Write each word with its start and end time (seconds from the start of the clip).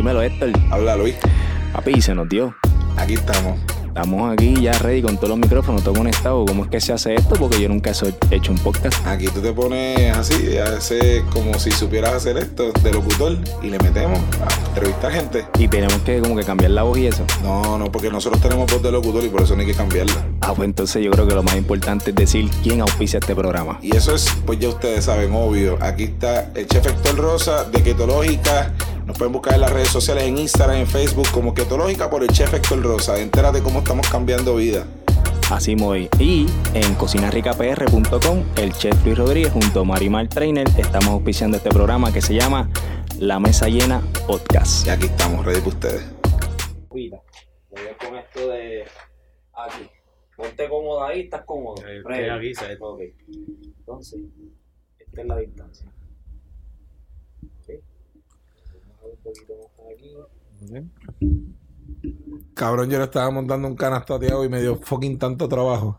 Dímelo, 0.00 0.22
Héctor. 0.22 0.52
Habla 0.70 0.96
Luis. 0.96 1.14
Papi, 1.74 2.00
se 2.00 2.14
nos 2.14 2.26
dio. 2.26 2.54
Aquí 2.96 3.12
estamos. 3.12 3.58
Estamos 3.84 4.32
aquí 4.32 4.54
ya 4.58 4.72
ready 4.78 5.02
con 5.02 5.16
todos 5.16 5.28
los 5.28 5.38
micrófonos, 5.38 5.84
todo 5.84 5.92
conectado. 5.92 6.46
¿Cómo 6.46 6.64
es 6.64 6.70
que 6.70 6.80
se 6.80 6.94
hace 6.94 7.16
esto? 7.16 7.34
Porque 7.34 7.60
yo 7.60 7.68
nunca 7.68 7.90
he 7.90 8.34
hecho 8.34 8.52
un 8.52 8.58
podcast. 8.58 9.06
Aquí 9.06 9.26
tú 9.26 9.42
te 9.42 9.52
pones 9.52 10.16
así, 10.16 10.56
hace 10.56 11.22
como 11.34 11.58
si 11.58 11.70
supieras 11.70 12.14
hacer 12.14 12.38
esto 12.38 12.72
de 12.82 12.92
locutor 12.92 13.36
y 13.62 13.68
le 13.68 13.78
metemos 13.78 14.18
a 14.40 14.68
entrevistar 14.68 15.12
gente. 15.12 15.44
Y 15.58 15.68
tenemos 15.68 15.98
que 15.98 16.18
como 16.20 16.34
que 16.34 16.44
cambiar 16.44 16.70
la 16.70 16.82
voz 16.82 16.96
y 16.96 17.08
eso. 17.08 17.26
No, 17.42 17.76
no, 17.76 17.92
porque 17.92 18.10
nosotros 18.10 18.40
tenemos 18.40 18.72
voz 18.72 18.82
de 18.82 18.90
locutor 18.90 19.22
y 19.22 19.28
por 19.28 19.42
eso 19.42 19.54
no 19.54 19.60
hay 19.60 19.66
que 19.66 19.74
cambiarla. 19.74 20.24
Ah, 20.40 20.54
pues 20.56 20.66
entonces 20.66 21.04
yo 21.04 21.10
creo 21.10 21.26
que 21.26 21.34
lo 21.34 21.42
más 21.42 21.56
importante 21.56 22.08
es 22.08 22.16
decir 22.16 22.48
quién 22.62 22.80
auspicia 22.80 23.18
este 23.18 23.34
programa. 23.34 23.78
Y 23.82 23.94
eso 23.94 24.14
es, 24.14 24.32
pues 24.46 24.58
ya 24.60 24.70
ustedes 24.70 25.04
saben, 25.04 25.34
obvio. 25.34 25.76
Aquí 25.82 26.04
está 26.04 26.50
el 26.54 26.66
chef 26.68 26.86
Héctor 26.86 27.16
Rosa 27.18 27.64
de 27.64 27.82
Ketológica. 27.82 28.72
Nos 29.06 29.16
pueden 29.16 29.32
buscar 29.32 29.54
en 29.54 29.60
las 29.60 29.72
redes 29.72 29.88
sociales, 29.88 30.24
en 30.24 30.38
Instagram, 30.38 30.76
en 30.76 30.86
Facebook, 30.86 31.28
como 31.32 31.54
Ketológica 31.54 32.08
por 32.10 32.22
el 32.22 32.28
chef 32.28 32.52
Héctor 32.54 32.82
Rosa. 32.82 33.18
Entérate 33.18 33.62
cómo 33.62 33.80
estamos 33.80 34.08
cambiando 34.08 34.56
vida. 34.56 34.86
Así 35.50 35.74
muy. 35.74 36.08
Y 36.18 36.46
en 36.74 36.94
cocinarricapr.com, 36.94 38.44
el 38.56 38.72
chef 38.72 39.04
Luis 39.04 39.18
Rodríguez 39.18 39.52
junto 39.52 39.80
a 39.80 39.84
Marimar 39.84 40.28
Trainer 40.28 40.68
estamos 40.78 41.08
auspiciando 41.08 41.56
este 41.56 41.70
programa 41.70 42.12
que 42.12 42.22
se 42.22 42.34
llama 42.34 42.70
La 43.18 43.40
Mesa 43.40 43.68
Llena 43.68 44.00
Podcast. 44.26 44.86
Y 44.86 44.90
aquí 44.90 45.06
estamos, 45.06 45.44
ready 45.44 45.58
para 45.58 45.68
ustedes. 45.70 46.20
Voy 46.88 47.12
a 47.12 48.06
con 48.06 48.16
esto 48.16 48.48
de 48.48 48.84
aquí. 49.54 49.90
Ponte 50.36 50.68
cómodo 50.68 51.04
ahí, 51.04 51.22
estás 51.22 51.42
cómodo. 51.44 51.82
Eh, 51.86 52.30
aquí, 52.30 52.52
Ok. 52.80 53.00
Entonces, 53.78 54.20
esta 54.98 55.20
es 55.20 55.26
la 55.26 55.36
distancia. 55.36 55.92
Cabrón, 62.54 62.90
yo 62.90 62.98
le 62.98 63.04
estaba 63.04 63.30
montando 63.30 63.68
un 63.68 63.76
canasto 63.76 64.14
a 64.14 64.20
Tiago 64.20 64.44
y 64.44 64.48
me 64.48 64.60
dio 64.60 64.76
fucking 64.76 65.18
tanto 65.18 65.48
trabajo. 65.48 65.96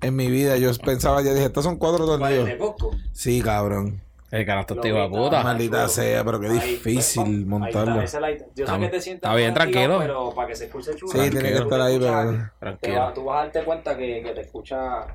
En 0.00 0.14
mi 0.14 0.28
vida, 0.28 0.56
yo 0.56 0.70
pensaba, 0.84 1.22
ya 1.22 1.32
dije, 1.32 1.46
estos 1.46 1.64
son 1.64 1.76
cuatro 1.76 2.06
tornillos. 2.06 2.48
Sí, 3.12 3.42
cabrón. 3.42 4.00
El 4.30 4.44
canasto 4.44 4.76
te 4.76 4.88
iba 4.88 5.04
a 5.04 5.08
puta. 5.08 5.42
Maldita 5.42 5.88
sea, 5.88 6.22
pero 6.22 6.38
qué 6.38 6.50
difícil 6.50 7.46
montarlo. 7.46 8.00
Yo 8.02 8.06
sé 8.66 8.78
que 8.78 8.88
te 8.88 9.00
sientas 9.00 9.30
está 9.30 9.34
bien, 9.34 9.54
tranquilo. 9.54 9.98
Pero 9.98 10.34
para 10.34 10.48
que 10.48 10.54
se 10.54 10.66
escuche 10.66 10.94
chulo. 10.94 11.12
Sí, 11.12 11.30
tiene 11.30 11.48
que 11.50 11.58
estar 11.58 11.80
ahí, 11.80 11.98
pero. 11.98 12.50
Tranquilo. 12.58 13.12
tú 13.14 13.24
vas 13.24 13.40
a 13.40 13.42
darte 13.44 13.64
cuenta 13.64 13.96
que, 13.96 14.22
que 14.22 14.32
te 14.32 14.40
escucha 14.42 15.06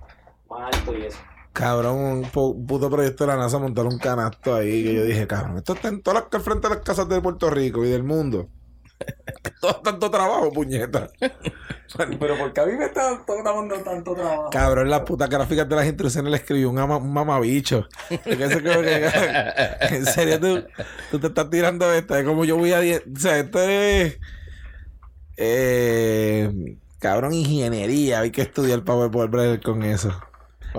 más 0.50 0.76
alto 0.76 0.98
y 0.98 1.04
eso. 1.04 1.20
Cabrón, 1.54 2.24
un 2.34 2.66
puto 2.66 2.90
proyecto 2.90 3.26
de 3.26 3.28
la 3.28 3.38
NASA 3.38 3.60
montar 3.60 3.86
un 3.86 4.00
canasto 4.00 4.56
ahí 4.56 4.84
que 4.84 4.96
yo 4.96 5.06
dije, 5.06 5.28
cabrón, 5.28 5.58
esto 5.58 5.74
está 5.74 5.88
en 5.88 6.02
todas 6.02 6.26
las 6.32 6.44
frente 6.44 6.68
de 6.68 6.76
las 6.76 6.84
casas 6.84 7.08
de 7.08 7.22
Puerto 7.22 7.52
Rico 7.52 7.86
y 7.86 7.90
del 7.90 8.04
mundo. 8.04 8.50
Todo 9.62 9.76
tanto 9.82 10.10
trabajo, 10.10 10.52
puñeta. 10.52 11.10
Pero 12.20 12.38
porque 12.40 12.60
a 12.60 12.66
mí 12.66 12.74
me 12.74 12.86
está 12.86 13.22
dando 13.28 13.84
tanto 13.84 14.16
trabajo. 14.16 14.50
Cabrón, 14.50 14.90
las 14.90 15.02
putas 15.02 15.30
gráficas 15.30 15.70
de 15.70 15.76
las 15.76 15.86
instrucciones 15.86 16.32
le 16.32 16.38
escribió 16.38 16.72
un, 16.72 16.80
un 16.80 17.14
mamabicho. 17.14 17.88
en 18.10 20.06
serio, 20.06 20.40
tú, 20.40 20.64
tú, 21.12 21.20
te 21.20 21.28
estás 21.28 21.50
tirando 21.52 21.94
esta. 21.94 22.20
Es 22.20 22.26
como 22.26 22.46
yo 22.46 22.58
voy 22.58 22.74
a. 22.74 22.80
O 22.80 23.20
sea, 23.20 23.38
esto 23.38 23.62
es. 23.62 24.18
Eh, 25.38 26.78
cabrón, 26.98 27.34
ingeniería. 27.34 28.22
Hay 28.22 28.32
que 28.32 28.42
estudiar 28.42 28.84
para 28.84 29.12
poder 29.12 29.30
ver 29.30 29.62
con 29.62 29.84
eso. 29.84 30.20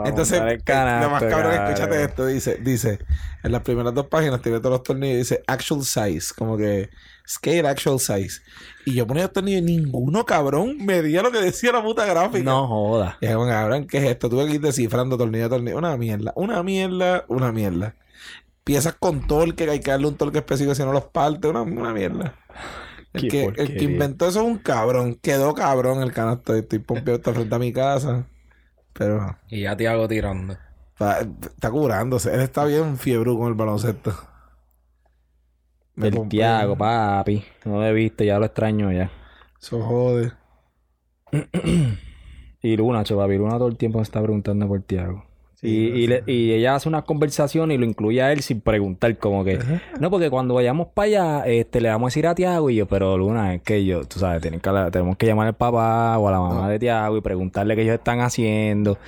Entonces, 0.04 0.40
lo 0.40 1.10
más 1.10 1.22
cabrón, 1.22 1.52
escúchate 1.52 2.04
esto, 2.04 2.26
dice, 2.26 2.58
dice, 2.60 2.98
en 3.42 3.52
las 3.52 3.62
primeras 3.62 3.94
dos 3.94 4.06
páginas 4.06 4.42
tiene 4.42 4.58
todos 4.58 4.72
los 4.72 4.82
tornillos, 4.82 5.18
dice 5.18 5.42
actual 5.46 5.84
size, 5.84 6.34
como 6.36 6.56
que 6.56 6.90
scale 7.26 7.68
actual 7.68 8.00
size. 8.00 8.42
Y 8.84 8.94
yo 8.94 9.06
ponía 9.06 9.24
los 9.24 9.32
tornillos 9.32 9.62
y 9.62 9.64
ninguno, 9.64 10.24
cabrón, 10.24 10.78
medía 10.84 11.22
lo 11.22 11.30
que 11.30 11.38
decía 11.38 11.72
la 11.72 11.82
puta 11.82 12.04
gráfica. 12.06 12.44
No 12.44 12.66
joda. 12.66 13.18
Y 13.20 13.26
dije, 13.26 13.38
cabrón, 13.38 13.86
¿qué 13.86 13.98
es 13.98 14.04
esto? 14.04 14.28
Tuve 14.28 14.46
que 14.46 14.54
ir 14.54 14.60
descifrando 14.60 15.16
tornillo 15.16 15.46
a 15.46 15.48
tornillo. 15.48 15.78
Una 15.78 15.96
mierda, 15.96 16.32
una 16.36 16.62
mierda, 16.62 17.24
una 17.28 17.52
mierda. 17.52 17.94
Piezas 18.64 18.94
con 18.94 19.26
torque, 19.26 19.68
hay 19.68 19.80
que 19.80 19.90
darle 19.90 20.06
un 20.06 20.16
torque 20.16 20.38
específico 20.38 20.74
si 20.74 20.82
no 20.82 20.92
los 20.92 21.04
parte, 21.04 21.48
una, 21.48 21.62
una 21.62 21.92
mierda. 21.92 22.34
El 23.12 23.30
que, 23.30 23.44
el 23.44 23.76
que, 23.76 23.84
inventó 23.84 24.26
eso 24.26 24.40
es 24.40 24.46
un 24.46 24.58
cabrón. 24.58 25.14
Quedó 25.14 25.54
cabrón 25.54 26.02
el 26.02 26.12
canasto. 26.12 26.54
Estoy 26.54 26.80
pompeado 26.80 27.18
está 27.18 27.32
frente 27.32 27.54
a 27.54 27.58
mi 27.58 27.72
casa. 27.72 28.26
Pero. 28.94 29.36
Y 29.48 29.62
ya 29.62 29.76
te 29.76 29.86
hago 29.86 30.08
tirando. 30.08 30.56
Está, 30.94 31.70
curándose. 31.70 32.32
Él 32.32 32.40
está 32.40 32.64
bien 32.64 32.96
fiebre 32.96 33.32
con 33.36 33.48
el 33.48 33.54
baloncesto. 33.54 34.14
el 35.96 36.28
Tiago, 36.28 36.76
papi. 36.76 37.44
No 37.64 37.76
lo 37.76 37.86
he 37.86 37.92
visto, 37.92 38.24
ya 38.24 38.38
lo 38.38 38.46
extraño 38.46 38.92
ya. 38.92 39.10
Eso 39.60 39.82
jode. 39.82 40.32
y 42.62 42.76
Luna, 42.76 43.02
papi. 43.04 43.36
Luna 43.36 43.58
todo 43.58 43.68
el 43.68 43.76
tiempo 43.76 43.98
me 43.98 44.04
está 44.04 44.22
preguntando 44.22 44.68
por 44.68 44.80
Tiago. 44.82 45.24
Y, 45.64 46.12
y, 46.26 46.52
ella 46.52 46.74
hace 46.74 46.88
una 46.88 47.02
conversación 47.02 47.70
y 47.70 47.78
lo 47.78 47.86
incluye 47.86 48.22
a 48.22 48.32
él 48.32 48.42
sin 48.42 48.60
preguntar, 48.60 49.16
como 49.16 49.44
que, 49.44 49.58
no, 49.98 50.10
porque 50.10 50.28
cuando 50.28 50.54
vayamos 50.54 50.88
para 50.88 51.06
allá, 51.06 51.46
este, 51.46 51.80
le 51.80 51.88
vamos 51.88 52.06
a 52.06 52.10
decir 52.10 52.26
a 52.26 52.34
Tiago 52.34 52.68
y 52.68 52.76
yo, 52.76 52.86
pero 52.86 53.16
Luna, 53.16 53.54
es 53.54 53.62
que 53.62 53.84
yo, 53.84 54.04
tú 54.04 54.18
sabes, 54.18 54.42
que, 54.42 54.50
tenemos 54.90 55.16
que 55.16 55.26
llamar 55.26 55.46
al 55.46 55.54
papá 55.54 56.18
o 56.18 56.28
a 56.28 56.30
la 56.30 56.38
mamá 56.38 56.68
de 56.68 56.78
Tiago 56.78 57.16
y 57.16 57.22
preguntarle 57.22 57.76
qué 57.76 57.82
ellos 57.82 57.94
están 57.94 58.20
haciendo. 58.20 58.98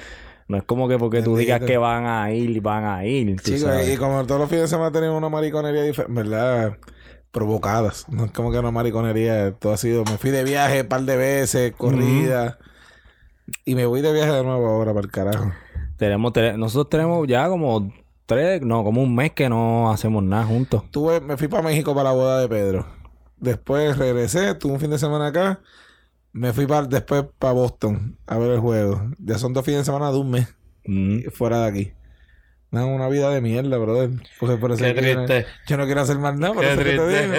No 0.49 0.57
es 0.57 0.63
como 0.63 0.89
que 0.89 0.97
porque 0.97 1.23
tú 1.23 1.37
digas 1.37 1.61
que 1.61 1.77
van 1.77 2.07
a 2.07 2.33
ir, 2.33 2.61
van 2.61 2.85
a 2.85 3.05
ir. 3.05 3.39
Sí, 3.43 3.63
y 3.93 3.97
como 3.97 4.25
todos 4.27 4.41
los 4.41 4.49
fines 4.49 4.63
de 4.63 4.69
semana 4.69 4.93
tenemos 4.93 5.19
una 5.19 5.29
mariconería 5.29 5.83
diferente, 5.83 6.23
¿verdad? 6.23 6.79
Provocadas. 7.33 8.09
No 8.09 8.27
es 8.27 8.31
como 8.31 8.53
que 8.53 8.59
una 8.59 8.71
mariconería. 8.71 9.53
Todo 9.53 9.73
ha 9.73 9.77
sido, 9.77 10.05
me 10.05 10.17
fui 10.19 10.31
de 10.31 10.45
viaje 10.45 10.83
un 10.83 10.89
par 10.89 11.03
de 11.03 11.17
veces, 11.17 11.73
corrida. 11.77 12.59
Y 13.65 13.75
me 13.75 13.87
voy 13.87 14.03
de 14.03 14.13
viaje 14.13 14.31
de 14.31 14.45
nuevo 14.45 14.69
ahora 14.69 14.95
para 14.95 15.05
el 15.05 15.11
carajo. 15.11 15.53
Tenemos, 15.97 16.33
nosotros 16.57 16.91
tenemos 16.91 17.27
ya 17.27 17.49
como 17.49 17.93
tres, 18.27 18.61
no, 18.63 18.85
como 18.85 19.03
un 19.03 19.15
mes 19.15 19.33
que 19.33 19.49
no 19.49 19.91
hacemos 19.91 20.23
nada 20.23 20.45
juntos. 20.45 20.83
Tuve, 20.91 21.21
me 21.21 21.37
fui 21.37 21.49
para 21.49 21.63
México 21.63 21.95
para 21.95 22.11
la 22.11 22.15
boda 22.15 22.41
de 22.41 22.49
Pedro. 22.49 22.87
Después 23.39 23.97
regresé, 23.97 24.55
tuve 24.55 24.73
un 24.73 24.81
fin 24.81 24.91
de 24.91 24.99
semana 24.99 25.29
acá. 25.29 25.61
Me 26.33 26.53
fui 26.53 26.67
para, 26.67 26.87
después 26.87 27.25
para 27.39 27.53
Boston 27.53 28.19
a 28.27 28.37
ver 28.39 28.51
el 28.51 28.61
juego. 28.61 29.11
Ya 29.19 29.39
son 29.39 29.55
dos 29.55 29.65
fines 29.65 29.81
de 29.81 29.85
semana 29.85 30.11
de 30.11 30.19
un 30.19 30.31
mes 30.31 30.55
mm. 30.85 31.31
fuera 31.31 31.63
de 31.63 31.69
aquí. 31.69 31.93
No, 32.71 32.89
una 32.89 33.09
vida 33.09 33.31
de 33.31 33.41
mierda, 33.41 33.79
brother. 33.79 34.11
Pues 34.41 34.59
por 34.59 34.73
eso 34.73 34.85
Qué 34.85 34.93
triste. 34.93 35.47
Yo 35.67 35.77
no, 35.77 35.87
quiero 35.87 36.01
hacer 36.01 36.19
más 36.19 36.37
nada, 36.37 36.53
por 36.53 36.65
eso 36.65 36.77
que 36.77 36.85
te 36.85 36.93
digo. 36.93 37.35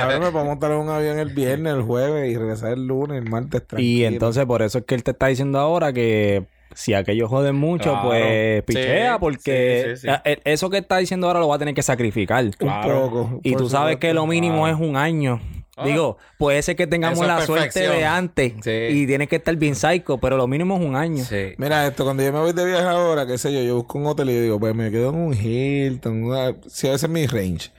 A 0.00 0.06
ver, 0.06 0.20
me 0.20 0.30
puedo 0.32 0.44
montar 0.44 0.72
en 0.72 0.78
un 0.78 0.88
avión 0.88 1.18
el 1.18 1.32
viernes, 1.32 1.74
el 1.74 1.82
jueves 1.82 2.30
y 2.32 2.36
regresar 2.36 2.72
el 2.72 2.86
lunes, 2.86 3.22
el 3.22 3.30
martes 3.30 3.66
tranquilo. 3.66 3.88
Y 3.88 4.04
entonces 4.04 4.44
por 4.46 4.62
eso 4.62 4.78
es 4.78 4.84
que 4.84 4.94
él 4.94 5.04
te 5.04 5.12
está 5.12 5.26
diciendo 5.26 5.58
ahora 5.58 5.92
que 5.92 6.48
si 6.74 6.94
aquellos 6.94 7.28
joden 7.28 7.56
mucho, 7.56 7.98
pues 8.02 8.62
pichea, 8.64 9.18
porque 9.18 9.94
e, 10.24 10.40
eso 10.44 10.70
que 10.70 10.78
está 10.78 10.98
diciendo 10.98 11.26
ahora 11.26 11.40
lo 11.40 11.48
va 11.48 11.56
a 11.56 11.58
tener 11.58 11.74
que 11.74 11.82
sacrificar. 11.82 12.44
Un 12.44 12.80
poco. 12.82 13.40
Y 13.42 13.54
tú 13.56 13.68
sabes 13.68 13.96
que 13.96 14.14
lo 14.14 14.26
mínimo 14.26 14.68
es 14.68 14.76
un 14.76 14.96
año. 14.96 15.40
Ah. 15.76 15.86
Digo, 15.86 16.18
puede 16.38 16.60
ser 16.62 16.76
que 16.76 16.86
tengamos 16.86 17.26
la 17.26 17.40
suerte 17.46 17.88
de 17.88 18.04
antes 18.04 18.52
y 18.66 19.06
tienes 19.06 19.28
que 19.28 19.36
estar 19.36 19.56
bien 19.56 19.74
psycho, 19.74 20.18
pero 20.18 20.36
lo 20.36 20.46
mínimo 20.46 20.76
es 20.76 20.82
un 20.84 20.96
año. 20.96 21.24
Mira 21.56 21.86
esto, 21.86 22.04
cuando 22.04 22.22
yo 22.22 22.32
me 22.32 22.40
voy 22.40 22.52
de 22.52 22.66
viaje 22.66 22.86
ahora, 22.86 23.26
qué 23.26 23.38
sé 23.38 23.52
yo, 23.52 23.62
yo 23.62 23.76
busco 23.76 23.98
un 23.98 24.06
hotel 24.06 24.30
y 24.30 24.40
digo, 24.40 24.60
pues 24.60 24.74
me 24.74 24.90
quedo 24.90 25.10
en 25.10 25.16
un 25.16 25.34
Hilton, 25.34 26.24
si 26.68 26.86
a 26.86 26.92
veces 26.92 27.04
es 27.04 27.10
mi 27.10 27.26
range 27.26 27.70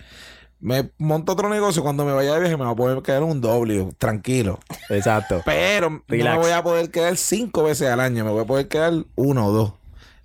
me 0.62 0.92
monto 0.98 1.34
otro 1.34 1.50
negocio, 1.50 1.82
cuando 1.84 2.06
me 2.06 2.14
vaya 2.14 2.34
de 2.34 2.40
viaje 2.40 2.56
me 2.56 2.66
va 2.66 2.72
a 2.72 2.76
poder 2.76 3.02
quedar 3.02 3.24
un 3.24 3.42
doble, 3.42 3.90
tranquilo. 3.98 4.60
Exacto. 4.90 5.42
Pero 5.44 5.90
no 5.90 6.02
me 6.08 6.38
voy 6.38 6.52
a 6.52 6.64
poder 6.64 6.92
quedar 6.92 7.18
cinco 7.18 7.64
veces 7.64 7.90
al 7.90 8.00
año, 8.00 8.24
me 8.24 8.32
voy 8.32 8.44
a 8.44 8.46
poder 8.46 8.68
quedar 8.68 8.94
uno 9.16 9.48
o 9.48 9.52
dos. 9.52 9.74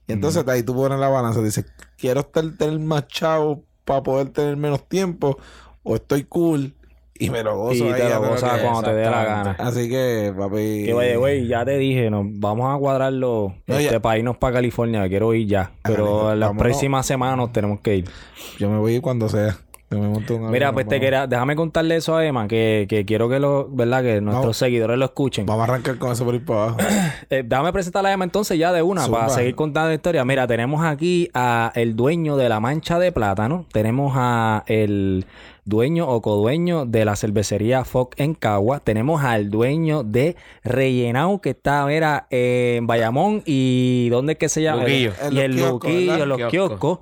Y 0.06 0.12
entonces 0.12 0.46
ahí 0.46 0.62
tú 0.62 0.74
pones 0.74 0.98
la 0.98 1.08
balanza, 1.08 1.42
dices, 1.42 1.64
quiero 1.98 2.20
estar, 2.20 2.44
tener 2.56 2.78
más 2.78 3.08
chavo 3.08 3.64
para 3.84 4.02
poder 4.02 4.28
tener 4.28 4.56
menos 4.56 4.86
tiempo, 4.88 5.38
o 5.82 5.96
estoy 5.96 6.24
cool 6.24 6.74
y 7.18 7.30
me 7.30 7.42
lo 7.42 7.56
gozo 7.56 7.88
y 7.88 7.92
te 7.92 8.08
lo 8.08 8.20
gozas 8.20 8.60
cuando 8.60 8.82
te 8.82 8.94
dé 8.94 9.04
la 9.04 9.24
gana. 9.24 9.56
Así 9.58 9.88
que, 9.88 10.34
papi. 10.36 10.84
Que 10.84 10.92
vaya, 10.92 11.16
güey, 11.16 11.46
ya 11.46 11.64
te 11.64 11.78
dije, 11.78 12.10
nos 12.10 12.26
vamos 12.28 12.74
a 12.74 12.78
cuadrarlo 12.78 13.54
este, 13.66 14.00
para 14.00 14.18
irnos 14.18 14.36
para 14.36 14.54
California. 14.54 15.08
Quiero 15.08 15.32
ir 15.34 15.46
ya. 15.46 15.72
Pero 15.82 16.34
las 16.34 16.52
próximas 16.56 17.06
semanas 17.06 17.36
nos 17.38 17.52
tenemos 17.52 17.80
que 17.80 17.96
ir. 17.96 18.10
Yo 18.58 18.68
me 18.70 18.78
voy 18.78 19.00
cuando 19.00 19.28
sea. 19.28 19.56
Mira, 19.88 20.72
pues 20.72 20.88
te 20.88 20.98
quería, 20.98 21.26
déjame 21.28 21.54
contarle 21.54 21.96
eso 21.96 22.16
a 22.16 22.24
Emma, 22.24 22.48
que, 22.48 22.86
que 22.88 23.04
quiero 23.04 23.28
que 23.28 23.38
lo, 23.38 23.68
¿verdad? 23.70 24.02
Que 24.02 24.20
nuestros 24.20 24.56
seguidores 24.56 24.98
lo 24.98 25.04
escuchen. 25.04 25.46
Vamos 25.46 25.68
a 25.68 25.72
arrancar 25.72 25.96
con 25.98 26.12
eso 26.12 26.24
por 26.24 26.34
ir 26.34 26.44
para 26.44 26.62
abajo. 26.64 26.78
eh, 27.30 27.44
déjame 27.46 27.72
presentar 27.72 28.04
a 28.04 28.12
Emma 28.12 28.24
entonces 28.24 28.58
ya 28.58 28.72
de 28.72 28.82
una, 28.82 29.06
para 29.06 29.28
seguir 29.28 29.54
contando 29.54 29.90
la 29.90 29.94
historia. 29.94 30.24
Mira, 30.24 30.46
tenemos 30.46 30.84
aquí 30.84 31.30
a 31.34 31.70
el 31.74 31.94
dueño 31.94 32.36
de 32.36 32.48
la 32.48 32.58
mancha 32.58 32.98
de 32.98 33.12
plátano. 33.12 33.66
Tenemos 33.72 34.14
a 34.16 34.64
el 34.66 35.24
dueño 35.66 36.08
o 36.08 36.22
codueño 36.22 36.86
de 36.86 37.04
la 37.04 37.16
cervecería 37.16 37.84
Foc 37.84 38.14
en 38.18 38.34
Cagua. 38.34 38.80
Tenemos 38.80 39.22
al 39.22 39.50
dueño 39.50 40.02
de 40.04 40.36
Rellenau, 40.64 41.40
que 41.40 41.50
está, 41.50 41.84
mira, 41.84 42.26
en 42.30 42.86
Bayamón 42.86 43.42
y 43.44 44.08
¿dónde 44.10 44.34
es 44.34 44.38
que 44.38 44.48
se 44.48 44.62
llama? 44.62 44.82
Luquillo. 44.82 45.12
Y 45.30 45.38
el 45.40 45.56
Luquillo, 45.56 46.24
los 46.24 46.40
kioscos. 46.48 47.00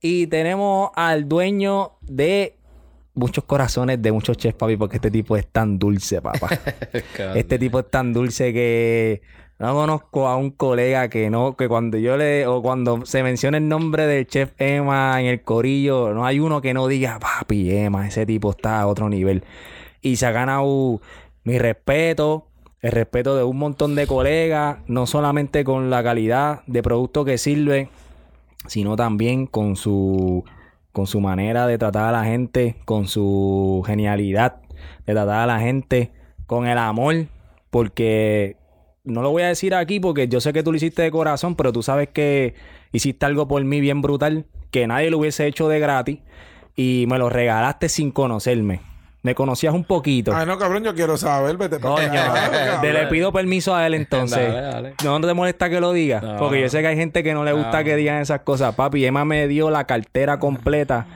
Y 0.00 0.28
tenemos 0.28 0.90
al 0.94 1.28
dueño 1.28 1.92
de 2.02 2.56
muchos 3.14 3.44
corazones 3.44 4.00
de 4.00 4.12
muchos 4.12 4.36
chefs, 4.36 4.56
papi, 4.56 4.76
porque 4.76 4.96
este 4.96 5.10
tipo 5.10 5.36
es 5.36 5.46
tan 5.46 5.78
dulce, 5.78 6.20
papá. 6.20 6.48
este 7.34 7.58
tipo 7.58 7.80
es 7.80 7.90
tan 7.90 8.12
dulce 8.12 8.52
que 8.52 9.22
no 9.58 9.74
conozco 9.74 10.26
a 10.26 10.36
un 10.36 10.50
colega 10.50 11.08
que 11.08 11.30
no, 11.30 11.56
que 11.56 11.68
cuando 11.68 11.98
yo 11.98 12.16
le, 12.16 12.46
o 12.46 12.62
cuando 12.62 13.06
se 13.06 13.22
menciona 13.22 13.58
el 13.58 13.68
nombre 13.68 14.06
del 14.06 14.26
chef 14.26 14.52
Emma 14.58 15.20
en 15.20 15.26
el 15.26 15.42
corillo, 15.42 16.12
no 16.14 16.26
hay 16.26 16.40
uno 16.40 16.60
que 16.60 16.74
no 16.74 16.88
diga, 16.88 17.18
papi, 17.20 17.70
Emma, 17.70 18.08
ese 18.08 18.26
tipo 18.26 18.50
está 18.50 18.80
a 18.80 18.86
otro 18.86 19.08
nivel. 19.08 19.44
Y 20.00 20.16
se 20.16 20.26
ha 20.26 20.32
ganado 20.32 21.00
mi 21.44 21.58
respeto, 21.58 22.48
el 22.80 22.90
respeto 22.90 23.36
de 23.36 23.44
un 23.44 23.58
montón 23.58 23.94
de 23.94 24.06
colegas, 24.06 24.78
no 24.88 25.06
solamente 25.06 25.62
con 25.62 25.90
la 25.90 26.02
calidad 26.02 26.62
de 26.66 26.82
producto 26.82 27.24
que 27.24 27.38
sirve, 27.38 27.88
sino 28.66 28.96
también 28.96 29.46
con 29.46 29.76
su 29.76 30.44
con 30.92 31.06
su 31.06 31.20
manera 31.20 31.66
de 31.66 31.78
tratar 31.78 32.04
a 32.04 32.12
la 32.12 32.24
gente, 32.24 32.76
con 32.84 33.08
su 33.08 33.82
genialidad 33.86 34.60
de 35.06 35.14
tratar 35.14 35.40
a 35.40 35.46
la 35.46 35.60
gente, 35.60 36.12
con 36.46 36.66
el 36.66 36.78
amor, 36.78 37.26
porque 37.70 38.56
no 39.04 39.22
lo 39.22 39.30
voy 39.30 39.42
a 39.42 39.48
decir 39.48 39.74
aquí 39.74 40.00
porque 40.00 40.28
yo 40.28 40.40
sé 40.40 40.52
que 40.52 40.62
tú 40.62 40.70
lo 40.72 40.76
hiciste 40.76 41.02
de 41.02 41.10
corazón, 41.10 41.56
pero 41.56 41.72
tú 41.72 41.82
sabes 41.82 42.08
que 42.08 42.54
hiciste 42.92 43.26
algo 43.26 43.48
por 43.48 43.62
mí 43.64 43.80
bien 43.80 44.02
brutal, 44.02 44.46
que 44.70 44.86
nadie 44.86 45.10
lo 45.10 45.18
hubiese 45.18 45.46
hecho 45.46 45.68
de 45.68 45.80
gratis 45.80 46.18
y 46.76 47.06
me 47.08 47.18
lo 47.18 47.28
regalaste 47.28 47.88
sin 47.88 48.10
conocerme. 48.10 48.80
Me 49.22 49.36
conocías 49.36 49.72
un 49.72 49.84
poquito. 49.84 50.34
Ay, 50.34 50.46
no, 50.46 50.58
cabrón, 50.58 50.82
yo 50.82 50.96
quiero 50.96 51.16
saber. 51.16 51.56
Vete 51.56 51.78
Coño, 51.78 52.10
le 52.82 53.06
pido 53.06 53.32
permiso 53.32 53.72
a 53.72 53.86
él 53.86 53.94
entonces. 53.94 54.52
¿No 55.04 55.20
te 55.20 55.32
molesta 55.32 55.70
que 55.70 55.80
lo 55.80 55.92
diga? 55.92 56.38
Porque 56.38 56.60
yo 56.60 56.68
sé 56.68 56.80
que 56.80 56.88
hay 56.88 56.96
gente 56.96 57.22
que 57.22 57.32
no 57.32 57.44
le 57.44 57.52
gusta 57.52 57.84
que 57.84 57.94
digan 57.94 58.20
esas 58.20 58.40
cosas. 58.40 58.74
Papi, 58.74 59.04
Emma 59.04 59.24
me 59.24 59.46
dio 59.46 59.70
la 59.70 59.86
cartera 59.86 60.40
completa 60.40 61.06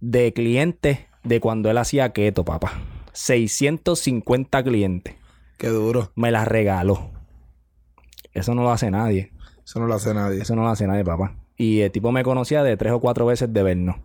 de 0.00 0.32
clientes 0.32 1.00
de 1.24 1.40
cuando 1.40 1.70
él 1.70 1.76
hacía 1.76 2.10
keto, 2.14 2.42
papá. 2.42 2.72
650 3.12 4.62
clientes. 4.64 5.14
Qué 5.58 5.68
duro. 5.68 6.10
Me 6.14 6.30
la 6.30 6.46
regaló. 6.46 7.11
Eso 8.32 8.54
no 8.54 8.62
lo 8.62 8.70
hace 8.70 8.90
nadie. 8.90 9.30
Eso 9.64 9.80
no 9.80 9.86
lo 9.86 9.94
hace 9.94 10.14
nadie. 10.14 10.40
Eso 10.40 10.56
no 10.56 10.62
lo 10.62 10.68
hace 10.68 10.86
nadie, 10.86 11.04
papá. 11.04 11.36
Y 11.56 11.80
el 11.80 11.90
tipo 11.90 12.12
me 12.12 12.24
conocía 12.24 12.62
de 12.62 12.76
tres 12.76 12.92
o 12.92 13.00
cuatro 13.00 13.26
veces 13.26 13.52
de 13.52 13.62
vernos. 13.62 13.96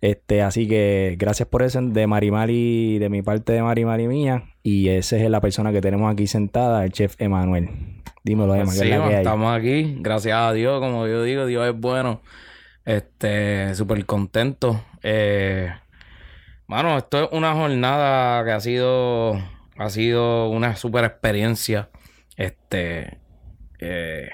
Este, 0.00 0.40
así 0.40 0.66
que 0.66 1.16
gracias 1.18 1.46
por 1.46 1.62
eso 1.62 1.80
de 1.82 2.06
Marimari, 2.06 2.98
de 2.98 3.10
mi 3.10 3.22
parte 3.22 3.52
de 3.52 3.62
Marimari 3.62 4.08
mía. 4.08 4.44
Y 4.62 4.88
esa 4.88 5.16
es 5.16 5.28
la 5.30 5.40
persona 5.40 5.72
que 5.72 5.80
tenemos 5.80 6.10
aquí 6.10 6.26
sentada, 6.26 6.84
el 6.84 6.92
chef 6.92 7.16
Emanuel. 7.18 7.68
Dímelo, 8.24 8.54
Emma, 8.54 8.66
pues 8.66 8.80
que 8.80 9.18
Estamos 9.18 9.56
aquí, 9.56 9.96
gracias 10.00 10.36
a 10.36 10.52
Dios, 10.52 10.80
como 10.80 11.06
yo 11.06 11.22
digo, 11.22 11.46
Dios 11.46 11.68
es 11.68 11.78
bueno. 11.78 12.22
Este, 12.84 13.74
súper 13.74 14.04
contento. 14.06 14.82
Eh, 15.02 15.70
mano, 16.66 16.96
esto 16.96 17.24
es 17.24 17.28
una 17.32 17.54
jornada 17.54 18.44
que 18.44 18.52
ha 18.52 18.60
sido, 18.60 19.34
ha 19.76 19.90
sido 19.90 20.48
una 20.48 20.76
súper 20.76 21.04
experiencia. 21.04 21.90
Este, 22.36 23.18
eh, 23.80 24.30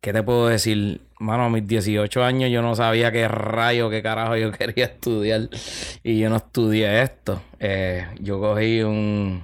¿qué 0.00 0.12
te 0.12 0.22
puedo 0.22 0.48
decir? 0.48 1.02
Mano, 1.20 1.44
a 1.44 1.50
mis 1.50 1.66
18 1.66 2.22
años 2.24 2.50
yo 2.50 2.62
no 2.62 2.74
sabía 2.76 3.10
qué 3.12 3.28
rayo, 3.28 3.90
qué 3.90 4.02
carajo 4.02 4.36
yo 4.36 4.52
quería 4.54 4.86
estudiar. 4.86 5.48
Y 6.02 6.18
yo 6.20 6.30
no 6.30 6.36
estudié 6.36 7.02
esto. 7.02 7.42
Eh, 7.60 8.06
yo 8.20 8.40
cogí 8.40 8.82
un, 8.82 9.42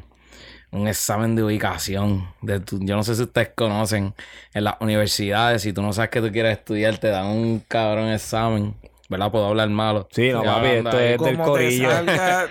un 0.72 0.88
examen 0.88 1.36
de 1.36 1.44
ubicación. 1.44 2.28
Yo 2.42 2.96
no 2.96 3.04
sé 3.04 3.14
si 3.14 3.22
ustedes 3.22 3.50
conocen 3.54 4.14
en 4.54 4.64
las 4.64 4.76
universidades, 4.80 5.62
si 5.62 5.72
tú 5.72 5.82
no 5.82 5.92
sabes 5.92 6.10
que 6.10 6.20
tú 6.20 6.30
quieres 6.32 6.58
estudiar, 6.58 6.98
te 6.98 7.08
dan 7.08 7.26
un 7.26 7.60
cabrón 7.60 8.08
examen. 8.10 8.74
¿Verdad? 9.08 9.30
Puedo 9.30 9.46
hablar 9.46 9.68
malo. 9.70 10.08
Sí, 10.10 10.30
no, 10.30 10.42
papi, 10.42 10.66
esto 10.68 10.98
es 10.98 11.20
del 11.20 11.38
corillo. 11.38 11.88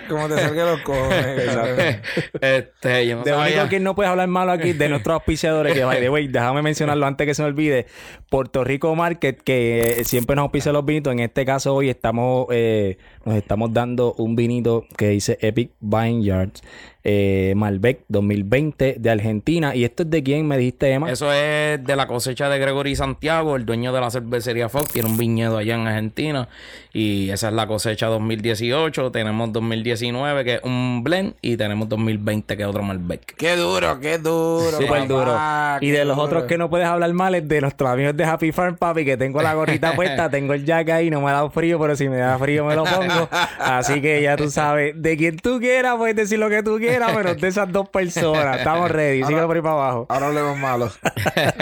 como 0.07 0.27
te 0.27 0.37
salga 0.37 0.65
los 0.65 0.81
cojones. 0.81 1.99
este, 2.41 3.07
yo 3.07 3.17
no 3.17 3.23
de 3.23 3.33
único 3.33 3.69
que 3.69 3.79
no 3.79 3.95
puedes 3.95 4.09
hablar 4.09 4.27
malo 4.27 4.51
aquí 4.51 4.73
de 4.73 4.89
nuestros 4.89 5.15
auspiciadores, 5.15 5.73
que, 5.73 5.83
by 5.83 5.99
the 5.99 6.09
way, 6.09 6.27
déjame 6.27 6.61
mencionarlo 6.61 7.05
antes 7.05 7.25
que 7.25 7.33
se 7.33 7.41
me 7.41 7.47
olvide. 7.47 7.87
Puerto 8.29 8.63
Rico 8.63 8.95
Market, 8.95 9.41
que 9.41 10.03
siempre 10.05 10.35
nos 10.35 10.43
auspicia 10.43 10.71
los 10.71 10.85
vinitos. 10.85 11.13
En 11.13 11.19
este 11.19 11.45
caso, 11.45 11.75
hoy 11.75 11.89
estamos, 11.89 12.47
eh, 12.51 12.97
nos 13.25 13.35
estamos 13.35 13.73
dando 13.73 14.13
un 14.17 14.35
vinito 14.35 14.85
que 14.97 15.09
dice 15.09 15.37
Epic 15.41 15.71
Vineyards 15.79 16.61
eh, 17.05 17.53
Malbec 17.55 18.05
2020 18.07 18.95
de 18.97 19.09
Argentina. 19.09 19.75
¿Y 19.75 19.83
esto 19.83 20.03
es 20.03 20.09
de 20.09 20.23
quién 20.23 20.47
me 20.47 20.57
dijiste, 20.57 20.91
Emma? 20.91 21.11
Eso 21.11 21.31
es 21.33 21.83
de 21.83 21.95
la 21.95 22.07
cosecha 22.07 22.47
de 22.47 22.59
Gregory 22.59 22.95
Santiago, 22.95 23.55
el 23.55 23.65
dueño 23.65 23.91
de 23.91 23.99
la 23.99 24.09
cervecería 24.09 24.69
Fox. 24.69 24.93
Tiene 24.93 25.09
un 25.09 25.17
viñedo 25.17 25.57
allá 25.57 25.75
en 25.75 25.85
Argentina. 25.85 26.47
Y 26.93 27.29
esa 27.29 27.49
es 27.49 27.53
la 27.53 27.67
cosecha 27.67 28.07
2018. 28.07 29.11
Tenemos 29.11 29.51
2019, 29.51 30.45
que 30.45 30.53
es 30.55 30.63
un 30.63 31.03
blend. 31.03 31.33
Y 31.41 31.57
tenemos 31.57 31.89
2020, 31.89 32.55
que 32.55 32.63
es 32.63 32.69
otro 32.69 32.83
Malbec. 32.83 33.35
Qué 33.35 33.57
duro, 33.57 33.99
qué 33.99 34.17
duro. 34.17 34.77
Súper 34.79 35.07
duro. 35.07 35.37
Y 35.81 35.91
de 35.91 36.05
los 36.05 36.17
otros 36.17 36.43
que 36.43 36.57
no 36.57 36.69
puedes 36.69 36.87
hablar 36.87 37.11
mal 37.13 37.35
es 37.35 37.47
de 37.47 37.59
nuestros 37.59 37.89
amigos 37.89 38.15
de 38.15 38.23
Happy 38.23 38.53
Farm, 38.53 38.77
papi, 38.77 39.03
que 39.03 39.17
tengo 39.17 39.41
la 39.41 39.53
gorrita 39.53 39.91
puesta, 39.95 40.29
tengo 40.29 40.53
el 40.53 40.65
jack 40.65 40.89
ahí, 40.89 41.09
no 41.09 41.19
me 41.19 41.29
ha 41.29 41.33
dado 41.33 41.49
frío, 41.49 41.79
pero 41.79 41.95
si 41.97 42.07
me 42.07 42.17
da 42.17 42.37
frío 42.39 42.65
me 42.65 42.75
lo 42.75 42.85
pongo. 42.85 43.12
Así 43.59 44.01
que 44.01 44.21
ya 44.21 44.35
tú 44.35 44.49
sabes, 44.49 44.93
de 44.95 45.17
quien 45.17 45.37
tú 45.37 45.59
quieras, 45.59 45.95
puedes 45.97 46.15
decir 46.15 46.39
lo 46.39 46.49
que 46.49 46.63
tú 46.63 46.77
quieras 46.77 47.11
pero 47.15 47.35
de 47.35 47.47
esas 47.47 47.71
dos 47.71 47.89
personas. 47.89 48.57
Estamos 48.57 48.91
ready. 48.91 49.23
Sigue 49.23 49.41
por 49.41 49.55
ahí 49.55 49.61
para 49.61 49.75
abajo. 49.75 50.05
Ahora 50.09 50.27
hablemos 50.27 50.57
malos. 50.57 50.99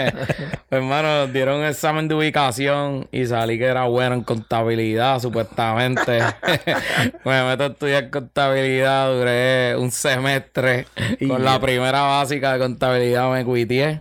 Hermano, 0.70 1.26
dieron 1.28 1.60
un 1.60 1.66
examen 1.66 2.08
de 2.08 2.14
ubicación 2.14 3.08
y 3.12 3.26
salí 3.26 3.58
que 3.58 3.64
era 3.64 3.84
bueno 3.84 4.14
en 4.14 4.22
contabilidad, 4.22 5.20
supuestamente. 5.20 6.20
me 7.24 7.44
meto 7.44 7.64
a 7.64 7.66
estudiar 7.66 8.10
contabilidad, 8.10 9.12
duré 9.12 9.76
un 9.76 9.90
semestre. 9.90 10.86
con 11.26 11.44
la 11.44 11.60
primera 11.60 12.02
básica 12.02 12.54
de 12.54 12.58
contabilidad 12.58 13.30
me 13.32 13.44
cuité. 13.44 14.00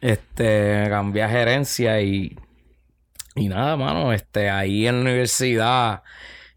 Este, 0.00 0.86
cambié 0.88 1.22
a 1.22 1.28
gerencia 1.28 2.00
y... 2.00 2.36
Y 3.36 3.48
nada, 3.48 3.76
mano, 3.76 4.12
este, 4.12 4.50
ahí 4.50 4.88
en 4.88 4.96
la 4.96 5.00
universidad 5.02 6.02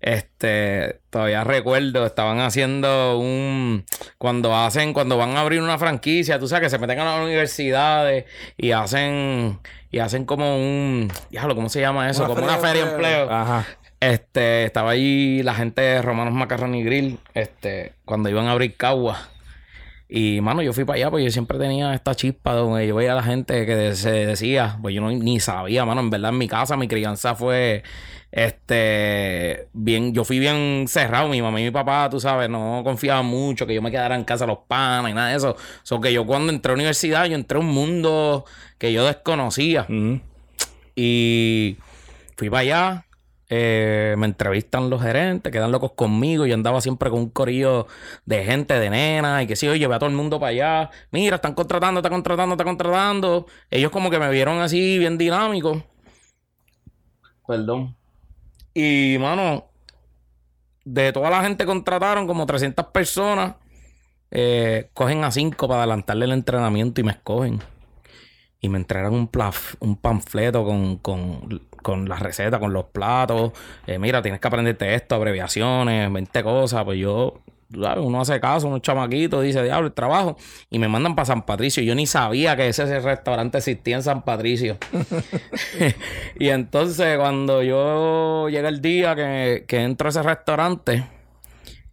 este, 0.03 1.00
todavía 1.09 1.45
recuerdo, 1.45 2.05
estaban 2.05 2.41
haciendo 2.41 3.17
un. 3.17 3.85
Cuando 4.17 4.53
hacen, 4.53 4.91
cuando 4.91 5.15
van 5.17 5.38
a 5.38 5.39
abrir 5.39 5.61
una 5.61 5.77
franquicia, 5.77 6.38
tú 6.39 6.50
sabes 6.50 6.65
que 6.65 6.69
se 6.69 6.77
meten 6.77 7.00
a 7.00 7.05
las 7.05 7.23
universidades 7.23 8.25
y 8.57 8.71
hacen. 8.71 9.59
Y 9.91 10.00
hacen 10.00 10.25
como 10.25 10.57
un. 10.57 11.09
Diablo, 11.29 11.55
¿cómo 11.55 11.69
se 11.69 11.79
llama 11.79 12.09
eso? 12.09 12.27
como 12.27 12.44
una 12.44 12.57
feria 12.57 12.83
de 12.83 12.91
empleo. 12.91 13.31
Ajá. 13.31 13.65
Este, 14.01 14.65
estaba 14.65 14.91
ahí 14.91 15.41
la 15.41 15.55
gente 15.55 15.81
de 15.81 16.01
Romanos 16.01 16.33
Macarroni 16.33 16.83
Grill, 16.83 17.19
este, 17.33 17.94
cuando 18.03 18.27
iban 18.27 18.47
a 18.47 18.51
abrir 18.51 18.75
Cagua. 18.75 19.29
Y, 20.09 20.42
mano, 20.42 20.61
yo 20.61 20.73
fui 20.73 20.83
para 20.83 20.97
allá, 20.97 21.11
porque 21.11 21.23
yo 21.23 21.31
siempre 21.31 21.57
tenía 21.57 21.94
esta 21.94 22.13
chispa 22.13 22.54
donde 22.54 22.85
yo 22.85 22.95
veía 22.95 23.13
a 23.13 23.16
la 23.16 23.23
gente 23.23 23.66
que 23.66 23.95
se 23.95 24.11
decía, 24.11 24.78
pues 24.81 24.94
yo 24.94 24.99
no, 24.99 25.11
ni 25.11 25.39
sabía, 25.39 25.85
mano, 25.85 26.01
en 26.01 26.09
verdad 26.09 26.31
en 26.31 26.37
mi 26.39 26.49
casa 26.49 26.75
mi 26.75 26.89
crianza 26.89 27.35
fue 27.35 27.83
este, 28.35 29.68
bien, 29.73 30.11
yo 30.11 30.23
fui 30.23 30.40
bien 30.40 30.85
cerrado. 30.87 31.30
Mi 31.30 31.40
mamá 31.40 31.61
y 31.61 31.66
mi 31.66 31.71
papá, 31.71 32.09
tú 32.09 32.19
sabes, 32.19 32.49
no 32.49 32.81
confiaban 32.83 33.28
mucho 33.28 33.68
que 33.68 33.75
yo 33.75 33.81
me 33.81 33.92
quedara 33.92 34.16
en 34.16 34.23
casa 34.23 34.47
los 34.47 34.57
panas 34.68 35.11
y 35.11 35.13
nada 35.13 35.30
de 35.30 35.37
eso. 35.37 35.56
So 35.83 36.02
que 36.02 36.11
yo 36.11 36.25
cuando 36.25 36.52
entré 36.52 36.71
a 36.71 36.73
la 36.73 36.78
universidad, 36.78 37.25
yo 37.25 37.35
entré 37.35 37.57
a 37.59 37.61
un 37.61 37.68
mundo 37.68 38.44
que 38.80 38.92
yo 38.92 39.06
desconocía. 39.06 39.85
Y 40.95 41.78
fui 42.35 42.49
para 42.49 42.61
allá. 42.61 43.06
Eh, 43.49 44.16
me 44.18 44.25
entrevistan 44.25 44.90
los 44.90 44.99
gerentes, 44.99 45.52
quedan 45.52 45.71
locos 45.71 45.92
conmigo. 45.92 46.47
Yo 46.47 46.56
andaba 46.56 46.81
siempre 46.81 47.11
con 47.11 47.19
un 47.19 47.30
corillo 47.30 47.85
de 48.25 48.44
gente, 48.45 48.80
de 48.80 48.90
nena, 48.90 49.44
y 49.44 49.47
que 49.47 49.56
sí, 49.56 49.68
oye, 49.68 49.85
ve 49.85 49.94
a 49.94 49.99
todo 49.99 50.09
el 50.09 50.16
mundo 50.16 50.40
para 50.40 50.49
allá. 50.49 50.90
Mira, 51.11 51.35
están 51.35 51.54
contratando, 51.54 51.99
están 51.99 52.13
contratando, 52.13 52.54
están 52.56 52.68
contratando. 52.68 53.45
Ellos 53.69 53.92
como 53.92 54.09
que 54.09 54.18
me 54.18 54.31
vieron 54.31 54.59
así, 54.59 54.97
bien 54.97 55.19
dinámico. 55.19 55.83
Perdón. 57.45 57.95
Y, 58.73 59.18
mano, 59.19 59.65
de 60.85 61.11
toda 61.13 61.30
la 61.30 61.44
gente 61.44 61.65
contrataron 61.65 62.27
como 62.27 62.45
300 62.45 62.87
personas. 62.87 63.56
Eh, 64.31 64.89
cogen 64.94 65.23
a 65.23 65.31
5 65.31 65.68
para 65.68 65.81
adelantarle 65.81 66.25
el 66.25 66.31
entrenamiento 66.31 67.01
y 67.01 67.03
me 67.03 67.11
escogen. 67.11 67.59
Y 68.59 68.69
me 68.69 68.77
entregan 68.77 69.13
un, 69.13 69.30
un 69.80 69.95
panfleto 69.97 70.63
con, 70.63 70.97
con, 70.97 71.61
con 71.81 72.09
la 72.09 72.15
receta, 72.18 72.59
con 72.59 72.73
los 72.73 72.85
platos. 72.85 73.51
Eh, 73.85 73.99
mira, 73.99 74.21
tienes 74.21 74.39
que 74.39 74.47
aprenderte 74.47 74.95
esto, 74.95 75.15
abreviaciones, 75.15 76.11
20 76.11 76.44
cosas. 76.44 76.83
Pues 76.85 76.97
yo 76.97 77.42
uno 77.73 78.21
hace 78.21 78.39
caso, 78.39 78.68
unos 78.68 78.81
chamaquitos, 78.81 79.44
dice, 79.44 79.63
diablo, 79.63 79.87
el 79.87 79.94
trabajo. 79.94 80.37
Y 80.69 80.80
me 80.80 80.87
mandan 80.87 81.15
para 81.15 81.25
San 81.25 81.44
Patricio. 81.44 81.83
Yo 81.83 81.95
ni 81.95 82.06
sabía 82.06 82.56
que 82.56 82.68
ese, 82.68 82.99
restaurante 82.99 83.57
existía 83.57 83.95
en 83.95 84.03
San 84.03 84.23
Patricio. 84.23 84.77
y 86.39 86.49
entonces, 86.49 87.18
cuando 87.18 87.63
yo 87.63 88.49
llega 88.49 88.69
el 88.69 88.81
día 88.81 89.15
que, 89.15 89.65
que 89.68 89.81
entro 89.83 90.07
a 90.07 90.11
ese 90.11 90.23
restaurante, 90.23 91.03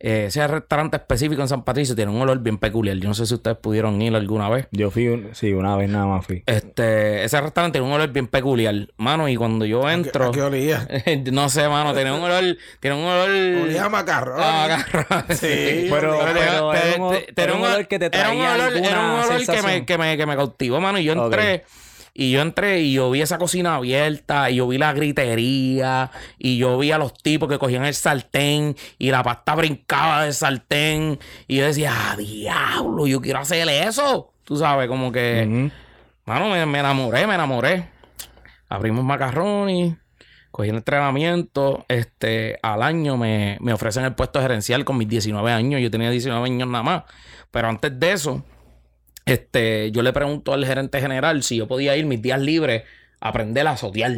eh, 0.03 0.25
ese 0.29 0.47
restaurante 0.47 0.97
específico 0.97 1.43
en 1.43 1.49
San 1.49 1.63
Patricio 1.63 1.95
tiene 1.95 2.11
un 2.11 2.23
olor 2.23 2.39
bien 2.39 2.57
peculiar. 2.57 2.97
Yo 2.97 3.09
no 3.09 3.15
sé 3.15 3.27
si 3.27 3.35
ustedes 3.35 3.59
pudieron 3.59 4.01
ir 4.01 4.15
alguna 4.15 4.49
vez. 4.49 4.67
Yo 4.71 4.91
fui, 4.91 5.29
sí, 5.33 5.53
una 5.53 5.77
vez 5.77 5.91
nada 5.91 6.07
más 6.07 6.25
fui. 6.25 6.43
Este, 6.47 7.23
ese 7.23 7.39
restaurante 7.39 7.79
tiene 7.79 7.87
un 7.87 7.93
olor 7.93 8.09
bien 8.09 8.27
peculiar, 8.27 8.75
mano, 8.97 9.29
y 9.29 9.37
cuando 9.37 9.67
yo 9.67 9.89
entro. 9.91 10.29
¿A 10.29 10.33
qué, 10.33 10.41
olía? 10.41 10.89
no 11.33 11.51
sé, 11.51 11.69
mano, 11.69 11.93
tiene 11.93 12.13
un 12.13 12.23
olor, 12.23 12.57
tiene 12.81 12.97
un 12.97 13.05
olor. 13.05 13.29
Olía 13.29 13.85
a 13.85 13.89
macarrón. 13.91 14.43
A 14.43 14.69
macarrón. 14.69 15.25
Sí, 15.37 15.89
pero, 15.91 16.19
pero, 17.35 17.57
un 17.57 17.65
olor 17.65 17.87
que 17.87 17.99
te 17.99 18.09
traía 18.09 18.55
Era 18.55 18.55
un 18.55 18.61
olor, 18.61 18.77
era 18.79 19.01
un 19.01 19.11
olor 19.21 19.47
que 19.47 19.63
me, 19.63 19.85
que, 19.85 19.99
me, 19.99 20.17
que 20.17 20.25
me 20.25 20.35
cautivó, 20.35 20.81
mano, 20.81 20.99
y 20.99 21.05
yo 21.05 21.13
entré. 21.13 21.65
Y 22.13 22.33
yo 22.33 22.43
entré 22.43 22.81
y 22.81 22.95
yo 22.95 23.11
vi 23.11 23.23
esa 23.23 23.39
cocina 23.39 23.77
abierta, 23.77 24.51
y 24.51 24.57
yo 24.57 24.69
vi 24.69 24.79
la 24.79 24.93
gritería, 24.93 26.11
y 26.39 26.59
yo 26.59 26.79
vi 26.79 26.93
a 26.93 26.99
los 26.99 27.15
tipos 27.15 27.49
que 27.49 27.59
cogían 27.59 27.85
el 27.85 27.95
sartén 27.95 28.77
y 28.99 29.11
la 29.11 29.23
pasta 29.23 29.55
brincaba 29.55 30.25
del 30.25 30.35
sartén. 30.35 31.19
Y 31.47 31.57
yo 31.57 31.67
decía, 31.67 31.93
ah, 31.95 32.17
diablo, 32.17 33.07
yo 33.07 33.21
quiero 33.21 33.39
hacer 33.39 33.69
eso. 33.69 34.33
Tú 34.45 34.57
sabes, 34.57 34.89
como 34.89 35.13
que, 35.13 35.71
mano, 36.25 36.49
me, 36.49 36.79
enamoré, 36.79 37.27
me 37.27 37.35
enamoré. 37.35 37.89
Abrimos 38.69 39.05
macarrones, 39.05 39.97
cogí 40.51 40.71
el 40.71 40.77
entrenamiento. 40.77 41.85
Este, 41.89 42.59
al 42.63 42.83
año 42.83 43.17
me, 43.17 43.59
me 43.61 43.73
ofrecen 43.73 44.05
el 44.05 44.15
puesto 44.15 44.41
gerencial 44.41 44.85
con 44.85 44.99
mis 44.99 45.09
19 45.09 45.53
años. 45.53 45.81
Yo 45.81 45.91
tenía 45.91 46.11
19 46.11 46.45
años 46.45 46.69
nada 46.69 46.83
más. 46.83 47.05
Pero 47.51 47.69
antes 47.69 47.99
de 47.99 48.13
eso, 48.13 48.45
este, 49.27 49.91
yo 49.93 50.03
le 50.03 50.13
pregunto 50.13 50.53
al 50.53 50.65
gerente 50.65 51.01
general 51.01 51.43
si 51.43 51.57
yo 51.57 51.69
podía 51.69 51.97
ir 51.97 52.07
mis 52.07 52.23
días 52.23 52.41
libres 52.41 52.85
a 53.21 53.29
aprender 53.29 53.67
a 53.67 53.77
sotear. 53.77 54.13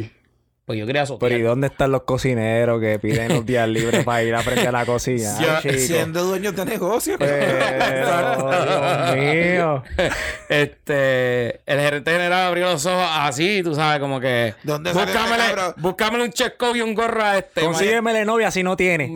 Pues 0.65 0.79
yo 0.79 0.85
quería 0.85 1.05
sotear. 1.05 1.29
Pero 1.29 1.41
¿y 1.41 1.43
dónde 1.43 1.67
están 1.67 1.91
los 1.91 2.03
cocineros 2.03 2.79
que 2.79 2.97
piden 2.97 3.33
los 3.33 3.45
días 3.45 3.67
libres 3.67 4.05
para 4.05 4.23
ir 4.23 4.33
a 4.33 4.39
aprender 4.39 4.69
a 4.69 4.71
la 4.71 4.85
cocina? 4.85 5.37
siendo 5.77 6.23
dueños 6.23 6.55
de 6.55 6.63
negocio. 6.63 7.17
Dios 7.19 9.15
mío. 9.15 9.83
Este, 10.49 11.61
el 11.65 11.79
gerente 11.79 12.11
general 12.11 12.47
abrió 12.47 12.71
los 12.71 12.85
ojos 12.85 13.07
así, 13.11 13.63
tú 13.63 13.73
sabes, 13.73 13.99
como 13.99 14.19
que... 14.19 14.53
¿Dónde 14.61 14.93
búscamele, 14.93 15.45
este 15.47 15.81
búscamele 15.81 16.23
un 16.25 16.31
chesco 16.31 16.75
y 16.75 16.81
un 16.81 16.93
gorro 16.93 17.23
a 17.23 17.39
este. 17.39 17.61
Consíguemele 17.61 18.23
novia 18.23 18.51
si 18.51 18.61
no 18.61 18.77
tiene. 18.77 19.11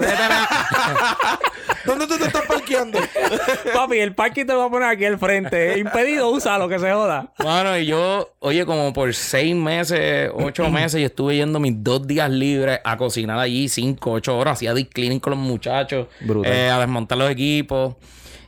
¿Dónde 1.85 2.07
tú 2.07 2.17
te 2.17 2.25
estás 2.25 2.45
parqueando? 2.45 2.99
Papi, 3.73 3.99
el 3.99 4.13
parque 4.13 4.45
te 4.45 4.53
lo 4.53 4.59
voy 4.59 4.67
a 4.67 4.71
poner 4.71 4.89
aquí 4.89 5.05
al 5.05 5.17
frente. 5.17 5.79
Impedido, 5.79 6.29
usa 6.29 6.57
lo 6.57 6.67
que 6.69 6.79
se 6.79 6.91
joda. 6.91 7.31
Bueno, 7.39 7.77
y 7.77 7.85
yo, 7.85 8.33
oye, 8.39 8.65
como 8.65 8.93
por 8.93 9.13
seis 9.13 9.55
meses, 9.55 10.29
ocho 10.33 10.69
meses, 10.71 10.99
yo 10.99 11.07
estuve 11.07 11.35
yendo 11.37 11.59
mis 11.59 11.83
dos 11.83 12.05
días 12.05 12.29
libres 12.29 12.79
a 12.83 12.97
cocinar 12.97 13.39
allí, 13.39 13.69
cinco, 13.69 14.11
ocho 14.11 14.37
horas. 14.37 14.57
Hacía 14.57 14.73
deep 14.73 14.89
cleaning 14.93 15.19
con 15.19 15.31
los 15.31 15.39
muchachos. 15.39 16.07
Eh, 16.45 16.69
a 16.69 16.79
desmontar 16.79 17.17
los 17.17 17.29
equipos. 17.29 17.95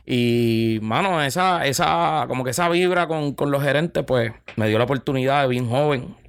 Y, 0.06 0.78
mano, 0.82 1.22
esa, 1.22 1.66
esa, 1.66 2.24
como 2.26 2.42
que 2.42 2.50
esa 2.50 2.68
vibra 2.68 3.06
con, 3.06 3.34
con 3.34 3.50
los 3.50 3.62
gerentes, 3.62 4.04
pues, 4.04 4.32
me 4.56 4.68
dio 4.68 4.78
la 4.78 4.84
oportunidad 4.84 5.42
de 5.42 5.48
bien 5.48 5.68
joven 5.68 6.19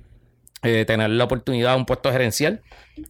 eh, 0.63 0.85
tener 0.85 1.09
la 1.09 1.23
oportunidad 1.23 1.71
de 1.71 1.77
un 1.77 1.85
puesto 1.85 2.11
gerencial 2.11 2.61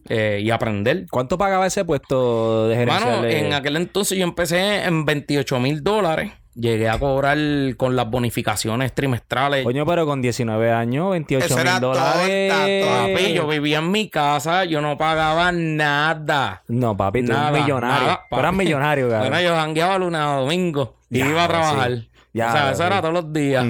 eh, 0.08 0.40
y 0.42 0.50
aprender. 0.50 1.06
¿Cuánto 1.10 1.36
pagaba 1.36 1.66
ese 1.66 1.84
puesto 1.84 2.68
de 2.68 2.76
gerencial? 2.76 3.18
Bueno, 3.20 3.28
en 3.28 3.52
aquel 3.52 3.76
entonces 3.76 4.16
yo 4.16 4.24
empecé 4.24 4.84
en 4.84 5.04
28 5.04 5.60
mil 5.60 5.82
dólares. 5.82 6.32
Llegué 6.54 6.88
a 6.88 6.98
cobrar 6.98 7.38
con 7.78 7.96
las 7.96 8.10
bonificaciones 8.10 8.94
trimestrales. 8.94 9.64
Coño, 9.64 9.86
pero 9.86 10.04
con 10.04 10.20
19 10.20 10.70
años, 10.70 11.10
28 11.10 11.56
mil 11.56 11.80
dólares. 11.80 12.52
Papi, 12.52 13.32
yo 13.32 13.46
vivía 13.46 13.78
en 13.78 13.90
mi 13.90 14.10
casa, 14.10 14.64
yo 14.64 14.82
no 14.82 14.98
pagaba 14.98 15.50
nada. 15.52 16.62
No, 16.68 16.94
papi, 16.96 17.24
tú 17.24 17.32
eras 17.32 17.52
millonario. 17.52 18.20
Tú 18.30 18.38
eras 18.38 18.54
millonario, 18.54 19.08
cara. 19.08 19.20
Bueno, 19.20 19.40
yo 19.40 19.54
jangueaba 19.54 19.98
lunes 19.98 20.20
a 20.20 20.36
domingo 20.36 20.96
y 21.10 21.20
iba 21.20 21.44
a 21.44 21.48
trabajar. 21.48 21.90
Ya, 22.34 22.48
o 22.48 22.52
sea, 22.52 22.70
eso 22.72 22.86
era 22.86 23.00
todos 23.00 23.14
los 23.14 23.32
días. 23.32 23.66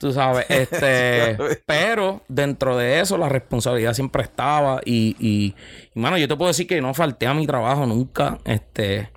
Tú 0.00 0.12
sabes, 0.12 0.46
este, 0.48 1.36
pero 1.66 2.22
dentro 2.26 2.74
de 2.78 3.00
eso 3.00 3.18
la 3.18 3.28
responsabilidad 3.28 3.92
siempre 3.92 4.22
estaba 4.22 4.80
y, 4.82 5.14
y, 5.20 5.54
mano, 5.94 6.16
yo 6.16 6.26
te 6.26 6.36
puedo 6.36 6.48
decir 6.48 6.66
que 6.66 6.80
no 6.80 6.94
falté 6.94 7.26
a 7.26 7.34
mi 7.34 7.46
trabajo 7.46 7.84
nunca, 7.84 8.38
este, 8.46 9.10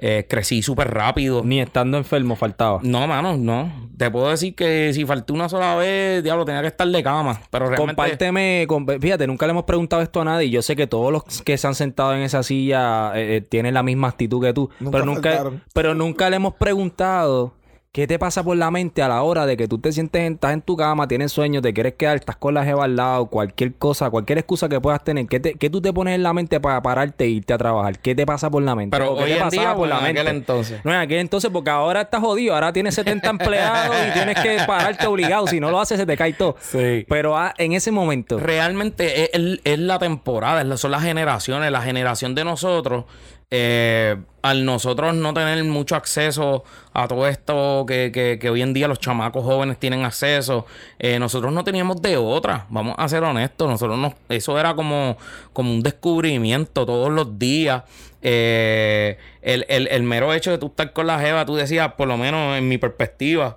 eh, 0.00 0.26
crecí 0.28 0.62
súper 0.62 0.94
rápido. 0.94 1.42
Ni 1.44 1.60
estando 1.60 1.98
enfermo 1.98 2.36
faltaba. 2.36 2.78
No, 2.82 3.06
mano, 3.08 3.36
no. 3.36 3.90
Te 3.96 4.08
puedo 4.10 4.28
decir 4.28 4.54
que 4.54 4.92
si 4.94 5.04
falté 5.04 5.32
una 5.32 5.48
sola 5.48 5.74
vez, 5.74 6.22
diablo, 6.22 6.44
tenía 6.44 6.60
que 6.60 6.68
estar 6.68 6.86
de 6.86 7.02
cama. 7.02 7.40
Pero 7.50 7.66
realmente... 7.66 7.96
Compárteme, 7.96 8.66
fíjate, 9.00 9.26
nunca 9.26 9.46
le 9.46 9.50
hemos 9.50 9.64
preguntado 9.64 10.00
esto 10.00 10.20
a 10.20 10.24
nadie. 10.24 10.46
Y 10.46 10.50
yo 10.50 10.62
sé 10.62 10.76
que 10.76 10.86
todos 10.86 11.12
los 11.12 11.24
que 11.42 11.58
se 11.58 11.66
han 11.66 11.74
sentado 11.74 12.14
en 12.14 12.22
esa 12.22 12.44
silla 12.44 13.12
eh, 13.16 13.36
eh, 13.36 13.40
tienen 13.40 13.74
la 13.74 13.82
misma 13.82 14.08
actitud 14.08 14.40
que 14.40 14.52
tú. 14.52 14.70
pero 14.92 15.04
nunca, 15.04 15.50
pero 15.74 15.96
nunca 15.96 16.30
le 16.30 16.36
hemos 16.36 16.54
preguntado 16.54 17.54
¿Qué 17.90 18.06
te 18.06 18.18
pasa 18.18 18.44
por 18.44 18.54
la 18.56 18.70
mente 18.70 19.02
a 19.02 19.08
la 19.08 19.22
hora 19.22 19.46
de 19.46 19.56
que 19.56 19.66
tú 19.66 19.78
te 19.78 19.92
sientes, 19.92 20.30
estás 20.30 20.52
en 20.52 20.60
tu 20.60 20.76
cama, 20.76 21.08
tienes 21.08 21.32
sueño, 21.32 21.62
te 21.62 21.72
quieres 21.72 21.94
quedar, 21.94 22.16
estás 22.16 22.36
con 22.36 22.52
la 22.52 22.62
jeva 22.62 22.84
al 22.84 22.96
lado, 22.96 23.26
cualquier 23.26 23.74
cosa, 23.76 24.10
cualquier 24.10 24.38
excusa 24.38 24.68
que 24.68 24.78
puedas 24.78 25.02
tener? 25.02 25.26
¿Qué, 25.26 25.40
te, 25.40 25.54
tú 25.70 25.80
te 25.80 25.90
pones 25.92 26.14
en 26.14 26.22
la 26.22 26.34
mente 26.34 26.60
para 26.60 26.82
pararte 26.82 27.24
e 27.24 27.28
irte 27.28 27.54
a 27.54 27.58
trabajar? 27.58 27.98
¿Qué 27.98 28.14
te 28.14 28.26
pasa 28.26 28.50
por 28.50 28.62
la 28.62 28.74
mente? 28.74 28.94
Pero 28.94 29.16
¿qué 29.16 29.24
te 29.50 29.74
por 29.74 29.88
la 29.88 30.00
mente? 30.00 30.20
aquel 30.20 30.36
entonces. 30.36 30.80
No, 30.84 30.92
en 30.92 30.98
aquel 30.98 31.18
entonces, 31.18 31.50
porque 31.50 31.70
ahora 31.70 32.02
estás 32.02 32.20
jodido, 32.20 32.54
ahora 32.54 32.74
tienes 32.74 32.94
70 32.94 33.30
empleados 33.30 33.96
y 34.06 34.12
tienes 34.12 34.38
que 34.38 34.58
pararte 34.66 35.06
obligado. 35.06 35.46
Si 35.46 35.58
no 35.58 35.70
lo 35.70 35.80
haces, 35.80 35.98
se 35.98 36.04
te 36.04 36.16
cae 36.16 36.34
todo. 36.34 36.56
Sí. 36.60 37.06
Pero 37.08 37.38
ah, 37.38 37.54
en 37.56 37.72
ese 37.72 37.90
momento. 37.90 38.38
Realmente 38.38 39.30
es, 39.34 39.78
la 39.78 39.98
temporada, 39.98 40.76
son 40.76 40.90
las 40.90 41.02
generaciones, 41.02 41.72
la 41.72 41.80
generación 41.80 42.34
de 42.34 42.44
nosotros 42.44 43.06
eh, 43.50 44.16
al 44.42 44.66
nosotros 44.66 45.14
no 45.14 45.32
tener 45.32 45.62
mucho 45.64 45.96
acceso 45.96 46.64
a 46.92 47.08
todo 47.08 47.26
esto 47.26 47.86
que, 47.86 48.48
hoy 48.50 48.60
en 48.60 48.74
día 48.74 48.88
los 48.88 49.00
chamacos 49.00 49.42
jóvenes 49.42 49.78
tienen 49.78 50.04
acceso, 50.04 50.66
eh, 50.98 51.18
nosotros 51.18 51.52
no 51.52 51.64
teníamos 51.64 52.02
de 52.02 52.18
otra, 52.18 52.66
vamos 52.68 52.94
a 52.98 53.08
ser 53.08 53.22
honestos, 53.22 53.68
nosotros 53.68 53.98
no, 53.98 54.14
eso 54.28 54.58
era 54.58 54.74
como, 54.74 55.16
como 55.54 55.72
un 55.72 55.82
descubrimiento 55.82 56.84
todos 56.84 57.10
los 57.10 57.38
días. 57.38 57.84
Eh, 58.20 59.16
el, 59.40 60.02
mero 60.02 60.34
hecho 60.34 60.50
de 60.50 60.58
tú 60.58 60.66
estar 60.66 60.92
con 60.92 61.06
la 61.06 61.18
jeva, 61.18 61.46
tú 61.46 61.54
decías, 61.54 61.92
por 61.94 62.08
lo 62.08 62.18
menos 62.18 62.58
en 62.58 62.68
mi 62.68 62.76
perspectiva, 62.76 63.56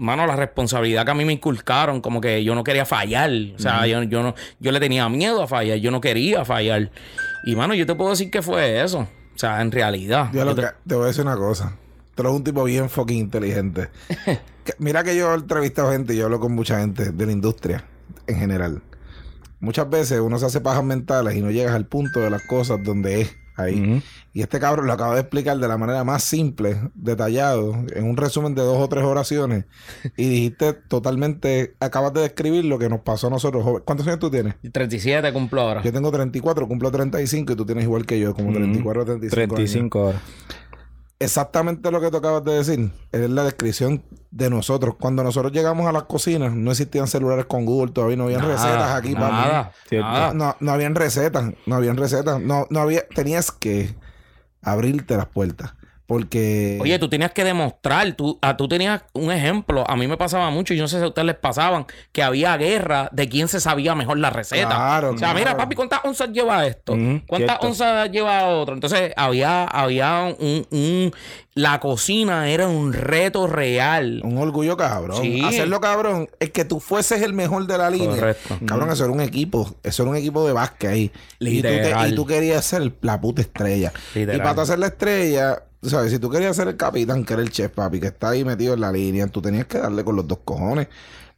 mano, 0.00 0.26
la 0.26 0.34
responsabilidad 0.34 1.04
que 1.04 1.10
a 1.10 1.14
mí 1.14 1.24
me 1.24 1.34
inculcaron, 1.34 2.00
como 2.00 2.20
que 2.20 2.42
yo 2.42 2.54
no 2.54 2.64
quería 2.64 2.86
fallar. 2.86 3.30
O 3.54 3.58
sea, 3.58 3.86
yo, 3.86 4.02
yo, 4.04 4.22
no, 4.22 4.34
yo 4.58 4.72
le 4.72 4.80
tenía 4.80 5.08
miedo 5.08 5.42
a 5.42 5.46
fallar, 5.46 5.78
yo 5.78 5.90
no 5.90 6.00
quería 6.00 6.44
fallar. 6.44 6.90
Y 7.44 7.54
mano, 7.54 7.74
yo 7.74 7.86
te 7.86 7.94
puedo 7.94 8.10
decir 8.10 8.30
que 8.30 8.42
fue 8.42 8.82
eso. 8.82 9.00
O 9.00 9.38
sea, 9.38 9.60
en 9.60 9.70
realidad. 9.70 10.30
Yo 10.32 10.54
te... 10.54 10.94
voy 10.94 11.04
a 11.04 11.06
decir 11.08 11.22
una 11.22 11.36
cosa. 11.36 11.76
Tú 12.14 12.22
eres 12.22 12.32
un 12.32 12.42
tipo 12.42 12.64
bien 12.64 12.88
fucking 12.88 13.18
inteligente. 13.18 13.90
mira 14.78 15.04
que 15.04 15.14
yo 15.16 15.32
he 15.32 15.34
entrevistado 15.34 15.92
gente 15.92 16.14
y 16.14 16.16
yo 16.16 16.24
hablo 16.24 16.40
con 16.40 16.52
mucha 16.54 16.80
gente 16.80 17.12
de 17.12 17.26
la 17.26 17.32
industria 17.32 17.84
en 18.26 18.36
general. 18.36 18.82
Muchas 19.60 19.90
veces 19.90 20.20
uno 20.20 20.38
se 20.38 20.46
hace 20.46 20.62
pajas 20.62 20.82
mentales 20.82 21.36
y 21.36 21.42
no 21.42 21.50
llegas 21.50 21.74
al 21.74 21.84
punto 21.84 22.20
de 22.20 22.30
las 22.30 22.42
cosas 22.46 22.82
donde 22.82 23.20
es 23.20 23.36
ahí. 23.62 24.02
Y 24.32 24.42
este 24.42 24.60
cabrón 24.60 24.86
lo 24.86 24.92
acaba 24.92 25.14
de 25.14 25.22
explicar 25.22 25.58
de 25.58 25.66
la 25.66 25.76
manera 25.76 26.04
más 26.04 26.22
simple, 26.22 26.80
detallado, 26.94 27.74
en 27.94 28.04
un 28.04 28.16
resumen 28.16 28.54
de 28.54 28.62
dos 28.62 28.78
o 28.78 28.88
tres 28.88 29.04
oraciones. 29.04 29.64
y 30.16 30.28
dijiste 30.28 30.72
totalmente, 30.72 31.74
acabas 31.80 32.12
de 32.12 32.22
describir 32.22 32.64
lo 32.64 32.78
que 32.78 32.88
nos 32.88 33.00
pasó 33.00 33.26
a 33.26 33.30
nosotros. 33.30 33.82
¿Cuántos 33.84 34.06
años 34.06 34.20
tú 34.20 34.30
tienes? 34.30 34.54
37 34.72 35.32
cumplo 35.32 35.62
ahora. 35.62 35.82
Yo 35.82 35.92
tengo 35.92 36.10
34, 36.10 36.68
cumplo 36.68 36.90
35 36.90 37.52
y 37.52 37.56
tú 37.56 37.66
tienes 37.66 37.84
igual 37.84 38.06
que 38.06 38.20
yo, 38.20 38.34
como 38.34 38.52
34 38.52 39.02
o 39.02 39.04
35. 39.04 39.54
35 39.54 40.00
ahora 40.00 40.20
exactamente 41.20 41.90
lo 41.90 42.00
que 42.00 42.10
tú 42.10 42.16
acabas 42.16 42.42
de 42.44 42.52
decir. 42.54 42.90
Es 43.12 43.30
la 43.30 43.44
descripción 43.44 44.02
de 44.30 44.50
nosotros. 44.50 44.96
Cuando 44.98 45.22
nosotros 45.22 45.52
llegamos 45.52 45.86
a 45.86 45.92
las 45.92 46.04
cocinas, 46.04 46.52
no 46.52 46.70
existían 46.72 47.06
celulares 47.06 47.44
con 47.44 47.66
Google, 47.66 47.92
todavía 47.92 48.16
no 48.16 48.24
habían 48.24 48.40
recetas 48.40 48.90
aquí 48.96 49.12
nada, 49.12 49.72
para 49.90 50.34
No, 50.34 50.56
no, 50.58 50.72
habían 50.72 50.94
recetas, 50.94 51.52
no 51.66 51.76
habían 51.76 51.96
recetas. 51.96 52.40
No, 52.40 52.66
no 52.70 52.80
había, 52.80 53.06
tenías 53.06 53.52
que 53.52 53.94
abrirte 54.62 55.16
las 55.16 55.26
puertas. 55.26 55.74
Porque. 56.10 56.76
Oye, 56.80 56.98
tú 56.98 57.08
tenías 57.08 57.30
que 57.30 57.44
demostrar, 57.44 58.14
tú, 58.14 58.36
ah, 58.42 58.56
tú 58.56 58.66
tenías 58.66 59.00
un 59.12 59.30
ejemplo. 59.30 59.88
A 59.88 59.94
mí 59.94 60.08
me 60.08 60.16
pasaba 60.16 60.50
mucho, 60.50 60.74
y 60.74 60.76
yo 60.76 60.82
no 60.82 60.88
sé 60.88 60.98
si 60.98 61.04
a 61.04 61.06
ustedes 61.06 61.24
les 61.24 61.36
pasaban, 61.36 61.86
que 62.10 62.24
había 62.24 62.56
guerra 62.56 63.08
de 63.12 63.28
quién 63.28 63.46
se 63.46 63.60
sabía 63.60 63.94
mejor 63.94 64.18
la 64.18 64.30
receta. 64.30 64.74
Claro. 64.74 65.10
O 65.12 65.18
sea, 65.18 65.32
mira, 65.34 65.56
papi, 65.56 65.76
¿cuántas 65.76 66.00
onzas 66.02 66.30
lleva 66.32 66.66
esto? 66.66 66.96
¿Cuántas 67.28 67.58
onzas 67.60 68.10
lleva 68.10 68.48
otro? 68.48 68.74
Entonces, 68.74 69.12
había, 69.16 69.62
había 69.62 70.34
un, 70.36 71.12
La 71.54 71.78
cocina 71.78 72.50
era 72.50 72.66
un 72.66 72.92
reto 72.92 73.46
real. 73.46 74.20
Un 74.24 74.36
orgullo 74.38 74.76
cabrón. 74.76 75.22
Hacerlo 75.44 75.80
cabrón 75.80 76.28
es 76.40 76.50
que 76.50 76.64
tú 76.64 76.80
fueses 76.80 77.22
el 77.22 77.34
mejor 77.34 77.68
de 77.68 77.78
la 77.78 77.88
línea. 77.88 78.16
Correcto. 78.16 78.58
Cabrón, 78.66 78.90
eso 78.90 79.04
era 79.04 79.12
un 79.12 79.20
equipo. 79.20 79.76
Eso 79.84 80.02
era 80.02 80.10
un 80.10 80.16
equipo 80.16 80.44
de 80.44 80.54
básquet 80.54 80.90
ahí. 80.90 81.12
Y 81.38 81.62
tú, 81.62 81.68
y 82.08 82.14
tú, 82.16 82.26
querías 82.26 82.64
ser 82.64 82.94
la 83.00 83.20
puta 83.20 83.42
estrella. 83.42 83.92
Y 84.16 84.26
para 84.26 84.56
tú 84.56 84.60
hacer 84.62 84.80
la 84.80 84.88
estrella 84.88 85.62
Tú 85.80 85.88
sabes, 85.88 86.12
si 86.12 86.18
tú 86.18 86.28
querías 86.28 86.54
ser 86.54 86.68
el 86.68 86.76
capitán, 86.76 87.24
que 87.24 87.32
era 87.32 87.42
el 87.42 87.50
chef, 87.50 87.72
papi, 87.72 88.00
que 88.00 88.08
está 88.08 88.30
ahí 88.30 88.44
metido 88.44 88.74
en 88.74 88.80
la 88.80 88.92
línea, 88.92 89.26
tú 89.28 89.40
tenías 89.40 89.64
que 89.64 89.78
darle 89.78 90.04
con 90.04 90.14
los 90.14 90.28
dos 90.28 90.40
cojones. 90.44 90.88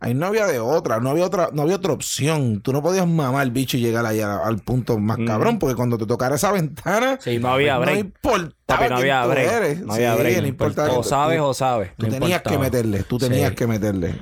Ahí 0.01 0.15
no 0.15 0.27
había 0.27 0.47
de 0.49 0.59
otra, 0.59 0.99
no 0.99 1.11
había 1.11 1.25
otra, 1.25 1.51
no 1.53 1.63
había 1.63 1.77
otra 1.77 1.93
opción. 1.93 2.61
Tú 2.61 2.73
no 2.73 2.83
podías 2.83 3.07
mamar 3.07 3.45
el 3.45 3.53
bicho 3.53 3.77
y 3.77 3.81
llegar 3.81 4.05
ahí 4.05 4.21
al 4.21 4.59
punto 4.59 4.99
más 4.99 5.17
cabrón, 5.25 5.61
porque 5.61 5.77
cuando 5.77 5.97
te 5.97 6.07
tocara 6.07 6.35
esa 6.35 6.51
ventana, 6.51 7.19
sí, 7.21 7.39
no 7.39 7.51
había 7.51 7.79
break. 7.79 7.95
No 7.95 8.01
importaba 8.01 8.89
no 8.89 8.97
había 8.97 9.25
break. 9.27 9.79
No 9.85 9.95
había 9.95 10.17
break. 10.17 10.61
o 10.91 11.05
sabes 11.05 11.41
o 11.41 11.55
sabes. 11.55 11.93
Tú 11.97 12.09
tenías 12.09 12.43
que 12.43 12.59
meterle, 12.59 13.05
tú 13.05 13.19
tenías 13.19 13.53
que 13.53 13.69
meterle. 13.69 14.19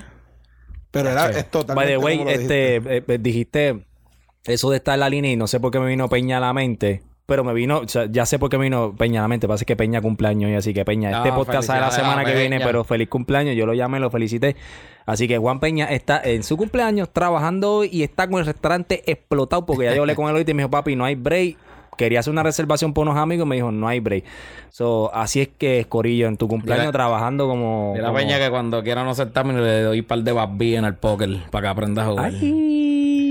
Pero 0.91 1.09
era 1.09 1.31
es 1.31 1.51
totalmente. 1.51 1.97
By 1.97 1.99
the 1.99 2.05
way, 2.05 2.35
este, 2.35 2.77
eh, 2.77 3.05
eh, 3.07 3.19
dijiste 3.19 3.87
eso 4.45 4.69
de 4.69 4.77
estar 4.77 4.95
en 4.95 5.01
la 5.01 5.09
línea 5.09 5.33
y 5.33 5.37
no 5.37 5.47
sé 5.47 5.61
por 5.61 5.71
qué 5.71 5.81
me 5.81 5.87
vino 5.87 6.11
Peña 6.11 6.37
a 6.37 6.41
la 6.41 6.53
mente 6.53 7.05
pero 7.31 7.45
me 7.45 7.55
vino, 7.55 7.79
o 7.79 7.87
sea, 7.87 8.07
ya 8.11 8.27
sé 8.27 8.41
por 8.41 8.51
qué 8.51 8.59
me 8.59 8.65
vino 8.65 8.93
Peña 8.99 9.21
a 9.21 9.23
la 9.23 9.29
mente, 9.29 9.47
pasa 9.47 9.65
que 9.65 9.77
Peña 9.77 10.01
cumpleaños 10.01 10.51
y 10.51 10.55
así 10.55 10.75
que 10.75 10.85
Peña, 10.85 11.19
este 11.19 11.29
ah, 11.29 11.35
podcast 11.37 11.69
sale 11.69 11.81
la 11.81 11.93
semana 11.93 12.25
que 12.25 12.35
viene, 12.35 12.59
pero 12.59 12.83
feliz 12.83 13.09
cumpleaños, 13.09 13.55
yo 13.55 13.67
lo 13.67 13.73
llamé, 13.73 14.01
lo 14.01 14.11
felicité. 14.11 14.57
Así 15.07 15.29
que 15.29 15.39
Juan 15.39 15.61
Peña 15.61 15.85
está 15.85 16.21
en 16.25 16.43
su 16.43 16.57
cumpleaños 16.57 17.09
trabajando 17.11 17.73
hoy 17.73 17.91
y 17.93 18.03
está 18.03 18.29
con 18.29 18.41
el 18.41 18.47
restaurante 18.47 19.09
explotado 19.09 19.65
porque 19.65 19.85
ya 19.85 19.95
yo 19.95 20.01
hablé 20.01 20.17
con 20.17 20.29
él 20.29 20.35
hoy 20.35 20.43
y 20.45 20.55
me 20.55 20.65
dijo, 20.65 20.71
papi, 20.71 20.97
no 20.97 21.05
hay 21.05 21.15
break. 21.15 21.57
Quería 21.97 22.19
hacer 22.19 22.33
una 22.33 22.43
reservación 22.43 22.95
por 22.95 23.07
unos 23.07 23.17
amigos 23.17 23.47
y 23.47 23.49
me 23.49 23.55
dijo, 23.55 23.71
no 23.71 23.87
hay 23.87 24.01
break. 24.01 24.25
So, 24.71 25.15
así 25.15 25.41
es 25.41 25.51
que 25.57 25.87
Corillo 25.89 26.27
en 26.27 26.37
tu 26.37 26.49
cumpleaños 26.49 26.91
trabajando 26.91 27.47
como. 27.47 27.95
la 27.97 28.13
Peña 28.13 28.41
que 28.41 28.51
cuando 28.51 28.83
quiera 28.83 29.05
no 29.05 29.11
aceptarme 29.11 29.53
le 29.53 29.83
doy 29.83 30.01
un 30.01 30.05
par 30.05 30.19
de 30.19 30.33
babí 30.33 30.75
en 30.75 30.85
el 30.85 30.97
póker 30.97 31.45
para 31.53 31.63
que 31.63 31.69
aprenda 31.69 32.03
a 32.03 32.07
jugar. 32.07 32.33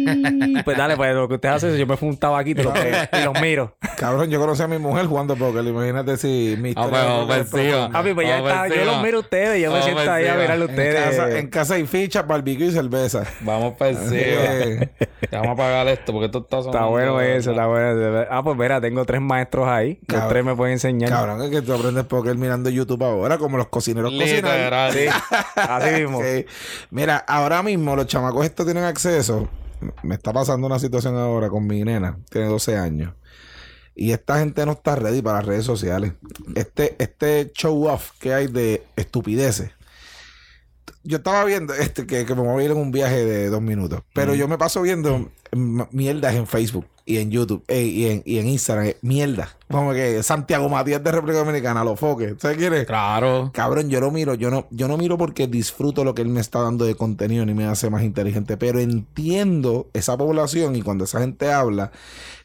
pues 0.65 0.77
dale, 0.77 0.95
pues 0.95 1.13
lo 1.13 1.27
que 1.27 1.35
usted 1.35 1.49
hace 1.49 1.71
es 1.71 1.77
yo 1.77 1.87
me 1.87 1.97
fumo 1.97 2.11
un 2.11 2.17
tabaquito 2.17 2.61
y 2.61 3.23
los 3.23 3.41
miro. 3.41 3.75
Cabrón, 3.97 4.29
yo 4.29 4.39
conocí 4.39 4.61
a 4.61 4.67
mi 4.67 4.77
mujer 4.77 5.05
jugando 5.05 5.35
póker. 5.35 5.65
Imagínate 5.65 6.17
si 6.17 6.55
mi 6.59 6.73
ah, 6.75 7.25
pues, 7.27 7.47
pues, 7.49 7.73
Papi, 7.91 8.13
pues 8.13 8.27
ya 8.27 8.37
está. 8.39 8.67
Yo 8.67 8.85
los 8.85 9.01
miro 9.01 9.17
a 9.17 9.21
ustedes. 9.21 9.61
Yo 9.61 9.71
me 9.71 9.81
siento 9.81 10.11
ahí 10.11 10.27
a 10.27 10.35
mirar 10.35 10.61
a 10.61 10.65
ustedes. 10.65 11.19
En 11.35 11.47
casa, 11.49 11.75
hay 11.75 11.85
ficha, 11.85 12.21
barbecue 12.21 12.67
y 12.67 12.71
cerveza. 12.71 13.23
Vamos 13.41 13.75
para 13.77 13.91
encima. 13.91 14.89
Vamos 15.31 15.49
a 15.49 15.55
pagar 15.55 15.87
esto 15.87 16.11
porque 16.11 16.25
esto 16.25 16.39
está 16.39 16.59
Está 16.59 16.85
bueno 16.85 17.19
eso, 17.21 17.51
está 17.51 17.67
bueno. 17.67 18.25
Ah, 18.29 18.41
pues 18.43 18.57
mira, 18.57 18.81
tengo 18.81 19.05
tres 19.05 19.21
maestros 19.21 19.67
ahí. 19.67 19.99
Los 20.07 20.27
tres 20.27 20.45
me 20.45 20.55
pueden 20.55 20.73
enseñar. 20.73 21.09
Cabrón, 21.09 21.41
es 21.43 21.49
que 21.49 21.61
tú 21.61 21.73
aprendes 21.73 22.05
póker 22.05 22.35
mirando 22.35 22.69
YouTube 22.69 23.03
ahora, 23.03 23.37
como 23.37 23.57
los 23.57 23.67
cocineros 23.67 24.11
cocinan. 24.11 24.91
Sí. 24.91 25.05
Así 25.55 26.01
mismo. 26.01 26.21
Mira, 26.91 27.17
ahora 27.17 27.63
mismo 27.63 27.95
los 27.95 28.07
chamacos 28.07 28.45
estos 28.45 28.65
tienen 28.65 28.83
acceso 28.83 29.47
me 30.03 30.15
está 30.15 30.33
pasando 30.33 30.67
una 30.67 30.79
situación 30.79 31.15
ahora 31.15 31.49
con 31.49 31.65
mi 31.67 31.83
nena, 31.83 32.19
tiene 32.29 32.47
12 32.47 32.77
años. 32.77 33.13
Y 33.95 34.11
esta 34.11 34.39
gente 34.39 34.65
no 34.65 34.73
está 34.73 34.95
ready 34.95 35.21
para 35.21 35.37
las 35.37 35.45
redes 35.45 35.65
sociales. 35.65 36.13
Este, 36.55 36.95
este 36.99 37.51
show 37.53 37.87
off 37.87 38.11
que 38.19 38.33
hay 38.33 38.47
de 38.47 38.83
estupideces. 38.95 39.71
Yo 41.03 41.17
estaba 41.17 41.43
viendo 41.43 41.73
este 41.73 42.07
que, 42.07 42.25
que 42.25 42.35
me 42.35 42.41
voy 42.41 42.63
a 42.63 42.65
ir 42.65 42.71
en 42.71 42.77
un 42.77 42.91
viaje 42.91 43.25
de 43.25 43.49
dos 43.49 43.61
minutos. 43.61 44.01
Pero 44.13 44.35
yo 44.35 44.47
me 44.47 44.57
paso 44.57 44.81
viendo 44.81 45.29
mierdas 45.91 46.35
en 46.35 46.47
Facebook 46.47 46.85
y 47.09 47.17
en 47.17 47.31
YouTube 47.31 47.63
y, 47.67 48.05
en, 48.05 48.21
y, 48.23 48.37
en, 48.37 48.47
Instagram. 48.47 48.85
Eh, 48.85 48.97
mierda. 49.01 49.49
Como 49.67 49.93
que 49.93 50.21
Santiago 50.21 50.69
Matías 50.69 51.03
de 51.03 51.11
República 51.11 51.39
Dominicana, 51.39 51.83
lo 51.83 51.95
foque. 51.95 52.35
¿Sabes 52.37 52.57
quién 52.57 52.71
es? 52.73 52.85
Claro. 52.85 53.49
Cabrón, 53.51 53.89
yo 53.89 53.99
lo 53.99 54.11
miro. 54.11 54.35
Yo 54.35 54.51
no, 54.51 54.67
yo 54.69 54.87
no 54.87 54.95
miro 54.95 55.17
porque 55.17 55.47
disfruto 55.47 56.03
lo 56.03 56.13
que 56.13 56.21
él 56.21 56.27
me 56.27 56.39
está 56.39 56.61
dando 56.61 56.85
de 56.85 56.93
contenido 56.93 57.47
ni 57.47 57.55
me 57.55 57.65
hace 57.65 57.89
más 57.89 58.03
inteligente. 58.03 58.57
Pero 58.57 58.79
entiendo 58.79 59.89
esa 59.93 60.15
población 60.17 60.75
y 60.75 60.83
cuando 60.83 61.05
esa 61.05 61.19
gente 61.19 61.51
habla, 61.51 61.91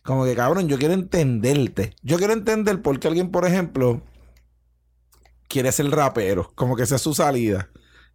como 0.03 0.25
que 0.25 0.35
cabrón, 0.35 0.67
yo 0.67 0.79
quiero 0.79 0.95
entenderte. 0.95 1.95
Yo 2.03 2.17
quiero 2.17 2.33
entender 2.33 2.81
por 2.81 2.99
qué 2.99 3.09
alguien, 3.09 3.31
por 3.31 3.45
ejemplo, 3.45 4.01
quiere 5.47 5.73
ser 5.73 5.91
rapero. 5.91 6.51
Como 6.55 6.75
que 6.75 6.85
esa 6.85 6.97
es 6.97 7.03
su 7.03 7.13
salida. 7.13 7.69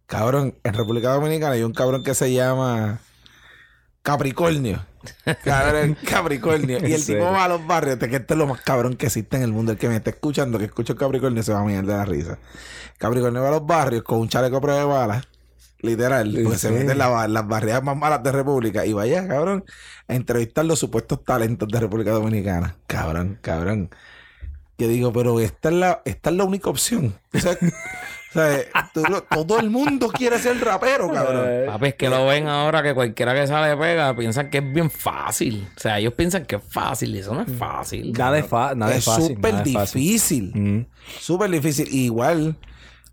Cabrón, 0.06 0.58
en 0.64 0.74
República 0.74 1.12
Dominicana 1.12 1.52
hay 1.52 1.62
un 1.62 1.74
cabrón 1.74 2.02
que 2.02 2.16
se 2.16 2.32
llama 2.32 2.98
Capricornio. 4.02 4.84
Cabrón, 5.44 5.96
Capricornio. 6.06 6.86
Y 6.86 6.92
el 6.92 7.04
tipo 7.04 7.24
va 7.24 7.44
a 7.44 7.48
los 7.48 7.66
barrios, 7.66 7.98
que 7.98 8.16
este 8.16 8.34
es 8.34 8.38
lo 8.38 8.46
más 8.46 8.60
cabrón 8.60 8.96
que 8.96 9.06
existe 9.06 9.36
en 9.36 9.42
el 9.42 9.52
mundo. 9.52 9.72
El 9.72 9.78
que 9.78 9.88
me 9.88 9.96
está 9.96 10.10
escuchando, 10.10 10.58
que 10.58 10.66
escucha 10.66 10.94
Capricornio, 10.94 11.42
se 11.42 11.52
va 11.52 11.60
a 11.60 11.64
mirar 11.64 11.86
de 11.86 11.94
la 11.94 12.04
risa. 12.04 12.38
Capricornio 12.98 13.42
va 13.42 13.48
a 13.48 13.52
los 13.52 13.66
barrios 13.66 14.02
con 14.02 14.18
un 14.20 14.28
chaleco 14.28 14.60
prueba 14.60 14.80
de 14.80 14.86
balas. 14.86 15.28
Literal, 15.82 16.38
porque 16.42 16.58
se 16.58 16.70
mete 16.70 16.92
en 16.92 16.98
las 16.98 17.48
barriadas 17.48 17.82
más 17.82 17.96
malas 17.96 18.22
de 18.22 18.32
República. 18.32 18.84
Y 18.84 18.92
vaya, 18.92 19.26
cabrón, 19.26 19.64
a 20.08 20.14
entrevistar 20.14 20.66
los 20.66 20.78
supuestos 20.78 21.24
talentos 21.24 21.66
de 21.70 21.80
República 21.80 22.10
Dominicana. 22.10 22.76
Cabrón, 22.86 23.38
cabrón. 23.40 23.88
Que 24.76 24.88
digo, 24.88 25.10
pero 25.12 25.40
esta 25.40 25.70
es 25.70 25.74
la, 25.74 26.02
esta 26.04 26.28
es 26.28 26.36
la 26.36 26.44
única 26.44 26.68
opción. 26.68 27.18
O 27.32 27.38
sea, 27.38 27.56
o 28.30 28.32
sea, 28.32 28.90
todo, 29.34 29.58
el 29.58 29.70
mundo 29.70 30.08
quiere 30.08 30.38
ser 30.38 30.60
rapero, 30.60 31.10
cabrón. 31.10 31.46
Eh, 31.48 31.64
papi, 31.66 31.86
es 31.86 31.94
que 31.96 32.08
lo 32.08 32.26
ven 32.26 32.46
ahora 32.46 32.80
que 32.80 32.94
cualquiera 32.94 33.34
que 33.34 33.44
sale 33.48 33.76
pega 33.76 34.14
piensan 34.14 34.50
que 34.50 34.58
es 34.58 34.72
bien 34.72 34.88
fácil. 34.88 35.68
O 35.76 35.80
sea, 35.80 35.98
ellos 35.98 36.14
piensan 36.14 36.46
que 36.46 36.56
es 36.56 36.62
fácil 36.62 37.16
y 37.16 37.18
eso 37.18 37.34
no 37.34 37.42
es 37.42 37.50
fácil. 37.50 38.12
Nada, 38.12 38.38
es, 38.38 38.50
nada 38.52 38.94
es, 38.94 39.04
fácil. 39.04 39.34
Súper 39.34 39.64
difícil. 39.64 40.86
Súper 41.18 41.50
difícil. 41.50 41.92
Igual, 41.92 42.56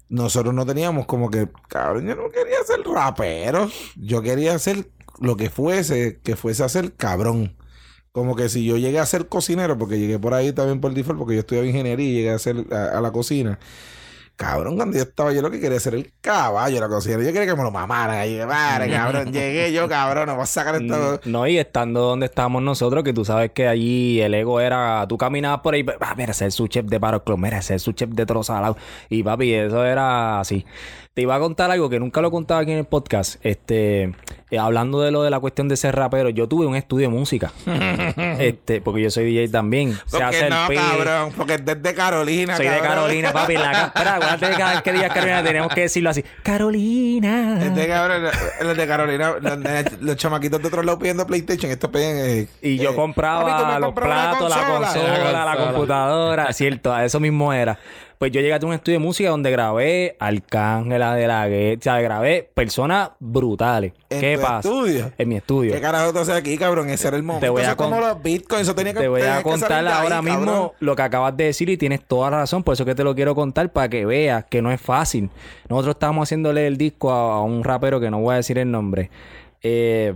nosotros 0.07 0.53
no 0.53 0.67
teníamos 0.67 1.07
como 1.07 1.31
que, 1.31 1.47
cabrón, 1.67 2.05
yo 2.05 2.15
no 2.15 2.29
quería 2.29 2.57
ser 2.63 2.81
rapero. 2.85 3.71
Yo 3.95 4.21
quería 4.21 4.59
ser 4.59 4.87
lo 5.19 5.35
que 5.35 5.49
fuese, 5.49 6.19
que 6.23 6.35
fuese 6.35 6.63
a 6.63 6.69
ser 6.69 6.93
cabrón. 6.93 7.55
Como 8.11 8.35
que 8.35 8.49
si 8.49 8.65
yo 8.65 8.77
llegué 8.77 8.99
a 8.99 9.05
ser 9.07 9.27
cocinero, 9.27 9.79
porque 9.79 9.97
llegué 9.97 10.19
por 10.19 10.35
ahí 10.35 10.53
también 10.53 10.79
por 10.79 10.93
default, 10.93 11.17
porque 11.17 11.33
yo 11.33 11.39
estudiaba 11.39 11.67
ingeniería 11.67 12.07
y 12.07 12.13
llegué 12.13 12.29
a 12.29 12.39
ser 12.39 12.71
a 12.71 13.01
la 13.01 13.11
cocina 13.11 13.57
Cabrón, 14.37 14.75
cuando 14.75 14.95
yo 14.95 15.01
estaba, 15.01 15.33
yo 15.33 15.41
lo 15.41 15.49
que 15.49 15.59
quería 15.59 15.79
ser 15.79 15.95
el 15.95 16.13
caballo, 16.21 16.79
la 16.79 16.87
cocina. 16.87 17.17
Yo 17.17 17.33
quería 17.33 17.47
que 17.47 17.55
me 17.55 17.63
lo 17.63 17.71
mamaran 17.71 18.17
ahí. 18.19 18.37
Vale, 18.37 18.87
cabrón, 18.87 19.33
llegué 19.33 19.73
yo, 19.73 19.89
cabrón, 19.89 20.27
no 20.27 20.35
voy 20.35 20.43
a 20.43 20.45
sacar 20.45 20.75
esto. 20.75 21.19
Mm, 21.25 21.31
no, 21.31 21.47
y 21.47 21.57
estando 21.57 22.01
donde 22.01 22.27
estábamos 22.27 22.61
nosotros, 22.61 23.03
que 23.03 23.13
tú 23.13 23.25
sabes 23.25 23.49
que 23.51 23.67
allí 23.67 24.21
el 24.21 24.35
ego 24.35 24.59
era. 24.59 25.07
Tú 25.09 25.17
caminabas 25.17 25.61
por 25.61 25.73
ahí, 25.73 25.83
ah, 26.01 26.13
mira, 26.15 26.33
ser 26.33 26.51
su 26.51 26.67
chef 26.67 26.85
de 26.85 26.99
Club, 26.99 27.39
mira, 27.39 27.63
ser 27.63 27.79
su 27.79 27.93
chef 27.93 28.11
de 28.11 28.27
Trosalado. 28.27 28.77
Y 29.09 29.23
papi, 29.23 29.51
eso 29.55 29.83
era 29.83 30.39
así. 30.39 30.63
Te 31.17 31.23
iba 31.23 31.33
a 31.33 31.39
contar 31.39 31.71
algo 31.71 31.89
que 31.89 31.99
nunca 31.99 32.21
lo 32.21 32.29
contaba 32.29 32.61
aquí 32.61 32.71
en 32.71 32.77
el 32.77 32.85
podcast. 32.85 33.43
Este, 33.43 34.13
eh, 34.51 34.59
hablando 34.59 35.01
de 35.01 35.09
lo 35.09 35.23
de 35.23 35.31
la 35.31 35.39
cuestión 35.39 35.67
de 35.67 35.75
ser 35.75 35.95
rapero, 35.95 36.29
yo 36.29 36.47
tuve 36.47 36.67
un 36.67 36.75
estudio 36.75 37.09
de 37.09 37.15
música. 37.15 37.51
este, 38.39 38.81
porque 38.81 39.01
yo 39.01 39.09
soy 39.09 39.25
DJ 39.25 39.47
también. 39.47 39.97
Porque 40.11 40.47
no, 40.47 40.67
cabrón, 40.75 41.33
porque 41.35 41.55
es 41.55 41.65
desde 41.65 41.95
Carolina. 41.95 42.55
Soy 42.55 42.67
de 42.67 42.79
Carolina, 42.81 43.33
papi. 43.33 43.55
En 43.55 43.61
la 43.61 43.85
Espera, 43.85 44.15
acuérdate 44.17 44.57
cada 44.57 44.73
vez 44.73 44.81
que 44.83 44.93
digas 44.93 45.11
Carolina 45.11 45.43
tenemos 45.43 45.73
que 45.73 45.81
decirlo 45.81 46.11
así. 46.11 46.23
Carolina. 46.43 47.65
Es 47.65 47.73
de, 47.73 47.87
cabrón, 47.87 48.23
los 48.61 48.77
de 48.77 48.87
Carolina, 48.87 49.35
los, 50.01 50.17
chamaquitos 50.17 50.61
de 50.61 50.67
otro 50.67 50.83
lado 50.83 50.99
pidiendo 50.99 51.25
PlayStation, 51.25 51.71
estos 51.71 51.89
piden. 51.89 52.17
Eh, 52.17 52.47
y 52.61 52.77
yo 52.77 52.91
eh, 52.91 52.95
compraba 52.95 53.79
los 53.79 53.91
platos, 53.91 54.51
la 54.51 54.67
consola, 54.67 55.45
la 55.45 55.65
computadora. 55.65 56.53
Cierto, 56.53 56.93
a 56.93 57.05
eso 57.05 57.19
mismo 57.19 57.51
era. 57.53 57.79
Pues 58.17 58.31
yo 58.31 58.41
llegué 58.41 58.53
a 58.53 58.59
un 58.63 58.73
estudio 58.73 58.97
de 58.97 59.05
música 59.05 59.29
donde 59.29 59.51
grabé 59.51 60.15
Arcángela 60.19 61.13
de 61.13 61.27
la 61.27 61.47
Guerra. 61.47 61.77
O 61.79 61.81
sea, 61.83 62.01
grabé 62.01 62.49
personas 62.51 63.11
brutales. 63.19 63.93
¿En 64.09 64.19
¿Qué 64.19 64.35
tu 64.37 64.41
pasa? 64.41 64.67
estudio? 64.69 65.11
En 65.17 65.29
mi 65.29 65.35
estudio. 65.35 65.71
¿Qué 65.71 65.79
carajo 65.79 66.11
tú 66.11 66.19
haces 66.19 66.33
aquí, 66.33 66.57
cabrón? 66.57 66.89
Ese 66.89 67.07
era 67.09 67.17
el 67.17 67.23
momento. 67.23 67.45
Te 67.45 67.49
voy 67.49 67.61
a 67.61 67.67
eso 67.67 67.77
como 67.77 67.99
los 67.99 68.23
bitcoins. 68.23 68.63
Eso 68.63 68.73
tenía 68.73 68.93
que 68.93 69.01
Te 69.01 69.07
voy 69.07 69.21
a 69.21 69.43
contar 69.43 69.87
ahora 69.87 70.21
mismo 70.23 70.73
lo 70.79 70.95
que 70.95 71.01
acabas 71.03 71.37
de 71.37 71.43
decir 71.45 71.69
y 71.69 71.77
tienes 71.77 72.03
toda 72.05 72.31
la 72.31 72.37
razón. 72.37 72.63
Por 72.63 72.73
eso 72.73 72.85
que 72.85 72.95
te 72.95 73.03
lo 73.03 73.13
quiero 73.13 73.35
contar 73.35 73.71
para 73.71 73.87
que 73.87 74.05
veas 74.05 74.45
que 74.45 74.63
no 74.63 74.71
es 74.71 74.81
fácil. 74.81 75.29
Nosotros 75.69 75.95
estábamos 75.95 76.27
haciéndole 76.27 76.65
el 76.65 76.77
disco 76.77 77.11
a, 77.11 77.35
a 77.35 77.41
un 77.43 77.63
rapero 77.63 77.99
que 77.99 78.09
no 78.09 78.19
voy 78.19 78.33
a 78.33 78.37
decir 78.37 78.57
el 78.57 78.71
nombre. 78.71 79.11
Eh 79.61 80.15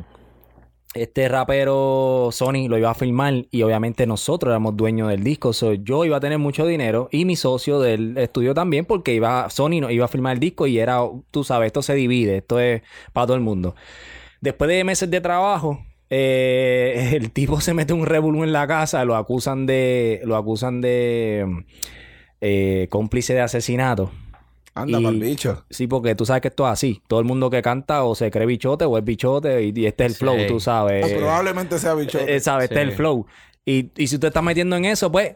este 0.93 1.29
rapero 1.29 2.29
Sony 2.31 2.67
lo 2.67 2.77
iba 2.77 2.91
a 2.91 2.95
filmar 2.95 3.45
y 3.49 3.61
obviamente 3.61 4.05
nosotros 4.05 4.51
éramos 4.51 4.75
dueños 4.75 5.09
del 5.09 5.23
disco. 5.23 5.51
yo 5.83 6.05
iba 6.05 6.17
a 6.17 6.19
tener 6.19 6.37
mucho 6.37 6.65
dinero 6.65 7.07
y 7.11 7.25
mi 7.25 7.35
socio 7.35 7.79
del 7.79 8.17
estudio 8.17 8.53
también 8.53 8.85
porque 8.85 9.13
iba 9.13 9.49
Sony 9.49 9.79
no, 9.79 9.89
iba 9.89 10.05
a 10.05 10.09
filmar 10.09 10.33
el 10.33 10.39
disco 10.39 10.67
y 10.67 10.79
era, 10.79 10.99
tú 11.31 11.43
sabes, 11.43 11.67
esto 11.67 11.81
se 11.81 11.93
divide, 11.93 12.37
esto 12.37 12.59
es 12.59 12.81
para 13.13 13.27
todo 13.27 13.35
el 13.35 13.43
mundo. 13.43 13.75
Después 14.41 14.69
de 14.69 14.83
meses 14.83 15.09
de 15.09 15.21
trabajo, 15.21 15.79
eh, 16.09 17.11
el 17.15 17.31
tipo 17.31 17.61
se 17.61 17.73
mete 17.73 17.93
un 17.93 18.05
revolú 18.05 18.43
en 18.43 18.51
la 18.51 18.67
casa, 18.67 19.05
lo 19.05 19.15
acusan 19.15 19.65
de, 19.65 20.21
lo 20.25 20.35
acusan 20.35 20.81
de 20.81 21.63
eh, 22.41 22.87
cómplice 22.89 23.33
de 23.33 23.41
asesinato. 23.41 24.11
Anda, 24.73 24.99
mal 24.99 25.17
bicho. 25.17 25.65
Sí, 25.69 25.87
porque 25.87 26.15
tú 26.15 26.25
sabes 26.25 26.41
que 26.41 26.47
esto 26.47 26.65
es 26.65 26.71
así. 26.71 27.01
Todo 27.07 27.19
el 27.19 27.25
mundo 27.25 27.49
que 27.49 27.61
canta 27.61 28.03
o 28.03 28.15
se 28.15 28.31
cree 28.31 28.45
bichote 28.45 28.85
o 28.85 28.97
es 28.97 29.03
bichote 29.03 29.63
y, 29.63 29.85
este 29.85 30.05
es 30.05 30.11
el 30.11 30.17
flow, 30.17 30.37
tú 30.47 30.59
sabes. 30.59 31.11
probablemente 31.11 31.77
sea 31.77 31.93
bichote. 31.93 32.35
Eh, 32.35 32.39
¿Sabes? 32.39 32.65
Este 32.65 32.81
es 32.81 32.87
el 32.87 32.93
flow. 32.93 33.25
Y, 33.65 33.91
y 33.97 34.07
si 34.07 34.15
tú 34.15 34.21
te 34.21 34.27
estás 34.27 34.43
metiendo 34.43 34.75
en 34.75 34.85
eso, 34.85 35.11
pues 35.11 35.35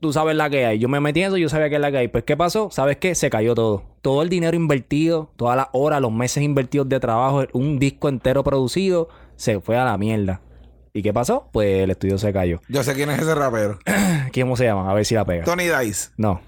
tú 0.00 0.12
sabes 0.12 0.36
la 0.36 0.50
que 0.50 0.66
hay. 0.66 0.78
Yo 0.78 0.88
me 0.88 1.00
metí 1.00 1.20
en 1.20 1.28
eso, 1.28 1.36
yo 1.36 1.48
sabía 1.48 1.68
que 1.68 1.76
es 1.76 1.80
la 1.80 1.90
que 1.90 1.98
hay. 1.98 2.08
Pues, 2.08 2.24
¿qué 2.24 2.36
pasó? 2.36 2.70
¿Sabes 2.70 2.96
qué? 2.98 3.14
Se 3.14 3.30
cayó 3.30 3.54
todo. 3.54 3.84
Todo 4.02 4.22
el 4.22 4.28
dinero 4.28 4.56
invertido, 4.56 5.32
todas 5.36 5.56
las 5.56 5.68
horas, 5.72 6.00
los 6.00 6.12
meses 6.12 6.42
invertidos 6.42 6.88
de 6.88 7.00
trabajo, 7.00 7.44
un 7.52 7.78
disco 7.78 8.08
entero 8.08 8.44
producido, 8.44 9.08
se 9.36 9.60
fue 9.60 9.76
a 9.76 9.84
la 9.84 9.98
mierda. 9.98 10.40
¿Y 10.92 11.02
qué 11.02 11.12
pasó? 11.12 11.48
Pues 11.52 11.82
el 11.82 11.90
estudio 11.90 12.16
se 12.18 12.32
cayó. 12.32 12.60
Yo 12.68 12.82
sé 12.82 12.94
quién 12.94 13.10
es 13.10 13.20
ese 13.20 13.34
rapero. 13.34 13.78
¿Cómo 14.34 14.56
se 14.56 14.64
llama? 14.64 14.90
A 14.90 14.94
ver 14.94 15.04
si 15.04 15.14
la 15.14 15.24
pega. 15.24 15.44
Tony 15.44 15.64
Dice. 15.64 16.10
No. 16.16 16.40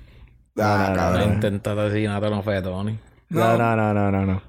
Ah, 0.61 0.93
no, 0.95 0.97
no, 0.97 1.11
no, 1.11 1.19
no, 1.19 1.27
no. 1.27 1.35
Intenta 1.35 1.73
asesinato 1.73 2.31
no 2.31 2.43
fue 2.43 2.61
Tony. 2.63 2.99
No, 3.31 3.59
no, 3.59 3.77
no, 3.77 3.95
no, 3.95 4.11
no, 4.11 4.27
no. 4.27 4.43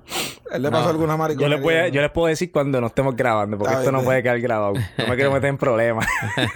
Él 0.51 0.63
le 0.63 0.71
pasó 0.71 0.89
alguna 0.89 1.15
Yo 1.33 1.47
les, 1.47 1.61
puedo, 1.61 1.87
yo 1.89 2.01
les 2.01 2.09
puedo 2.09 2.27
decir 2.27 2.51
cuando 2.51 2.81
no 2.81 2.87
estemos 2.87 3.15
grabando, 3.15 3.57
porque 3.57 3.75
esto 3.75 3.91
no 3.91 4.01
puede 4.01 4.23
quedar 4.23 4.39
grabado. 4.39 4.73
No 4.97 5.07
me 5.07 5.15
quiero 5.15 5.31
meter 5.31 5.49
en 5.49 5.57
problemas. 5.57 6.07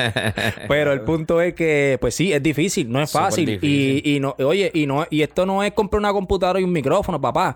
Pero 0.67 0.93
el 0.93 1.01
punto 1.01 1.41
es 1.41 1.53
que, 1.53 1.97
pues 2.01 2.15
sí, 2.15 2.33
es 2.33 2.41
difícil, 2.41 2.91
no 2.91 3.01
es 3.01 3.11
fácil. 3.11 3.59
Y, 3.61 4.15
y 4.15 4.19
no, 4.19 4.35
oye, 4.39 4.71
y 4.73 4.87
no, 4.87 5.05
y 5.09 5.21
esto 5.21 5.45
no 5.45 5.63
es 5.63 5.73
comprar 5.73 5.99
una 5.99 6.11
computadora 6.11 6.59
y 6.59 6.63
un 6.63 6.71
micrófono, 6.71 7.21
papá. 7.21 7.55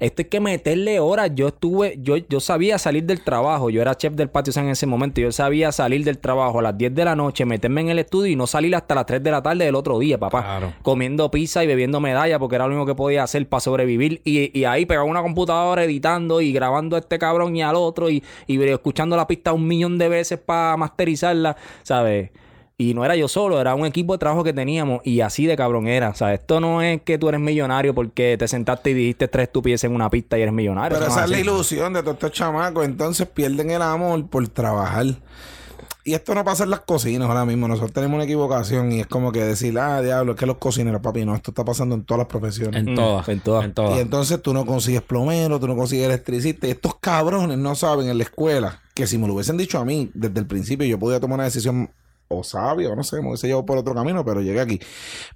Esto 0.00 0.22
hay 0.22 0.26
que 0.26 0.40
meterle 0.40 1.00
horas. 1.00 1.30
Yo 1.34 1.48
estuve, 1.48 1.96
yo, 2.00 2.16
yo 2.16 2.40
sabía 2.40 2.78
salir 2.78 3.04
del 3.04 3.22
trabajo. 3.22 3.70
Yo 3.70 3.80
era 3.80 3.94
chef 3.94 4.14
del 4.14 4.28
patio 4.28 4.52
en 4.60 4.68
ese 4.68 4.86
momento. 4.86 5.20
Yo 5.20 5.32
sabía 5.32 5.72
salir 5.72 6.04
del 6.04 6.18
trabajo 6.18 6.58
a 6.58 6.62
las 6.62 6.78
10 6.78 6.94
de 6.94 7.04
la 7.04 7.16
noche, 7.16 7.44
meterme 7.44 7.82
en 7.82 7.90
el 7.90 7.98
estudio 7.98 8.32
y 8.32 8.36
no 8.36 8.46
salir 8.46 8.74
hasta 8.74 8.94
las 8.94 9.06
3 9.06 9.22
de 9.22 9.30
la 9.30 9.42
tarde 9.42 9.64
del 9.64 9.74
otro 9.74 9.98
día, 9.98 10.18
papá. 10.18 10.74
Comiendo 10.82 11.30
pizza 11.30 11.62
y 11.64 11.66
bebiendo 11.66 12.00
medalla 12.00 12.38
porque 12.38 12.56
era 12.56 12.66
lo 12.66 12.74
único 12.74 12.86
que 12.86 12.94
podía 12.94 13.22
hacer 13.22 13.48
para 13.48 13.60
sobrevivir. 13.60 14.20
Y, 14.24 14.58
y 14.58 14.64
ahí 14.64 14.86
pegaba 14.86 15.06
una 15.06 15.22
computadora 15.22 15.84
editando 15.84 16.40
y 16.40 16.52
grabando 16.52 16.96
a 16.96 16.98
este 17.00 17.18
cabrón 17.18 17.56
y 17.56 17.62
al 17.62 17.76
otro 17.76 18.10
y, 18.10 18.22
y 18.46 18.62
escuchando 18.62 19.16
la 19.16 19.26
pista 19.26 19.52
un 19.52 19.66
millón 19.66 19.98
de 19.98 20.08
veces 20.08 20.38
para 20.38 20.76
masterizarla, 20.76 21.56
¿sabes? 21.82 22.30
Y 22.76 22.92
no 22.94 23.04
era 23.04 23.14
yo 23.14 23.28
solo, 23.28 23.60
era 23.60 23.76
un 23.76 23.86
equipo 23.86 24.14
de 24.14 24.18
trabajo 24.18 24.42
que 24.42 24.52
teníamos 24.52 25.00
y 25.04 25.20
así 25.20 25.46
de 25.46 25.56
cabrón 25.56 25.86
era. 25.86 26.08
O 26.08 26.14
sea, 26.14 26.34
esto 26.34 26.58
no 26.58 26.82
es 26.82 27.02
que 27.02 27.18
tú 27.18 27.28
eres 27.28 27.40
millonario 27.40 27.94
porque 27.94 28.36
te 28.36 28.48
sentaste 28.48 28.90
y 28.90 28.94
dijiste 28.94 29.28
tres 29.28 29.44
estupideces 29.44 29.84
en 29.84 29.94
una 29.94 30.10
pista 30.10 30.36
y 30.36 30.42
eres 30.42 30.52
millonario. 30.52 30.98
Pero 30.98 31.08
esa 31.08 31.24
es 31.24 31.30
la 31.30 31.38
ilusión 31.38 31.92
de 31.92 32.00
todos 32.00 32.14
estos 32.14 32.32
chamacos. 32.32 32.84
Entonces 32.84 33.28
pierden 33.28 33.70
el 33.70 33.80
amor 33.80 34.26
por 34.26 34.48
trabajar. 34.48 35.06
Y 36.06 36.14
esto 36.14 36.34
no 36.34 36.44
pasa 36.44 36.64
en 36.64 36.70
las 36.70 36.80
cocinas 36.80 37.28
ahora 37.28 37.44
mismo. 37.44 37.68
Nosotros 37.68 37.92
tenemos 37.92 38.16
una 38.16 38.24
equivocación 38.24 38.90
y 38.90 39.00
es 39.00 39.06
como 39.06 39.30
que 39.30 39.44
decir, 39.44 39.78
ah, 39.78 40.02
diablo, 40.02 40.32
es 40.32 40.38
que 40.38 40.44
los 40.44 40.58
cocineros, 40.58 41.00
papi, 41.00 41.24
no, 41.24 41.34
esto 41.36 41.52
está 41.52 41.64
pasando 41.64 41.94
en 41.94 42.02
todas 42.04 42.18
las 42.18 42.26
profesiones. 42.26 42.74
En 42.74 42.96
todas, 42.96 43.28
en 43.28 43.40
todas, 43.40 43.64
en 43.66 43.72
todas. 43.72 43.96
Y 43.96 44.00
entonces 44.00 44.42
tú 44.42 44.52
no 44.52 44.66
consigues 44.66 45.00
plomero, 45.00 45.60
tú 45.60 45.68
no 45.68 45.76
consigues 45.76 46.06
electricista. 46.06 46.66
Y 46.66 46.72
estos 46.72 46.96
cabrones 46.96 47.56
no 47.56 47.76
saben 47.76 48.08
en 48.08 48.18
la 48.18 48.24
escuela 48.24 48.80
que 48.94 49.06
si 49.06 49.16
me 49.16 49.28
lo 49.28 49.34
hubiesen 49.34 49.56
dicho 49.56 49.78
a 49.78 49.84
mí 49.84 50.10
desde 50.12 50.40
el 50.40 50.46
principio, 50.46 50.86
yo 50.86 50.98
podía 50.98 51.20
tomar 51.20 51.36
una 51.36 51.44
decisión 51.44 51.88
o 52.28 52.42
sabio, 52.42 52.94
no 52.96 53.04
sé, 53.04 53.20
me 53.20 53.28
hubiese 53.28 53.46
llevado 53.46 53.66
por 53.66 53.78
otro 53.78 53.94
camino, 53.94 54.24
pero 54.24 54.40
llegué 54.40 54.60
aquí. 54.60 54.80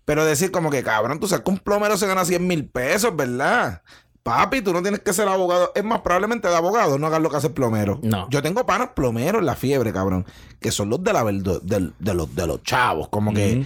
Pero 0.04 0.24
decir 0.24 0.50
como 0.50 0.70
que, 0.70 0.82
cabrón, 0.82 1.20
tú 1.20 1.28
sabes 1.28 1.44
que 1.44 1.50
un 1.50 1.58
plomero 1.58 1.96
se 1.96 2.06
gana 2.06 2.24
100 2.24 2.46
mil 2.46 2.68
pesos, 2.68 3.14
¿verdad? 3.14 3.82
Papi, 4.22 4.60
tú 4.60 4.72
no 4.74 4.82
tienes 4.82 5.00
que 5.00 5.12
ser 5.12 5.26
abogado. 5.26 5.72
Es 5.74 5.84
más, 5.84 6.00
probablemente 6.00 6.48
de 6.48 6.54
abogado 6.54 6.98
no 6.98 7.06
hagas 7.06 7.22
lo 7.22 7.30
que 7.30 7.36
hace 7.36 7.46
el 7.46 7.54
plomero. 7.54 7.98
No. 8.02 8.28
Yo 8.28 8.42
tengo 8.42 8.66
panas 8.66 8.90
plomeros 8.94 9.40
en 9.40 9.46
la 9.46 9.54
fiebre, 9.54 9.92
cabrón. 9.92 10.26
Que 10.60 10.70
son 10.70 10.90
los 10.90 11.02
de 11.02 11.12
la 11.14 11.24
de, 11.24 11.92
de, 11.98 12.14
los, 12.14 12.34
de 12.34 12.46
los 12.46 12.62
chavos. 12.62 13.08
Como 13.08 13.32
que, 13.32 13.64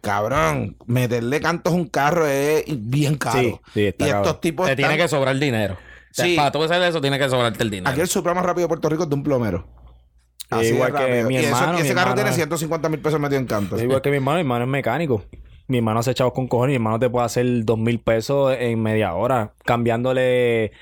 cabrón, 0.00 0.76
meterle 0.86 1.40
cantos 1.40 1.72
a 1.72 1.76
un 1.76 1.88
carro 1.88 2.26
es 2.28 2.64
bien 2.68 3.16
caro. 3.16 3.60
y 3.74 3.86
estos 3.86 4.40
tipos. 4.40 4.68
Te 4.68 4.76
tiene 4.76 4.96
que 4.96 5.08
sobrar 5.08 5.36
dinero. 5.36 5.76
Sí. 6.12 6.36
para 6.36 6.52
tú 6.52 6.62
hacer 6.62 6.80
eso, 6.82 7.00
tiene 7.00 7.18
que 7.18 7.28
sobrarte 7.28 7.64
el 7.64 7.70
dinero. 7.70 7.90
Aquí 7.90 8.00
el 8.00 8.06
super 8.08 8.36
más 8.36 8.44
rápido 8.44 8.66
de 8.66 8.68
Puerto 8.68 8.88
Rico 8.88 9.02
es 9.02 9.08
de 9.08 9.16
un 9.16 9.24
plomero. 9.24 9.66
Igual 10.62 10.94
que 10.94 11.24
mi 11.24 11.36
hermano. 11.36 11.78
Y, 11.78 11.82
ese 11.82 11.94
carro 11.94 12.14
tiene 12.14 12.32
150 12.32 12.88
mil 12.88 13.00
pesos 13.00 13.20
metido 13.20 13.40
en 13.40 13.46
canto. 13.46 13.80
Igual 13.80 14.02
que 14.02 14.10
mi 14.10 14.16
hermano, 14.16 14.36
mi 14.36 14.40
hermano 14.42 14.64
es 14.64 14.70
mecánico. 14.70 15.22
Mi 15.66 15.78
hermano 15.78 16.00
hace 16.00 16.14
chavos 16.14 16.34
con 16.34 16.46
cojones. 16.46 16.72
Mi 16.72 16.76
hermano 16.76 16.98
te 16.98 17.08
puede 17.08 17.26
hacer 17.26 17.46
dos 17.64 17.78
mil 17.78 17.98
pesos 18.00 18.54
en 18.58 18.82
media 18.82 19.14
hora. 19.14 19.52
Cambiándole 19.64 20.72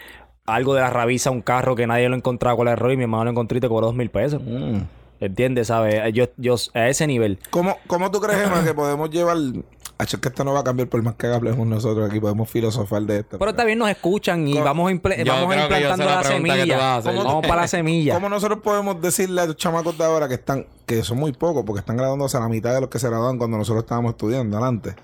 algo 0.46 0.74
de 0.74 0.80
la 0.80 0.90
rabiza 0.90 1.30
a 1.30 1.32
un 1.32 1.42
carro 1.42 1.76
que 1.76 1.86
nadie 1.86 2.08
lo 2.08 2.16
encontraba 2.16 2.56
con 2.56 2.66
el 2.66 2.72
error 2.72 2.92
y 2.92 2.96
mi 2.96 3.04
hermano 3.04 3.24
lo 3.24 3.30
encontró 3.30 3.58
y 3.58 3.60
te 3.60 3.68
cobró 3.68 3.86
dos 3.86 3.96
mil 3.96 4.10
pesos. 4.10 4.42
Mm. 4.44 4.80
¿Entiendes? 5.20 5.68
¿Sabes? 5.68 6.12
Yo, 6.12 6.26
yo, 6.36 6.56
a 6.74 6.88
ese 6.88 7.06
nivel. 7.06 7.38
¿Cómo, 7.50 7.78
cómo 7.86 8.10
tú 8.10 8.20
crees, 8.20 8.44
Emma, 8.44 8.64
que 8.64 8.74
podemos 8.74 9.08
llevar 9.08 9.36
es 10.02 10.20
que 10.20 10.28
esto 10.28 10.44
no 10.44 10.52
va 10.52 10.60
a 10.60 10.64
cambiar 10.64 10.88
por 10.88 11.02
más 11.02 11.14
que 11.14 11.26
hablemos 11.26 11.66
nosotros 11.66 12.08
aquí. 12.08 12.20
Podemos 12.20 12.48
filosofar 12.50 13.02
de 13.02 13.20
esto. 13.20 13.38
Pero, 13.38 13.54
también 13.54 13.78
nos 13.78 13.88
escuchan 13.90 14.46
y 14.48 14.54
vamos, 14.54 14.66
vamos 14.66 14.92
implantando 14.92 16.04
la, 16.04 16.22
semilla. 16.22 17.00
Vamos 17.00 17.46
para 17.46 17.62
la 17.62 17.68
semilla. 17.68 18.14
¿Cómo 18.14 18.28
nosotros 18.28 18.60
podemos 18.62 19.00
decirle 19.00 19.40
a 19.40 19.46
los 19.46 19.56
chamacos 19.56 19.96
de 19.96 20.04
ahora 20.04 20.28
que 20.28 20.34
están, 20.34 20.66
que 20.86 21.02
son 21.02 21.18
muy 21.18 21.32
pocos, 21.32 21.64
porque 21.64 21.80
están 21.80 21.96
graduándose 21.96 22.36
a 22.36 22.40
la 22.40 22.48
mitad 22.48 22.74
de 22.74 22.80
los 22.80 22.90
que 22.90 22.98
se 22.98 23.08
graduaban 23.08 23.38
cuando 23.38 23.58
nosotros 23.58 23.84
estábamos 23.84 24.12
estudiando 24.12 24.56
adelante? 24.56 24.96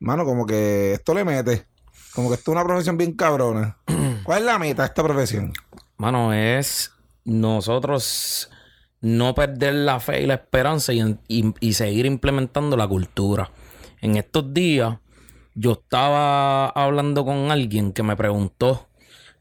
Mano, 0.00 0.24
como 0.24 0.46
que 0.46 0.94
esto 0.94 1.14
le 1.14 1.24
mete. 1.24 1.66
Como 2.14 2.28
que 2.28 2.34
esto 2.34 2.50
es 2.50 2.56
una 2.56 2.64
profesión 2.64 2.96
bien 2.96 3.12
cabrona. 3.12 3.78
¿Cuál 4.24 4.40
es 4.40 4.44
la 4.44 4.58
meta 4.58 4.82
de 4.82 4.88
esta 4.88 5.02
profesión? 5.02 5.52
Mano, 5.98 6.32
es 6.32 6.92
nosotros 7.24 8.50
no 9.00 9.34
perder 9.34 9.74
la 9.74 10.00
fe 10.00 10.22
y 10.22 10.26
la 10.26 10.34
esperanza 10.34 10.92
y 10.94 11.72
seguir 11.74 12.06
implementando 12.06 12.76
la 12.76 12.88
cultura 12.88 13.50
en 14.06 14.16
estos 14.16 14.54
días 14.54 14.98
yo 15.54 15.72
estaba 15.72 16.68
hablando 16.68 17.24
con 17.24 17.50
alguien 17.50 17.92
que 17.92 18.02
me 18.02 18.16
preguntó, 18.16 18.88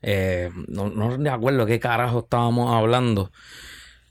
eh, 0.02 0.50
no, 0.68 0.90
no 0.90 1.18
me 1.18 1.30
acuerdo 1.30 1.66
qué 1.66 1.80
carajo 1.80 2.20
estábamos 2.20 2.74
hablando, 2.74 3.32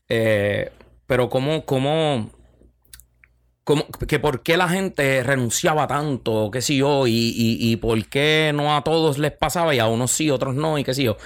eh, 0.09 0.71
pero 1.07 1.29
cómo, 1.29 1.64
cómo, 1.64 2.31
cómo, 3.64 3.87
que 4.07 4.19
por 4.19 4.43
qué 4.43 4.57
la 4.57 4.69
gente 4.69 5.23
renunciaba 5.23 5.87
tanto, 5.87 6.51
qué 6.51 6.61
sé 6.61 6.77
yo, 6.77 7.07
y, 7.07 7.33
y, 7.37 7.77
por 7.77 8.05
qué 8.07 8.53
no 8.55 8.77
a 8.77 8.83
todos 8.83 9.19
les 9.19 9.33
pasaba 9.33 9.75
y 9.75 9.79
a 9.79 9.87
unos 9.87 10.11
sí, 10.11 10.31
otros 10.31 10.55
no, 10.55 10.79
y 10.79 10.85
qué 10.85 10.95
sé 10.95 11.05
yo. 11.05 11.17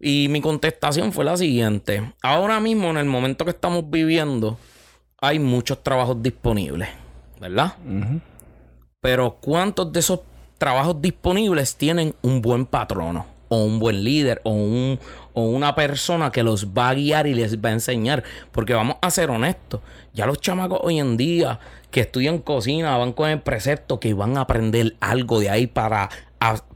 Y 0.00 0.28
mi 0.28 0.40
contestación 0.40 1.12
fue 1.12 1.24
la 1.24 1.36
siguiente. 1.36 2.12
Ahora 2.22 2.60
mismo, 2.60 2.90
en 2.90 2.98
el 2.98 3.06
momento 3.06 3.44
que 3.44 3.50
estamos 3.50 3.90
viviendo, 3.90 4.58
hay 5.20 5.38
muchos 5.38 5.82
trabajos 5.82 6.22
disponibles, 6.22 6.88
¿verdad? 7.40 7.74
Pero 9.00 9.38
¿cuántos 9.40 9.92
de 9.92 10.00
esos 10.00 10.20
trabajos 10.58 11.00
disponibles 11.00 11.76
tienen 11.76 12.14
un 12.22 12.42
buen 12.42 12.66
patrono? 12.66 13.26
O 13.50 13.64
un 13.64 13.78
buen 13.78 14.04
líder, 14.04 14.42
o, 14.44 14.50
un, 14.50 14.98
o 15.32 15.42
una 15.42 15.74
persona 15.74 16.30
que 16.30 16.42
los 16.42 16.66
va 16.66 16.90
a 16.90 16.94
guiar 16.94 17.26
y 17.26 17.32
les 17.32 17.58
va 17.58 17.70
a 17.70 17.72
enseñar. 17.72 18.22
Porque 18.52 18.74
vamos 18.74 18.96
a 19.00 19.10
ser 19.10 19.30
honestos, 19.30 19.80
ya 20.12 20.26
los 20.26 20.40
chamacos 20.40 20.80
hoy 20.82 20.98
en 20.98 21.16
día 21.16 21.58
que 21.90 22.00
estudian 22.00 22.38
cocina 22.40 22.98
van 22.98 23.14
con 23.14 23.30
el 23.30 23.40
precepto 23.40 24.00
que 24.00 24.12
van 24.12 24.36
a 24.36 24.42
aprender 24.42 24.96
algo 25.00 25.40
de 25.40 25.48
ahí 25.48 25.66
para 25.66 26.10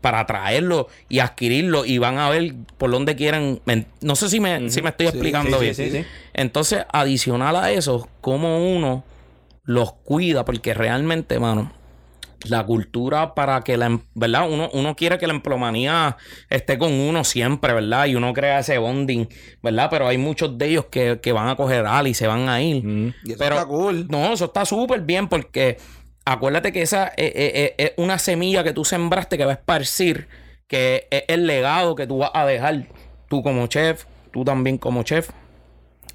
para 0.00 0.26
traerlo 0.26 0.88
y 1.08 1.20
adquirirlo 1.20 1.85
y 1.85 1.98
van 1.98 2.18
a 2.18 2.28
ver 2.30 2.54
por 2.78 2.90
dónde 2.90 3.14
quieran. 3.14 3.61
No 4.00 4.16
sé 4.16 4.28
si 4.28 4.40
me, 4.40 4.70
si 4.70 4.82
me 4.82 4.90
estoy 4.90 5.06
explicando 5.06 5.58
bien. 5.61 6.06
Entonces, 6.32 6.85
adicional 6.92 7.56
a 7.56 7.70
eso, 7.70 8.08
cómo 8.20 8.74
uno 8.74 9.04
los 9.64 9.92
cuida, 9.92 10.44
porque 10.44 10.74
realmente, 10.74 11.38
mano, 11.38 11.70
la 12.48 12.64
cultura 12.64 13.35
para 13.35 13.61
que 13.62 13.76
la, 13.76 13.87
em, 13.87 14.00
¿verdad? 14.14 14.48
Uno, 14.50 14.70
uno 14.72 14.96
quiere 14.96 15.18
que 15.18 15.26
la 15.26 15.35
emplomanía 15.35 16.16
esté 16.50 16.78
con 16.78 16.92
uno 16.92 17.24
siempre, 17.24 17.72
¿verdad? 17.72 18.07
Y 18.07 18.14
uno 18.14 18.33
crea 18.33 18.61
ese 18.61 18.78
bonding, 18.78 19.28
¿verdad? 19.62 19.88
Pero 19.90 20.09
hay 20.09 20.18
muchos 20.18 20.59
de 20.59 20.66
ellos 20.66 20.87
que, 20.87 21.33
van 21.33 21.48
a 21.48 21.57
coger 21.57 21.87
al 21.87 22.09
y 22.09 22.14
se 22.14 22.26
van 22.26 22.48
a 22.48 22.61
ir. 22.61 22.85
Y 23.24 23.33
eso 23.33 23.38
Pero, 23.38 23.55
está 23.57 23.66
cool. 23.66 24.07
No, 24.09 24.33
eso 24.33 24.46
está 24.46 24.64
súper 24.64 25.00
bien 25.00 25.28
porque 25.28 25.78
acuérdate 26.24 26.72
que 26.72 26.83
esa 26.83 27.09
es, 27.16 27.72
es, 27.78 27.92
una 27.96 28.18
semilla 28.18 28.64
que 28.64 28.72
tú 28.72 28.85
sembraste 28.85 29.38
que 29.38 29.44
va 29.44 29.52
a 29.52 29.55
esparcir, 29.55 30.28
que 30.66 31.09
es 31.11 31.24
el 31.28 31.46
legado 31.46 31.94
que 31.94 32.07
tú 32.07 32.18
vas 32.18 32.31
a 32.35 32.46
dejar, 32.46 32.88
tú 33.28 33.42
como 33.42 33.66
chef, 33.66 34.05
tú 34.33 34.44
también 34.44 34.78
como 34.78 35.02
chef. 35.02 35.31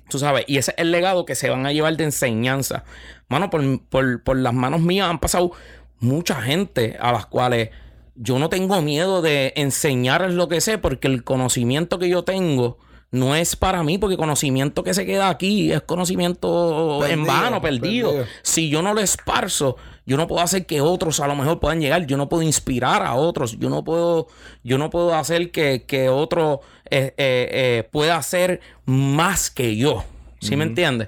Tú 0.09 0.19
sabes, 0.19 0.45
y 0.47 0.57
ese 0.57 0.71
es 0.71 0.77
el 0.77 0.91
legado 0.91 1.25
que 1.25 1.35
se 1.35 1.49
van 1.49 1.65
a 1.65 1.73
llevar 1.73 1.97
de 1.97 2.05
enseñanza. 2.05 2.85
Mano, 3.27 3.49
por, 3.49 3.81
por, 3.89 4.23
por 4.23 4.37
las 4.37 4.53
manos 4.53 4.79
mías 4.79 5.09
han 5.09 5.19
pasado 5.19 5.51
mucha 5.99 6.41
gente 6.41 6.97
a 6.99 7.11
las 7.11 7.25
cuales 7.25 7.69
yo 8.15 8.39
no 8.39 8.49
tengo 8.49 8.81
miedo 8.81 9.21
de 9.21 9.53
enseñarles 9.55 10.33
lo 10.33 10.47
que 10.47 10.61
sé 10.61 10.77
porque 10.77 11.07
el 11.07 11.23
conocimiento 11.23 11.99
que 11.99 12.09
yo 12.09 12.23
tengo 12.23 12.77
no 13.11 13.35
es 13.35 13.55
para 13.55 13.83
mí 13.83 13.97
porque 13.97 14.17
conocimiento 14.17 14.83
que 14.83 14.93
se 14.93 15.05
queda 15.05 15.29
aquí 15.29 15.71
es 15.71 15.81
conocimiento 15.81 17.05
en 17.05 17.25
vano, 17.25 17.61
perdido. 17.61 18.25
Si 18.41 18.69
yo 18.69 18.81
no 18.81 18.93
lo 18.93 18.99
esparzo, 18.99 19.77
yo 20.05 20.17
no 20.17 20.27
puedo 20.27 20.41
hacer 20.41 20.65
que 20.65 20.81
otros 20.81 21.19
a 21.19 21.27
lo 21.27 21.35
mejor 21.35 21.59
puedan 21.59 21.79
llegar, 21.79 22.05
yo 22.05 22.17
no 22.17 22.27
puedo 22.27 22.43
inspirar 22.43 23.03
a 23.03 23.15
otros, 23.15 23.57
yo 23.59 23.69
no 23.69 23.83
puedo, 23.83 24.27
yo 24.63 24.77
no 24.77 24.89
puedo 24.89 25.13
hacer 25.15 25.51
que, 25.51 25.83
que 25.87 26.09
otro 26.09 26.61
eh, 26.89 27.13
eh, 27.17 27.49
eh, 27.51 27.89
pueda 27.91 28.17
hacer 28.17 28.59
más 28.85 29.49
que 29.51 29.77
yo. 29.77 30.03
¿Sí 30.39 30.55
me 30.55 30.65
entiendes? 30.65 31.07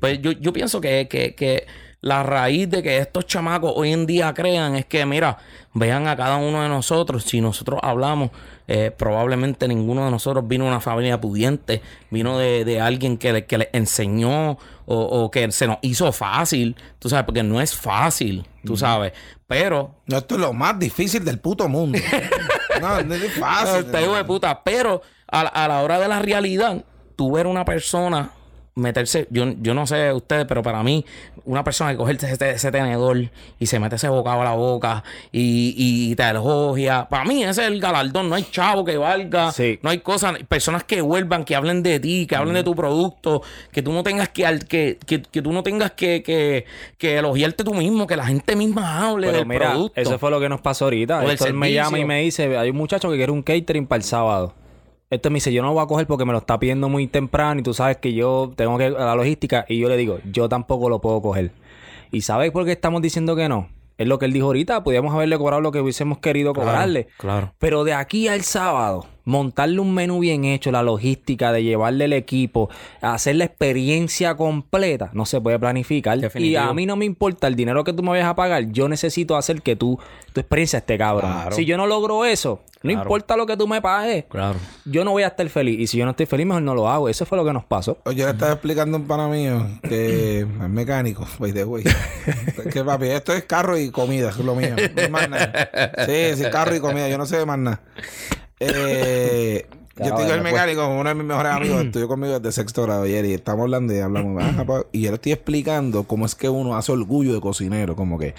Pues 0.00 0.20
yo, 0.20 0.32
yo 0.32 0.52
pienso 0.52 0.80
que, 0.80 1.08
que, 1.08 1.34
que 1.34 1.66
la 2.00 2.22
raíz 2.22 2.70
de 2.70 2.82
que 2.82 2.98
estos 2.98 3.26
chamacos 3.26 3.72
hoy 3.74 3.92
en 3.92 4.06
día 4.06 4.32
crean 4.32 4.76
es 4.76 4.86
que, 4.86 5.04
mira, 5.04 5.38
vean 5.74 6.06
a 6.06 6.16
cada 6.16 6.36
uno 6.36 6.62
de 6.62 6.68
nosotros, 6.68 7.24
si 7.24 7.40
nosotros 7.40 7.80
hablamos, 7.82 8.30
eh, 8.68 8.92
probablemente 8.96 9.66
ninguno 9.66 10.04
de 10.04 10.10
nosotros 10.10 10.46
vino 10.46 10.64
de 10.64 10.70
una 10.70 10.80
familia 10.80 11.20
pudiente, 11.20 11.82
vino 12.10 12.38
de, 12.38 12.80
alguien 12.80 13.18
que 13.18 13.32
le, 13.32 13.46
que 13.46 13.58
le 13.58 13.70
enseñó 13.72 14.58
o, 14.86 15.30
que 15.30 15.50
se 15.52 15.66
nos 15.66 15.78
hizo 15.82 16.10
fácil, 16.12 16.76
tú 16.98 17.08
sabes, 17.08 17.26
porque 17.26 17.42
no 17.42 17.60
es 17.60 17.74
fácil, 17.74 18.46
tú 18.64 18.76
sabes, 18.76 19.12
pero... 19.46 19.96
No, 20.06 20.18
esto 20.18 20.36
es 20.36 20.40
lo 20.40 20.52
más 20.52 20.78
difícil 20.78 21.24
del 21.24 21.38
puto 21.40 21.68
mundo. 21.68 21.98
no, 22.80 23.02
no 23.02 23.14
es 23.14 23.32
fácil. 23.34 23.90
te 23.90 23.98
digo 23.98 24.14
de 24.14 24.24
puta, 24.24 24.62
pero 24.62 25.02
a, 25.30 25.40
a 25.40 25.68
la 25.68 25.82
hora 25.82 25.98
de 25.98 26.08
la 26.08 26.20
realidad, 26.20 26.84
tú 27.16 27.32
ver 27.32 27.46
una 27.46 27.64
persona 27.64 28.30
meterse, 28.78 29.26
yo, 29.30 29.52
yo 29.60 29.74
no 29.74 29.86
sé 29.86 30.12
ustedes, 30.12 30.46
pero 30.46 30.62
para 30.62 30.82
mí, 30.82 31.04
una 31.44 31.64
persona 31.64 31.90
que 31.90 31.96
coge 31.96 32.12
ese, 32.12 32.70
tenedor 32.70 33.30
y 33.58 33.66
se 33.66 33.78
mete 33.78 33.96
ese 33.96 34.08
bocado 34.08 34.42
a 34.42 34.44
la 34.44 34.54
boca 34.54 35.02
y, 35.32 35.74
y 35.76 36.14
te 36.14 36.22
elogia, 36.22 37.08
para 37.08 37.24
mí 37.24 37.42
ese 37.42 37.62
es 37.62 37.68
el 37.68 37.80
galardón, 37.80 38.28
no 38.28 38.34
hay 38.34 38.44
chavo 38.44 38.84
que 38.84 38.96
valga, 38.96 39.52
no 39.82 39.90
hay 39.90 39.98
cosas, 39.98 40.38
personas 40.48 40.84
que 40.84 41.00
vuelvan, 41.00 41.44
que 41.44 41.56
hablen 41.56 41.82
de 41.82 42.00
ti, 42.00 42.26
que 42.26 42.36
hablen 42.36 42.54
de 42.54 42.62
tu 42.62 42.74
producto, 42.74 43.42
que 43.72 43.82
tú 43.82 43.92
no 43.92 44.02
tengas 44.02 44.28
que, 44.28 44.44
que, 44.68 44.98
que, 45.04 45.22
que 45.22 45.42
tú 45.42 45.52
no 45.52 45.62
tengas 45.62 45.92
que, 45.92 46.22
que, 46.22 46.64
que, 46.96 47.18
elogiarte 47.18 47.64
tú 47.64 47.74
mismo, 47.74 48.06
que 48.06 48.16
la 48.16 48.26
gente 48.26 48.56
misma 48.56 49.08
hable 49.08 49.32
del 49.32 49.46
producto. 49.46 50.00
Eso 50.00 50.18
fue 50.18 50.30
lo 50.30 50.40
que 50.40 50.48
nos 50.48 50.60
pasó 50.60 50.86
ahorita. 50.86 51.24
él 51.24 51.54
me 51.54 51.72
llama 51.72 51.98
y 51.98 52.04
me 52.04 52.20
dice, 52.20 52.56
hay 52.56 52.70
un 52.70 52.76
muchacho 52.76 53.10
que 53.10 53.16
quiere 53.16 53.32
un 53.32 53.42
catering 53.42 53.86
para 53.86 53.98
el 53.98 54.04
sábado. 54.04 54.54
Este 55.10 55.30
me 55.30 55.36
dice, 55.36 55.52
yo 55.52 55.62
no 55.62 55.68
lo 55.68 55.74
voy 55.74 55.84
a 55.84 55.86
coger 55.86 56.06
porque 56.06 56.26
me 56.26 56.32
lo 56.32 56.38
está 56.38 56.58
pidiendo 56.58 56.90
muy 56.90 57.06
temprano 57.06 57.60
y 57.60 57.62
tú 57.62 57.72
sabes 57.72 57.96
que 57.96 58.12
yo 58.12 58.52
tengo 58.54 58.76
que 58.76 58.90
la 58.90 59.14
logística. 59.14 59.64
Y 59.66 59.78
yo 59.78 59.88
le 59.88 59.96
digo, 59.96 60.18
yo 60.30 60.48
tampoco 60.50 60.90
lo 60.90 61.00
puedo 61.00 61.22
coger. 61.22 61.52
¿Y 62.10 62.22
sabes 62.22 62.50
por 62.50 62.66
qué 62.66 62.72
estamos 62.72 63.00
diciendo 63.00 63.34
que 63.34 63.48
no? 63.48 63.68
Es 63.96 64.06
lo 64.06 64.18
que 64.18 64.26
él 64.26 64.32
dijo 64.34 64.46
ahorita. 64.46 64.84
Podríamos 64.84 65.14
haberle 65.14 65.38
cobrado 65.38 65.62
lo 65.62 65.72
que 65.72 65.80
hubiésemos 65.80 66.18
querido 66.18 66.52
cobrarle. 66.52 67.08
Claro. 67.16 67.54
Pero 67.58 67.84
de 67.84 67.94
aquí 67.94 68.28
al 68.28 68.42
sábado, 68.42 69.06
montarle 69.28 69.78
un 69.78 69.92
menú 69.94 70.20
bien 70.20 70.44
hecho, 70.44 70.72
la 70.72 70.82
logística 70.82 71.52
de 71.52 71.62
llevarle 71.62 72.06
el 72.06 72.14
equipo, 72.14 72.70
hacer 73.02 73.36
la 73.36 73.44
experiencia 73.44 74.36
completa, 74.36 75.10
no 75.12 75.26
se 75.26 75.40
puede 75.40 75.58
planificar. 75.58 76.18
Y 76.36 76.56
a 76.56 76.72
mí 76.72 76.86
no 76.86 76.96
me 76.96 77.04
importa 77.04 77.46
el 77.46 77.54
dinero 77.54 77.84
que 77.84 77.92
tú 77.92 78.02
me 78.02 78.10
vayas 78.10 78.26
a 78.26 78.34
pagar, 78.34 78.72
yo 78.72 78.88
necesito 78.88 79.36
hacer 79.36 79.60
que 79.62 79.76
tu 79.76 79.98
experiencia 80.34 80.78
esté 80.78 80.96
cabrón. 80.96 81.32
Si 81.52 81.66
yo 81.66 81.76
no 81.76 81.86
logro 81.86 82.24
eso, 82.24 82.62
no 82.82 82.92
importa 82.92 83.36
lo 83.36 83.44
que 83.44 83.56
tú 83.56 83.66
me 83.68 83.82
pagues, 83.82 84.24
claro. 84.28 84.58
yo 84.84 85.04
no 85.04 85.10
voy 85.10 85.24
a 85.24 85.28
estar 85.28 85.48
feliz. 85.48 85.78
Y 85.78 85.86
si 85.88 85.98
yo 85.98 86.04
no 86.04 86.12
estoy 86.12 86.26
feliz, 86.26 86.46
mejor 86.46 86.62
no 86.62 86.74
lo 86.74 86.88
hago. 86.88 87.08
Eso 87.08 87.26
fue 87.26 87.36
lo 87.36 87.44
que 87.44 87.52
nos 87.52 87.64
pasó. 87.64 87.98
Yo 88.06 88.24
le 88.24 88.30
estaba 88.30 88.52
explicando 88.52 88.96
a 88.96 89.00
un 89.00 89.06
pana 89.06 89.28
mío 89.28 89.66
que 89.82 90.40
es 90.40 90.46
mecánico, 90.46 91.26
güey 91.38 91.52
de 91.52 91.64
güey. 91.64 91.84
que 92.72 92.84
papi, 92.84 93.08
esto 93.08 93.34
es 93.34 93.44
carro 93.44 93.76
y 93.76 93.90
comida, 93.90 94.30
es 94.30 94.38
lo 94.38 94.54
mío. 94.54 94.76
No 94.94 95.02
es 95.02 95.10
más 95.10 95.28
nada. 95.28 95.68
Sí, 96.06 96.42
sí, 96.42 96.50
carro 96.50 96.74
y 96.74 96.80
comida, 96.80 97.08
yo 97.08 97.18
no 97.18 97.26
sé 97.26 97.36
de 97.36 97.46
más 97.46 97.58
nada. 97.58 97.82
Eh, 98.60 99.66
yo 99.96 100.04
estoy 100.04 100.26
con 100.26 100.34
el 100.34 100.42
mecánico, 100.42 100.86
uno 100.88 101.08
de 101.08 101.14
mis 101.14 101.24
mejores 101.24 101.52
amigos, 101.52 101.82
estudió 101.84 102.08
conmigo 102.08 102.38
desde 102.38 102.52
sexto 102.52 102.82
grado 102.82 103.02
ayer 103.02 103.24
y 103.24 103.34
estamos 103.34 103.64
hablando 103.64 103.94
y 103.94 103.98
hablamos. 103.98 104.42
y 104.92 105.02
yo 105.02 105.10
le 105.10 105.16
estoy 105.16 105.32
explicando 105.32 106.04
cómo 106.04 106.26
es 106.26 106.34
que 106.34 106.48
uno 106.48 106.76
hace 106.76 106.92
orgullo 106.92 107.34
de 107.34 107.40
cocinero, 107.40 107.96
como 107.96 108.18
que, 108.18 108.34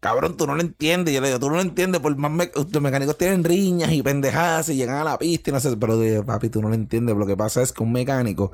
cabrón, 0.00 0.36
tú 0.36 0.46
no 0.46 0.54
lo 0.54 0.60
entiendes. 0.60 1.14
Yo 1.14 1.20
le 1.20 1.28
digo, 1.28 1.40
tú 1.40 1.48
no 1.48 1.56
lo 1.56 1.62
entiendes, 1.62 2.00
por 2.00 2.14
más 2.16 2.50
los 2.54 2.82
mecánicos 2.82 3.16
tienen 3.16 3.44
riñas 3.44 3.92
y 3.92 4.02
pendejadas 4.02 4.68
y 4.68 4.76
llegan 4.76 4.96
a 4.96 5.04
la 5.04 5.18
pista 5.18 5.50
y 5.50 5.52
no 5.52 5.60
sé, 5.60 5.76
pero 5.76 5.98
digo, 5.98 6.24
papi, 6.24 6.50
tú 6.50 6.60
no 6.60 6.68
lo 6.68 6.74
entiendes. 6.74 7.16
Lo 7.16 7.26
que 7.26 7.36
pasa 7.36 7.62
es 7.62 7.72
que 7.72 7.82
un 7.82 7.92
mecánico 7.92 8.52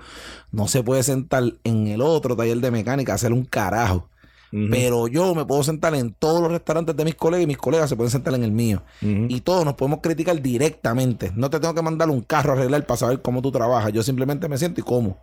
no 0.52 0.68
se 0.68 0.82
puede 0.82 1.02
sentar 1.02 1.42
en 1.64 1.88
el 1.88 2.00
otro 2.00 2.36
taller 2.36 2.58
de 2.58 2.70
mecánica 2.70 3.12
a 3.12 3.14
hacer 3.16 3.32
un 3.32 3.44
carajo. 3.44 4.08
Pero 4.50 5.08
yo 5.08 5.34
me 5.34 5.44
puedo 5.44 5.62
sentar 5.62 5.94
en 5.94 6.12
todos 6.12 6.40
los 6.40 6.50
restaurantes 6.50 6.96
de 6.96 7.04
mis 7.04 7.14
colegas 7.14 7.44
y 7.44 7.46
mis 7.46 7.58
colegas 7.58 7.88
se 7.88 7.96
pueden 7.96 8.10
sentar 8.10 8.34
en 8.34 8.44
el 8.44 8.52
mío. 8.52 8.82
Y 9.00 9.40
todos 9.40 9.64
nos 9.64 9.74
podemos 9.74 10.00
criticar 10.02 10.40
directamente. 10.40 11.32
No 11.34 11.50
te 11.50 11.60
tengo 11.60 11.74
que 11.74 11.82
mandar 11.82 12.10
un 12.10 12.22
carro 12.22 12.52
a 12.52 12.56
arreglar 12.56 12.86
para 12.86 12.98
saber 12.98 13.22
cómo 13.22 13.42
tú 13.42 13.50
trabajas. 13.52 13.92
Yo 13.92 14.02
simplemente 14.02 14.48
me 14.48 14.58
siento 14.58 14.80
y 14.80 14.84
como. 14.84 15.18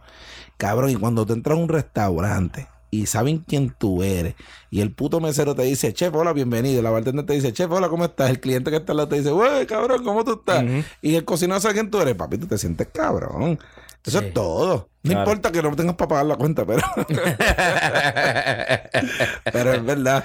Cabrón, 0.58 0.92
y 0.92 0.96
cuando 0.96 1.26
te 1.26 1.34
entras 1.34 1.58
a 1.58 1.62
un 1.62 1.70
restaurante 1.70 2.68
y 2.92 3.08
saben 3.08 3.40
quién 3.40 3.74
tú 3.76 4.04
eres. 4.04 4.36
Y 4.70 4.82
el 4.82 4.92
puto 4.94 5.20
mesero 5.20 5.56
te 5.56 5.64
dice, 5.64 5.94
chef, 5.94 6.14
hola, 6.14 6.32
bienvenido. 6.32 6.80
La 6.84 6.92
bartender 6.92 7.26
te 7.26 7.34
dice, 7.34 7.52
chef, 7.52 7.72
hola, 7.72 7.90
¿cómo 7.90 8.06
estás? 8.06 8.30
El 8.30 8.40
cliente 8.40 8.70
que 8.70 8.78
está 8.78 8.92
al 8.92 8.98
lado 8.98 9.10
te 9.10 9.16
dice, 9.18 9.32
güey, 9.32 9.66
cabrón, 9.66 10.04
¿cómo 10.04 10.24
tú 10.24 10.34
estás? 10.34 10.64
Y 11.02 11.16
el 11.16 11.26
cocinero 11.26 11.60
sabe 11.60 11.74
quién 11.74 11.90
tú 11.90 12.00
eres, 12.00 12.14
papi, 12.14 12.38
tú 12.38 12.46
te 12.46 12.58
sientes 12.60 12.88
cabrón. 12.94 13.58
Eso 14.06 14.20
es 14.20 14.34
todo. 14.34 14.90
No 15.04 15.12
importa 15.12 15.52
que 15.52 15.62
no 15.62 15.76
tengas 15.76 15.96
para 15.96 16.10
pagar 16.10 16.26
la 16.26 16.36
cuenta, 16.36 16.66
pero. 16.66 16.82
pero 19.52 19.74
es 19.74 19.86
verdad. 19.86 20.24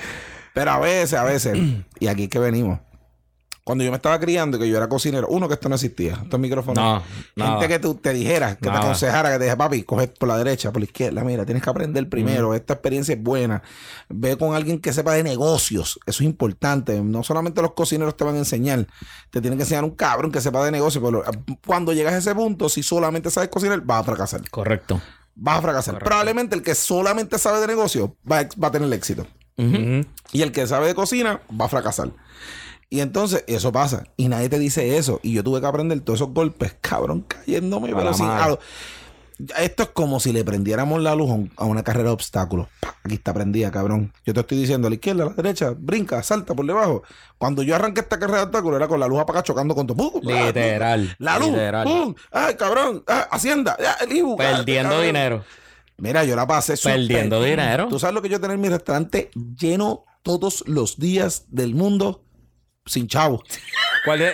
Pero 0.54 0.70
a 0.70 0.78
veces, 0.78 1.18
a 1.18 1.24
veces. 1.24 1.58
y 2.00 2.08
aquí 2.08 2.24
es 2.24 2.28
que 2.28 2.38
venimos. 2.38 2.80
Cuando 3.68 3.84
yo 3.84 3.90
me 3.90 3.96
estaba 3.96 4.18
criando, 4.18 4.58
que 4.58 4.66
yo 4.66 4.78
era 4.78 4.88
cocinero, 4.88 5.28
uno 5.28 5.46
que 5.46 5.52
esto 5.52 5.68
no 5.68 5.74
existía, 5.74 6.20
estos 6.22 6.40
micrófonos. 6.40 7.02
No, 7.36 7.44
gente 7.44 7.68
que 7.68 7.78
tú 7.78 7.96
te 7.96 8.14
dijera, 8.14 8.56
que 8.56 8.62
te 8.62 8.70
aconsejara, 8.70 9.28
que 9.28 9.34
te 9.34 9.44
dijera, 9.44 9.58
papi, 9.58 9.82
coge 9.82 10.08
por 10.08 10.26
la 10.26 10.38
derecha, 10.38 10.72
por 10.72 10.80
la 10.80 10.86
izquierda, 10.86 11.22
mira, 11.22 11.44
tienes 11.44 11.62
que 11.62 11.68
aprender 11.68 12.08
primero, 12.08 12.54
esta 12.54 12.72
experiencia 12.72 13.14
es 13.14 13.22
buena. 13.22 13.62
Ve 14.08 14.38
con 14.38 14.54
alguien 14.54 14.80
que 14.80 14.90
sepa 14.94 15.12
de 15.12 15.22
negocios, 15.22 16.00
eso 16.06 16.22
es 16.22 16.26
importante. 16.26 17.02
No 17.02 17.22
solamente 17.22 17.60
los 17.60 17.74
cocineros 17.74 18.16
te 18.16 18.24
van 18.24 18.36
a 18.36 18.38
enseñar, 18.38 18.86
te 19.28 19.42
tienen 19.42 19.58
que 19.58 19.64
enseñar 19.64 19.84
un 19.84 19.90
cabrón 19.90 20.32
que 20.32 20.40
sepa 20.40 20.64
de 20.64 20.70
negocios, 20.70 21.04
pero 21.04 21.22
cuando 21.66 21.92
llegas 21.92 22.14
a 22.14 22.16
ese 22.16 22.34
punto, 22.34 22.70
si 22.70 22.82
solamente 22.82 23.30
sabes 23.30 23.50
cocinar, 23.50 23.82
vas 23.82 24.00
a 24.00 24.04
fracasar. 24.04 24.48
Correcto. 24.48 24.98
Vas 25.34 25.58
a 25.58 25.60
fracasar. 25.60 25.98
Probablemente 25.98 26.56
el 26.56 26.62
que 26.62 26.74
solamente 26.74 27.38
sabe 27.38 27.60
de 27.60 27.66
negocios 27.66 28.12
va, 28.24 28.48
va 28.64 28.68
a 28.68 28.70
tener 28.70 28.90
éxito. 28.94 29.26
Y 29.58 30.40
el 30.40 30.52
que 30.52 30.66
sabe 30.66 30.86
de 30.86 30.94
cocina 30.94 31.42
va 31.50 31.66
a 31.66 31.68
fracasar. 31.68 32.12
Y 32.90 33.00
entonces 33.00 33.44
eso 33.46 33.70
pasa. 33.70 34.04
Y 34.16 34.28
nadie 34.28 34.48
te 34.48 34.58
dice 34.58 34.96
eso. 34.96 35.20
Y 35.22 35.34
yo 35.34 35.44
tuve 35.44 35.60
que 35.60 35.66
aprender 35.66 36.00
todos 36.00 36.20
esos 36.20 36.32
golpes, 36.32 36.76
cabrón, 36.80 37.24
cayéndome. 37.26 37.94
Pero 37.94 38.12
esto 39.56 39.84
es 39.84 39.88
como 39.90 40.18
si 40.18 40.32
le 40.32 40.42
prendiéramos 40.42 41.00
la 41.00 41.14
luz 41.14 41.48
a 41.56 41.64
una 41.64 41.84
carrera 41.84 42.08
de 42.08 42.14
obstáculos. 42.14 42.66
Aquí 43.04 43.14
está 43.14 43.32
prendida, 43.32 43.70
cabrón. 43.70 44.12
Yo 44.26 44.34
te 44.34 44.40
estoy 44.40 44.58
diciendo 44.58 44.88
a 44.88 44.90
la 44.90 44.96
izquierda, 44.96 45.24
a 45.24 45.26
la 45.26 45.34
derecha, 45.34 45.74
brinca, 45.78 46.20
salta 46.24 46.54
por 46.54 46.66
debajo. 46.66 47.04
Cuando 47.36 47.62
yo 47.62 47.76
arranqué 47.76 48.00
esta 48.00 48.18
carrera 48.18 48.38
de 48.38 48.44
obstáculos, 48.46 48.78
era 48.78 48.88
con 48.88 48.98
la 48.98 49.06
luz 49.06 49.20
apagada 49.20 49.44
chocando 49.44 49.76
con 49.76 49.86
todo. 49.86 50.20
Literal. 50.22 51.14
La 51.18 51.38
luz. 51.38 51.50
Literal. 51.50 52.16
Ay, 52.32 52.54
cabrón. 52.56 53.04
Ah, 53.06 53.28
hacienda. 53.30 53.76
el 54.00 54.16
IBU. 54.16 54.36
Perdiendo 54.36 55.00
dinero. 55.00 55.44
Mira, 55.98 56.24
yo 56.24 56.34
la 56.34 56.46
pasé 56.46 56.74
Perdiendo 56.76 57.42
dinero. 57.42 57.88
Tú 57.88 57.98
sabes 57.98 58.14
lo 58.14 58.22
que 58.22 58.28
yo 58.28 58.40
tener 58.40 58.58
mi 58.58 58.68
restaurante 58.68 59.30
lleno 59.56 60.04
todos 60.22 60.64
los 60.66 60.98
días 60.98 61.44
del 61.48 61.74
mundo 61.76 62.24
sin 62.88 63.06
chavo. 63.06 63.42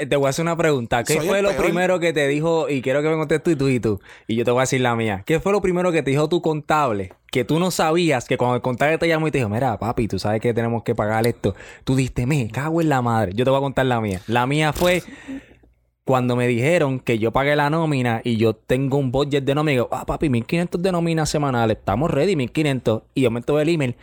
te 0.09 0.17
voy 0.17 0.27
a 0.27 0.31
hacer 0.31 0.43
una 0.43 0.57
pregunta. 0.57 1.05
¿Qué 1.05 1.21
fue 1.21 1.43
lo 1.43 1.57
primero 1.57 2.01
que 2.01 2.12
te 2.12 2.27
dijo? 2.29 2.69
Y 2.69 2.83
quiero 2.83 3.03
que 3.03 3.09
me 3.09 3.17
contestes 3.17 3.57
tú 3.57 3.69
y 3.69 3.81
tú 3.81 4.01
y 4.27 4.37
yo 4.37 4.45
te 4.45 4.51
voy 4.51 4.61
a 4.61 4.62
decir 4.62 4.81
la 4.81 4.95
mía. 4.97 5.23
¿Qué 5.27 5.40
fue 5.40 5.53
lo 5.53 5.61
primero 5.61 5.93
que 5.93 6.03
te 6.03 6.11
dijo 6.11 6.29
tu 6.29 6.40
contable? 6.43 7.12
Que 7.31 7.45
tú 7.45 7.59
no 7.59 7.71
sabías 7.71 8.27
que 8.27 8.37
cuando 8.37 8.57
el 8.57 8.62
contable 8.62 8.99
te 8.99 9.09
llamó 9.09 9.29
y 9.29 9.31
te 9.31 9.38
dijo, 9.38 9.51
mira, 9.51 9.79
papi, 9.79 10.07
tú 10.09 10.19
sabes 10.19 10.40
que 10.40 10.55
tenemos 10.55 10.85
que 10.85 10.95
pagar 10.95 11.27
esto. 11.27 11.55
Tú 11.83 11.97
diste, 11.97 12.27
me 12.27 12.49
cago 12.49 12.81
en 12.81 12.88
la 12.88 13.03
madre. 13.03 13.33
Yo 13.35 13.45
te 13.45 13.51
voy 13.51 13.59
a 13.59 13.62
contar 13.62 13.87
la 13.87 14.01
mía. 14.01 14.21
La 14.27 14.47
mía 14.47 14.73
fue 14.73 15.03
cuando 16.05 16.37
me 16.37 16.47
dijeron 16.47 17.01
que 17.01 17.19
yo 17.19 17.33
pagué 17.33 17.57
la 17.57 17.71
nómina 17.71 18.21
y 18.23 18.37
yo 18.37 18.55
tengo 18.55 18.99
un 18.99 19.11
budget 19.11 19.45
de 19.45 19.55
nómina. 19.55 19.83
Y 19.83 19.87
ah, 19.90 20.05
papi, 20.07 20.29
1500 20.29 20.81
de 20.81 20.93
nómina 20.93 21.27
semanal. 21.27 21.71
Estamos 21.71 22.11
ready, 22.11 22.37
1500. 22.37 23.03
Y 23.14 23.23
yo 23.23 23.31
meto 23.31 23.59
el 23.59 23.69
email 23.69 23.97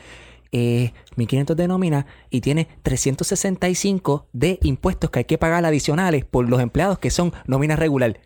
eh, 0.52 0.94
1500 1.16 1.56
de 1.56 1.68
nómina 1.68 2.06
y 2.30 2.42
tiene 2.42 2.68
365 2.84 4.28
de 4.34 4.60
impuestos 4.64 5.10
que 5.10 5.20
hay 5.20 5.26
que 5.26 5.38
pagar 5.38 5.66
adicionales 5.66 6.26
por 6.26 6.50
los 6.50 6.60
empleados 6.62 7.00
que 7.00 7.10
son 7.10 7.34
nómina 7.46 7.76
regular. 7.76 8.20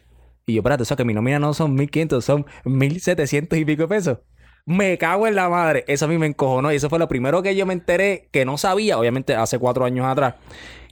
Y 0.46 0.54
yo, 0.54 0.60
espérate, 0.60 0.84
o 0.84 0.86
sea 0.86 0.98
que 0.98 1.06
mi 1.06 1.14
nómina 1.14 1.40
no 1.40 1.54
son 1.54 1.74
1500, 1.76 2.24
son 2.24 2.46
1700 2.66 3.58
y 3.58 3.66
pico 3.66 3.88
pesos. 3.88 4.20
Me 4.66 4.98
cago 4.98 5.28
en 5.28 5.36
la 5.36 5.50
madre. 5.50 5.86
Eso 5.88 6.06
a 6.06 6.08
mí 6.08 6.18
me 6.18 6.26
encojonó. 6.26 6.72
Y 6.72 6.76
eso 6.76 6.90
fue 6.90 6.98
lo 6.98 7.08
primero 7.08 7.44
que 7.44 7.56
yo 7.56 7.66
me 7.66 7.74
enteré 7.74 8.30
que 8.32 8.46
no 8.46 8.58
sabía, 8.58 8.98
obviamente 8.98 9.36
hace 9.36 9.60
cuatro 9.60 9.86
años 9.86 10.06
atrás, 10.06 10.36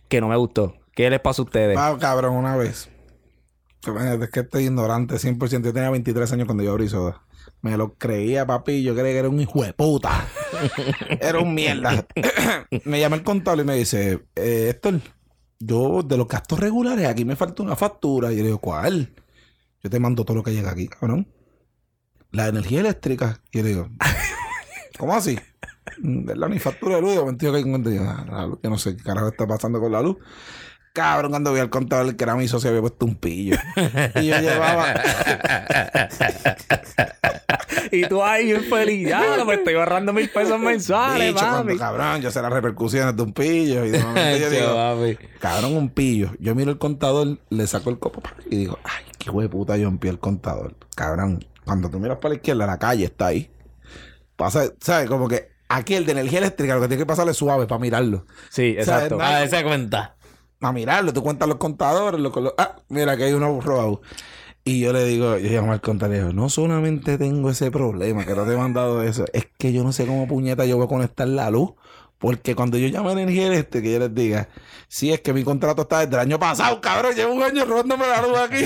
que 0.08 0.22
no 0.22 0.28
me 0.28 0.36
gustó. 0.36 0.76
¿Qué 0.96 1.10
les 1.10 1.20
pasó 1.20 1.42
a 1.42 1.46
ustedes? 1.46 1.78
Ah, 1.78 1.98
cabrón, 2.00 2.36
una 2.36 2.56
vez. 2.56 2.90
Es 3.84 4.30
que 4.30 4.42
estoy 4.42 4.66
ignorante 4.66 5.16
100%. 5.16 5.64
Yo 5.64 5.74
tenía 5.74 5.90
23 5.90 6.32
años 6.34 6.46
cuando 6.46 6.64
yo 6.64 6.72
abrí 6.72 6.88
soda. 6.88 7.24
Me 7.64 7.78
lo 7.78 7.96
creía, 7.98 8.46
papi. 8.46 8.84
Yo 8.84 8.94
creía 8.94 9.14
que 9.14 9.20
era 9.20 9.30
un 9.30 9.40
hijo 9.40 9.64
de 9.64 9.72
puta. 9.72 10.28
era 11.22 11.40
un 11.40 11.56
mierda. 11.56 12.06
me 12.84 13.00
llama 13.00 13.16
el 13.16 13.24
contable 13.24 13.64
y 13.64 13.66
me 13.66 13.76
dice, 13.76 14.26
eh, 14.36 14.68
Héctor, 14.70 15.00
yo 15.60 16.04
de 16.04 16.18
los 16.18 16.28
gastos 16.28 16.60
regulares, 16.60 17.08
aquí 17.08 17.24
me 17.24 17.38
falta 17.38 17.64
una 17.64 17.78
factura. 17.78 18.34
Y 18.34 18.36
yo 18.36 18.42
le 18.42 18.48
digo, 18.48 18.60
¿cuál? 18.60 19.14
Yo 19.82 19.90
te 19.90 19.98
mando 19.98 20.26
todo 20.26 20.36
lo 20.36 20.44
que 20.44 20.52
llega 20.52 20.72
aquí, 20.72 20.90
cabrón. 20.90 21.32
La 22.32 22.50
energía 22.50 22.82
eléctrica. 22.82 23.42
Y 23.50 23.60
yo 23.60 23.64
le 23.64 23.70
digo, 23.70 23.90
¿cómo 25.00 25.14
así? 25.14 25.40
¿Verdad? 26.00 26.50
Mi 26.50 26.60
factura 26.60 26.98
de 26.98 27.02
luz. 27.02 27.16
Yo, 27.16 28.60
yo 28.62 28.70
no 28.70 28.78
sé 28.78 28.98
qué 28.98 29.04
carajo 29.04 29.30
está 29.30 29.48
pasando 29.48 29.80
con 29.80 29.94
la 29.94 30.02
luz. 30.02 30.18
Cabrón, 30.94 31.32
cuando 31.32 31.52
vi 31.52 31.60
al 31.60 31.72
contador 31.72 32.16
que 32.16 32.24
era 32.24 32.36
mi 32.36 32.48
socio 32.48 32.70
había 32.70 32.82
puesto 32.82 33.08
un 33.08 33.16
pillo. 33.16 33.58
y 34.22 34.28
yo 34.28 34.40
llevaba. 34.40 34.94
y 37.92 38.06
tú 38.06 38.24
ahí 38.24 38.46
bien 38.46 38.64
feliz. 38.66 39.10
Ya, 39.10 39.44
me 39.44 39.56
estoy 39.56 39.74
ahorrando 39.74 40.14
mil 40.14 40.30
pesos 40.30 40.60
mensuales, 40.60 41.34
Dicho, 41.34 41.44
mami. 41.44 41.78
cabrón, 41.80 42.22
yo 42.22 42.30
sé 42.30 42.44
las 42.44 42.54
repercusiones 42.54 43.16
de 43.16 43.24
un 43.24 43.34
pillo. 43.34 43.84
Y 43.86 43.90
de 43.90 44.04
momento 44.04 44.38
yo 44.38 44.50
digo, 44.52 45.18
cabrón, 45.40 45.76
un 45.76 45.90
pillo. 45.90 46.30
Yo 46.40 46.54
miro 46.54 46.70
el 46.70 46.78
contador, 46.78 47.40
le 47.50 47.66
saco 47.66 47.90
el 47.90 47.98
copo 47.98 48.22
y 48.52 48.56
digo, 48.56 48.78
ay, 48.84 49.04
qué 49.18 49.32
huevo 49.32 49.50
puta 49.50 49.76
yo 49.78 49.92
pie 49.98 50.12
el 50.12 50.20
contador. 50.20 50.76
Cabrón, 50.96 51.44
cuando 51.66 51.90
tú 51.90 52.00
miras 52.00 52.20
para 52.20 52.30
la 52.30 52.36
izquierda, 52.36 52.68
la 52.68 52.78
calle 52.78 53.06
está 53.06 53.28
ahí. 53.28 53.50
Pasa, 54.36 54.66
¿sabes? 54.80 55.10
Como 55.10 55.28
que 55.28 55.50
aquí 55.70 55.96
el 55.96 56.06
de 56.06 56.12
energía 56.12 56.38
eléctrica 56.38 56.76
lo 56.76 56.82
que 56.82 56.88
tiene 56.88 57.02
que 57.02 57.08
pasarle 57.08 57.32
es 57.32 57.38
suave 57.38 57.66
para 57.66 57.82
mirarlo. 57.82 58.28
Sí, 58.52 58.76
exacto. 58.78 59.20
A 59.20 59.44
esa 59.44 59.64
cuenta 59.64 60.18
a 60.70 60.74
mirarlo, 60.74 61.14
tú 61.14 61.24
cuentas 61.24 61.48
los 61.48 61.58
contadores, 61.58 62.20
lo, 62.20 62.32
ah, 62.58 62.76
mira 62.90 63.18
que 63.18 63.26
hay 63.26 63.34
uno 63.34 63.60
robado. 63.62 64.02
Y 64.66 64.80
yo 64.80 64.94
le 64.94 65.04
digo, 65.06 65.38
yo 65.38 65.50
llamo 65.50 65.74
al 65.74 65.82
contador, 65.82 66.34
no 66.34 66.50
solamente 66.50 67.18
tengo 67.18 67.50
ese 67.50 67.70
problema, 67.70 68.26
que 68.26 68.34
no 68.34 68.46
te 68.46 68.54
he 68.54 68.58
mandado 68.58 69.04
eso, 69.04 69.26
es 69.34 69.48
que 69.58 69.74
yo 69.74 69.84
no 69.84 69.92
sé 69.92 70.06
cómo 70.06 70.28
puñeta 70.28 70.66
yo 70.66 70.78
voy 70.78 70.86
a 70.86 70.90
conectar 70.90 71.28
la 71.28 71.50
luz. 71.50 71.72
Porque 72.24 72.56
cuando 72.56 72.78
yo 72.78 72.88
llamo 72.88 73.10
a 73.10 73.12
energía 73.12 73.48
eléctrica, 73.48 73.84
que 73.84 73.92
yo 73.92 74.00
les 74.00 74.16
diga, 74.16 74.48
sí, 74.88 75.12
es 75.12 75.20
que 75.20 75.34
mi 75.34 75.44
contrato 75.44 75.82
está 75.82 76.00
desde 76.00 76.14
el 76.14 76.22
año 76.22 76.40
pasado, 76.40 76.80
cabrón, 76.80 77.14
llevo 77.14 77.34
un 77.34 77.44
año 77.44 77.66
robándome 77.66 78.08
la 78.08 78.22
luz 78.22 78.38
aquí. 78.38 78.62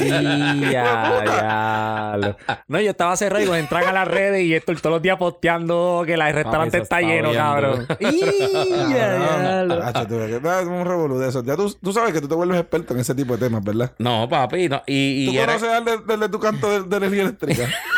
ya, 0.70 1.26
ya. 1.26 2.38
No, 2.68 2.80
yo 2.80 2.92
estaba 2.92 3.18
cerrado 3.18 3.44
y 3.44 3.48
cuando 3.48 3.64
entran 3.64 3.86
a 3.86 3.94
las 3.94 4.08
redes 4.08 4.44
y 4.44 4.54
esto 4.54 4.76
todos 4.76 4.98
los 4.98 5.02
días 5.02 5.18
posteando 5.18 6.04
que 6.06 6.14
el 6.14 6.22
restaurante 6.36 6.78
está, 6.78 7.02
lleno, 7.02 7.34
cabrón. 7.34 7.88
ya, 8.00 9.66
ya. 9.66 10.62
un 10.62 10.86
revolú 10.86 11.18
de 11.18 11.30
eso. 11.30 11.44
Ya 11.44 11.56
tú, 11.56 11.76
tú, 11.82 11.92
sabes 11.92 12.14
que 12.14 12.22
tú 12.22 12.28
te 12.28 12.36
vuelves 12.36 12.60
experto 12.60 12.94
en 12.94 13.00
ese 13.00 13.16
tipo 13.16 13.38
de 13.38 13.48
temas, 13.48 13.64
¿verdad? 13.64 13.92
No, 13.98 14.30
papi. 14.30 14.70
No. 14.70 14.84
Y, 14.86 15.24
y 15.24 15.26
¿Tú 15.26 15.36
conoces 15.36 15.70
desde, 16.06 16.30
tu 16.30 16.40
canto 16.40 16.84
de, 16.84 16.98
energía 16.98 17.24
eléctrica? 17.24 17.68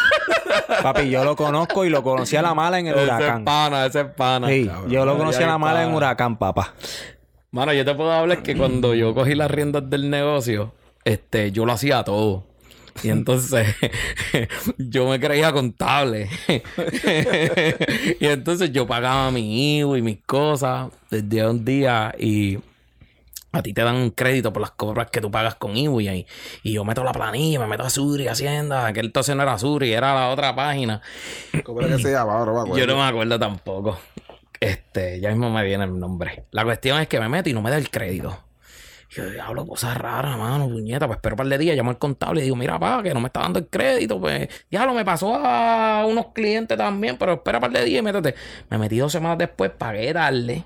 Papi, 0.81 1.09
yo 1.09 1.23
lo 1.23 1.35
conozco 1.35 1.85
y 1.85 1.89
lo 1.89 2.03
conocí 2.03 2.35
a 2.35 2.41
la 2.41 2.53
mala 2.53 2.79
en 2.79 2.87
el 2.87 2.95
huracán. 2.95 3.37
Ese 3.37 3.45
pana, 3.45 3.85
ese 3.85 4.05
pana. 4.05 4.47
Sí, 4.47 4.69
yo 4.87 5.05
lo 5.05 5.17
conocí 5.17 5.43
a 5.43 5.47
la 5.47 5.57
mala 5.57 5.83
en 5.83 5.93
huracán, 5.93 6.37
papá. 6.37 6.73
Mano, 7.51 7.73
yo 7.73 7.83
te 7.83 7.95
puedo 7.95 8.11
hablar 8.11 8.43
que 8.43 8.55
cuando 8.55 8.93
yo 8.93 9.13
cogí 9.15 9.33
las 9.33 9.49
riendas 9.49 9.89
del 9.89 10.09
negocio, 10.09 10.73
este, 11.03 11.51
yo 11.51 11.65
lo 11.65 11.73
hacía 11.73 12.03
todo. 12.03 12.45
Y 13.03 13.09
entonces 13.09 13.67
yo 14.77 15.07
me 15.07 15.19
creía 15.19 15.51
contable. 15.51 16.29
y 18.19 18.25
entonces 18.25 18.71
yo 18.71 18.85
pagaba 18.85 19.31
mi 19.31 19.79
IVA 19.79 19.97
y 19.97 20.01
mis 20.01 20.19
cosas 20.25 20.89
desde 21.09 21.47
un 21.47 21.63
día 21.65 22.13
y 22.19 22.59
a 23.51 23.61
ti 23.63 23.73
te 23.73 23.83
dan 23.83 23.95
un 23.95 24.11
crédito 24.11 24.53
por 24.53 24.61
las 24.61 24.71
cobras 24.71 25.09
que 25.09 25.21
tú 25.21 25.31
pagas 25.31 25.55
con 25.55 25.75
IBU 25.75 26.01
y, 26.01 26.27
y 26.63 26.73
yo 26.73 26.85
meto 26.85 27.03
la 27.03 27.11
planilla, 27.11 27.59
me 27.59 27.67
meto 27.67 27.83
a 27.83 27.89
Suri, 27.89 28.27
Hacienda, 28.27 28.85
aquel 28.87 29.07
entonces 29.07 29.35
no 29.35 29.41
era 29.41 29.57
Suri, 29.57 29.91
era 29.91 30.13
la 30.13 30.29
otra 30.29 30.55
página. 30.55 31.01
¿Cómo 31.63 31.81
era 31.81 31.95
que 31.95 32.03
se 32.03 32.11
llama? 32.11 32.37
Ahora 32.37 32.77
Yo 32.77 32.85
no 32.85 32.97
me 32.97 33.03
acuerdo 33.03 33.39
tampoco. 33.39 33.99
Este, 34.59 35.19
ya 35.19 35.29
mismo 35.29 35.49
me 35.49 35.63
viene 35.63 35.85
el 35.85 35.97
nombre. 35.97 36.45
La 36.51 36.63
cuestión 36.63 36.99
es 36.99 37.07
que 37.07 37.19
me 37.19 37.29
meto 37.29 37.49
y 37.49 37.53
no 37.53 37.61
me 37.61 37.71
da 37.71 37.77
el 37.77 37.89
crédito. 37.89 38.37
yo 39.09 39.23
hablo 39.41 39.65
cosas 39.65 39.97
raras, 39.97 40.37
mano, 40.37 40.67
puñeta. 40.67 41.07
Pues 41.07 41.17
espero 41.17 41.33
un 41.33 41.37
par 41.37 41.47
de 41.47 41.57
días, 41.57 41.75
llamo 41.75 41.91
al 41.91 41.97
contable 41.97 42.41
y 42.41 42.43
digo, 42.43 42.55
mira, 42.55 42.77
pa, 42.77 43.01
que 43.01 43.13
no 43.13 43.21
me 43.21 43.27
está 43.27 43.39
dando 43.39 43.57
el 43.59 43.67
crédito. 43.67 44.19
Pues 44.19 44.47
ya 44.69 44.85
lo 44.85 44.93
me 44.93 45.05
pasó 45.05 45.33
a 45.35 46.05
unos 46.05 46.27
clientes 46.33 46.77
también, 46.77 47.17
pero 47.17 47.33
espera 47.33 47.57
un 47.57 47.61
par 47.61 47.71
de 47.71 47.85
días 47.85 47.99
y 47.99 48.03
métete. 48.03 48.35
Me 48.69 48.77
metí 48.77 48.97
dos 48.97 49.11
semanas 49.11 49.37
después, 49.37 49.71
pagué 49.71 50.13
darle 50.13 50.65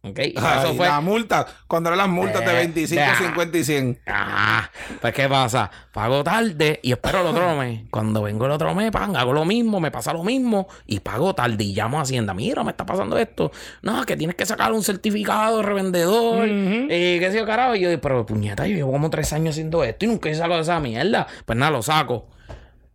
Okay. 0.00 0.32
eso 0.36 0.74
fue... 0.74 0.86
La 0.86 1.00
multa, 1.00 1.44
cuando 1.66 1.88
eran 1.90 1.98
las 1.98 2.08
multas 2.08 2.44
de 2.44 2.52
25, 2.52 3.02
50 3.18 3.58
y 3.58 3.64
100. 3.64 4.00
Ah, 4.06 4.70
pues 5.00 5.12
¿qué 5.12 5.28
pasa? 5.28 5.70
Pago 5.92 6.22
tarde 6.22 6.78
y 6.82 6.92
espero 6.92 7.20
el 7.22 7.26
otro 7.26 7.56
mes. 7.58 7.82
Cuando 7.90 8.22
vengo 8.22 8.46
el 8.46 8.52
otro 8.52 8.74
mes, 8.76 8.92
pan, 8.92 9.16
hago 9.16 9.32
lo 9.32 9.44
mismo, 9.44 9.80
me 9.80 9.90
pasa 9.90 10.12
lo 10.12 10.22
mismo 10.22 10.68
y 10.86 11.00
pago 11.00 11.34
tarde 11.34 11.64
y 11.64 11.74
llamo 11.74 11.98
a 11.98 12.02
Hacienda. 12.02 12.32
Mira, 12.32 12.62
me 12.62 12.70
está 12.70 12.86
pasando 12.86 13.18
esto. 13.18 13.50
No, 13.82 14.04
que 14.06 14.16
tienes 14.16 14.36
que 14.36 14.46
sacar 14.46 14.72
un 14.72 14.84
certificado 14.84 15.58
de 15.58 15.62
revendedor. 15.64 16.46
Y 16.46 16.86
eh, 16.90 17.16
qué 17.18 17.30
sé 17.32 17.38
yo, 17.38 17.46
carajo. 17.46 17.74
Y 17.74 17.80
yo, 17.80 18.00
pero 18.00 18.24
puñeta, 18.24 18.66
yo 18.68 18.76
llevo 18.76 18.92
como 18.92 19.10
tres 19.10 19.32
años 19.32 19.54
haciendo 19.54 19.82
esto 19.82 20.04
y 20.04 20.08
nunca 20.08 20.30
he 20.30 20.34
sacado 20.34 20.60
esa 20.60 20.78
mierda. 20.78 21.26
Pues 21.44 21.58
nada, 21.58 21.72
lo 21.72 21.82
saco. 21.82 22.28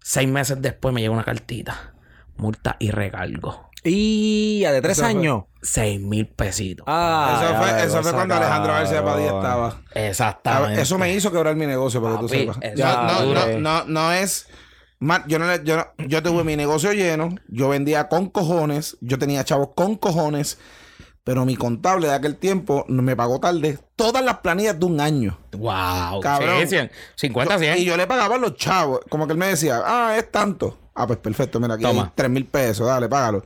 Seis 0.01 0.27
meses 0.27 0.61
después 0.61 0.93
me 0.93 1.01
llega 1.01 1.13
una 1.13 1.23
cartita. 1.23 1.93
Multa 2.37 2.77
y 2.79 2.91
recargo. 2.91 3.72
Y 3.83 4.63
a 4.65 4.71
de 4.71 4.81
tres 4.81 5.01
años. 5.01 5.43
seis 5.61 5.99
mil 5.99 6.27
pesitos. 6.27 6.85
Ah, 6.87 7.41
eso 7.43 7.55
fue, 7.55 7.83
eso 7.83 8.03
fue 8.03 8.13
cuando 8.13 8.35
Alejandro 8.35 8.73
García 8.73 9.03
Padilla 9.03 9.35
estaba. 9.35 9.81
Exactamente. 9.93 10.81
Eso 10.81 10.97
me 10.97 11.13
hizo 11.13 11.31
quebrar 11.31 11.55
mi 11.55 11.65
negocio, 11.65 12.01
para 12.01 12.15
que 12.15 12.21
tú 12.21 12.29
sepas. 12.29 12.57
no, 12.77 13.33
no, 13.33 13.59
no, 13.59 13.85
no, 13.85 14.11
es. 14.13 14.47
Yo, 15.27 15.37
no, 15.37 15.55
yo, 15.63 15.85
yo 16.07 16.23
tuve 16.23 16.45
mi 16.45 16.55
negocio 16.55 16.93
lleno, 16.93 17.35
yo 17.49 17.67
vendía 17.67 18.07
con 18.07 18.29
cojones, 18.29 18.95
yo 19.01 19.19
tenía 19.19 19.43
chavos 19.43 19.71
con 19.75 19.97
cojones, 19.97 20.57
pero 21.25 21.43
mi 21.43 21.57
contable 21.57 22.07
de 22.07 22.13
aquel 22.13 22.37
tiempo 22.37 22.85
me 22.87 23.13
pagó 23.13 23.41
tarde 23.41 23.79
todas 23.97 24.23
las 24.23 24.37
planillas 24.37 24.79
de 24.79 24.85
un 24.85 25.01
año. 25.01 25.37
¡Wow! 25.57 26.21
Cabrón. 26.21 26.67
50, 27.15 27.59
100. 27.59 27.77
y 27.79 27.83
yo 27.83 27.97
le 27.97 28.07
pagaba 28.07 28.35
a 28.35 28.37
los 28.37 28.55
chavos, 28.55 29.01
como 29.09 29.27
que 29.27 29.33
él 29.33 29.39
me 29.39 29.47
decía, 29.47 29.81
ah, 29.85 30.15
es 30.17 30.31
tanto. 30.31 30.77
Ah, 30.95 31.05
pues 31.05 31.19
perfecto, 31.19 31.59
mira, 31.59 31.73
aquí 31.73 31.85
hay 31.85 32.01
3 32.15 32.29
mil 32.29 32.45
pesos, 32.45 32.87
dale, 32.87 33.09
págalo. 33.09 33.43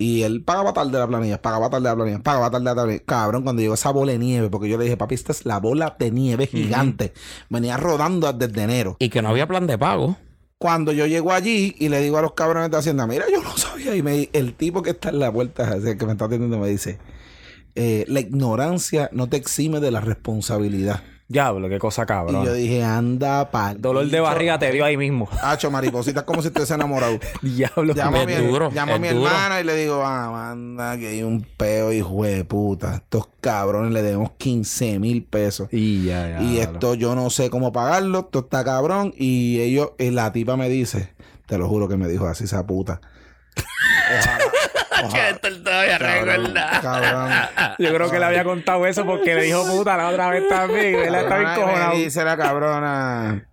Y 0.00 0.22
él 0.22 0.42
pagaba 0.42 0.72
tarde 0.72 0.98
la 0.98 1.06
planilla, 1.06 1.42
pagaba 1.42 1.68
tarde 1.68 1.84
la 1.84 1.94
planilla, 1.94 2.20
pagaba 2.20 2.50
tarde 2.50 2.64
la 2.64 2.74
planilla. 2.74 3.02
Cabrón, 3.04 3.42
cuando 3.42 3.60
llegó 3.60 3.74
esa 3.74 3.90
bola 3.90 4.12
de 4.12 4.18
nieve, 4.18 4.48
porque 4.48 4.66
yo 4.66 4.78
le 4.78 4.84
dije, 4.84 4.96
papi, 4.96 5.14
esta 5.14 5.32
es 5.32 5.44
la 5.44 5.60
bola 5.60 5.94
de 5.98 6.10
nieve 6.10 6.46
gigante. 6.46 7.12
Venía 7.50 7.76
rodando 7.76 8.32
desde 8.32 8.62
enero. 8.62 8.96
Y 8.98 9.10
que 9.10 9.20
no 9.20 9.28
había 9.28 9.46
plan 9.46 9.66
de 9.66 9.76
pago. 9.76 10.16
Cuando 10.56 10.92
yo 10.92 11.06
llego 11.06 11.32
allí 11.32 11.76
y 11.78 11.90
le 11.90 12.00
digo 12.00 12.16
a 12.16 12.22
los 12.22 12.32
cabrones 12.32 12.70
de 12.70 12.78
Hacienda, 12.78 13.06
mira, 13.06 13.26
yo 13.30 13.42
no 13.42 13.54
sabía. 13.58 13.94
Y 13.94 14.02
me, 14.02 14.30
el 14.32 14.54
tipo 14.54 14.80
que 14.80 14.90
está 14.90 15.10
en 15.10 15.18
la 15.18 15.30
puerta, 15.30 15.78
que 15.78 16.06
me 16.06 16.12
está 16.12 16.24
atendiendo, 16.24 16.58
me 16.58 16.68
dice, 16.68 16.98
eh, 17.74 18.06
la 18.08 18.20
ignorancia 18.20 19.10
no 19.12 19.28
te 19.28 19.36
exime 19.36 19.80
de 19.80 19.90
la 19.90 20.00
responsabilidad. 20.00 21.02
Diablo, 21.30 21.68
qué 21.68 21.78
cosa 21.78 22.04
cabrón. 22.06 22.42
Y 22.42 22.46
yo 22.46 22.52
dije, 22.54 22.82
anda 22.82 23.52
pal. 23.52 23.80
Dolor 23.80 24.04
de 24.04 24.18
barriga 24.18 24.58
te 24.58 24.72
dio 24.72 24.84
ahí 24.84 24.96
mismo. 24.96 25.28
Hacho, 25.44 25.70
maripositas 25.70 26.24
como 26.24 26.42
si 26.42 26.48
estuviese 26.48 26.74
enamorado. 26.74 27.20
Diablo, 27.40 27.94
llamo 27.94 28.16
a 28.18 28.26
mi, 28.26 28.34
duro. 28.34 28.68
Llamo 28.74 28.94
a 28.94 28.98
mi 28.98 29.06
hermana 29.06 29.60
y 29.60 29.64
le 29.64 29.76
digo, 29.76 30.02
ah, 30.04 30.50
anda, 30.50 30.98
que 30.98 31.06
hay 31.06 31.22
un 31.22 31.46
peo, 31.56 31.92
hijo 31.92 32.24
de 32.24 32.44
puta. 32.44 32.96
Estos 32.96 33.28
cabrones 33.40 33.92
le 33.92 34.02
debemos 34.02 34.32
15 34.38 34.98
mil 34.98 35.22
pesos. 35.22 35.68
Y 35.70 36.06
ya, 36.06 36.30
ya. 36.30 36.42
Y 36.42 36.58
esto 36.58 36.94
yo 36.94 37.14
no 37.14 37.30
sé 37.30 37.48
cómo 37.48 37.70
pagarlo. 37.70 38.18
Esto 38.22 38.40
está 38.40 38.64
cabrón. 38.64 39.14
Y 39.16 39.60
ellos, 39.60 39.92
y 40.00 40.10
la 40.10 40.32
tipa 40.32 40.56
me 40.56 40.68
dice, 40.68 41.14
te 41.46 41.58
lo 41.58 41.68
juro 41.68 41.86
que 41.86 41.96
me 41.96 42.08
dijo 42.08 42.26
así 42.26 42.42
esa 42.42 42.66
puta. 42.66 43.00
esto 45.00 45.62
todavía 45.62 45.98
recuerda. 45.98 47.76
Yo 47.78 47.94
creo 47.94 48.10
que 48.10 48.18
le 48.18 48.24
había 48.24 48.44
contado 48.44 48.86
eso 48.86 49.04
porque 49.04 49.34
le 49.34 49.42
dijo 49.44 49.64
puta 49.66 49.96
la 49.96 50.08
otra 50.08 50.30
vez 50.30 50.48
también. 50.48 50.94
Él 50.96 51.14
está 51.14 51.38
bien 51.38 51.54
cojonado. 51.54 51.96
Dice 51.96 52.24
la 52.24 52.36
cabrona 52.36 53.44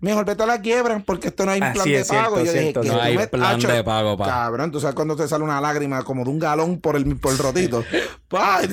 mejor 0.00 0.24
vete 0.24 0.42
a 0.42 0.46
la 0.46 0.60
quiebra 0.60 1.02
porque 1.04 1.28
esto 1.28 1.44
no 1.44 1.52
hay 1.52 1.60
un 1.60 1.72
plan 1.72 1.86
de 1.86 2.04
pago. 2.04 2.38
yo 2.38 2.52
dije, 2.52 2.72
no 2.84 3.00
hay 3.00 3.26
plan 3.26 3.58
de 3.58 3.84
pago, 3.84 4.16
pa. 4.16 4.26
Cabrón, 4.26 4.70
tú 4.70 4.80
sabes 4.80 4.94
cuando 4.94 5.16
te 5.16 5.26
sale 5.28 5.44
una 5.44 5.60
lágrima 5.60 6.02
como 6.02 6.24
de 6.24 6.30
un 6.30 6.38
galón 6.38 6.80
por 6.80 6.96
el, 6.96 7.18
por 7.18 7.32
el 7.32 7.38
rotito. 7.38 7.84
¡Ay, 8.30 8.68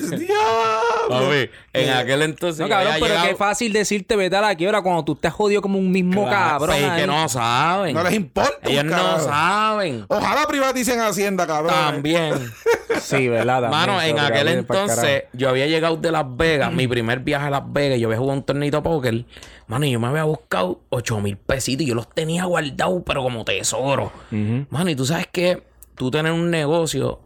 En 1.72 1.90
aquel 1.90 2.22
entonces. 2.22 2.60
No, 2.60 2.68
cabrón, 2.68 2.94
pero 3.00 3.14
qué 3.22 3.34
fácil 3.34 3.72
decirte 3.72 4.16
vete 4.16 4.36
a 4.36 4.40
la 4.40 4.54
quiebra 4.54 4.82
cuando 4.82 5.04
tú 5.04 5.12
estás 5.14 5.32
jodido 5.32 5.62
como 5.62 5.78
un 5.78 5.90
mismo 5.90 6.28
cabrón. 6.28 6.76
Pues, 6.78 6.92
que 6.92 7.06
no 7.06 7.28
saben. 7.28 7.94
No 7.94 8.02
les 8.02 8.14
importa. 8.14 8.58
Ellos 8.62 8.84
no 8.84 9.20
saben. 9.20 10.04
Ojalá 10.08 10.46
privaticen 10.46 11.00
Hacienda, 11.00 11.46
cabrón. 11.46 11.72
También. 11.74 12.34
sí, 13.00 13.28
¿verdad? 13.28 13.70
Mano, 13.70 14.00
en 14.00 14.18
aquel 14.18 14.48
entonces 14.48 15.24
yo 15.32 15.48
había 15.48 15.66
llegado 15.66 15.96
de 15.96 16.10
Las 16.10 16.24
Vegas, 16.36 16.72
mi 16.72 16.88
primer 16.88 17.20
viaje 17.20 17.46
a 17.46 17.50
Las 17.50 17.72
Vegas, 17.72 17.98
yo 17.98 18.08
había 18.08 18.18
jugado 18.18 18.38
un 18.38 18.44
tornito 18.44 18.82
póker. 18.82 19.24
Mano, 19.66 19.86
y 19.86 19.92
yo 19.92 20.00
me 20.00 20.08
había 20.08 20.24
buscado 20.24 20.80
8 20.90 21.20
mil 21.20 21.36
pesitos 21.36 21.84
y 21.84 21.88
yo 21.88 21.94
los 21.94 22.08
tenía 22.10 22.44
guardados, 22.44 23.02
pero 23.06 23.22
como 23.22 23.44
tesoro. 23.44 24.12
Mano, 24.30 24.90
y 24.90 24.96
tú 24.96 25.06
sabes 25.06 25.26
que 25.30 25.62
tú 25.94 26.10
tener 26.10 26.32
un 26.32 26.50
negocio 26.50 27.20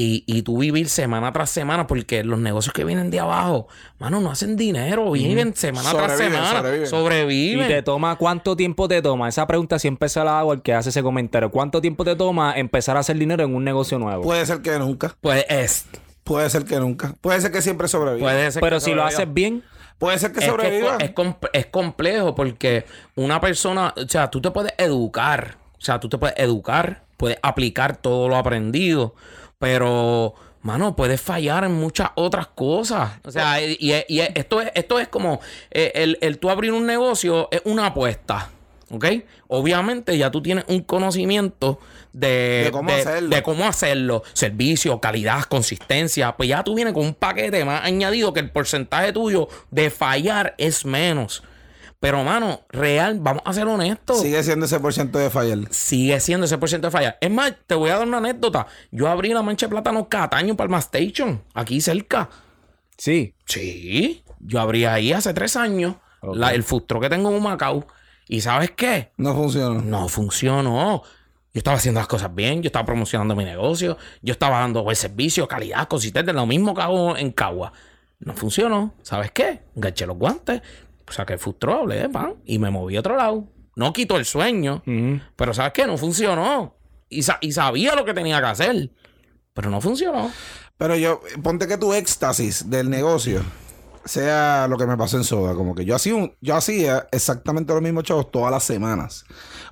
y, 0.00 0.22
y, 0.26 0.42
tú 0.42 0.58
vivir 0.58 0.88
semana 0.88 1.32
tras 1.32 1.50
semana, 1.50 1.88
porque 1.88 2.22
los 2.22 2.38
negocios 2.38 2.72
que 2.72 2.84
vienen 2.84 3.10
de 3.10 3.18
abajo, 3.18 3.66
mano, 3.98 4.20
no 4.20 4.30
hacen 4.30 4.56
dinero, 4.56 5.10
viven 5.10 5.56
semana 5.56 5.92
tras 5.92 6.16
semana, 6.16 6.86
sobreviven. 6.86 7.66
¿Y 7.66 7.68
te 7.68 7.82
toma 7.82 8.14
cuánto 8.14 8.54
tiempo 8.54 8.86
te 8.86 9.02
toma? 9.02 9.28
Esa 9.28 9.44
pregunta 9.48 9.76
siempre 9.80 10.08
se 10.08 10.22
la 10.22 10.38
hago 10.38 10.52
al 10.52 10.62
que 10.62 10.72
hace 10.72 10.90
ese 10.90 11.02
comentario. 11.02 11.50
¿Cuánto 11.50 11.80
tiempo 11.80 12.04
te 12.04 12.14
toma 12.14 12.56
empezar 12.56 12.96
a 12.96 13.00
hacer 13.00 13.18
dinero 13.18 13.42
en 13.42 13.52
un 13.52 13.64
negocio 13.64 13.98
nuevo? 13.98 14.22
Puede 14.22 14.46
ser 14.46 14.62
que 14.62 14.78
nunca. 14.78 15.16
Pues 15.20 15.44
es. 15.48 15.86
Puede 16.22 16.48
ser 16.48 16.64
que 16.64 16.78
nunca. 16.78 17.16
Puede 17.20 17.40
ser 17.40 17.50
que 17.50 17.60
siempre 17.60 17.88
sobreviva. 17.88 18.24
Puede 18.24 18.52
ser 18.52 18.60
Pero 18.60 18.78
si 18.78 18.94
lo 18.94 19.02
haces 19.02 19.26
bien. 19.34 19.64
Puede 19.98 20.16
ser 20.20 20.30
que 20.30 20.42
sobreviva. 20.42 20.98
Es, 21.00 21.12
es, 21.54 21.66
complejo 21.66 22.36
porque 22.36 22.84
una 23.16 23.40
persona, 23.40 23.94
o 23.96 24.08
sea, 24.08 24.30
tú 24.30 24.40
te 24.40 24.52
puedes 24.52 24.72
educar, 24.78 25.56
o 25.76 25.80
sea, 25.80 25.98
tú 25.98 26.08
te 26.08 26.18
puedes 26.18 26.38
educar, 26.38 27.02
puedes 27.16 27.38
aplicar 27.42 27.96
todo 27.96 28.28
lo 28.28 28.36
aprendido, 28.36 29.16
pero, 29.58 30.34
mano, 30.62 30.94
puedes 30.94 31.20
fallar 31.20 31.64
en 31.64 31.72
muchas 31.74 32.10
otras 32.14 32.48
cosas. 32.48 33.12
O 33.24 33.30
sea, 33.30 33.60
y, 33.60 33.92
esto, 34.34 34.60
es, 34.60 34.70
esto 34.74 34.98
es 34.98 35.08
como 35.08 35.40
eh, 35.70 35.92
el, 35.94 36.18
el 36.20 36.38
tú 36.38 36.50
abrir 36.50 36.72
un 36.72 36.86
negocio 36.86 37.48
es 37.50 37.62
una 37.64 37.86
apuesta. 37.86 38.50
¿Ok? 38.90 39.04
Obviamente 39.48 40.16
ya 40.16 40.30
tú 40.30 40.42
tienes 40.42 40.64
un 40.66 40.80
conocimiento 40.80 41.78
de, 42.12 42.70
cómo, 42.72 43.66
hacerlo. 43.66 44.22
Servicio, 44.32 44.98
calidad, 45.00 45.42
consistencia. 45.42 46.34
Pues 46.36 46.48
ya 46.48 46.64
tú 46.64 46.74
vienes 46.74 46.94
con 46.94 47.04
un 47.04 47.14
paquete 47.14 47.64
más 47.64 47.84
añadido 47.84 48.32
que 48.32 48.40
el 48.40 48.50
porcentaje 48.50 49.12
tuyo 49.12 49.48
de 49.70 49.90
fallar 49.90 50.54
es 50.58 50.86
menos. 50.86 51.42
Pero, 52.00 52.22
mano, 52.22 52.60
real, 52.68 53.18
vamos 53.20 53.42
a 53.44 53.52
ser 53.52 53.66
honestos. 53.66 54.20
Sigue 54.20 54.42
siendo 54.42 54.66
ese 54.66 54.78
por 54.78 54.94
ciento 54.94 55.18
de 55.18 55.30
fallar. 55.30 55.58
Sigue 55.70 56.20
siendo 56.20 56.46
ese 56.46 56.56
por 56.56 56.68
ciento 56.68 56.86
de 56.86 56.92
fallar. 56.92 57.18
Es 57.20 57.30
más, 57.30 57.54
te 57.66 57.74
voy 57.74 57.90
a 57.90 57.98
dar 57.98 58.06
una 58.06 58.18
anécdota. 58.18 58.66
Yo 58.92 59.08
abrí 59.08 59.30
la 59.30 59.42
mancha 59.42 59.66
de 59.66 59.70
plátano 59.70 60.08
Cataño 60.08 60.56
Palma 60.56 60.78
Station, 60.78 61.42
aquí 61.54 61.80
cerca. 61.80 62.30
Sí. 62.96 63.34
Sí. 63.46 64.22
Yo 64.40 64.60
abrí 64.60 64.84
ahí 64.84 65.12
hace 65.12 65.34
tres 65.34 65.56
años 65.56 65.96
el 66.22 66.62
futuro 66.62 67.00
que 67.00 67.08
tengo 67.08 67.34
en 67.34 67.42
Macao. 67.42 67.86
¿Y 68.28 68.42
sabes 68.42 68.72
qué? 68.72 69.12
No 69.16 69.34
funcionó. 69.34 69.80
No 69.80 70.08
funcionó. 70.08 71.02
Yo 71.54 71.58
estaba 71.58 71.78
haciendo 71.78 72.00
las 72.00 72.08
cosas 72.08 72.34
bien, 72.34 72.62
yo 72.62 72.68
estaba 72.68 72.84
promocionando 72.84 73.34
mi 73.34 73.44
negocio, 73.44 73.96
yo 74.22 74.32
estaba 74.32 74.60
dando 74.60 74.84
buen 74.84 74.94
servicio, 74.94 75.48
calidad, 75.48 75.88
consistente, 75.88 76.32
lo 76.32 76.46
mismo 76.46 76.74
que 76.74 76.82
hago 76.82 77.16
en 77.16 77.32
Cagua. 77.32 77.72
No 78.20 78.34
funcionó. 78.34 78.94
¿Sabes 79.02 79.30
qué? 79.32 79.62
Enganché 79.74 80.06
los 80.06 80.18
guantes, 80.18 80.60
saqué 81.10 81.34
el 81.34 81.38
frustrable, 81.38 81.96
de 81.96 82.08
pan, 82.08 82.34
y 82.44 82.58
me 82.58 82.70
moví 82.70 82.96
a 82.96 83.00
otro 83.00 83.16
lado. 83.16 83.44
No 83.76 83.92
quitó 83.92 84.16
el 84.16 84.24
sueño, 84.24 84.82
pero 85.36 85.54
¿sabes 85.54 85.72
qué? 85.72 85.86
No 85.86 85.96
funcionó. 85.96 86.76
Y, 87.08 87.24
y 87.40 87.52
sabía 87.52 87.94
lo 87.94 88.04
que 88.04 88.12
tenía 88.12 88.40
que 88.40 88.46
hacer, 88.46 88.90
pero 89.54 89.70
no 89.70 89.80
funcionó. 89.80 90.30
Pero 90.76 90.96
yo, 90.96 91.20
ponte 91.42 91.66
que 91.66 91.78
tu 91.78 91.92
éxtasis 91.92 92.68
del 92.70 92.90
negocio 92.90 93.42
sea 94.04 94.66
lo 94.68 94.76
que 94.78 94.86
me 94.86 94.96
pasó 94.96 95.16
en 95.16 95.24
Soda. 95.24 95.54
Como 95.54 95.74
que 95.74 95.84
yo 95.84 95.94
hacía, 95.94 96.32
yo 96.40 96.56
hacía 96.56 97.08
exactamente 97.12 97.72
los 97.72 97.82
mismos 97.82 98.04
chavos 98.04 98.30
todas 98.30 98.50
las 98.50 98.64
semanas. 98.64 99.24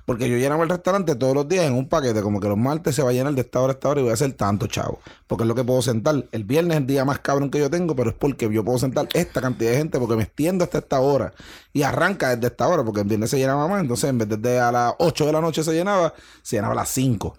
Porque 0.07 0.29
yo 0.29 0.37
llenaba 0.37 0.63
el 0.63 0.69
restaurante 0.69 1.15
todos 1.15 1.35
los 1.35 1.49
días 1.49 1.65
en 1.65 1.73
un 1.73 1.89
paquete. 1.89 2.21
Como 2.21 2.39
que 2.39 2.47
los 2.47 2.57
martes 2.57 2.95
se 2.95 3.03
va 3.03 3.09
a 3.09 3.11
llenar 3.13 3.33
de 3.33 3.41
esta 3.41 3.59
hora 3.59 3.73
a 3.73 3.75
esta 3.75 3.89
hora 3.89 3.99
y 3.99 4.03
voy 4.03 4.11
a 4.11 4.13
hacer 4.13 4.31
tanto 4.31 4.65
chavo. 4.67 5.01
Porque 5.27 5.43
es 5.43 5.49
lo 5.49 5.53
que 5.53 5.65
puedo 5.65 5.81
sentar. 5.81 6.23
El 6.31 6.45
viernes 6.45 6.75
es 6.75 6.81
el 6.81 6.87
día 6.87 7.03
más 7.03 7.19
cabrón 7.19 7.51
que 7.51 7.59
yo 7.59 7.69
tengo, 7.69 7.93
pero 7.93 8.11
es 8.11 8.15
porque 8.15 8.49
yo 8.49 8.63
puedo 8.63 8.79
sentar 8.79 9.09
esta 9.11 9.41
cantidad 9.41 9.71
de 9.71 9.77
gente 9.79 9.99
porque 9.99 10.15
me 10.15 10.23
extiendo 10.23 10.63
hasta 10.63 10.77
esta 10.77 11.01
hora. 11.01 11.33
Y 11.73 11.83
arranca 11.83 12.33
desde 12.33 12.47
esta 12.47 12.69
hora 12.69 12.85
porque 12.85 13.01
el 13.01 13.07
viernes 13.07 13.29
se 13.31 13.37
llenaba 13.37 13.67
más. 13.67 13.81
Entonces 13.81 14.09
en 14.09 14.17
vez 14.17 14.29
de 14.29 14.59
a 14.61 14.71
las 14.71 14.93
8 14.97 15.25
de 15.25 15.33
la 15.33 15.41
noche 15.41 15.61
se 15.61 15.73
llenaba, 15.73 16.13
se 16.41 16.55
llenaba 16.55 16.71
a 16.71 16.77
las 16.77 16.89
5. 16.89 17.35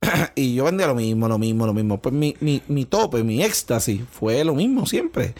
y 0.34 0.54
yo 0.54 0.64
vendía 0.64 0.86
lo 0.86 0.94
mismo, 0.94 1.28
lo 1.28 1.36
mismo, 1.36 1.66
lo 1.66 1.74
mismo. 1.74 2.00
Pues 2.00 2.14
mi, 2.14 2.34
mi, 2.40 2.62
mi 2.68 2.86
tope, 2.86 3.22
mi 3.22 3.42
éxtasis 3.42 4.00
fue 4.10 4.42
lo 4.44 4.54
mismo 4.54 4.86
siempre 4.86 5.34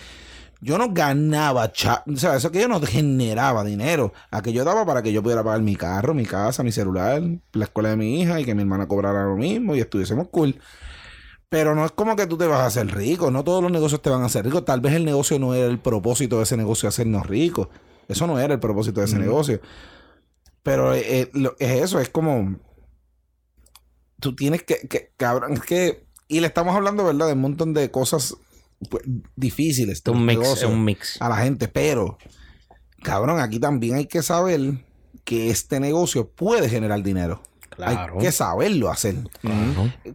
yo 0.61 0.77
no 0.77 0.93
ganaba, 0.93 1.73
o 2.07 2.17
sea, 2.17 2.37
eso 2.37 2.51
que 2.51 2.61
yo 2.61 2.69
no 2.69 2.81
generaba 2.81 3.63
dinero. 3.63 4.13
A 4.31 4.43
que 4.43 4.53
yo 4.53 4.65
daba 4.65 4.85
para 4.85 5.03
que 5.03 5.13
yo 5.13 5.23
pudiera 5.23 5.45
pagar 5.45 5.63
mi 5.63 5.77
carro, 5.77 6.15
mi 6.15 6.27
casa, 6.27 6.63
mi 6.63 6.73
celular, 6.73 7.23
la 7.53 7.65
escuela 7.65 7.91
de 7.91 7.97
mi 7.97 8.21
hija 8.21 8.41
y 8.41 8.45
que 8.45 8.55
mi 8.55 8.63
hermana 8.63 8.89
cobrara 8.89 9.25
lo 9.25 9.37
mismo 9.37 9.77
y 9.77 9.81
estuviésemos 9.81 10.29
cool. 10.29 10.61
Pero 11.49 11.75
no 11.75 11.85
es 11.85 11.93
como 11.93 12.17
que 12.17 12.27
tú 12.27 12.37
te 12.37 12.47
vas 12.47 12.61
a 12.61 12.67
hacer 12.67 12.89
rico, 12.95 13.31
no 13.31 13.45
todos 13.45 13.63
los 13.63 13.71
negocios 13.71 14.03
te 14.03 14.11
van 14.11 14.23
a 14.23 14.27
hacer 14.27 14.45
rico. 14.45 14.65
Tal 14.65 14.81
vez 14.81 14.95
el 14.95 15.05
negocio 15.05 15.39
no 15.39 15.55
era 15.55 15.67
el 15.67 15.79
propósito 15.79 16.39
de 16.39 16.43
ese 16.43 16.57
negocio 16.57 16.89
hacernos 16.89 17.27
ricos. 17.27 17.69
Eso 18.09 18.27
no 18.27 18.39
era 18.39 18.55
el 18.55 18.61
propósito 18.61 19.01
de 19.01 19.07
ese 19.07 19.19
negocio. 19.19 19.61
Pero 20.63 20.93
eh, 20.95 21.31
eh, 21.33 21.51
es 21.59 21.83
eso, 21.83 22.01
es 22.01 22.09
como. 22.09 22.57
Tú 24.21 24.35
tienes 24.35 24.65
que, 24.65 24.89
que, 24.89 25.13
cabrón, 25.17 25.53
es 25.53 25.61
que. 25.61 26.09
Y 26.27 26.41
le 26.41 26.49
estamos 26.49 26.75
hablando, 26.75 27.05
¿verdad? 27.05 27.29
De 27.29 27.35
un 27.35 27.41
montón 27.41 27.73
de 27.73 27.91
cosas 27.91 28.37
difíciles. 29.37 30.03
Un 30.07 30.25
mix, 30.25 30.63
un 30.63 30.85
mix. 30.85 31.21
A 31.21 31.29
la 31.29 31.37
gente, 31.37 31.69
pero, 31.69 32.19
cabrón, 33.03 33.41
aquí 33.41 33.59
también 33.59 33.97
hay 33.97 34.07
que 34.07 34.23
saber 34.23 34.61
que 35.25 35.51
este 35.51 35.81
negocio 35.81 36.29
puede 36.29 36.69
generar 36.69 37.03
dinero. 37.03 37.43
Claro. 37.71 38.15
Hay 38.15 38.25
que 38.25 38.33
saberlo 38.33 38.91
hacer. 38.91 39.15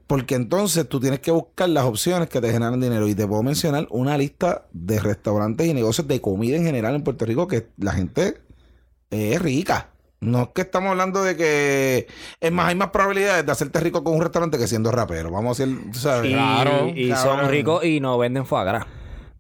Porque 0.08 0.36
entonces 0.36 0.88
tú 0.90 1.00
tienes 1.00 1.22
que 1.22 1.32
buscar 1.32 1.70
las 1.70 1.86
opciones 1.86 2.28
que 2.28 2.42
te 2.42 2.52
generan 2.52 2.82
dinero. 2.82 3.08
Y 3.08 3.16
te 3.16 3.26
puedo 3.26 3.42
mencionar 3.42 3.88
una 3.90 4.18
lista 4.18 4.66
de 4.74 5.00
restaurantes 5.00 5.68
y 5.68 5.74
negocios 5.74 6.08
de 6.08 6.20
comida 6.20 6.58
en 6.58 6.66
general 6.66 6.96
en 6.96 7.04
Puerto 7.04 7.26
Rico 7.26 7.48
que 7.48 7.70
la 7.78 7.94
gente 7.94 8.42
es 9.12 9.42
rica. 9.42 9.93
No 10.24 10.44
es 10.44 10.48
que 10.54 10.62
estamos 10.62 10.92
hablando 10.92 11.24
de 11.24 11.36
que 11.36 12.08
es 12.40 12.52
más, 12.52 12.68
hay 12.68 12.76
más 12.76 12.90
probabilidades 12.90 13.46
de 13.46 13.52
hacerte 13.52 13.80
rico 13.80 14.04
con 14.04 14.16
un 14.16 14.22
restaurante 14.22 14.58
que 14.58 14.68
siendo 14.68 14.92
rapero. 14.92 15.32
Vamos 15.32 15.60
a 15.60 15.66
decir, 15.66 15.80
¿sabes? 15.94 16.32
claro. 16.32 16.88
Y 16.88 17.14
son 17.14 17.48
ricos 17.50 17.84
y 17.84 18.00
no 18.00 18.18
venden 18.18 18.46
foie 18.46 18.66
gras. 18.66 18.86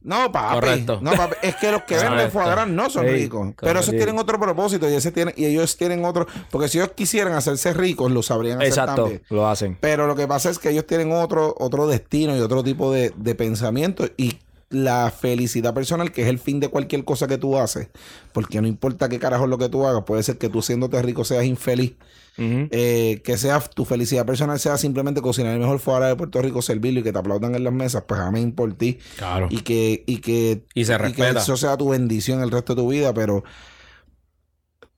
No, 0.03 0.31
papi. 0.33 0.55
Correcto. 0.55 0.99
No, 1.01 1.11
papi. 1.11 1.35
Es 1.41 1.55
que 1.55 1.71
los 1.71 1.83
que 1.83 1.95
venden 2.03 2.29
foie 2.29 2.49
gras 2.49 2.67
no 2.67 2.89
son 2.89 3.05
ricos. 3.05 3.53
Pero 3.59 3.79
esos 3.79 3.95
tienen 3.95 4.17
otro 4.17 4.39
propósito 4.39 4.89
y, 4.89 4.93
ese 4.93 5.11
tiene, 5.11 5.33
y 5.37 5.45
ellos 5.45 5.77
tienen 5.77 6.03
otro. 6.03 6.27
Porque 6.51 6.67
si 6.67 6.77
ellos 6.77 6.91
quisieran 6.93 7.33
hacerse 7.33 7.73
ricos, 7.73 8.11
lo 8.11 8.21
sabrían 8.21 8.57
hacer 8.57 8.67
Exacto, 8.67 9.11
lo 9.29 9.47
hacen. 9.47 9.77
Pero 9.79 10.07
lo 10.07 10.15
que 10.15 10.27
pasa 10.27 10.49
es 10.49 10.59
que 10.59 10.69
ellos 10.69 10.85
tienen 10.85 11.11
otro, 11.13 11.55
otro 11.57 11.87
destino 11.87 12.35
y 12.35 12.41
otro 12.41 12.63
tipo 12.63 12.91
de, 12.91 13.13
de 13.15 13.35
pensamiento. 13.35 14.05
Y 14.17 14.39
la 14.73 15.11
felicidad 15.11 15.73
personal, 15.73 16.11
que 16.11 16.23
es 16.23 16.27
el 16.27 16.39
fin 16.39 16.59
de 16.59 16.67
cualquier 16.67 17.03
cosa 17.05 17.27
que 17.27 17.37
tú 17.37 17.57
haces, 17.57 17.89
porque 18.31 18.61
no 18.61 18.67
importa 18.67 19.09
qué 19.09 19.19
carajo 19.19 19.45
es 19.45 19.49
lo 19.49 19.57
que 19.57 19.69
tú 19.69 19.85
hagas, 19.85 20.03
puede 20.03 20.23
ser 20.23 20.37
que 20.37 20.49
tú 20.49 20.61
siéndote 20.61 21.01
rico 21.01 21.23
seas 21.23 21.45
infeliz, 21.45 21.93
eh, 22.37 23.21
que 23.23 23.37
sea 23.37 23.59
tu 23.59 23.85
felicidad 23.85 24.25
personal 24.25 24.59
sea 24.59 24.77
simplemente 24.77 25.21
cocinar 25.21 25.53
el 25.53 25.59
mejor 25.59 25.79
fuera 25.79 26.07
de 26.07 26.15
Puerto 26.15 26.41
Rico, 26.41 26.63
servirlo 26.63 27.01
y 27.01 27.03
que 27.03 27.13
te 27.13 27.19
aplaudan 27.19 27.53
en 27.53 27.63
las 27.63 27.73
mesas, 27.73 28.03
pues 28.07 28.19
amén 28.19 28.51
por 28.51 28.73
ti. 28.73 28.97
Claro. 29.17 29.47
Y 29.51 29.61
que, 29.61 30.03
y 30.07 30.17
que, 30.17 30.65
y 30.73 30.85
se 30.85 30.97
que 30.97 31.29
eso 31.29 31.57
sea 31.57 31.77
tu 31.77 31.89
bendición 31.89 32.41
el 32.41 32.49
resto 32.49 32.73
de 32.75 32.81
tu 32.81 32.89
vida, 32.89 33.13
pero 33.13 33.43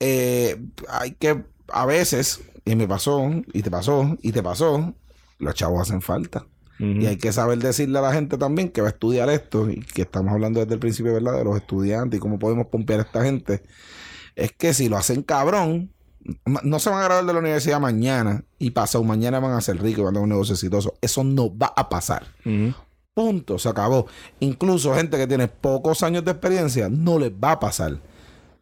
eh, 0.00 0.56
hay 0.88 1.12
que, 1.12 1.44
a 1.68 1.84
veces, 1.84 2.40
y 2.64 2.74
me 2.74 2.88
pasó, 2.88 3.30
y 3.52 3.62
te 3.62 3.70
pasó, 3.70 4.16
y 4.22 4.32
te 4.32 4.42
pasó, 4.42 4.94
los 5.38 5.54
chavos 5.54 5.82
hacen 5.82 6.00
falta. 6.00 6.46
Y 6.78 7.06
hay 7.06 7.16
que 7.16 7.32
saber 7.32 7.58
decirle 7.58 7.98
a 7.98 8.02
la 8.02 8.12
gente 8.12 8.36
también 8.36 8.68
que 8.68 8.82
va 8.82 8.88
a 8.88 8.90
estudiar 8.90 9.30
esto 9.30 9.70
y 9.70 9.80
que 9.80 10.02
estamos 10.02 10.32
hablando 10.32 10.60
desde 10.60 10.74
el 10.74 10.80
principio, 10.80 11.14
¿verdad? 11.14 11.32
De 11.32 11.44
los 11.44 11.56
estudiantes 11.56 12.18
y 12.18 12.20
cómo 12.20 12.38
podemos 12.38 12.66
pompear 12.66 13.00
a 13.00 13.02
esta 13.04 13.24
gente. 13.24 13.62
Es 14.34 14.52
que 14.52 14.74
si 14.74 14.88
lo 14.88 14.98
hacen 14.98 15.22
cabrón, 15.22 15.92
no 16.44 16.78
se 16.78 16.90
van 16.90 17.00
a 17.00 17.04
graduar 17.04 17.24
de 17.24 17.32
la 17.32 17.38
universidad 17.38 17.80
mañana 17.80 18.44
y 18.58 18.70
pasado 18.70 19.04
mañana 19.04 19.38
van 19.40 19.52
a 19.52 19.60
ser 19.60 19.80
ricos 19.80 20.00
y 20.00 20.02
van 20.02 20.08
a 20.08 20.12
tener 20.12 20.24
un 20.24 20.30
negocio 20.30 20.54
exitoso. 20.54 20.94
Eso 21.00 21.24
no 21.24 21.56
va 21.56 21.72
a 21.74 21.88
pasar. 21.88 22.26
Punto, 23.14 23.58
se 23.58 23.68
acabó. 23.68 24.06
Incluso 24.40 24.94
gente 24.94 25.16
que 25.16 25.26
tiene 25.26 25.48
pocos 25.48 26.02
años 26.02 26.24
de 26.24 26.32
experiencia, 26.32 26.88
no 26.90 27.18
les 27.18 27.32
va 27.32 27.52
a 27.52 27.60
pasar. 27.60 27.98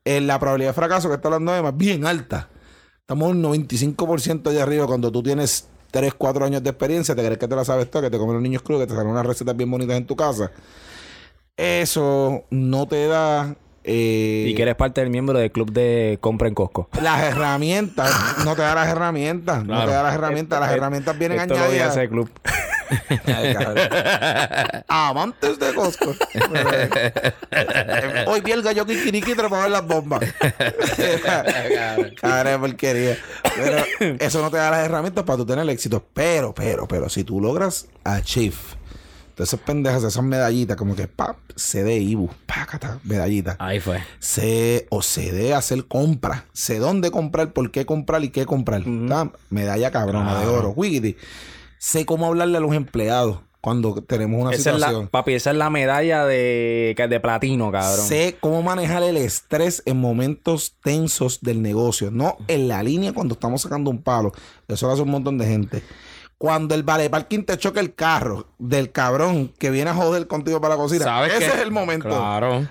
En 0.04 0.26
la 0.26 0.38
probabilidad 0.38 0.70
de 0.70 0.74
fracaso 0.74 1.08
que 1.08 1.16
está 1.16 1.28
hablando 1.28 1.54
Emma 1.54 1.70
es 1.70 1.76
bien 1.76 2.06
alta. 2.06 2.50
Estamos 3.00 3.30
un 3.30 3.42
95% 3.42 4.50
allá 4.50 4.62
arriba 4.62 4.86
cuando 4.86 5.10
tú 5.10 5.22
tienes 5.22 5.68
3, 5.95 6.12
4 6.12 6.45
años 6.45 6.61
de 6.61 6.70
experiencia, 6.70 7.14
te 7.14 7.22
crees 7.24 7.38
que 7.38 7.47
te 7.47 7.55
la 7.55 7.64
sabes 7.64 7.88
todo, 7.88 8.03
que 8.03 8.11
te 8.11 8.18
comen 8.18 8.34
los 8.34 8.42
niños 8.42 8.62
crudos, 8.62 8.82
que 8.82 8.88
te 8.88 8.95
salen 8.97 9.12
unas 9.12 9.24
recetas 9.24 9.57
bien 9.57 9.70
bonitas 9.70 9.97
en 9.97 10.05
tu 10.05 10.16
casa. 10.16 10.51
Eso 11.57 12.42
no 12.51 12.88
te 12.88 13.07
da 13.07 13.55
eh, 13.84 14.47
y 14.49 14.55
que 14.57 14.62
eres 14.62 14.74
parte 14.74 15.03
del 15.03 15.11
miembro 15.11 15.38
del 15.38 15.53
club 15.53 15.70
de 15.70 16.18
compra 16.20 16.49
en 16.49 16.55
Costco. 16.55 16.88
Las 17.01 17.22
herramientas, 17.22 18.11
no 18.45 18.57
te 18.57 18.62
da 18.62 18.74
las 18.74 18.88
herramientas, 18.88 19.64
no 19.64 19.84
te 19.84 19.92
da 19.92 20.03
las 20.03 20.14
herramientas, 20.16 20.59
las 20.59 20.72
herramientas 20.72 21.16
vienen 21.16 21.38
Esto 21.38 21.55
añadidas. 21.55 21.97
ese 21.97 22.09
club. 22.09 22.28
Amantes 24.89 25.59
de 25.59 25.74
Costco. 25.74 26.14
Hoy 28.26 28.41
vi 28.41 28.53
el 28.53 28.62
gallo 28.62 28.87
Kikiriki 28.87 29.35
para 29.35 29.49
ver 29.49 29.70
las 29.70 29.87
bombas. 29.87 30.22
Cara 32.20 32.51
de 32.51 32.59
porquería. 32.59 33.18
Pero 33.57 33.85
eso 34.20 34.43
no 34.43 34.51
te 34.51 34.57
da 34.57 34.70
las 34.70 34.85
herramientas 34.85 35.24
para 35.24 35.37
tú 35.39 35.47
tener 35.47 35.68
éxito. 35.68 36.05
Pero, 36.14 36.55
pero, 36.55 36.87
pero, 36.87 37.09
si 37.09 37.24
tú 37.24 37.41
logras 37.41 37.87
achieve 38.05 38.57
entonces, 39.35 39.59
pendejas, 39.59 40.05
esas 40.05 40.22
medallitas, 40.22 40.76
como 40.76 40.95
que, 40.95 41.09
pap, 41.09 41.37
CD 41.57 41.99
Ibu, 41.99 42.30
pácata, 42.47 43.01
medallita. 43.03 43.57
Ahí 43.59 43.80
fue. 43.80 44.01
Sé, 44.20 44.87
o 44.91 45.03
sé 45.03 45.53
hacer 45.53 45.87
compra. 45.87 46.45
Sé 46.53 46.78
dónde 46.78 47.11
comprar, 47.11 47.53
por 47.53 47.72
qué 47.72 47.85
comprar 47.85 48.22
y 48.22 48.28
qué 48.28 48.47
comprar. 48.47 48.87
Medalla 48.87 49.91
cabrona 49.91 50.39
de 50.39 50.47
oro. 50.47 50.70
Wiggity. 50.70 51.16
Sé 51.85 52.07
cómo 52.07 52.24
hablarle 52.24 52.57
a 52.57 52.61
los 52.61 52.74
empleados 52.74 53.41
cuando 53.61 53.93
tenemos 54.03 54.41
una 54.41 54.57
situación. 54.57 55.07
papi, 55.09 55.35
esa 55.35 55.51
es 55.51 55.57
la 55.59 55.68
medalla 55.68 56.24
de, 56.24 56.97
de 56.97 57.20
platino, 57.20 57.70
cabrón. 57.70 58.07
Sé 58.07 58.39
cómo 58.41 58.62
manejar 58.62 59.03
el 59.03 59.18
estrés 59.18 59.82
en 59.85 59.99
momentos 59.99 60.76
tensos 60.82 61.43
del 61.43 61.61
negocio. 61.61 62.11
No 62.11 62.39
en 62.49 62.68
la 62.68 62.82
línea 62.82 63.12
cuando 63.12 63.35
estamos 63.35 63.61
sacando 63.61 63.91
un 63.91 64.01
palo. 64.01 64.32
Eso 64.66 64.87
lo 64.87 64.95
hace 64.95 65.03
un 65.03 65.11
montón 65.11 65.37
de 65.37 65.47
gente. 65.47 65.82
Cuando 66.39 66.74
el 66.74 66.85
vale 66.85 67.11
parking 67.11 67.45
te 67.45 67.59
choca 67.59 67.80
el 67.80 67.95
carro 67.95 68.47
del 68.59 68.91
cabrón 68.91 69.53
que 69.59 69.68
viene 69.68 69.91
a 69.91 69.95
joder 69.95 70.26
contigo 70.26 70.62
para 70.62 70.76
la 70.76 70.80
cocina, 70.80 71.26
ese 71.26 71.49
es 71.49 71.59
el 71.59 71.70
momento 71.70 72.09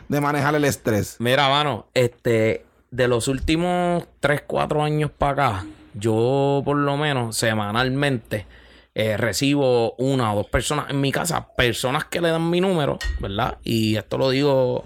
de 0.09 0.21
manejar 0.21 0.55
el 0.55 0.65
estrés. 0.65 1.17
Mira, 1.19 1.49
mano, 1.49 1.85
este, 1.93 2.65
de 2.89 3.07
los 3.07 3.27
últimos 3.27 4.05
3, 4.21 4.41
4 4.47 4.83
años 4.83 5.11
para 5.15 5.31
acá, 5.33 5.65
yo 5.93 6.63
por 6.65 6.77
lo 6.77 6.97
menos 6.97 7.37
semanalmente 7.37 8.47
eh, 8.95 9.17
recibo 9.17 9.95
una 9.97 10.33
o 10.33 10.37
dos 10.37 10.47
personas 10.47 10.89
en 10.89 11.01
mi 11.01 11.11
casa, 11.11 11.47
personas 11.55 12.05
que 12.05 12.21
le 12.21 12.29
dan 12.29 12.49
mi 12.49 12.61
número, 12.61 12.99
¿verdad? 13.19 13.57
Y 13.63 13.95
esto 13.95 14.17
lo 14.17 14.29
digo, 14.29 14.85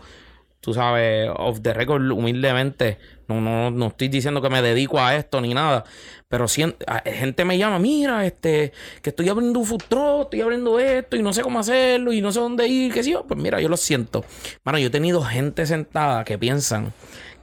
tú 0.62 0.74
sabes, 0.74 1.30
off 1.36 1.62
the 1.62 1.74
record, 1.74 2.10
humildemente. 2.12 3.00
No, 3.28 3.42
no, 3.42 3.70
no 3.72 3.88
estoy 3.88 4.08
diciendo 4.08 4.42
que 4.42 4.50
me 4.50 4.62
dedico 4.62 5.00
a 5.00 5.16
esto 5.16 5.42
ni 5.42 5.54
nada. 5.54 5.84
Pero 6.30 6.48
si, 6.48 6.64
gente 7.06 7.46
me 7.46 7.58
llama, 7.58 7.80
mira, 7.80 8.26
este, 8.26 8.72
que 9.02 9.10
estoy 9.10 9.30
abriendo 9.30 9.60
un 9.60 9.66
futuro, 9.66 10.24
estoy 10.24 10.42
abriendo 10.42 10.80
esto 10.80 11.16
y 11.16 11.22
no 11.22 11.34
sé 11.34 11.42
cómo 11.42 11.60
hacerlo 11.60 12.14
y 12.14 12.22
no 12.22 12.32
sé 12.32 12.40
dónde 12.40 12.68
ir, 12.68 12.94
qué 12.94 13.04
sé 13.04 13.12
yo. 13.12 13.26
Pues 13.26 13.40
mira, 13.40 13.60
yo 13.62 13.70
lo 13.70 13.78
siento. 13.78 14.24
Bueno, 14.64 14.80
yo 14.80 14.88
he 14.88 14.90
tenido 14.90 15.22
gente 15.22 15.66
sentada 15.66 16.24
que 16.24 16.38
piensan 16.38 16.94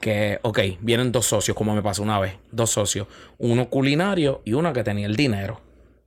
que, 0.00 0.38
ok, 0.42 0.58
vienen 0.80 1.12
dos 1.12 1.26
socios, 1.26 1.56
como 1.56 1.74
me 1.74 1.82
pasó 1.82 2.02
una 2.02 2.18
vez, 2.18 2.34
dos 2.52 2.70
socios, 2.70 3.06
uno 3.38 3.70
culinario 3.70 4.42
y 4.44 4.52
uno 4.52 4.72
que 4.74 4.84
tenía 4.84 5.06
el 5.06 5.16
dinero. 5.16 5.63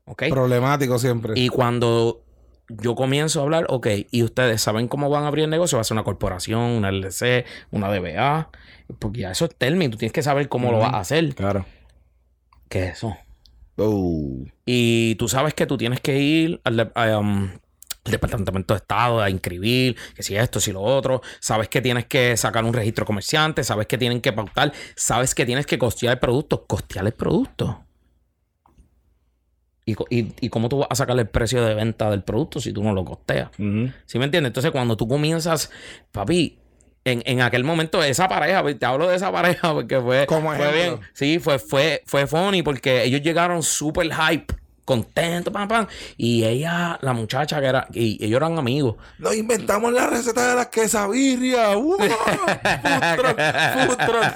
¿Ok? 0.07 0.23
Problemático 0.29 0.97
siempre. 0.97 1.33
Y 1.35 1.49
cuando 1.49 2.23
yo 2.69 2.95
comienzo 2.95 3.39
a 3.39 3.43
hablar, 3.43 3.65
ok, 3.69 3.87
y 4.11 4.23
ustedes 4.23 4.61
saben 4.61 4.87
cómo 4.87 5.09
van 5.09 5.23
a 5.23 5.27
abrir 5.27 5.45
el 5.45 5.49
negocio, 5.49 5.77
va 5.77 5.81
a 5.81 5.85
ser 5.85 5.95
una 5.95 6.03
corporación, 6.03 6.61
una 6.61 6.91
LLC, 6.91 7.45
una 7.71 7.89
DBA, 7.89 8.49
porque 8.99 9.21
ya 9.21 9.31
eso 9.31 9.45
es 9.45 9.55
término, 9.55 9.91
tú 9.91 9.97
tienes 9.97 10.13
que 10.13 10.23
saber 10.23 10.49
cómo 10.49 10.71
lo 10.71 10.79
vas 10.79 10.93
a 10.93 10.99
hacer. 10.99 11.33
Claro. 11.35 11.65
¿Qué 12.69 12.85
es 12.85 12.97
eso? 12.97 13.15
Oh. 13.77 14.43
Y 14.65 15.15
tú 15.15 15.27
sabes 15.27 15.53
que 15.53 15.65
tú 15.65 15.77
tienes 15.77 16.01
que 16.01 16.17
ir 16.17 16.61
al, 16.63 16.91
um, 17.17 17.49
al 18.03 18.11
Departamento 18.11 18.73
de 18.73 18.79
Estado 18.79 19.21
a 19.21 19.29
inscribir, 19.29 19.95
que 20.15 20.23
si 20.23 20.35
esto, 20.35 20.59
si 20.59 20.71
lo 20.71 20.81
otro. 20.81 21.21
Sabes 21.39 21.69
que 21.69 21.81
tienes 21.81 22.05
que 22.05 22.35
sacar 22.35 22.65
un 22.65 22.73
registro 22.73 23.05
comerciante, 23.05 23.63
sabes 23.63 23.87
que 23.87 23.97
tienen 23.97 24.19
que 24.19 24.33
pautar, 24.33 24.73
sabes 24.95 25.35
que 25.35 25.45
tienes 25.45 25.65
que 25.65 25.77
costear 25.77 26.13
el 26.13 26.19
producto. 26.19 26.65
Costear 26.65 27.05
el 27.05 27.13
producto. 27.13 27.86
¿Y, 29.87 29.95
y, 30.09 30.33
y 30.41 30.49
cómo 30.49 30.67
tú 30.67 30.79
vas 30.79 30.89
a 30.91 30.95
sacar 30.95 31.17
el 31.17 31.27
precio 31.27 31.63
de 31.63 31.73
venta 31.73 32.11
del 32.11 32.21
producto 32.21 32.59
si 32.59 32.73
tú 32.73 32.83
no 32.83 32.93
lo 32.93 33.05
costeas? 33.05 33.49
¿Sí 33.55 34.19
me 34.19 34.25
entiendes? 34.25 34.49
Entonces, 34.49 34.71
cuando 34.71 34.97
tú 34.97 35.07
comienzas, 35.07 35.71
papi, 36.11 36.59
en, 37.05 37.23
en 37.25 37.39
aquel 37.41 37.63
momento, 37.63 38.03
esa 38.03 38.27
pareja, 38.27 38.61
te 38.77 38.85
hablo 38.85 39.07
de 39.07 39.15
esa 39.15 39.31
pareja 39.31 39.73
porque 39.73 40.01
fue, 40.01 40.25
Como 40.25 40.53
fue 40.53 40.73
bien. 40.73 40.99
Sí, 41.13 41.39
fue, 41.39 41.57
fue, 41.57 42.03
fue 42.05 42.27
funny 42.27 42.63
porque 42.63 43.05
ellos 43.05 43.21
llegaron 43.21 43.63
súper 43.63 44.13
hype, 44.13 44.53
contentos, 44.87 45.53
pam, 45.53 45.67
pam. 45.67 45.85
Y 46.15 46.45
ella, 46.45 46.97
la 47.01 47.11
muchacha 47.11 47.59
que 47.59 47.65
era, 47.67 47.87
y 47.93 48.23
ellos 48.23 48.37
eran 48.37 48.57
amigos. 48.57 48.95
Nos 49.19 49.35
inventamos 49.35 49.91
la 49.91 50.07
receta 50.07 50.49
de 50.49 50.55
las 50.55 50.67
quesabirrias. 50.67 51.75
¡Uah! 51.75 51.97
Food 52.07 53.17
truck, 53.17 53.37
food 53.73 53.97
truck. 53.97 54.33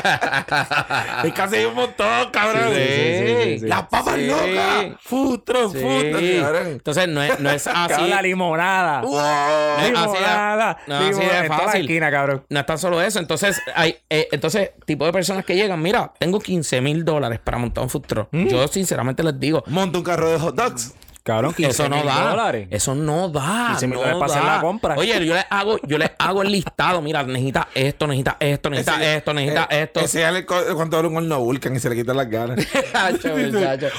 es 1.24 1.38
hace 1.38 1.66
un 1.66 1.74
montón, 1.74 2.30
cabrón. 2.32 2.70
Sí, 2.74 2.80
sí, 2.80 3.26
sí, 3.26 3.34
sí, 3.44 3.58
sí. 3.60 3.66
Las 3.66 3.82
papas 3.82 4.14
Sí. 4.16 4.26
locas. 4.26 4.86
Food 5.02 5.40
truck, 5.44 5.72
Sí. 5.72 5.78
food 5.80 6.10
truck. 6.10 6.66
Entonces, 6.66 7.08
no 7.08 7.22
es, 7.22 7.38
no 7.40 7.50
es 7.50 7.66
así. 7.72 8.08
La 8.08 8.22
limonada. 8.22 9.02
¡Wow! 9.02 9.12
No 9.12 9.78
es 9.78 9.92
así 9.94 10.16
limonada. 10.16 10.78
no 10.86 10.98
es 11.00 11.02
así 11.16 11.20
de 11.20 11.26
limonada 11.26 11.42
toda 11.46 11.58
la 11.58 11.64
fácil. 11.64 11.80
esquina, 11.82 12.10
cabrón. 12.10 12.44
No 12.48 12.60
es 12.60 12.66
tan 12.66 12.78
solo 12.78 13.00
eso. 13.02 13.18
Entonces, 13.18 13.60
hay 13.74 13.96
eh, 14.08 14.28
entonces 14.32 14.70
tipo 14.84 15.04
de 15.06 15.12
personas 15.12 15.44
que 15.44 15.54
llegan, 15.54 15.80
mira, 15.80 16.12
tengo 16.18 16.40
15 16.40 16.80
mil 16.80 17.04
dólares 17.04 17.38
para 17.42 17.58
montar 17.58 17.84
un 17.84 17.90
food 17.90 18.02
truck. 18.06 18.28
Mm. 18.32 18.48
Yo 18.48 18.66
sinceramente 18.80 19.22
les 19.22 19.38
digo, 19.38 19.62
Monta 19.66 19.98
un 19.98 20.04
carro 20.04 20.30
de 20.30 20.38
hot 20.38 20.54
dogs. 20.54 20.94
Cabrón, 21.22 21.52
15 21.52 21.70
eso 21.70 21.88
no 21.88 22.02
da. 22.02 22.30
dólares. 22.30 22.66
Eso 22.70 22.94
no 22.94 23.28
da. 23.28 23.66
15 23.72 23.86
mil 23.88 23.96
no 23.96 24.00
dólares 24.00 24.18
para 24.20 24.32
hacer 24.32 24.42
la 24.44 24.60
compra. 24.62 24.94
Oye, 24.96 25.24
yo 25.26 25.34
les 25.34 25.44
hago, 25.50 25.78
yo 25.86 25.98
les 25.98 26.10
hago 26.18 26.40
el 26.40 26.50
listado. 26.50 27.02
Mira, 27.02 27.22
necesita 27.24 27.68
esto, 27.74 28.06
necesita 28.06 28.36
esto, 28.40 28.70
necesita 28.70 28.94
Ese- 28.96 29.16
esto, 29.18 29.34
necesita 29.34 29.68
eh, 29.70 29.82
esto. 29.82 30.00
Enséñale 30.00 30.46
cu- 30.46 30.54
cuánto 30.74 30.96
vale 30.96 31.08
un 31.08 31.16
horno 31.18 31.38
Vulcan 31.40 31.76
y 31.76 31.78
se 31.78 31.90
le 31.90 31.96
quitan 31.96 32.16
las 32.16 32.28
ganas. 32.30 32.58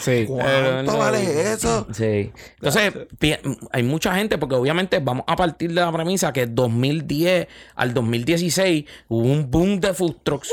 Sí. 0.01 0.25
¿Cuánto 0.27 0.97
vale 0.97 1.53
eso? 1.53 1.87
Sí. 1.93 2.31
Entonces, 2.55 2.93
hay 3.71 3.83
mucha 3.83 4.15
gente, 4.15 4.39
porque 4.39 4.55
obviamente 4.55 4.99
vamos 4.99 5.23
a 5.27 5.35
partir 5.35 5.69
de 5.73 5.81
la 5.81 5.91
premisa 5.91 6.33
que 6.33 6.47
2010 6.47 7.47
al 7.75 7.93
2016 7.93 8.85
hubo 9.09 9.25
un 9.31 9.49
boom 9.49 9.79
de 9.79 9.93
food 9.93 10.15
trucks. 10.23 10.49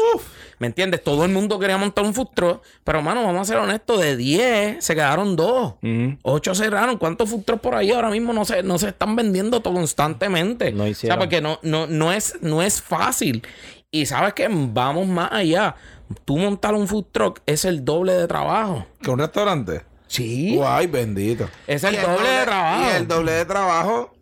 ¿Me 0.59 0.67
entiendes? 0.67 1.03
Todo 1.03 1.25
el 1.25 1.31
mundo 1.33 1.59
quería 1.59 1.77
montar 1.77 2.05
un 2.05 2.15
food 2.15 2.29
truck, 2.35 2.63
pero 2.85 2.99
hermano, 2.99 3.23
vamos 3.23 3.43
a 3.43 3.45
ser 3.53 3.57
honestos, 3.59 4.01
de 4.01 4.17
10 4.17 4.85
se 4.85 4.95
quedaron 4.95 5.37
dos. 5.37 5.75
Ujú. 5.83 6.19
8 6.23 6.55
cerraron. 6.55 6.99
¿Cuántos 6.99 7.31
food 7.31 7.45
trucks 7.45 7.63
por 7.63 7.75
ahí 7.75 7.91
ahora 7.93 8.11
mismo 8.11 8.33
no 8.33 8.45
se, 8.45 8.63
no 8.63 8.79
se 8.79 8.89
están 8.89 9.15
vendiendo 9.17 9.61
todo 9.61 9.75
constantemente? 9.75 10.73
No 10.73 10.83
o 10.83 10.87
sea, 10.87 10.91
hicieron. 10.91 11.19
porque 11.19 11.41
no, 11.41 11.59
no, 11.63 11.87
no, 11.87 12.13
es, 12.13 12.39
no 12.41 12.63
es 12.63 12.83
fácil. 12.83 13.43
Y 13.91 14.07
sabes 14.07 14.35
que 14.35 14.49
vamos 14.51 15.07
más 15.07 15.33
allá. 15.33 15.75
Tú 16.25 16.39
montar 16.39 16.75
un 16.75 16.89
food 16.89 17.07
truck 17.13 17.41
es 17.47 17.65
el 17.65 17.85
doble 17.85 18.13
de 18.15 18.27
trabajo. 18.27 18.87
¿Que 19.03 19.11
un 19.11 19.19
restaurante? 19.19 19.83
Sí. 20.07 20.57
Guay, 20.57 20.87
bendito. 20.87 21.49
Es 21.67 21.85
el 21.85 21.95
Y 21.95 21.99
doble 21.99 22.29
de 22.29 22.45
trabajo. 22.45 22.83
Y 22.83 22.97
el 22.97 23.07
doble 23.09 23.33
de 23.33 23.45
trabajo 23.45 24.15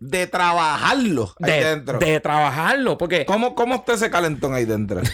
de 0.00 0.26
trabajarlo 0.26 1.34
ahí 1.40 1.52
de, 1.52 1.64
dentro. 1.64 1.98
de 1.98 2.20
trabajarlo, 2.20 2.98
porque 2.98 3.24
¿Cómo, 3.26 3.54
¿Cómo 3.54 3.76
está 3.76 3.92
ese 3.94 4.10
calentón 4.10 4.54
ahí 4.54 4.64
dentro? 4.64 5.02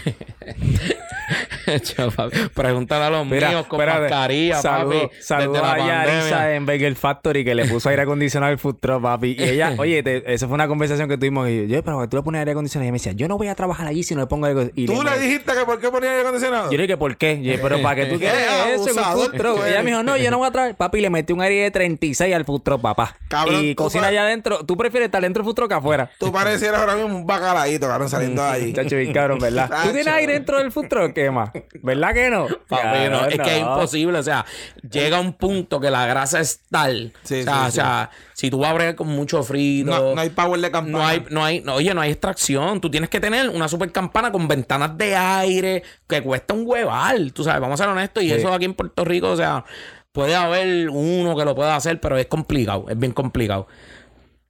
Pregúntale 2.54 3.04
a 3.04 3.10
los 3.10 3.26
Mira, 3.26 3.48
míos 3.50 3.66
con 3.66 3.80
espérate. 3.80 4.02
mascarilla, 4.02 4.60
Saludo- 4.62 5.02
papi. 5.08 5.16
Saludos 5.22 5.62
a 5.62 5.78
Yarisa 5.78 6.54
en 6.54 6.66
Bagel 6.66 6.96
Factory 6.96 7.44
que 7.44 7.54
le 7.54 7.66
puso 7.66 7.88
aire 7.88 8.02
acondicionado 8.02 8.52
al 8.52 8.58
food 8.58 8.76
truck, 8.80 9.02
papi. 9.02 9.36
Y 9.38 9.42
ella, 9.42 9.74
oye, 9.78 10.02
te- 10.02 10.32
esa 10.32 10.46
fue 10.46 10.54
una 10.54 10.68
conversación 10.68 11.08
que 11.08 11.16
tuvimos. 11.18 11.48
Y 11.48 11.66
yo, 11.66 11.82
pero 11.82 12.08
tú 12.08 12.16
le 12.16 12.22
pones 12.22 12.38
aire 12.40 12.52
acondicionado. 12.52 12.84
Y 12.84 12.86
ella 12.88 12.92
me 12.92 12.98
decía, 12.98 13.12
yo 13.12 13.28
no 13.28 13.36
voy 13.38 13.48
a 13.48 13.54
trabajar 13.54 13.86
allí 13.86 14.02
si 14.02 14.14
no 14.14 14.20
le 14.22 14.26
pongo 14.26 14.46
aire 14.46 14.60
acondicionado. 14.60 15.02
¿Tú 15.02 15.08
le 15.20 15.26
dijiste 15.26 15.52
que 15.52 15.64
por 15.64 15.80
qué 15.80 15.88
ponía 15.90 16.10
aire 16.10 16.22
acondicionado? 16.22 16.70
Yo 16.70 16.76
le 16.76 16.82
dije, 16.84 16.96
¿por 16.96 17.16
qué? 17.16 17.40
Yo, 17.42 17.54
pero 17.62 17.80
¿para 17.82 17.96
qué 17.96 18.06
tú 18.06 18.18
quieres 18.18 18.36
Qué 18.38 18.74
eso 18.74 18.88
en 18.88 18.92
un 18.92 18.98
abusador 19.04 19.30
food 19.30 19.38
truck? 19.38 19.66
Ella 19.66 19.82
me 19.82 19.90
dijo, 19.90 20.02
no, 20.02 20.16
yo 20.16 20.30
no 20.30 20.38
voy 20.38 20.48
a 20.48 20.50
traer. 20.50 20.74
Papi, 20.76 21.00
le 21.00 21.10
metí 21.10 21.32
un 21.32 21.40
aire 21.42 21.62
de 21.62 21.70
36 21.70 22.34
al 22.34 22.44
food 22.44 22.62
truck, 22.62 22.80
papá. 22.80 23.16
Cabrón, 23.28 23.64
y 23.64 23.74
cocina 23.74 24.08
allá 24.08 24.22
adentro. 24.22 24.64
¿Tú 24.64 24.76
prefieres 24.76 25.06
estar 25.06 25.22
dentro 25.22 25.42
del 25.42 25.46
food 25.46 25.54
truck 25.56 25.68
que 25.68 25.74
afuera? 25.74 26.10
Tú 26.18 26.32
parecieras 26.32 26.80
ahora 26.80 26.94
mismo 26.96 27.16
un 27.16 27.26
bacalaíto, 27.26 27.86
cabrón, 27.88 28.08
saliendo 28.08 28.42
de 28.42 28.48
ahí. 28.48 28.72
Chacho, 28.72 28.96
bien 28.96 29.12
cabrón, 29.12 29.38
¿verdad? 29.38 29.68
¿Tú 29.82 29.88
tienes 29.88 30.04
Chacho. 30.06 30.16
aire 30.16 30.32
dentro 30.34 30.58
del 30.58 30.72
food 30.72 30.88
truck, 30.88 31.12
¿qué 31.12 31.30
más? 31.30 31.50
¿Verdad 31.82 32.14
que 32.14 32.30
no? 32.30 32.46
Papi, 32.68 33.09
no, 33.11 33.18
Cabrón, 33.20 33.32
es 33.32 33.38
que 33.40 33.54
es 33.54 33.61
imposible. 33.61 34.18
O 34.18 34.22
sea, 34.22 34.44
llega 34.90 35.20
un 35.20 35.32
punto 35.34 35.80
que 35.80 35.90
la 35.90 36.07
grasa 36.07 36.40
es 36.40 36.61
tal. 36.70 37.12
Sí, 37.22 37.40
o, 37.40 37.44
sea, 37.44 37.54
sí, 37.54 37.61
o 37.61 37.66
sí. 37.66 37.72
sea, 37.72 38.11
si 38.34 38.50
tú 38.50 38.59
vas 38.59 38.70
a 38.70 38.74
bregar 38.74 38.94
con 38.94 39.09
mucho 39.09 39.42
frito. 39.42 39.90
No, 39.90 40.14
no 40.14 40.20
hay 40.20 40.30
power 40.30 40.61
de 40.61 40.70
campana. 40.70 40.98
No 40.98 41.07
hay, 41.07 41.24
no 41.30 41.44
hay, 41.44 41.61
no, 41.61 41.74
oye, 41.74 41.94
no 41.94 42.00
hay 42.00 42.11
extracción. 42.11 42.80
Tú 42.80 42.90
tienes 42.90 43.11
que 43.11 43.20
tener 43.20 43.48
una 43.48 43.68
super 43.68 43.90
campana 43.92 44.30
con 44.32 44.48
ventanas 44.48 44.96
de 44.98 45.14
aire 45.16 45.82
que 46.07 46.22
cuesta 46.22 46.54
un 46.54 46.62
hueval. 46.66 47.32
Tú 47.32 47.44
sabes, 47.44 47.61
vamos 47.61 47.80
a 47.80 47.84
ser 47.84 47.92
honestos. 47.92 48.22
Y 48.22 48.32
eso 48.32 48.52
aquí 48.52 48.64
en 48.64 48.74
Puerto 48.74 49.04
Rico, 49.04 49.30
o 49.30 49.36
sea, 49.36 49.64
puede 50.12 50.34
haber 50.34 50.88
uno 50.90 51.36
que 51.36 51.44
lo 51.44 51.54
pueda 51.54 51.76
hacer, 51.76 52.00
pero 52.00 52.16
es 52.16 52.26
complicado, 52.26 52.86
es 52.88 52.98
bien 52.98 53.12
complicado. 53.12 53.66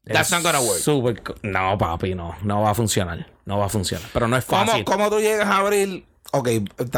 That's 0.04 0.30
not 0.30 0.42
gonna 0.44 0.60
work. 0.60 0.78
Súper 0.78 1.20
co- 1.20 1.34
no, 1.42 1.76
papi, 1.76 2.14
no, 2.14 2.36
no 2.42 2.62
va 2.62 2.70
a 2.70 2.74
funcionar. 2.74 3.26
No 3.44 3.58
va 3.58 3.66
a 3.66 3.68
funcionar. 3.68 4.08
Pero 4.12 4.28
no 4.28 4.36
es 4.36 4.44
¿Cómo, 4.44 4.64
fácil. 4.64 4.84
¿Cómo 4.84 5.10
tú 5.10 5.18
llegas 5.18 5.48
a 5.48 5.56
abrir? 5.58 6.04
Ok, 6.32 6.48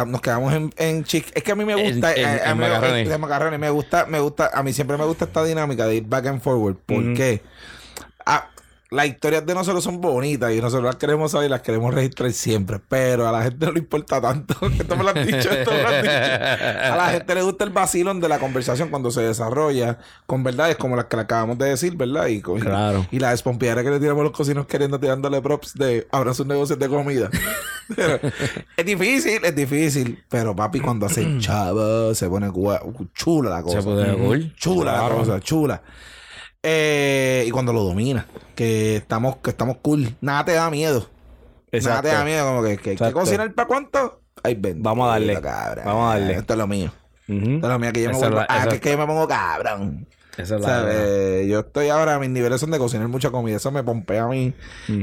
nos 0.07 0.21
quedamos 0.21 0.53
en, 0.55 0.73
en 0.79 1.05
chic. 1.05 1.31
Es 1.35 1.43
que 1.43 1.53
a 1.53 1.55
mí 1.55 1.65
me 1.65 1.75
gusta. 1.75 2.13
En- 2.15 2.19
en- 2.29 2.35
eh, 2.37 2.41
a 2.45 2.51
en 2.51 2.59
mí 2.59 2.65
macarrones. 2.65 3.09
de 3.09 3.19
macarrones. 3.19 3.61
Me 3.61 3.71
gusta, 3.71 4.07
me 4.07 4.21
gusta. 4.21 4.51
A 4.53 4.63
mí 4.63 4.73
siempre 4.73 4.97
me 4.97 5.05
gusta 5.05 5.27
esta 5.27 5.45
dinámica 5.45 5.87
de 5.87 5.97
ir 5.97 6.05
back 6.07 6.27
and 6.27 6.41
forward. 6.41 6.77
¿Por 6.87 7.15
qué? 7.15 7.43
Ah, 8.27 8.49
las 8.91 9.07
historias 9.07 9.45
de 9.45 9.55
nosotros 9.55 9.85
son 9.85 10.01
bonitas 10.01 10.51
y 10.53 10.61
nosotros 10.61 10.85
las 10.85 10.97
queremos 10.97 11.33
saber 11.33 11.49
y 11.49 11.51
las 11.51 11.61
queremos 11.61 11.93
registrar 11.93 12.33
siempre. 12.33 12.79
Pero 12.89 13.29
a 13.29 13.33
la 13.33 13.43
gente 13.43 13.67
no 13.67 13.73
le 13.73 13.81
importa 13.81 14.21
tanto. 14.21 14.55
Esto 14.79 14.97
me 14.97 15.03
lo 15.05 15.11
han 15.11 15.27
dicho, 15.27 15.51
esto 15.51 15.71
me 15.73 15.83
lo 15.83 15.89
han 15.89 16.03
dicho. 16.03 16.15
A 16.15 16.97
la 16.97 17.09
gente 17.11 17.35
le 17.35 17.43
gusta 17.43 17.65
el 17.65 17.71
vacilón 17.71 18.21
de 18.21 18.29
la 18.29 18.39
conversación 18.39 18.89
cuando 18.89 19.11
se 19.11 19.21
desarrolla 19.23 19.99
con 20.27 20.43
verdades 20.43 20.77
como 20.77 20.97
las 20.97 21.05
que 21.07 21.17
le 21.17 21.23
acabamos 21.23 21.59
de 21.59 21.67
decir, 21.67 21.97
¿verdad? 21.97 22.29
Y, 22.29 22.41
Claro. 22.41 23.07
y 23.11 23.19
la 23.19 23.31
despompiadera 23.31 23.83
que 23.85 23.91
le 23.91 24.01
tiramos 24.01 24.21
a 24.23 24.25
los 24.25 24.33
cocinos 24.33 24.67
queriendo 24.67 24.99
tirándole 24.99 25.43
props 25.43 25.75
de 25.75 26.07
abran 26.11 26.35
sus 26.35 26.47
negocios 26.47 26.79
de 26.79 26.89
comida. 26.89 27.29
Es 28.77 28.85
difícil, 28.85 29.45
es 29.45 29.55
difícil. 29.57 30.23
Pero 30.29 30.55
papi, 30.55 30.81
cuando 30.81 31.07
hace 31.07 31.39
chavo, 31.39 32.15
se 32.15 32.29
pone 32.29 32.51
chula 33.15 33.51
la 33.51 33.63
cosa. 33.63 33.81
Se 33.81 33.85
pone 33.89 34.15
cool. 34.15 34.55
Chula 34.57 34.93
la 35.03 35.09
cosa, 35.15 35.41
chula. 35.41 35.83
Eh, 36.63 37.45
y 37.47 37.51
cuando 37.51 37.73
lo 37.73 37.85
domina, 37.85 38.27
que 38.55 38.97
estamos, 38.97 39.37
que 39.37 39.51
estamos 39.51 39.77
cool, 39.83 40.17
nada 40.21 40.45
te 40.45 40.53
da 40.53 40.71
miedo. 40.71 41.09
Nada 41.73 42.03
te 42.03 42.09
da 42.09 42.25
miedo, 42.25 42.47
como 42.47 42.63
que, 42.63 42.77
que, 42.79 42.97
que 42.97 43.13
cocinar 43.13 43.53
para 43.55 43.69
cuánto. 43.69 44.23
Ay, 44.43 44.55
bendito, 44.55 44.83
Vamos 44.89 45.07
a 45.09 45.11
darle. 45.13 45.41
Vamos 45.85 46.15
a 46.15 46.19
darle. 46.19 46.35
Esto 46.35 46.55
es 46.55 46.59
lo 46.59 46.67
mío. 46.67 46.91
Esto 47.29 47.67
es 47.67 47.73
lo 47.73 47.79
mío 47.79 47.93
que 47.93 48.03
yo 48.03 48.11
me 48.11 48.17
vuelvo. 48.17 48.37
la- 48.37 48.47
Ah, 48.49 48.67
que 48.69 48.77
es 48.77 48.81
que 48.81 48.91
yo 48.91 48.99
me 48.99 49.07
pongo 49.07 49.29
cabrón. 49.29 50.07
Esa 50.37 50.55
es 50.57 50.61
la 50.63 50.67
¿Sabes? 50.69 50.97
verdad. 50.97 51.47
Yo 51.49 51.59
estoy 51.61 51.89
ahora, 51.89 52.19
mis 52.19 52.31
niveles 52.31 52.61
son 52.61 52.71
de 52.71 52.79
cocinar 52.79 53.09
mucha 53.09 53.31
comida. 53.31 53.57
Eso 53.57 53.71
me 53.71 53.83
pompea 53.83 54.25
a 54.25 54.29
mí. 54.29 54.55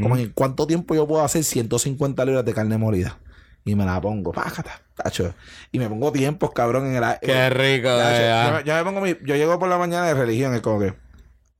Como 0.02 0.18
en 0.18 0.30
cuánto 0.32 0.66
tiempo 0.66 0.96
yo 0.96 1.08
puedo 1.08 1.24
hacer 1.24 1.44
150 1.44 2.24
libras 2.26 2.44
de 2.46 2.54
carne 2.54 2.78
molida. 2.78 3.18
Y 3.66 3.76
me 3.76 3.84
la 3.84 4.00
pongo, 4.00 4.32
pájata, 4.32 4.82
tacho. 4.96 5.34
Y 5.72 5.80
me 5.80 5.90
pongo 5.90 6.12
tiempos, 6.12 6.52
cabrón, 6.54 6.86
en 6.86 7.04
el 7.04 7.20
Qué 7.20 7.50
rico, 7.50 7.90
Tacho, 7.90 8.64
yo 8.64 8.74
me 8.76 8.84
pongo 8.84 9.02
mi, 9.02 9.10
yo 9.26 9.36
llego 9.36 9.58
por 9.58 9.68
la 9.70 9.78
mañana 9.80 10.06
de 10.06 10.14
religión, 10.14 10.54
es 10.54 10.62
como 10.62 10.80
que 10.80 10.94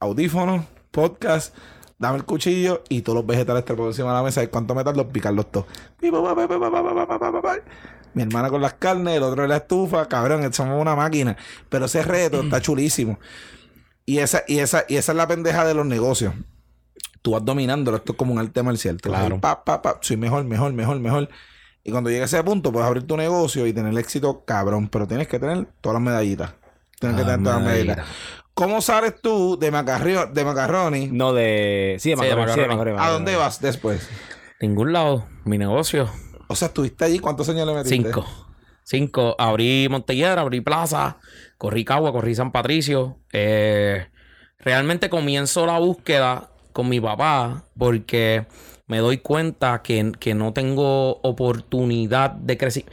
audífonos, 0.06 0.66
podcast, 0.92 1.56
dame 1.98 2.18
el 2.18 2.26
cuchillo 2.26 2.84
y 2.90 3.02
todos 3.02 3.18
los 3.18 3.26
vegetales 3.26 3.66
te 3.66 3.74
por 3.74 3.88
encima 3.88 4.10
de 4.10 4.16
la 4.16 4.24
mesa. 4.24 4.44
¿Y 4.44 4.48
cuánto 4.48 4.76
me 4.76 4.84
tardo 4.84 5.08
picarlos 5.08 5.52
todos? 5.52 5.66
Mi 8.14 8.24
hermana 8.24 8.50
con 8.50 8.62
las 8.62 8.76
carnes, 8.76 9.18
el 9.18 9.24
otro 9.24 9.44
en 9.44 9.50
la 9.50 9.58
estufa, 9.58 10.08
cabrón, 10.08 10.52
somos 10.54 10.82
una 10.82 10.96
máquina. 10.96 11.36
Pero 11.70 11.86
ese 11.86 12.02
reto 12.02 12.42
está 12.42 12.62
chulísimo. 12.62 13.20
Y 14.06 14.20
esa, 14.20 14.44
y 14.48 14.60
esa, 14.60 14.86
y 14.88 14.96
esa 14.96 15.12
es 15.12 15.16
la 15.18 15.28
pendeja 15.28 15.66
de 15.66 15.74
los 15.74 15.86
negocios. 15.86 16.34
Tú 17.22 17.32
vas 17.32 17.44
dominándolo, 17.44 17.98
esto 17.98 18.14
es 18.14 18.18
como 18.18 18.34
un 18.34 18.40
arte 18.40 18.62
marcial. 18.64 19.02
Claro. 19.02 19.42
Pa, 19.42 19.66
pa, 19.66 19.82
pa, 19.82 19.98
soy 20.02 20.16
mejor, 20.16 20.46
mejor, 20.46 20.72
mejor, 20.74 21.00
mejor. 21.00 21.30
Y 21.84 21.92
cuando 21.92 22.10
llegue 22.10 22.22
a 22.22 22.26
ese 22.26 22.44
punto, 22.44 22.72
puedes 22.72 22.88
abrir 22.88 23.06
tu 23.06 23.18
negocio 23.18 23.68
y 23.68 23.74
tener 23.74 23.98
éxito 23.98 24.46
cabrón. 24.46 24.88
Pero 24.88 25.08
tienes 25.08 25.28
que 25.28 25.40
tener 25.40 25.66
todas 25.82 25.96
las 25.96 26.04
medallitas. 26.04 26.54
Tienes 27.00 27.18
que 27.18 27.24
tener 27.24 27.44
todas 27.44 27.62
las 27.62 27.68
medallitas. 27.68 28.08
¿Cómo 28.56 28.82
sales 28.82 29.16
tú 29.22 29.58
de, 29.60 29.70
macarrio, 29.70 30.28
de 30.28 30.46
macarroni? 30.46 31.08
No, 31.12 31.34
de. 31.34 31.98
Sí, 32.00 32.12
de 32.12 32.16
Sí, 32.16 32.24
de 32.24 32.36
macarrón. 32.36 32.56
sí, 32.56 32.62
de 32.62 32.68
macarrón. 32.68 32.96
macarrón, 32.96 33.00
¿A 33.00 33.12
dónde 33.12 33.36
vas 33.36 33.60
después? 33.62 34.10
Ningún 34.62 34.94
lado. 34.94 35.28
Mi 35.44 35.58
negocio. 35.58 36.10
O 36.48 36.56
sea, 36.56 36.70
estuviste 36.70 37.04
allí, 37.04 37.20
¿cuántos 37.20 37.50
años 37.50 37.68
le 37.68 37.74
metiste? 37.74 37.96
Cinco. 37.98 38.26
Cinco. 38.84 39.36
Abrí 39.38 39.88
Montelledra, 39.90 40.42
abrí 40.42 40.62
Plaza, 40.62 41.18
corrí 41.58 41.84
Cagua, 41.84 42.14
corrí 42.14 42.34
San 42.34 42.52
Patricio. 42.54 43.20
Eh, 43.34 44.08
realmente 44.60 45.10
comienzo 45.10 45.66
la 45.66 45.78
búsqueda 45.80 46.50
con 46.72 46.88
mi 46.88 47.02
papá 47.02 47.66
porque 47.78 48.48
me 48.88 49.00
doy 49.00 49.18
cuenta 49.18 49.82
que, 49.82 50.14
que 50.18 50.34
no 50.34 50.54
tengo 50.54 51.18
oportunidad 51.24 52.32
de 52.32 52.58
crecer. 52.58 52.86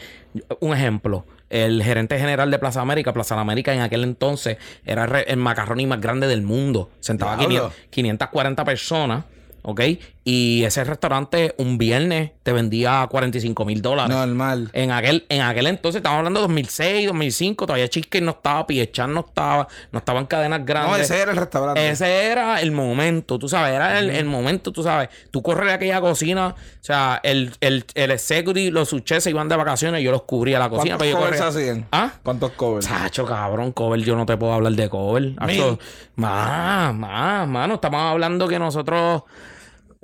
Un 0.61 0.75
ejemplo, 0.75 1.25
el 1.53 1.83
gerente 1.83 2.19
general 2.19 2.51
de 2.51 2.59
Plaza 2.59 2.81
América, 2.81 3.13
Plaza 3.13 3.39
América 3.39 3.75
en 3.75 3.81
aquel 3.81 4.05
entonces 4.05 4.57
era 4.85 5.05
el 5.21 5.37
macarrón 5.37 5.87
más 5.87 6.01
grande 6.01 6.27
del 6.27 6.43
mundo. 6.43 6.91
Sentaba 7.01 7.37
540 7.91 8.65
personas. 8.65 9.25
¿ok? 9.63 9.81
Y 10.25 10.63
ese 10.65 10.85
restaurante 10.85 11.55
un 11.59 11.79
viernes 11.79 12.31
te 12.45 12.53
vendía 12.53 13.07
45 13.11 13.65
mil 13.65 13.83
dólares. 13.83 14.15
Normal. 14.15 14.71
En 14.73 14.93
aquel, 14.93 15.27
en 15.29 15.43
aquel 15.43 15.67
entonces, 15.67 15.99
estamos 15.99 16.19
hablando 16.19 16.41
de 16.41 16.43
2006, 16.45 17.07
2005, 17.09 17.67
todavía 17.67 17.89
Cheesecake 17.89 18.23
no 18.23 18.31
estaba, 18.33 18.67
Piechan 18.67 19.13
no 19.13 19.21
estaba, 19.21 19.67
no 19.91 19.99
estaban 19.99 20.27
cadenas 20.27 20.65
grandes. 20.65 20.97
No, 20.97 20.97
ese 21.03 21.21
era 21.21 21.33
el 21.33 21.39
restaurante. 21.39 21.89
Ese 21.89 22.27
era 22.27 22.61
el 22.61 22.71
momento, 22.71 23.39
tú 23.39 23.49
sabes, 23.49 23.75
era 23.75 23.99
el, 23.99 24.25
momento, 24.25 24.71
tú 24.71 24.85
sabes. 24.85 25.09
Tú 25.33 25.43
corres 25.43 25.73
a 25.73 25.75
aquella 25.75 26.01
cocina, 26.01 26.55
o 26.57 26.85
sea, 26.85 27.21
el, 27.25 27.53
el, 27.61 27.85
el 27.95 28.11
executive, 28.13 28.71
los 28.71 28.91
suches 28.91 29.25
se 29.25 29.31
iban 29.31 29.49
de 29.49 29.57
vacaciones 29.57 30.03
yo 30.03 30.11
los 30.11 30.23
cubría 30.23 30.59
la 30.59 30.69
cocina. 30.69 30.99
¿Cuántos 30.99 31.21
covers 31.21 31.41
hacían? 31.41 31.87
¿Ah? 31.91 32.13
¿Cuántos 32.23 32.53
covers? 32.53 32.87
Sacho, 32.87 33.25
cabrón, 33.25 33.73
cover, 33.73 34.01
yo 34.01 34.17
no 34.17 34.27
te 34.27 34.37
puedo 34.37 34.53
hablar 34.53 34.73
de 34.73 34.89
cover. 34.89 35.33
Más, 36.15 36.95
más, 36.95 37.49
mano, 37.49 37.75
estamos 37.75 38.01
hablando 38.01 38.47
que 38.47 38.59
nosotros... 38.59 39.23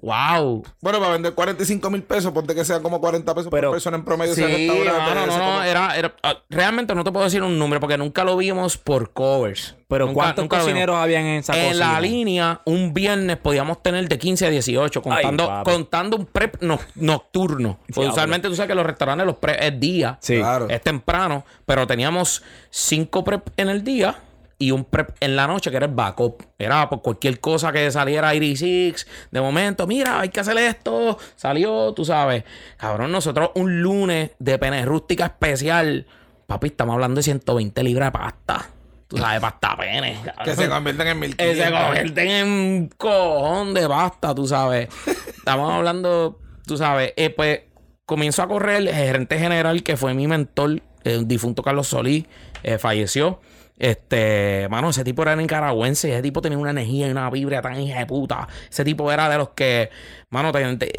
Wow. 0.01 0.65
Bueno, 0.81 1.01
para 1.01 1.13
vender 1.13 1.35
45 1.35 1.91
mil 1.91 2.03
pesos, 2.05 2.33
ponte 2.33 2.55
que 2.55 2.65
sean 2.65 2.83
como 2.83 3.01
40 3.01 3.35
pesos 3.35 3.51
por 3.51 3.71
persona 3.71 3.97
en 3.97 4.05
promedio. 4.05 4.35
Sí, 4.35 4.43
no, 4.43 5.15
no, 5.15 5.27
no, 5.27 5.63
era, 5.65 5.97
era, 5.97 6.15
ah, 6.23 6.37
realmente 6.49 6.95
no 6.95 7.03
te 7.03 7.11
puedo 7.11 7.25
decir 7.25 7.43
un 7.43 7.59
número 7.59 7.81
porque 7.81 7.99
nunca 7.99 8.23
lo 8.23 8.37
vimos 8.37 8.77
por 8.77 9.13
covers. 9.13 9.75
Pero 9.89 10.13
¿cuántos 10.13 10.47
cocineros 10.47 10.97
habían 10.97 11.25
en 11.25 11.39
esa 11.39 11.57
En 11.57 11.79
la 11.79 12.01
línea, 12.01 12.61
un 12.65 12.95
viernes 12.95 13.39
podíamos 13.39 13.83
tener 13.83 14.09
de 14.09 14.19
15 14.19 14.47
a 14.47 14.51
18, 14.51 15.03
contando, 15.03 15.63
contando 15.65 16.17
un 16.17 16.27
prep 16.27 16.63
nocturno. 16.95 17.79
usualmente 17.97 18.49
tú 18.49 18.55
sabes 18.55 18.69
que 18.69 18.75
los 18.75 18.87
restaurantes, 18.87 19.27
los 19.27 19.37
prep 19.37 19.57
es 19.61 19.81
día, 19.81 20.19
sí. 20.21 20.37
claro. 20.37 20.69
es 20.69 20.81
temprano, 20.83 21.45
pero 21.67 21.87
teníamos 21.87 22.43
cinco 22.71 23.25
prep 23.25 23.49
en 23.57 23.69
el 23.69 23.83
día 23.83 24.17
y 24.59 24.73
un 24.73 24.85
prep 24.85 25.17
en 25.21 25.37
la 25.37 25.47
noche 25.47 25.71
que 25.71 25.77
era 25.77 25.87
el 25.87 25.95
backup. 25.95 26.43
Era 26.59 26.89
por 26.89 27.01
cualquier 27.01 27.39
cosa 27.41 27.73
que 27.73 27.91
saliera 27.91 28.33
Six 28.33 29.07
De 29.31 29.41
momento, 29.41 29.87
mira, 29.87 30.21
hay 30.21 30.31
que 30.31 30.41
hacer 30.41 30.59
esto. 30.59 31.17
Salió, 31.37 31.93
tú 31.95 32.05
sabes. 32.05 32.45
Cabrón, 32.77 33.13
nosotros 33.13 33.51
un 33.55 33.81
lunes 33.83 34.33
de 34.39 34.59
pene 34.59 34.85
rústica 34.85 35.27
especial. 35.27 36.07
Papi, 36.47 36.69
estamos 36.69 36.95
hablando 36.95 37.19
de 37.19 37.23
120 37.23 37.83
libras 37.85 38.09
de 38.09 38.19
pasta. 38.19 38.71
Tú 39.07 39.17
sabes, 39.17 39.41
pasta 39.41 39.77
pene. 39.77 40.19
Que 40.45 40.55
se 40.55 40.69
convierten 40.69 41.07
en 41.07 41.19
mil 41.19 41.37
Que 41.37 41.55
se 41.55 41.71
convierten 41.71 42.29
en 42.29 42.91
cojón 42.97 43.75
de 43.75 43.89
pasta, 43.89 44.35
tú 44.35 44.47
sabes. 44.47 44.89
estamos 45.37 45.73
hablando, 45.73 46.41
tú 46.67 46.77
sabes. 46.77 47.15
Eh, 47.17 47.31
pues 47.31 47.61
comienzo 48.05 48.43
a 48.43 48.49
correr 48.49 48.77
el 48.77 48.89
gerente 48.89 49.39
general 49.39 49.83
que 49.83 49.97
fue 49.97 50.15
mi 50.15 50.27
mentor, 50.27 50.83
el 51.05 51.29
difunto 51.29 51.63
Carlos 51.63 51.89
Solí, 51.89 52.27
eh, 52.63 52.79
falleció. 52.79 53.41
Este, 53.79 54.67
mano, 54.71 54.91
ese 54.91 55.05
tipo 55.05 55.23
era 55.23 55.37
nicaragüense, 55.37 56.11
ese 56.13 56.23
tipo 56.23 56.43
tenía 56.43 56.59
una 56.59 56.71
energía 56.71 57.07
y 57.07 57.11
una 57.11 57.31
vibra 57.31 57.63
tan 57.63 57.81
hija 57.81 58.01
de 58.01 58.07
puta. 58.07 58.49
Ese 58.71 58.85
tipo 58.85 59.11
era 59.13 59.29
de 59.29 59.39
los 59.39 59.51
que, 59.51 59.91
mano, 60.31 60.53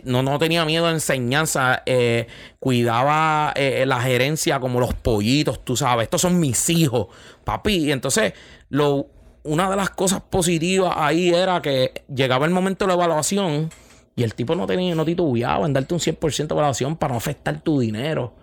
no, 0.05 0.23
no 0.23 0.39
tenía 0.39 0.63
miedo 0.65 0.87
de 0.87 0.93
enseñanza, 0.93 1.83
eh, 1.85 2.27
cuidaba 2.59 3.51
eh, 3.55 3.85
la 3.85 4.01
gerencia 4.01 4.59
como 4.59 4.79
los 4.79 4.93
pollitos, 4.93 5.63
tú 5.65 5.75
sabes. 5.75 6.03
Estos 6.03 6.21
son 6.21 6.39
mis 6.39 6.69
hijos, 6.69 7.07
papi. 7.43 7.87
Y 7.87 7.91
entonces, 7.91 8.33
lo, 8.69 9.07
una 9.43 9.69
de 9.69 9.75
las 9.75 9.89
cosas 9.89 10.21
positivas 10.21 10.93
ahí 10.95 11.29
era 11.29 11.61
que 11.61 12.03
llegaba 12.13 12.45
el 12.45 12.51
momento 12.51 12.85
de 12.85 12.89
la 12.89 12.93
evaluación 12.93 13.69
y 14.15 14.23
el 14.23 14.35
tipo 14.35 14.55
no 14.55 14.67
tenía, 14.67 14.95
no 14.95 15.05
titubeaba 15.05 15.65
en 15.65 15.73
darte 15.73 15.93
un 15.93 15.99
100% 15.99 16.47
de 16.47 16.53
evaluación 16.53 16.95
para 16.97 17.13
no 17.13 17.17
afectar 17.17 17.59
tu 17.61 17.79
dinero. 17.79 18.33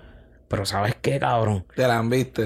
Pero 0.49 0.65
¿sabes 0.65 0.95
qué, 1.01 1.19
cabrón? 1.19 1.65
Te 1.75 1.87
la 1.89 1.99
han 1.99 2.09
visto 2.09 2.43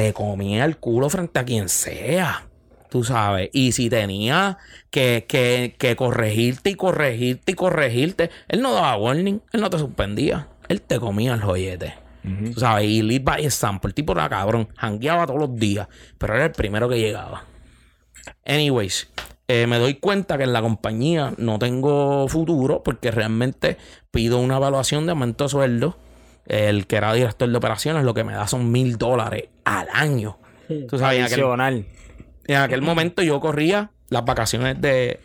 te 0.00 0.14
comía 0.14 0.64
el 0.64 0.78
culo 0.78 1.10
frente 1.10 1.38
a 1.40 1.44
quien 1.44 1.68
sea. 1.68 2.46
Tú 2.88 3.04
sabes. 3.04 3.50
Y 3.52 3.72
si 3.72 3.90
tenía 3.90 4.56
que, 4.88 5.26
que, 5.28 5.94
corregirte 5.94 6.70
y 6.70 6.74
corregirte 6.74 7.52
y 7.52 7.54
corregirte, 7.54 8.30
él 8.48 8.62
no 8.62 8.72
daba 8.72 8.96
warning, 8.96 9.42
él 9.52 9.60
no 9.60 9.68
te 9.68 9.78
suspendía. 9.78 10.48
Él 10.68 10.80
te 10.80 10.98
comía 10.98 11.34
el 11.34 11.42
joyete. 11.42 11.96
Tú 12.54 12.60
sabes, 12.60 12.86
y 12.86 13.02
lead 13.02 13.22
by 13.22 13.44
example. 13.44 13.88
El 13.88 13.94
tipo 13.94 14.14
era 14.14 14.26
cabrón. 14.30 14.68
Hangueaba 14.78 15.26
todos 15.26 15.38
los 15.38 15.56
días. 15.56 15.86
Pero 16.16 16.34
era 16.34 16.46
el 16.46 16.52
primero 16.52 16.88
que 16.88 16.98
llegaba. 16.98 17.44
Anyways, 18.46 19.06
eh, 19.48 19.66
me 19.66 19.78
doy 19.78 19.96
cuenta 19.96 20.38
que 20.38 20.44
en 20.44 20.54
la 20.54 20.62
compañía 20.62 21.34
no 21.36 21.58
tengo 21.58 22.26
futuro 22.26 22.82
porque 22.82 23.10
realmente 23.10 23.76
pido 24.10 24.38
una 24.38 24.56
evaluación 24.56 25.04
de 25.04 25.10
aumento 25.10 25.44
de 25.44 25.50
sueldo 25.50 25.98
el 26.46 26.86
que 26.86 26.96
era 26.96 27.12
director 27.14 27.48
de 27.48 27.56
operaciones, 27.56 28.04
lo 28.04 28.14
que 28.14 28.24
me 28.24 28.32
da 28.32 28.46
son 28.46 28.70
mil 28.70 28.98
dólares 28.98 29.44
al 29.64 29.88
año. 29.92 30.38
Tú 30.88 30.98
sabes, 30.98 31.18
en 31.18 31.24
aquel, 31.24 31.86
en 32.46 32.56
aquel 32.56 32.82
momento 32.82 33.22
yo 33.22 33.40
corría 33.40 33.90
las 34.08 34.24
vacaciones 34.24 34.80
de 34.80 35.20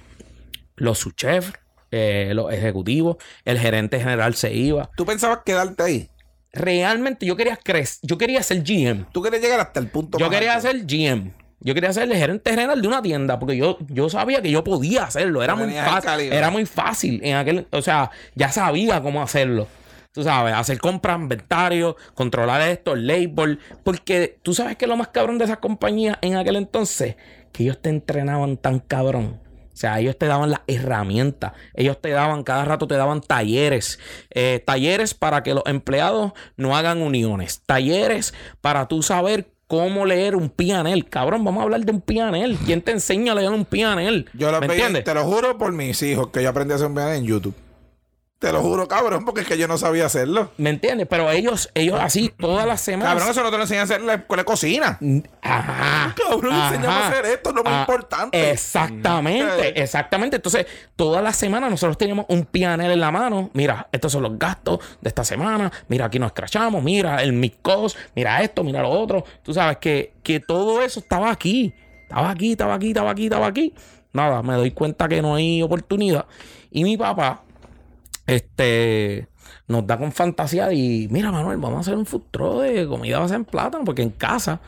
los 0.76 1.00
subchefs, 1.00 1.54
eh, 1.92 2.32
los 2.34 2.52
ejecutivos, 2.52 3.18
el 3.44 3.60
gerente 3.60 4.00
general 4.00 4.36
se 4.36 4.54
iba. 4.54 4.90
¿Tú 4.96 5.06
pensabas 5.06 5.40
quedarte 5.46 5.84
ahí? 5.84 6.10
Realmente 6.52 7.26
yo 7.26 7.36
quería 7.36 7.58
crecer, 7.58 8.00
yo 8.04 8.18
quería 8.18 8.42
ser 8.42 8.64
GM. 8.64 9.06
¿Tú 9.12 9.22
querías 9.22 9.42
llegar 9.42 9.60
hasta 9.60 9.80
el 9.80 9.88
punto 9.88 10.18
Yo 10.18 10.30
quería 10.30 10.60
ser 10.62 10.86
GM. 10.86 11.32
Yo 11.60 11.74
quería 11.74 11.92
ser 11.94 12.04
el 12.04 12.16
gerente 12.16 12.52
general 12.52 12.82
de 12.82 12.88
una 12.88 13.02
tienda 13.02 13.40
porque 13.40 13.58
yo, 13.58 13.78
yo 13.88 14.10
sabía 14.10 14.42
que 14.42 14.52
yo 14.52 14.64
podía 14.64 15.06
hacerlo. 15.06 15.42
Era 15.42 15.56
muy 15.56 15.74
fácil. 15.74 16.32
Era 16.32 16.50
muy 16.52 16.66
fácil 16.66 17.20
en 17.24 17.36
aquel, 17.36 17.68
o 17.72 17.82
sea, 17.82 18.12
ya 18.36 18.52
sabía 18.52 19.02
cómo 19.02 19.22
hacerlo 19.22 19.68
tú 20.16 20.24
sabes, 20.24 20.54
hacer 20.54 20.80
compras, 20.80 21.20
inventario, 21.20 21.98
controlar 22.14 22.62
esto, 22.62 22.94
el 22.94 23.06
label. 23.06 23.60
Porque 23.84 24.40
tú 24.42 24.54
sabes 24.54 24.78
que 24.78 24.88
lo 24.88 24.96
más 24.96 25.10
cabrón 25.10 25.38
de 25.38 25.44
esas 25.44 25.58
compañías 25.58 26.18
en 26.22 26.38
aquel 26.38 26.56
entonces, 26.56 27.18
que 27.52 27.64
ellos 27.64 27.82
te 27.82 27.90
entrenaban 27.90 28.56
tan 28.56 28.80
cabrón. 28.80 29.42
O 29.74 29.78
sea, 29.78 30.00
ellos 30.00 30.18
te 30.18 30.28
daban 30.28 30.52
las 30.52 30.62
herramientas. 30.68 31.52
Ellos 31.74 32.00
te 32.02 32.12
daban, 32.12 32.44
cada 32.44 32.64
rato 32.64 32.88
te 32.88 32.96
daban 32.96 33.20
talleres. 33.20 34.00
Eh, 34.30 34.64
talleres 34.66 35.14
para 35.14 35.44
que 35.44 35.54
los 35.54 35.64
empleados 35.66 36.32
no 36.56 36.78
hagan 36.78 37.02
uniones. 37.02 37.62
Talleres 37.66 38.34
para 38.62 38.88
tú 38.88 39.04
saber 39.04 39.50
cómo 39.68 40.06
leer 40.06 40.38
un 40.38 40.50
pianel. 40.50 41.10
Cabrón, 41.10 41.44
vamos 41.44 41.60
a 41.60 41.64
hablar 41.66 41.82
de 41.84 41.92
un 41.92 42.00
pianel. 42.00 42.58
¿Quién 42.66 42.82
te 42.82 42.92
enseña 42.94 43.34
a 43.34 43.36
leer 43.36 43.50
un 43.50 43.66
pianel? 43.66 44.30
Yo 44.34 44.50
lo 44.50 44.62
¿Me 44.62 44.68
te 45.02 45.14
lo 45.14 45.26
juro 45.26 45.58
por 45.58 45.74
mis 45.74 46.02
hijos, 46.04 46.30
que 46.30 46.42
yo 46.42 46.52
aprendí 46.52 46.72
a 46.72 46.76
hacer 46.76 46.88
un 46.88 46.94
pianel 46.94 47.18
en 47.18 47.26
YouTube. 47.26 47.56
Te 48.40 48.52
lo 48.52 48.62
juro, 48.62 48.86
cabrón, 48.90 49.24
porque 49.24 49.42
es 49.42 49.48
que 49.48 49.58
yo 49.58 49.66
no 49.66 49.78
sabía 49.78 50.08
hacerlo. 50.08 50.52
¿Me 50.58 50.70
entiendes? 50.70 51.08
Pero 51.10 51.32
ellos, 51.32 51.70
ellos 51.74 51.98
así 52.02 52.34
todas 52.38 52.68
las 52.68 52.82
semanas. 52.82 53.14
Cabrón, 53.14 53.32
eso 53.32 53.44
no 53.44 53.50
te 53.50 53.56
lo 53.56 53.64
enseñan 53.64 53.82
a 53.82 53.84
hacer 53.86 54.02
en 54.02 54.08
la 54.08 54.14
escuela 54.16 54.42
de 54.42 54.46
cocina. 54.46 55.00
Ajá. 55.42 56.14
Cabrón, 56.16 56.54
enseñamos 56.54 56.96
a 56.96 57.08
hacer 57.08 57.26
esto, 57.28 57.54
lo 57.54 57.64
más 57.64 57.80
importante. 57.80 58.52
Exactamente, 58.52 59.82
exactamente. 59.82 60.36
Entonces, 60.36 60.68
todas 60.98 61.24
las 61.24 61.38
semanas 61.38 61.72
nosotros 61.72 61.98
teníamos 61.98 62.26
un 62.28 62.44
pianel 62.44 62.92
en 62.92 63.00
la 63.00 63.10
mano. 63.10 63.52
Mira, 63.54 63.88
estos 63.94 64.12
son 64.12 64.24
los 64.24 64.38
gastos 64.38 64.80
de 65.00 65.08
esta 65.08 65.24
semana. 65.24 65.72
Mira, 65.88 66.06
aquí 66.06 66.20
nos 66.20 66.28
escrachamos. 66.28 66.84
Mira, 66.84 67.24
el 67.24 67.32
micos. 67.32 67.96
Mira 68.16 68.44
esto, 68.44 68.66
mira 68.66 68.82
lo 68.82 68.90
otro. 68.90 69.24
Tú 69.44 69.54
sabes 69.54 69.78
que, 69.78 70.12
que 70.24 70.42
todo 70.42 70.82
eso 70.82 71.00
estaba 71.00 71.32
aquí. 71.32 71.74
Estaba 72.04 72.32
aquí, 72.32 72.52
estaba 72.52 72.74
aquí, 72.76 72.88
estaba 72.90 73.12
aquí, 73.12 73.24
estaba 73.24 73.48
aquí. 73.48 73.74
Nada, 74.12 74.44
me 74.44 74.56
doy 74.56 74.72
cuenta 74.72 75.08
que 75.08 75.22
no 75.22 75.36
hay 75.36 75.62
oportunidad. 75.62 76.26
Y 76.70 76.84
mi 76.84 76.98
papá 76.98 77.44
este 78.28 79.28
nos 79.68 79.86
da 79.88 79.98
con 79.98 80.12
fantasía 80.12 80.72
y 80.74 81.08
mira 81.10 81.32
Manuel, 81.32 81.58
vamos 81.58 81.78
a 81.78 81.82
hacer 81.82 81.96
un 81.96 82.06
food 82.06 82.62
de 82.62 82.88
comida 82.88 83.20
basada 83.20 83.38
en 83.38 83.46
plátano, 83.46 83.84
porque 83.84 84.02
en 84.02 84.12
casa, 84.12 84.62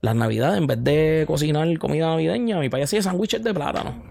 las 0.00 0.14
navidades, 0.14 0.58
en 0.58 0.66
vez 0.66 0.82
de 0.82 1.24
cocinar 1.26 1.78
comida 1.78 2.06
navideña, 2.06 2.58
mi 2.58 2.68
padre 2.68 2.84
hacía 2.84 3.02
sándwiches 3.02 3.42
de 3.42 3.54
plátano. 3.54 4.02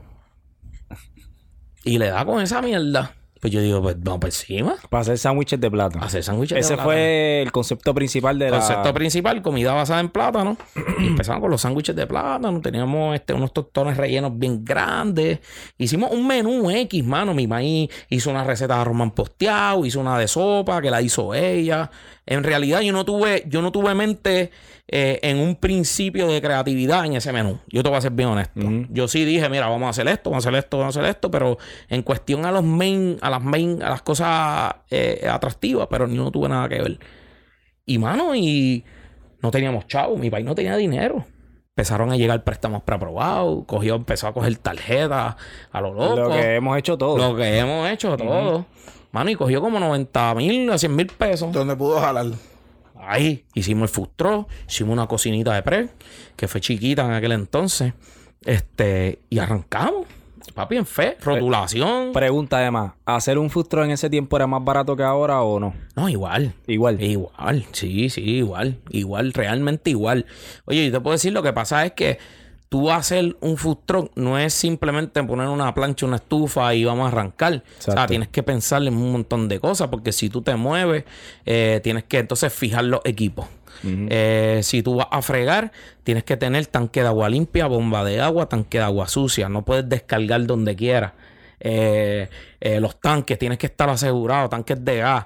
Y 1.84 2.00
le 2.00 2.08
da 2.08 2.26
con 2.26 2.42
esa 2.42 2.62
mierda. 2.62 3.16
Pues 3.46 3.54
yo 3.54 3.62
digo, 3.62 3.80
pues 3.80 3.96
vamos 4.00 4.22
por 4.22 4.30
encima. 4.30 4.76
Para 4.90 5.02
hacer 5.02 5.20
sándwiches 5.20 5.62
de 5.62 5.70
plátano. 5.70 6.04
Hacer 6.04 6.24
sándwiches 6.24 6.58
Ese 6.58 6.78
fue 6.78 7.44
el 7.44 7.52
concepto 7.52 7.94
principal 7.94 8.40
de 8.40 8.50
la... 8.50 8.58
Concepto 8.58 8.92
principal, 8.92 9.44
comida 9.44 9.72
basada 9.72 10.00
en 10.00 10.10
plátano. 10.10 10.58
y 11.00 11.06
empezamos 11.06 11.42
con 11.42 11.52
los 11.52 11.62
sándwiches 11.62 11.96
de 11.96 12.08
plátano. 12.08 12.60
Teníamos 12.60 13.14
este, 13.14 13.36
unos 13.36 13.54
tostones 13.54 13.98
rellenos 13.98 14.36
bien 14.36 14.66
grandes. 14.66 15.42
Hicimos 15.78 16.12
un 16.12 16.26
menú 16.26 16.72
X, 16.72 17.04
mano. 17.04 17.36
Mi 17.36 17.46
maíz 17.46 17.92
hizo 18.10 18.32
una 18.32 18.44
receta 18.44 18.80
de 18.80 18.84
román 18.84 19.12
posteado, 19.12 19.86
hizo 19.86 20.00
una 20.00 20.18
de 20.18 20.28
sopa 20.28 20.82
que 20.82 20.90
la 20.90 21.04
hizo 21.04 21.36
ella. 21.36 21.92
En 22.26 22.44
realidad 22.44 22.82
yo 22.82 22.94
no 22.94 23.06
tuve, 23.06 23.44
yo 23.46 23.62
no 23.62 23.72
tuve 23.72 23.94
mente 23.94 24.50
eh, 24.88 25.20
en 25.24 25.40
un 25.40 25.56
principio 25.56 26.28
de 26.28 26.40
creatividad 26.42 27.06
en 27.06 27.16
ese 27.16 27.34
menú. 27.34 27.60
Yo 27.68 27.82
te 27.82 27.90
voy 27.90 27.98
a 27.98 28.02
ser 28.02 28.12
bien 28.12 28.30
honesto. 28.30 28.62
Yo 28.90 29.08
sí 29.08 29.26
dije, 29.26 29.50
mira, 29.50 29.68
vamos 29.68 29.88
a 29.88 29.90
hacer 29.90 30.08
esto, 30.08 30.30
vamos 30.30 30.46
a 30.46 30.50
hacer 30.50 30.60
esto, 30.60 30.78
vamos 30.78 30.96
a 30.96 31.00
hacer 31.00 31.10
esto, 31.10 31.32
pero 31.32 31.58
en 31.90 32.04
cuestión 32.04 32.46
a 32.46 32.52
los 32.52 32.64
main, 32.64 33.18
a 33.22 33.32
las 33.32 33.42
main, 33.42 33.82
a 33.82 33.90
las 33.90 34.04
cosas 34.04 34.76
eh, 34.92 35.28
atractivas, 35.28 35.88
pero 35.90 36.08
yo 36.08 36.24
no 36.24 36.32
tuve 36.32 36.50
nada 36.50 36.70
que 36.70 36.82
ver. 36.82 37.00
Y 37.88 37.98
mano, 37.98 38.36
y 38.36 38.84
no 39.42 39.50
teníamos 39.50 39.88
chavo, 39.88 40.18
mi 40.18 40.30
país 40.30 40.46
no 40.46 40.54
tenía 40.54 40.76
dinero. 40.76 41.26
Empezaron 41.76 42.12
a 42.12 42.16
llegar 42.16 42.44
préstamos 42.44 42.84
preaprobados, 42.84 43.66
cogió, 43.66 43.96
empezó 43.96 44.28
a 44.28 44.34
coger 44.34 44.56
tarjetas 44.58 45.36
a 45.72 45.82
lo 45.82 45.94
loco. 45.94 46.16
Lo 46.16 46.30
que 46.30 46.56
hemos 46.56 46.78
hecho 46.78 46.98
todo. 46.98 47.18
Lo 47.18 47.36
que 47.36 47.58
hemos 47.58 47.90
hecho 47.90 48.16
todo. 48.16 48.66
Mano, 49.12 49.30
y 49.30 49.36
cogió 49.36 49.62
como 49.62 49.80
90 49.80 50.36
mil 50.36 50.72
a 50.72 50.78
100 50.78 50.96
mil 50.96 51.08
pesos. 51.08 51.52
¿Dónde 51.52 51.76
pudo 51.76 52.00
jalar? 52.00 52.28
Ahí 53.08 53.46
hicimos 53.54 53.84
el 53.84 53.90
fustro, 53.90 54.48
hicimos 54.68 54.94
una 54.94 55.08
cocinita 55.08 55.54
de 55.54 55.64
pre, 55.64 55.90
que 56.36 56.48
fue 56.48 56.62
chiquita 56.62 57.06
en 57.06 57.12
aquel 57.12 57.34
entonces. 57.34 57.94
Este, 58.44 59.20
y 59.30 59.40
arrancamos. 59.40 60.06
Papi, 60.54 60.78
en 60.78 60.86
fe, 60.86 61.18
rotulación. 61.22 62.14
Pregunta 62.14 62.58
además, 62.58 62.94
¿hacer 63.06 63.38
un 63.38 63.50
fustro 63.50 63.84
en 63.84 63.92
ese 63.92 64.10
tiempo 64.10 64.38
era 64.38 64.48
más 64.48 64.64
barato 64.64 64.96
que 64.96 65.04
ahora 65.04 65.42
o 65.42 65.60
no? 65.60 65.74
No, 65.96 66.08
igual. 66.08 66.54
Igual. 66.68 67.02
Igual, 67.02 67.66
sí, 67.72 68.10
sí, 68.10 68.22
igual. 68.22 68.80
Igual, 68.90 69.34
realmente 69.34 69.90
igual. 69.90 70.26
Oye, 70.66 70.86
yo 70.86 70.92
te 70.92 71.02
puedo 71.02 71.14
decir, 71.14 71.34
lo 71.34 71.44
que 71.44 71.52
pasa 71.52 71.86
es 71.86 71.94
que 71.94 72.20
tú 72.70 72.92
hacer 72.92 73.38
un 73.42 73.58
food 73.58 73.78
truck 73.86 74.12
no 74.16 74.38
es 74.38 74.54
simplemente 74.54 75.24
poner 75.24 75.48
una 75.48 75.74
plancha, 75.74 76.06
una 76.06 76.18
estufa 76.18 76.74
y 76.74 76.84
vamos 76.84 77.06
a 77.06 77.08
arrancar. 77.10 77.64
O 77.80 77.82
sea, 77.82 78.08
tienes 78.08 78.28
que 78.30 78.44
pensar 78.44 78.84
en 78.84 78.96
un 78.96 79.12
montón 79.12 79.48
de 79.48 79.60
cosas 79.60 79.88
porque 79.88 80.12
si 80.12 80.30
tú 80.30 80.42
te 80.42 80.56
mueves, 80.56 81.06
eh, 81.46 81.80
tienes 81.84 82.04
que 82.06 82.20
entonces 82.20 82.54
fijar 82.54 82.86
los 82.86 83.02
equipos. 83.06 83.48
Eh, 83.84 84.62
si 84.64 84.82
tú 84.82 84.96
vas 84.96 85.08
a 85.12 85.22
fregar, 85.22 85.72
tienes 86.04 86.24
que 86.24 86.38
tener 86.38 86.66
tanque 86.68 87.02
de 87.02 87.08
agua 87.08 87.30
limpia, 87.30 87.68
bomba 87.68 88.04
de 88.04 88.20
agua, 88.22 88.48
tanque 88.48 88.80
de 88.80 88.84
agua 88.84 89.08
sucia. 89.08 89.50
No 89.50 89.64
puedes 89.64 89.88
descargar 89.88 90.46
donde 90.46 90.76
quieras. 90.76 91.14
Eh, 91.60 92.30
eh, 92.60 92.80
los 92.80 93.00
tanques, 93.00 93.40
tienes 93.40 93.58
que 93.58 93.68
estar 93.68 93.90
asegurado, 93.90 94.50
tanques 94.50 94.84
de 94.84 94.98
gas. 94.98 95.26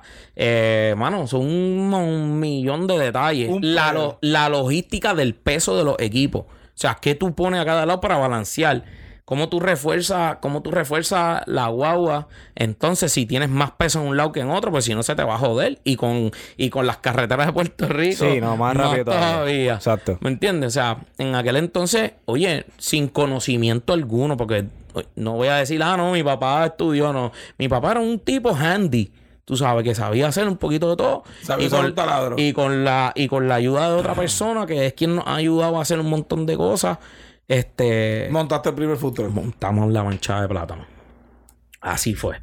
mano, 0.97 1.27
son 1.27 1.41
un, 1.41 2.39
millón 2.39 2.87
de 2.87 2.97
detalles. 2.99 3.49
La, 3.61 4.17
la, 4.21 4.49
logística 4.49 5.13
del 5.13 5.35
peso 5.35 5.77
de 5.77 5.83
los 5.83 5.95
equipos. 5.99 6.45
O 6.79 6.81
sea, 6.81 6.97
¿qué 7.01 7.13
tú 7.13 7.35
pones 7.35 7.59
a 7.59 7.65
cada 7.65 7.85
lado 7.85 7.99
para 7.99 8.17
balancear? 8.17 8.85
cómo 9.25 9.47
tú 9.47 9.59
refuerzas, 9.59 10.37
cómo 10.41 10.63
tú 10.63 10.71
refuerzas 10.71 11.43
la 11.45 11.67
guagua. 11.67 12.29
Entonces, 12.55 13.11
si 13.11 13.27
tienes 13.27 13.49
más 13.49 13.69
peso 13.69 14.01
en 14.01 14.07
un 14.07 14.17
lado 14.17 14.31
que 14.31 14.39
en 14.39 14.49
otro, 14.49 14.71
pues 14.71 14.85
si 14.85 14.95
no 14.95 15.03
se 15.03 15.13
te 15.13 15.23
va 15.23 15.35
a 15.35 15.37
joder. 15.37 15.79
Y 15.83 15.97
con, 15.97 16.31
y 16.57 16.71
con 16.71 16.87
las 16.87 16.97
carreteras 16.97 17.45
de 17.45 17.53
Puerto 17.53 17.87
Rico. 17.89 18.25
Sí, 18.25 18.41
no, 18.41 18.57
más 18.57 18.75
rápido 18.75 19.05
todavía. 19.05 19.75
Exacto. 19.75 20.17
¿Me 20.21 20.29
entiendes? 20.31 20.69
O 20.69 20.71
sea, 20.71 20.97
en 21.19 21.35
aquel 21.35 21.57
entonces, 21.57 22.13
oye, 22.25 22.65
sin 22.77 23.07
conocimiento 23.07 23.93
alguno, 23.93 24.35
porque 24.35 24.65
no 25.15 25.33
voy 25.33 25.49
a 25.49 25.57
decir, 25.57 25.83
ah, 25.83 25.95
no, 25.95 26.13
mi 26.13 26.23
papá 26.23 26.65
estudió, 26.65 27.13
no. 27.13 27.31
Mi 27.59 27.67
papá 27.67 27.91
era 27.91 27.99
un 27.99 28.17
tipo 28.17 28.55
handy. 28.55 29.11
Tú 29.49 29.57
sabes 29.57 29.83
que 29.83 29.95
sabía 29.95 30.27
hacer 30.27 30.47
un 30.47 30.57
poquito 30.57 30.91
de 30.91 30.95
todo. 30.95 31.23
Sabía 31.41 31.65
y, 31.65 31.69
con, 31.71 31.85
un 31.85 31.95
taladro. 31.95 32.35
y 32.37 32.53
con 32.53 32.83
la 32.83 33.11
y 33.15 33.27
con 33.27 33.47
la 33.47 33.55
ayuda 33.55 33.89
de 33.89 33.95
otra 33.95 34.13
persona 34.13 34.67
que 34.67 34.85
es 34.85 34.93
quien 34.93 35.15
nos 35.15 35.25
ha 35.25 35.33
ayudado 35.33 35.79
a 35.79 35.81
hacer 35.81 35.99
un 35.99 36.07
montón 36.07 36.45
de 36.45 36.55
cosas 36.55 36.99
este. 37.47 38.27
¿Montaste 38.29 38.69
el 38.69 38.75
primer 38.75 38.97
futuro? 38.97 39.27
Montamos 39.31 39.91
la 39.91 40.03
manchada 40.03 40.43
de 40.43 40.49
plátano. 40.49 40.85
Así 41.81 42.13
fue. 42.13 42.39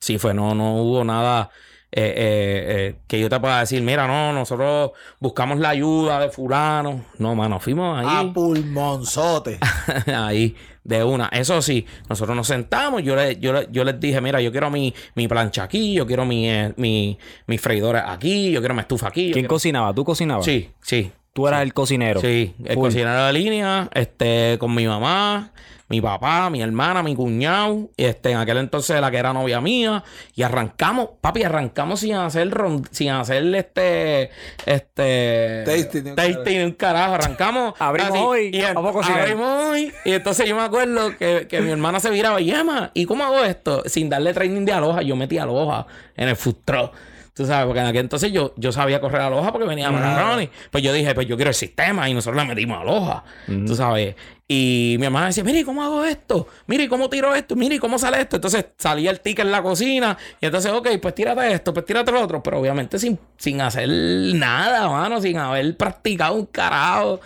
Sí 0.00 0.18
fue. 0.18 0.34
No, 0.34 0.54
no 0.54 0.82
hubo 0.82 1.02
nada. 1.02 1.48
Eh, 1.92 2.02
eh, 2.02 2.64
eh, 2.68 2.96
que 3.08 3.18
yo 3.18 3.28
te 3.28 3.40
pueda 3.40 3.58
decir, 3.58 3.82
mira, 3.82 4.06
no, 4.06 4.32
nosotros 4.32 4.92
buscamos 5.18 5.58
la 5.58 5.70
ayuda 5.70 6.20
de 6.20 6.30
fulano. 6.30 7.04
No, 7.18 7.34
mano, 7.34 7.58
fuimos 7.58 7.98
ahí. 7.98 8.28
A 8.28 8.32
pulmonzote. 8.32 9.58
ahí, 10.06 10.54
de 10.84 11.02
una. 11.02 11.26
Eso 11.32 11.60
sí, 11.60 11.84
nosotros 12.08 12.36
nos 12.36 12.46
sentamos, 12.46 13.02
yo, 13.02 13.16
le, 13.16 13.40
yo, 13.40 13.68
yo 13.70 13.82
les 13.82 13.98
dije, 13.98 14.20
mira, 14.20 14.40
yo 14.40 14.52
quiero 14.52 14.70
mi, 14.70 14.94
mi 15.16 15.26
plancha 15.26 15.64
aquí, 15.64 15.94
yo 15.94 16.06
quiero 16.06 16.24
mi, 16.24 16.48
mi, 16.76 17.18
mi 17.46 17.58
freidora 17.58 18.12
aquí, 18.12 18.52
yo 18.52 18.60
quiero 18.60 18.74
mi 18.74 18.82
estufa 18.82 19.08
aquí. 19.08 19.32
¿Quién 19.32 19.46
cocinaba? 19.46 19.92
¿Tú 19.92 20.04
cocinabas? 20.04 20.44
Sí, 20.44 20.70
sí. 20.80 21.10
Tú 21.40 21.48
eras 21.48 21.62
el 21.62 21.72
cocinero. 21.72 22.20
Sí, 22.20 22.54
el 22.66 22.76
cocinero 22.76 23.24
de 23.24 23.32
línea, 23.32 23.88
este, 23.94 24.58
con 24.60 24.74
mi 24.74 24.86
mamá, 24.86 25.52
mi 25.88 25.98
papá, 26.02 26.50
mi 26.50 26.60
hermana, 26.60 27.02
mi 27.02 27.16
cuñado, 27.16 27.88
este, 27.96 28.32
en 28.32 28.36
aquel 28.36 28.58
entonces 28.58 29.00
la 29.00 29.10
que 29.10 29.16
era 29.16 29.32
novia 29.32 29.58
mía, 29.62 30.04
y 30.34 30.42
arrancamos, 30.42 31.08
papi, 31.18 31.42
arrancamos 31.42 32.00
sin 32.00 32.14
hacer 32.16 32.54
sin 32.90 33.08
hacer 33.08 33.54
este, 33.54 34.30
este, 34.66 35.62
tasting, 35.64 36.14
tasting 36.14 36.60
un 36.62 36.72
carajo, 36.72 37.14
arrancamos, 37.14 37.72
abrimos 37.78 38.18
hoy, 38.18 38.50
y 38.52 38.60
abrimos 38.60 39.64
hoy, 39.64 39.92
y 40.04 40.12
entonces 40.12 40.46
yo 40.46 40.56
me 40.56 40.62
acuerdo 40.62 41.16
que, 41.16 41.46
que 41.48 41.62
mi 41.62 41.70
hermana 41.70 42.00
se 42.00 42.10
viraba, 42.10 42.38
y 42.42 42.52
¿y 42.92 43.06
cómo 43.06 43.24
hago 43.24 43.42
esto? 43.44 43.82
Sin 43.86 44.10
darle 44.10 44.34
training 44.34 44.66
de 44.66 44.72
aloja, 44.74 45.00
yo 45.00 45.16
metí 45.16 45.38
aloja 45.38 45.86
en 46.16 46.28
el 46.28 46.36
food 46.36 46.56
truck. 46.66 46.92
Tú 47.40 47.46
sabes, 47.46 47.64
porque 47.64 47.80
en 47.80 47.86
aquel 47.86 48.02
entonces 48.02 48.30
yo, 48.32 48.52
yo 48.58 48.70
sabía 48.70 49.00
correr 49.00 49.22
a 49.22 49.30
loja 49.30 49.50
porque 49.50 49.66
venía 49.66 49.88
a 49.88 50.20
Ronnie. 50.22 50.50
Pues 50.70 50.84
yo 50.84 50.92
dije, 50.92 51.14
pues 51.14 51.26
yo 51.26 51.36
quiero 51.36 51.48
el 51.48 51.54
sistema 51.54 52.06
y 52.06 52.12
nosotros 52.12 52.42
le 52.42 52.46
metimos 52.46 52.78
a 52.78 52.84
loja. 52.84 53.24
Tú 53.46 53.74
sabes. 53.74 54.14
Y 54.46 54.96
mi 54.98 55.06
mamá 55.06 55.24
decía, 55.24 55.42
mire, 55.42 55.64
¿cómo 55.64 55.82
hago 55.82 56.04
esto? 56.04 56.48
Mire, 56.66 56.86
¿cómo 56.86 57.08
tiro 57.08 57.34
esto? 57.34 57.56
Mire, 57.56 57.80
¿cómo 57.80 57.98
sale 57.98 58.20
esto? 58.20 58.36
Entonces 58.36 58.66
salía 58.76 59.10
el 59.10 59.20
ticket 59.20 59.46
en 59.46 59.52
la 59.52 59.62
cocina 59.62 60.18
y 60.38 60.44
entonces, 60.44 60.70
ok, 60.70 60.86
pues 61.00 61.14
tírate 61.14 61.50
esto, 61.50 61.72
pues 61.72 61.86
tírate 61.86 62.12
lo 62.12 62.20
otro. 62.20 62.42
Pero 62.42 62.60
obviamente 62.60 62.98
sin, 62.98 63.18
sin 63.38 63.62
hacer 63.62 63.88
nada, 63.88 64.86
mano, 64.90 65.18
sin 65.22 65.38
haber 65.38 65.74
practicado 65.78 66.34
un 66.34 66.44
carajo. 66.44 67.22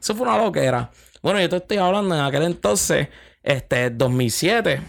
Eso 0.00 0.14
fue 0.14 0.26
una 0.26 0.42
loquera. 0.42 0.90
Bueno, 1.20 1.42
yo 1.42 1.50
te 1.50 1.56
estoy 1.56 1.76
hablando 1.76 2.14
en 2.14 2.22
aquel 2.22 2.44
entonces, 2.44 3.08
este, 3.42 3.90
2007. 3.90 4.80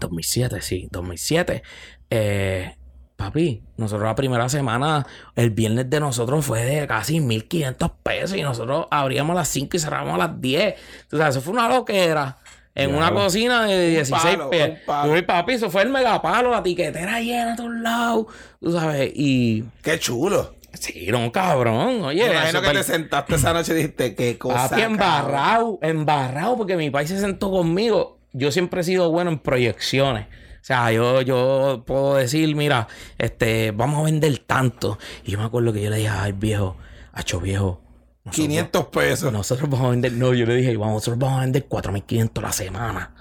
2007, 0.00 0.62
sí, 0.62 0.86
2007. 0.92 1.64
Eh, 2.08 2.76
Papi, 3.20 3.62
nosotros 3.76 4.06
la 4.06 4.14
primera 4.14 4.48
semana, 4.48 5.06
el 5.36 5.50
viernes 5.50 5.90
de 5.90 6.00
nosotros 6.00 6.42
fue 6.42 6.64
de 6.64 6.86
casi 6.86 7.20
1500 7.20 7.90
pesos 8.02 8.34
y 8.34 8.40
nosotros 8.40 8.86
abríamos 8.90 9.34
a 9.34 9.40
las 9.40 9.48
5 9.48 9.76
y 9.76 9.78
cerramos 9.78 10.14
a 10.14 10.16
las 10.16 10.40
10. 10.40 10.74
O 11.12 11.16
sea, 11.18 11.28
eso 11.28 11.42
fue 11.42 11.52
una 11.52 11.68
loquera. 11.68 12.38
En 12.74 12.94
una 12.94 13.12
cocina 13.12 13.66
de 13.66 13.90
16 13.90 14.38
pies. 14.50 14.78
Uy, 15.06 15.20
papi, 15.20 15.52
eso 15.52 15.68
fue 15.68 15.82
el 15.82 15.90
megapalo, 15.90 16.50
la 16.50 16.62
tiquetera 16.62 17.20
llena 17.20 17.52
a 17.52 17.56
todos 17.56 17.74
lados. 17.74 18.26
Tú 18.58 18.72
sabes, 18.72 19.12
y. 19.14 19.64
Qué 19.82 19.98
chulo. 19.98 20.54
Sí, 20.72 21.08
no, 21.10 21.30
cabrón. 21.30 22.02
Oye, 22.04 22.24
Me 22.26 22.32
imagino 22.32 22.62
que 22.62 22.70
te 22.70 22.82
sentaste 22.84 23.34
esa 23.34 23.52
noche 23.52 23.72
y 23.72 23.76
dijiste, 23.76 24.14
qué 24.14 24.38
cosa. 24.38 24.70
Papi, 24.70 24.80
embarrado, 24.80 25.78
embarrado, 25.82 26.56
porque 26.56 26.76
mi 26.76 26.88
país 26.88 27.10
se 27.10 27.20
sentó 27.20 27.50
conmigo. 27.50 28.16
Yo 28.32 28.50
siempre 28.50 28.80
he 28.80 28.84
sido 28.84 29.10
bueno 29.10 29.30
en 29.30 29.38
proyecciones. 29.38 30.26
O 30.70 30.72
sea, 30.72 30.92
yo, 30.92 31.20
yo 31.22 31.82
puedo 31.84 32.14
decir, 32.14 32.54
mira, 32.54 32.86
este, 33.18 33.72
vamos 33.72 33.98
a 33.98 34.02
vender 34.04 34.38
tanto. 34.38 35.00
Y 35.24 35.32
yo 35.32 35.38
me 35.38 35.44
acuerdo 35.44 35.72
que 35.72 35.82
yo 35.82 35.90
le 35.90 35.96
dije, 35.96 36.08
ay, 36.08 36.30
viejo, 36.30 36.76
hacho 37.12 37.40
viejo. 37.40 37.80
500 38.30 38.86
pesos. 38.86 39.32
Nosotros 39.32 39.68
vamos 39.68 39.88
a 39.88 39.90
vender, 39.90 40.12
no, 40.12 40.32
yo 40.32 40.46
le 40.46 40.54
dije, 40.54 40.72
nosotros 40.74 41.18
vamos 41.18 41.38
a 41.38 41.40
vender 41.40 41.68
4.500 41.68 42.40
la 42.40 42.52
semana 42.52 43.14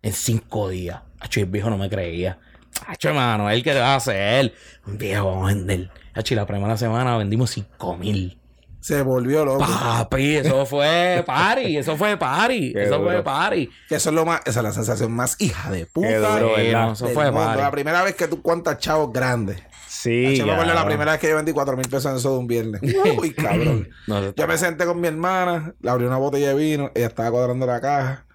en 0.00 0.14
5 0.14 0.70
días. 0.70 1.02
Hacho, 1.20 1.40
el 1.40 1.46
viejo 1.46 1.68
no 1.68 1.76
me 1.76 1.90
creía. 1.90 2.38
Hacho, 2.86 3.10
hermano, 3.10 3.50
él 3.50 3.62
que 3.62 3.74
va 3.74 3.92
a 3.92 3.96
hacer. 3.96 4.54
Viejo, 4.86 5.26
vamos 5.26 5.50
a 5.50 5.54
vender. 5.54 5.90
Hacho, 6.14 6.32
y 6.32 6.36
la 6.38 6.46
primera 6.46 6.78
semana 6.78 7.18
vendimos 7.18 7.54
5.000. 7.54 8.38
Se 8.84 9.00
volvió 9.00 9.46
loco. 9.46 9.64
Papi, 9.64 10.36
eso 10.36 10.66
fue 10.66 11.24
party, 11.24 11.78
eso 11.78 11.96
fue 11.96 12.18
party, 12.18 12.74
eso 12.76 13.02
fue 13.02 13.22
party. 13.22 13.70
Que 13.88 13.94
eso 13.94 14.10
es 14.10 14.14
lo 14.14 14.26
más, 14.26 14.42
esa 14.44 14.60
es 14.60 14.62
la 14.62 14.72
sensación 14.72 15.10
más 15.10 15.36
hija 15.38 15.70
de 15.70 15.86
puta. 15.86 16.92
eso 16.92 17.08
fue 17.08 17.32
party. 17.32 17.62
La 17.62 17.70
primera 17.70 18.02
vez 18.02 18.14
que 18.14 18.28
tú 18.28 18.42
cuentas 18.42 18.76
chavos 18.76 19.10
grandes. 19.10 19.56
Sí. 19.88 20.36
Yo 20.36 20.44
me 20.44 20.52
acuerdo 20.52 20.74
la 20.74 20.84
primera 20.84 21.12
vez 21.12 21.20
que 21.22 21.30
yo 21.30 21.36
vendí 21.36 21.52
cuatro 21.52 21.78
mil 21.78 21.88
pesos 21.88 22.10
en 22.10 22.18
eso 22.18 22.32
de 22.32 22.38
un 22.40 22.46
viernes. 22.46 22.82
Uy, 23.18 23.32
cabrón. 23.32 23.88
yo 24.36 24.46
me 24.46 24.58
senté 24.58 24.84
con 24.84 25.00
mi 25.00 25.08
hermana, 25.08 25.74
le 25.80 25.90
abrí 25.90 26.04
una 26.04 26.18
botella 26.18 26.48
de 26.48 26.54
vino, 26.54 26.90
ella 26.94 27.06
estaba 27.06 27.30
cuadrando 27.30 27.64
la 27.64 27.80
caja, 27.80 28.26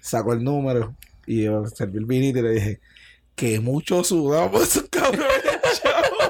sacó 0.00 0.34
el 0.34 0.44
número 0.44 0.94
y 1.26 1.44
yo 1.44 1.66
serví 1.66 1.96
el 1.96 2.04
vinito 2.04 2.40
y 2.40 2.42
le 2.42 2.50
dije, 2.50 2.80
que 3.34 3.58
mucho 3.58 4.04
sudamos 4.04 4.64
esos 4.64 4.84
cabrones. 4.90 5.53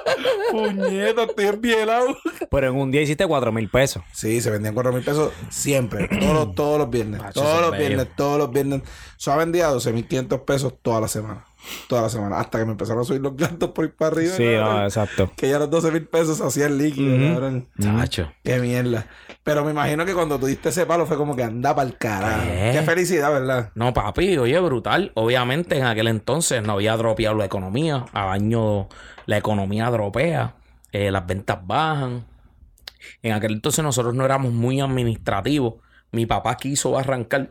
Puñeta, 0.51 1.25
estoy 1.25 1.47
envielado. 1.47 2.17
Pero 2.51 2.69
en 2.69 2.77
un 2.77 2.91
día 2.91 3.03
hiciste 3.03 3.27
cuatro 3.27 3.53
mil 3.53 3.69
pesos. 3.69 4.03
Sí, 4.13 4.41
se 4.41 4.51
vendían 4.51 4.75
cuatro 4.75 4.93
mil 4.93 5.03
pesos 5.03 5.33
siempre. 5.51 6.09
todos, 6.09 6.55
todos 6.55 6.79
los 6.79 6.91
viernes. 6.91 7.21
todos 7.33 7.61
los 7.61 7.79
viernes, 7.79 8.09
todos 8.17 8.39
los 8.39 8.51
viernes. 8.51 8.83
Eso 9.19 9.37
vendía 9.37 9.69
12 9.69 9.93
mil 9.93 10.07
500 10.07 10.41
pesos 10.41 10.75
toda 10.83 11.01
la 11.01 11.09
semana. 11.09 11.45
Toda 11.89 12.03
la 12.03 12.09
semana. 12.11 12.39
Hasta 12.39 12.59
que 12.59 12.65
me 12.67 12.73
empezaron 12.73 13.03
a 13.03 13.05
subir 13.05 13.23
los 13.23 13.37
gastos 13.37 13.71
por 13.71 13.87
ir 13.87 13.95
para 13.95 14.13
arriba. 14.13 14.35
Sí, 14.37 14.45
no, 14.45 14.85
exacto. 14.85 15.31
Que 15.37 15.49
ya 15.49 15.59
los 15.59 15.71
12 15.71 15.91
mil 15.93 16.07
pesos 16.07 16.41
hacían 16.41 16.77
líquido, 16.77 17.63
Chacho. 17.81 18.33
Qué 18.43 18.59
mierda. 18.59 19.07
Pero 19.45 19.63
me 19.63 19.73
imagino 19.73 20.07
que 20.07 20.15
cuando 20.15 20.39
tú 20.39 20.47
diste 20.47 20.71
ese 20.71 20.87
palo 20.87 21.05
fue 21.05 21.19
como 21.19 21.37
que 21.37 21.43
andaba 21.43 21.83
al 21.83 21.99
carajo. 21.99 22.43
Qué 22.47 22.83
felicidad, 22.83 23.31
¿verdad? 23.31 23.71
No, 23.75 23.93
papi, 23.93 24.39
oye, 24.39 24.59
brutal. 24.59 25.13
Obviamente 25.15 25.77
en 25.77 25.85
aquel 25.85 26.09
entonces 26.09 26.63
no 26.63 26.73
había 26.73 26.97
dropeado 26.97 27.37
la 27.37 27.45
economía. 27.45 28.07
A 28.15 28.33
año 28.33 28.89
la 29.27 29.37
economía 29.37 29.91
dropea. 29.91 30.57
Eh, 30.93 31.11
las 31.11 31.27
ventas 31.27 31.59
bajan. 31.63 32.25
En 33.23 33.33
aquel 33.33 33.53
entonces 33.53 33.85
nosotros 33.85 34.15
no 34.15 34.25
éramos 34.25 34.51
muy 34.55 34.81
administrativos. 34.81 35.75
Mi 36.11 36.25
papá 36.25 36.57
quiso 36.57 36.97
arrancar 36.97 37.51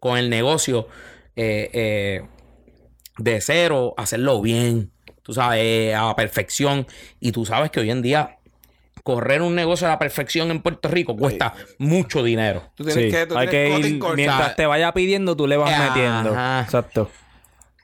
con 0.00 0.18
el 0.18 0.28
negocio 0.28 0.88
eh, 1.36 1.70
eh, 1.72 2.28
de 3.16 3.40
cero, 3.40 3.94
hacerlo 3.96 4.42
bien, 4.42 4.92
tú 5.22 5.32
sabes, 5.32 5.94
a 5.94 6.14
perfección. 6.16 6.86
Y 7.18 7.32
tú 7.32 7.46
sabes 7.46 7.70
que 7.70 7.80
hoy 7.80 7.90
en 7.90 8.02
día 8.02 8.37
correr 9.08 9.40
un 9.40 9.54
negocio 9.54 9.86
a 9.86 9.90
la 9.90 9.98
perfección 9.98 10.50
en 10.50 10.60
Puerto 10.60 10.86
Rico 10.86 11.16
cuesta 11.16 11.54
mucho 11.78 12.22
dinero. 12.22 12.64
Tú 12.74 12.84
tienes 12.84 13.10
que, 13.10 13.34
Hay 13.34 13.48
que 13.48 13.78
ir, 13.78 14.02
mientras 14.14 14.54
te 14.54 14.66
vaya 14.66 14.92
pidiendo, 14.92 15.34
tú 15.34 15.46
le 15.46 15.56
vas 15.56 15.70
metiendo. 15.78 16.28
Exacto. 16.60 17.10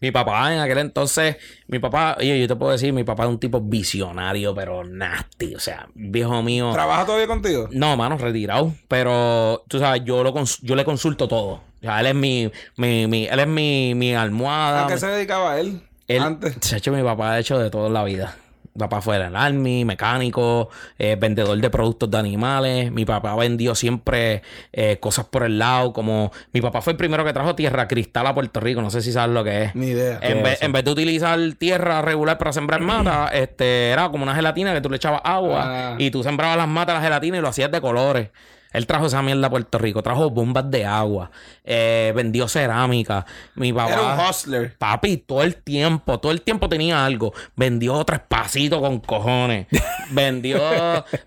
Mi 0.02 0.10
papá 0.10 0.52
en 0.52 0.60
aquel 0.60 0.76
entonces, 0.76 1.38
mi 1.66 1.78
papá, 1.78 2.16
oye, 2.18 2.38
yo 2.38 2.46
te 2.46 2.56
puedo 2.56 2.72
decir, 2.72 2.92
mi 2.92 3.04
papá 3.04 3.22
es 3.22 3.30
un 3.30 3.38
tipo 3.38 3.58
visionario, 3.58 4.54
pero 4.54 4.84
nasty. 4.84 5.54
O 5.54 5.60
sea, 5.60 5.88
viejo 5.94 6.42
mío. 6.42 6.72
¿Trabaja 6.74 7.06
todavía 7.06 7.26
contigo? 7.26 7.70
No, 7.70 7.96
mano, 7.96 8.18
retirado. 8.18 8.74
Pero, 8.86 9.64
tú 9.66 9.78
sabes, 9.78 10.02
yo, 10.04 10.22
lo 10.22 10.34
yo 10.60 10.76
le 10.76 10.84
consulto 10.84 11.26
todo. 11.26 11.52
O 11.52 11.62
sea, 11.80 12.00
él 12.00 12.08
es 12.08 12.14
mi, 12.14 12.52
mi, 12.76 13.06
mi 13.06 13.24
él 13.28 13.40
es 13.40 13.48
mi, 13.48 13.94
mi 13.94 14.14
almohada. 14.14 14.84
¿A 14.84 14.88
qué 14.88 14.98
se 14.98 15.06
dedicaba 15.06 15.58
él? 15.58 15.80
él 16.06 16.22
antes? 16.22 16.54
Se 16.60 16.74
ha 16.74 16.78
hecho 16.78 16.92
mi 16.92 17.02
papá, 17.02 17.32
ha 17.32 17.38
hecho 17.38 17.58
de 17.58 17.70
toda 17.70 17.88
la 17.88 18.04
vida 18.04 18.36
papá 18.78 19.00
fue 19.00 19.16
el 19.16 19.36
army, 19.36 19.84
mecánico, 19.84 20.68
eh, 20.98 21.16
vendedor 21.18 21.58
de 21.58 21.70
productos 21.70 22.10
de 22.10 22.18
animales. 22.18 22.90
Mi 22.90 23.04
papá 23.04 23.36
vendió 23.36 23.74
siempre 23.74 24.42
eh, 24.72 24.98
cosas 25.00 25.26
por 25.26 25.44
el 25.44 25.58
lado, 25.58 25.92
como 25.92 26.32
mi 26.52 26.60
papá 26.60 26.82
fue 26.82 26.92
el 26.92 26.96
primero 26.96 27.24
que 27.24 27.32
trajo 27.32 27.54
tierra 27.54 27.86
cristal 27.86 28.26
a 28.26 28.34
Puerto 28.34 28.60
Rico. 28.60 28.82
No 28.82 28.90
sé 28.90 29.00
si 29.02 29.12
sabes 29.12 29.34
lo 29.34 29.44
que 29.44 29.64
es. 29.64 29.74
Ni 29.74 29.88
idea. 29.88 30.18
En, 30.22 30.42
vez, 30.42 30.60
en 30.62 30.72
vez, 30.72 30.84
de 30.84 30.90
utilizar 30.90 31.38
tierra 31.56 32.02
regular 32.02 32.38
para 32.38 32.52
sembrar 32.52 32.80
matas, 32.80 33.30
este, 33.34 33.90
era 33.90 34.08
como 34.08 34.24
una 34.24 34.34
gelatina 34.34 34.74
que 34.74 34.80
tú 34.80 34.90
le 34.90 34.96
echabas 34.96 35.20
agua 35.24 35.62
ah. 35.64 35.96
y 35.98 36.10
tú 36.10 36.22
sembrabas 36.22 36.56
las 36.56 36.68
matas, 36.68 36.96
la 36.96 37.02
gelatina 37.02 37.38
y 37.38 37.40
lo 37.40 37.48
hacías 37.48 37.70
de 37.70 37.80
colores. 37.80 38.30
Él 38.74 38.88
trajo 38.88 39.06
esa 39.06 39.22
mierda 39.22 39.46
a 39.46 39.50
Puerto 39.50 39.78
Rico, 39.78 40.02
trajo 40.02 40.30
bombas 40.30 40.68
de 40.68 40.84
agua, 40.84 41.30
eh, 41.62 42.12
vendió 42.14 42.48
cerámica. 42.48 43.24
Mi 43.54 43.72
papá. 43.72 43.92
Era 43.92 44.14
un 44.14 44.28
hustler. 44.28 44.76
Papi, 44.76 45.18
todo 45.18 45.44
el 45.44 45.54
tiempo, 45.54 46.18
todo 46.18 46.32
el 46.32 46.42
tiempo 46.42 46.68
tenía 46.68 47.04
algo. 47.04 47.32
Vendió 47.54 48.04
tres 48.04 48.20
pasitos 48.26 48.80
con 48.80 48.98
cojones. 48.98 49.68
vendió. 50.10 50.60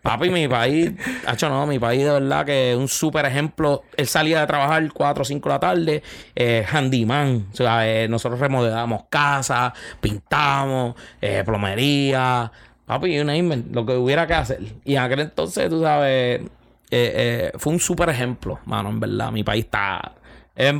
papi, 0.01 0.29
mi 0.29 0.49
país. 0.49 0.91
Hacho, 1.25 1.47
no, 1.47 1.65
mi 1.65 1.79
país 1.79 2.03
de 2.03 2.11
verdad 2.11 2.45
que 2.45 2.73
es 2.73 2.77
un 2.77 2.89
súper 2.89 3.25
ejemplo. 3.25 3.83
Él 3.95 4.07
salía 4.07 4.41
de 4.41 4.47
trabajar 4.47 4.91
4 4.91 5.21
o 5.21 5.25
5 5.25 5.47
de 5.47 5.55
la 5.55 5.59
tarde, 5.59 6.03
eh, 6.35 6.65
handyman. 6.69 7.47
O 7.53 7.55
sea, 7.55 7.87
eh, 7.87 8.09
nosotros 8.09 8.41
remodelamos 8.41 9.03
casas, 9.09 9.71
pintamos, 10.01 10.95
eh, 11.21 11.43
plomería. 11.45 12.51
Papi, 12.85 13.19
una 13.19 13.35
lo 13.71 13.85
que 13.85 13.93
hubiera 13.93 14.27
que 14.27 14.33
hacer. 14.33 14.59
Y 14.83 14.95
en 14.95 15.03
aquel 15.03 15.19
entonces, 15.21 15.69
tú 15.69 15.81
sabes 15.81 16.41
eh, 16.89 17.51
eh, 17.51 17.57
fue 17.57 17.73
un 17.73 17.79
super 17.79 18.09
ejemplo, 18.09 18.59
mano, 18.65 18.89
en 18.89 18.99
verdad. 18.99 19.31
Mi 19.31 19.43
país 19.43 19.65
está. 19.65 20.15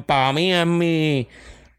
para 0.06 0.34
mí 0.34 0.54
es 0.54 0.66
mi 0.66 1.28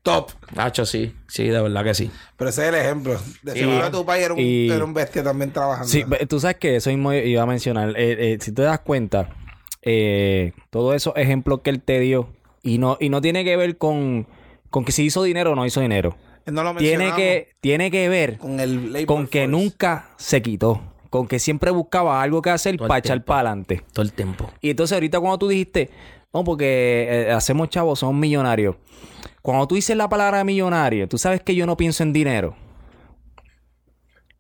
top. 0.03 0.31
Nacho, 0.55 0.85
sí, 0.85 1.15
sí, 1.27 1.49
de 1.49 1.63
verdad 1.63 1.85
que 1.85 1.95
sí. 1.95 2.11
Pero 2.37 2.51
ese 2.51 2.63
es 2.63 2.69
el 2.69 2.75
ejemplo. 2.75 3.19
De 3.43 3.53
seguro 3.53 3.91
tu 3.91 4.05
país 4.05 4.25
era 4.25 4.35
un, 4.35 4.41
era 4.41 4.85
un, 4.85 4.95
bestia 4.95 5.23
también 5.23 5.53
trabajando. 5.53 5.89
Sí, 5.89 6.05
tú 6.29 6.41
sabes 6.41 6.57
que 6.57 6.77
eso 6.77 6.91
mismo 6.91 7.13
iba 7.13 7.43
a 7.43 7.47
mencionar. 7.47 7.95
Eh, 7.97 8.39
si 8.41 8.53
te 8.53 8.63
das 8.63 8.81
cuenta, 8.81 9.31
todos 10.71 10.95
esos 10.95 11.15
ejemplos 11.17 11.61
que 11.63 11.71
él 11.71 11.83
te 11.83 11.99
dio, 11.99 12.29
y 12.63 12.79
no, 12.79 12.99
y 13.01 13.09
no 13.09 13.23
tiene 13.23 13.45
que 13.45 13.57
ver 13.57 13.79
con, 13.79 14.27
con 14.69 14.85
que 14.85 14.93
si 14.93 15.05
hizo 15.05 15.23
dinero 15.23 15.53
o 15.53 15.55
no 15.55 15.65
hizo 15.65 15.81
dinero. 15.81 16.17
tiene, 16.79 17.15
que, 17.15 17.49
tiene 17.61 17.91
que 17.91 18.09
ver 18.11 18.37
con, 18.37 18.61
el 18.61 19.07
con 19.07 19.27
que 19.27 19.47
nunca 19.47 20.11
se 20.19 20.43
quitó 20.43 20.83
con 21.11 21.27
que 21.27 21.39
siempre 21.39 21.71
buscaba 21.71 22.23
algo 22.23 22.43
que 22.43 22.51
hacer 22.51 22.77
para 22.79 22.99
echar 22.99 23.25
para 23.25 23.51
adelante. 23.51 23.83
Todo 23.93 24.05
el 24.05 24.13
tiempo. 24.13 24.51
Y 24.61 24.71
entonces 24.71 24.95
ahorita 24.95 25.21
cuando 25.21 25.39
tú 25.39 25.49
dijiste, 25.49 25.91
no, 26.33 26.45
porque 26.45 27.07
eh, 27.09 27.33
hacemos 27.33 27.69
chavos, 27.71 28.01
somos 28.01 28.15
millonarios. 28.15 28.77
Cuando 29.43 29.67
tú 29.67 29.77
dices 29.77 29.97
la 29.97 30.09
palabra 30.09 30.45
millonario, 30.45 31.09
tú 31.09 31.19
sabes 31.19 31.43
que 31.43 31.55
yo 31.55 31.67
no 31.67 31.77
pienso 31.77 32.03
en 32.03 32.13
dinero. 32.13 32.57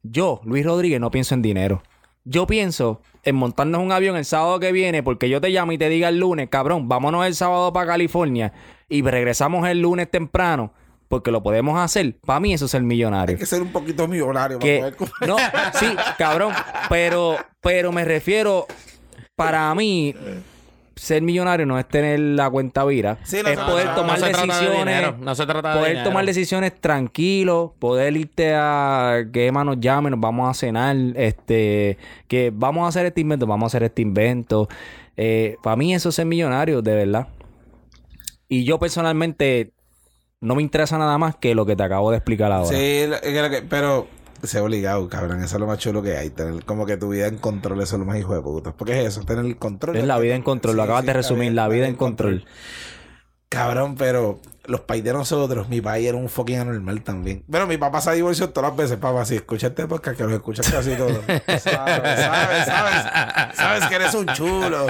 Yo, 0.02 0.40
Luis 0.44 0.64
Rodríguez, 0.64 1.00
no 1.00 1.10
pienso 1.10 1.34
en 1.34 1.42
dinero. 1.42 1.82
Yo 2.24 2.46
pienso 2.46 3.00
en 3.24 3.36
montarnos 3.36 3.80
un 3.80 3.90
avión 3.90 4.16
el 4.16 4.24
sábado 4.24 4.60
que 4.60 4.70
viene 4.70 5.02
porque 5.02 5.30
yo 5.30 5.40
te 5.40 5.48
llamo 5.48 5.72
y 5.72 5.78
te 5.78 5.88
diga 5.88 6.10
el 6.10 6.18
lunes, 6.18 6.48
cabrón, 6.50 6.88
vámonos 6.88 7.26
el 7.26 7.34
sábado 7.34 7.72
para 7.72 7.86
California 7.86 8.52
y 8.88 9.00
regresamos 9.02 9.66
el 9.66 9.80
lunes 9.80 10.10
temprano 10.10 10.72
porque 11.08 11.30
lo 11.30 11.42
podemos 11.42 11.78
hacer. 11.78 12.16
Para 12.24 12.40
mí 12.40 12.52
eso 12.52 12.66
es 12.66 12.74
el 12.74 12.84
millonario. 12.84 13.34
Hay 13.34 13.40
que 13.40 13.46
ser 13.46 13.62
un 13.62 13.72
poquito 13.72 14.06
millonario 14.06 14.58
para 14.58 14.90
poder 14.90 14.96
No, 15.26 15.36
sí, 15.78 15.96
cabrón, 16.16 16.52
pero 16.88 17.36
pero 17.60 17.92
me 17.92 18.04
refiero 18.04 18.66
para 19.34 19.74
mí 19.74 20.14
ser 20.98 21.22
millonario 21.22 21.64
no 21.64 21.78
es 21.78 21.86
tener 21.86 22.18
la 22.18 22.50
cuenta 22.50 22.84
vira, 22.84 23.18
es 23.22 23.58
poder 23.58 23.94
tomar 23.94 24.20
decisiones, 24.20 25.18
no 25.18 25.34
se 25.34 25.46
trata 25.46 25.74
de 25.74 25.78
poder 25.78 26.04
tomar 26.04 26.26
decisiones 26.26 26.74
tranquilos, 26.80 27.70
poder 27.78 28.16
irte 28.16 28.54
a 28.54 29.24
que 29.32 29.46
Emma 29.46 29.64
nos 29.64 29.78
llame, 29.78 30.10
nos 30.10 30.20
vamos 30.20 30.50
a 30.50 30.54
cenar, 30.54 30.96
este, 31.14 31.98
que 32.26 32.52
vamos 32.52 32.84
a 32.84 32.88
hacer 32.88 33.06
este 33.06 33.20
invento, 33.20 33.46
vamos 33.46 33.66
a 33.66 33.68
hacer 33.68 33.84
este 33.84 34.02
invento. 34.02 34.68
Eh, 35.16 35.56
para 35.62 35.76
mí 35.76 35.94
eso 35.94 36.08
es 36.08 36.16
ser 36.16 36.26
millonario, 36.26 36.82
de 36.82 36.94
verdad. 36.94 37.28
Y 38.48 38.64
yo 38.64 38.78
personalmente 38.78 39.72
no 40.40 40.54
me 40.54 40.62
interesa 40.62 40.98
nada 40.98 41.18
más 41.18 41.36
que 41.36 41.54
lo 41.54 41.66
que 41.66 41.76
te 41.76 41.82
acabo 41.82 42.10
de 42.10 42.18
explicar 42.18 42.52
ahora. 42.52 42.76
Sí, 42.76 43.08
pero 43.68 44.06
se 44.42 44.58
ha 44.58 44.62
obligado, 44.62 45.08
cabrón. 45.08 45.42
Eso 45.42 45.56
es 45.56 45.60
lo 45.60 45.66
más 45.66 45.78
chulo 45.78 46.02
que 46.02 46.16
hay. 46.16 46.30
Tener 46.30 46.64
como 46.64 46.86
que 46.86 46.96
tu 46.96 47.08
vida 47.08 47.26
en 47.26 47.38
control, 47.38 47.80
eso 47.80 47.96
es 47.96 48.00
lo 48.00 48.06
más 48.06 48.18
hijo 48.18 48.34
de 48.34 48.40
puta. 48.40 48.72
Porque 48.72 49.00
es 49.00 49.08
eso, 49.08 49.24
tener 49.24 49.44
el 49.44 49.56
control. 49.56 49.96
Es 49.96 50.04
la 50.04 50.18
vida 50.18 50.34
en 50.34 50.42
control, 50.42 50.76
lo 50.76 50.82
acabas 50.84 51.04
de 51.04 51.12
resumir, 51.12 51.52
la 51.52 51.68
vida 51.68 51.88
en 51.88 51.96
control. 51.96 52.44
Cabrón, 53.48 53.96
pero 53.96 54.40
los 54.66 54.82
países 54.82 55.06
de 55.06 55.12
nosotros, 55.14 55.70
mi 55.70 55.80
país 55.80 56.06
era 56.06 56.18
un 56.18 56.28
fucking 56.28 56.58
anormal 56.58 57.02
también. 57.02 57.42
Pero 57.50 57.66
mi 57.66 57.78
papá 57.78 58.02
se 58.02 58.10
ha 58.10 58.12
divorciado 58.12 58.52
todas 58.52 58.70
las 58.70 58.76
veces, 58.76 58.98
papá. 58.98 59.24
Si 59.24 59.36
escuchaste 59.36 59.86
podcast, 59.86 60.18
que 60.18 60.24
lo 60.24 60.34
escuchas 60.34 60.70
casi 60.70 60.94
todo. 60.94 61.08
sabes, 61.46 61.62
sabes, 61.62 62.66
sabes, 62.66 63.56
sabes 63.56 63.86
que 63.86 63.94
eres 63.94 64.14
un 64.14 64.26
chulo. 64.26 64.86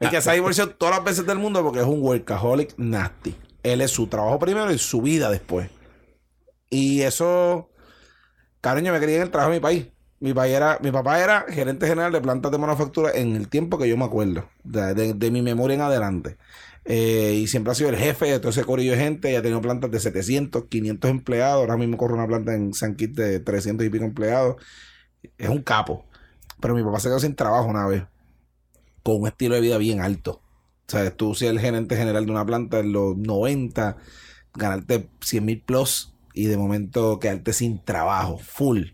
Y 0.00 0.08
que 0.08 0.22
se 0.22 0.30
ha 0.30 0.34
divorciado 0.34 0.70
todas 0.70 0.94
las 0.94 1.04
veces 1.04 1.26
del 1.26 1.38
mundo 1.38 1.62
porque 1.64 1.80
es 1.80 1.86
un 1.86 2.00
workaholic 2.00 2.74
nasty. 2.78 3.34
Él 3.72 3.80
es 3.80 3.90
su 3.90 4.06
trabajo 4.06 4.38
primero 4.38 4.72
y 4.72 4.78
su 4.78 5.02
vida 5.02 5.28
después. 5.28 5.68
Y 6.70 7.02
eso, 7.02 7.68
cariño, 8.60 8.92
me 8.92 9.00
quería 9.00 9.16
en 9.16 9.22
el 9.22 9.30
trabajo 9.30 9.50
de 9.50 9.56
mi 9.58 9.62
país. 9.62 9.86
Mi, 10.20 10.32
país 10.32 10.54
era, 10.54 10.78
mi 10.82 10.92
papá 10.92 11.20
era 11.20 11.44
gerente 11.48 11.86
general 11.86 12.12
de 12.12 12.20
plantas 12.20 12.52
de 12.52 12.58
manufactura 12.58 13.10
en 13.12 13.34
el 13.34 13.48
tiempo 13.48 13.76
que 13.76 13.88
yo 13.88 13.96
me 13.96 14.04
acuerdo, 14.04 14.48
de, 14.64 15.30
mi 15.32 15.42
memoria 15.42 15.74
en 15.74 15.80
adelante. 15.80 16.36
Eh, 16.84 17.40
y 17.42 17.48
siempre 17.48 17.72
ha 17.72 17.74
sido 17.74 17.90
el 17.90 17.96
jefe 17.96 18.26
de 18.26 18.38
todo 18.38 18.50
ese 18.50 18.64
corillo 18.64 18.92
de 18.92 18.98
gente. 18.98 19.32
Ya 19.32 19.40
ha 19.40 19.42
tenido 19.42 19.60
plantas 19.60 19.90
de 19.90 19.98
700, 19.98 20.66
500 20.66 21.10
empleados. 21.10 21.60
Ahora 21.60 21.76
mismo 21.76 21.96
corre 21.96 22.14
una 22.14 22.26
planta 22.28 22.54
en 22.54 22.72
San 22.72 22.94
Quit 22.94 23.16
de 23.16 23.40
300 23.40 23.84
y 23.84 23.90
pico 23.90 24.04
empleados. 24.04 24.56
Es 25.36 25.48
un 25.48 25.62
capo. 25.62 26.04
Pero 26.60 26.74
mi 26.76 26.84
papá 26.84 27.00
se 27.00 27.08
quedó 27.08 27.18
sin 27.18 27.34
trabajo 27.34 27.66
una 27.66 27.86
vez. 27.88 28.04
Con 29.02 29.22
un 29.22 29.26
estilo 29.26 29.56
de 29.56 29.60
vida 29.60 29.76
bien 29.78 30.00
alto. 30.00 30.45
O 30.88 30.92
sea, 30.92 31.10
tú 31.10 31.34
si 31.34 31.46
el 31.46 31.58
gerente 31.58 31.96
general 31.96 32.26
de 32.26 32.32
una 32.32 32.46
planta 32.46 32.78
en 32.78 32.92
los 32.92 33.16
90, 33.16 33.96
ganarte 34.54 35.08
100 35.20 35.44
mil 35.44 35.60
plus 35.60 36.14
y 36.32 36.44
de 36.46 36.56
momento 36.56 37.18
quedarte 37.18 37.52
sin 37.52 37.82
trabajo, 37.82 38.38
full. 38.38 38.84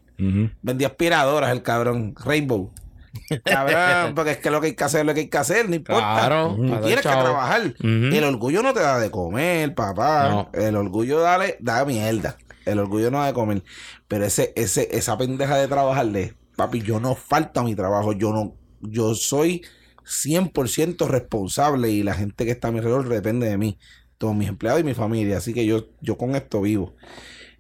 Vendía 0.63 0.87
aspiradoras 0.87 1.51
el 1.51 1.63
cabrón, 1.63 2.15
Rainbow. 2.25 2.71
Cabrón, 3.45 4.15
porque 4.15 4.31
es 4.31 4.39
que 4.39 4.51
lo 4.51 4.61
que 4.61 4.69
hay 4.69 4.75
que 4.75 4.85
hacer 4.85 5.01
es 5.01 5.07
lo 5.07 5.13
que 5.13 5.21
hay 5.21 5.29
que 5.29 5.37
hacer, 5.37 5.69
no 5.69 5.75
importa. 5.75 6.15
Claro, 6.15 6.57
tienes 6.57 7.03
que 7.03 7.09
trabajar. 7.09 7.75
El 7.81 8.25
orgullo 8.25 8.63
no 8.63 8.73
te 8.73 8.81
da 8.81 8.99
de 8.99 9.11
comer, 9.11 9.75
papá. 9.75 10.49
El 10.53 10.77
orgullo 10.77 11.21
dale, 11.21 11.57
da 11.61 11.85
mierda. 11.85 12.37
El 12.65 12.79
orgullo 12.79 13.11
no 13.11 13.19
da 13.19 13.27
de 13.27 13.33
comer. 13.35 13.63
Pero 14.09 14.25
ese, 14.25 14.53
ese, 14.57 14.89
esa 14.97 15.19
pendeja 15.19 15.57
de 15.57 15.69
trabajarle, 15.69 16.35
papi, 16.57 16.81
yo 16.81 17.01
no 17.01 17.15
falta 17.15 17.61
a 17.61 17.65
mi 17.65 17.75
trabajo. 17.75 18.13
Yo 18.13 18.33
no, 18.33 18.55
yo 18.81 19.15
soy 19.15 19.63
100% 20.05 21.07
responsable 21.07 21.91
y 21.91 22.03
la 22.03 22.15
gente 22.15 22.45
que 22.45 22.51
está 22.51 22.69
a 22.69 22.73
mi 22.73 22.79
alrededor 22.79 23.09
depende 23.09 23.49
de 23.49 23.59
mí. 23.59 23.79
Todos 24.19 24.35
mis 24.35 24.49
empleados 24.49 24.81
y 24.81 24.85
mi 24.85 24.95
familia. 24.95 25.39
Así 25.39 25.53
que 25.53 25.67
yo, 25.67 25.89
yo 26.01 26.17
con 26.17 26.37
esto 26.37 26.61
vivo. 26.61 26.95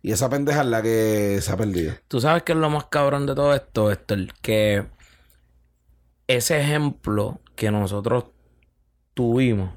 Y 0.02 0.12
esa 0.12 0.28
pendeja 0.28 0.62
es 0.62 0.66
la 0.66 0.82
que 0.82 1.38
se 1.40 1.52
ha 1.52 1.56
perdido. 1.56 1.94
Tú 2.08 2.20
sabes 2.20 2.42
que 2.42 2.52
es 2.52 2.58
lo 2.58 2.70
más 2.70 2.86
cabrón 2.86 3.26
de 3.26 3.34
todo 3.34 3.54
esto, 3.54 3.90
el 3.90 4.32
que 4.42 4.86
ese 6.26 6.60
ejemplo 6.60 7.40
que 7.54 7.70
nosotros 7.70 8.24
tuvimos 9.14 9.70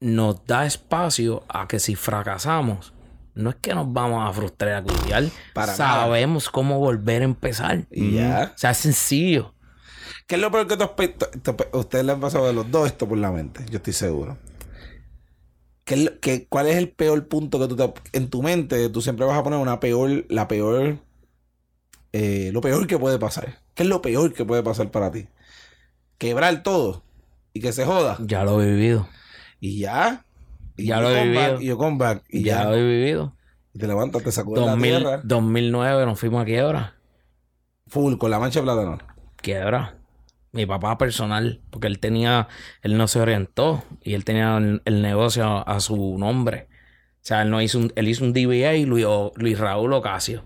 nos 0.00 0.44
da 0.46 0.66
espacio 0.66 1.44
a 1.48 1.66
que 1.68 1.78
si 1.78 1.94
fracasamos, 1.94 2.92
no 3.34 3.50
es 3.50 3.56
que 3.56 3.74
nos 3.74 3.92
vamos 3.92 4.28
a 4.28 4.32
frustrar 4.32 4.74
a 4.74 4.82
cuidar. 4.82 5.24
Sabemos 5.74 6.48
cómo 6.50 6.78
volver 6.78 7.22
a 7.22 7.24
empezar. 7.24 7.86
Y 7.90 8.12
ya. 8.12 8.52
O 8.54 8.58
sea, 8.58 8.72
es 8.72 8.78
sencillo. 8.78 9.54
¿Qué 10.26 10.36
es 10.36 10.40
lo 10.40 10.50
peor 10.50 10.66
que 10.66 10.76
tú 10.76 10.88
Ustedes 11.72 12.04
le 12.04 12.12
han 12.12 12.20
pasado 12.20 12.46
de 12.46 12.52
los 12.52 12.70
dos 12.70 12.86
esto 12.86 13.08
por 13.08 13.18
la 13.18 13.30
mente, 13.30 13.64
yo 13.70 13.76
estoy 13.76 13.92
seguro. 13.92 14.38
¿Qué, 15.84 16.46
cuál 16.48 16.68
es 16.68 16.76
el 16.76 16.90
peor 16.90 17.26
punto 17.26 17.58
que 17.58 17.68
tú 17.68 17.76
te, 17.76 17.92
en 18.12 18.30
tu 18.30 18.42
mente 18.42 18.88
tú 18.88 19.02
siempre 19.02 19.26
vas 19.26 19.36
a 19.36 19.42
poner 19.42 19.58
una 19.58 19.80
peor, 19.80 20.24
la 20.28 20.46
peor, 20.48 20.98
eh, 22.12 22.50
lo 22.52 22.60
peor 22.60 22.86
que 22.86 22.98
puede 22.98 23.18
pasar? 23.18 23.58
¿Qué 23.74 23.82
es 23.82 23.88
lo 23.88 24.00
peor 24.00 24.32
que 24.32 24.44
puede 24.44 24.62
pasar 24.62 24.90
para 24.90 25.10
ti? 25.10 25.26
Quebrar 26.18 26.62
todo 26.62 27.02
y 27.52 27.60
que 27.60 27.72
se 27.72 27.84
joda. 27.84 28.16
Ya 28.20 28.44
lo 28.44 28.62
he 28.62 28.66
vivido. 28.66 29.08
Y 29.60 29.80
ya. 29.80 30.24
Y 30.76 30.86
ya 30.86 31.00
lo 31.00 31.10
he 31.10 31.24
vivido. 31.24 31.60
y 31.60 31.66
yo 31.66 31.78
comeback. 31.78 32.24
Y 32.28 32.42
ya, 32.44 32.64
lo 32.64 32.76
he 32.76 32.82
vivido. 32.82 33.34
Y 33.74 33.78
te 33.78 33.86
levantas, 33.86 34.22
te 34.22 34.32
sacudes 34.32 34.64
la 34.64 34.76
tierra. 34.76 35.20
2009 35.24 36.06
nos 36.06 36.18
fuimos 36.18 36.42
a 36.42 36.44
quiebra. 36.44 36.94
Full, 37.88 38.16
con 38.16 38.30
la 38.30 38.38
mancha 38.38 38.60
de 38.60 38.64
plátano. 38.64 38.98
quiebra. 39.36 40.01
Mi 40.52 40.66
papá 40.66 40.98
personal, 40.98 41.60
porque 41.70 41.86
él 41.86 41.98
tenía, 41.98 42.48
él 42.82 42.98
no 42.98 43.08
se 43.08 43.20
orientó 43.20 43.84
y 44.02 44.14
él 44.14 44.24
tenía 44.24 44.58
el, 44.58 45.02
negocio 45.02 45.66
a, 45.66 45.80
su 45.80 46.18
nombre. 46.18 46.68
O 47.14 47.24
sea, 47.24 47.42
él 47.42 47.50
no 47.50 47.62
hizo 47.62 47.78
un, 47.78 47.92
él 47.96 48.08
hizo 48.08 48.24
un 48.24 48.34
DBA 48.34 48.74
y 48.74 48.84
Luis, 48.84 49.06
Luis 49.36 49.58
Raúl 49.58 49.92
Ocasio. 49.94 50.44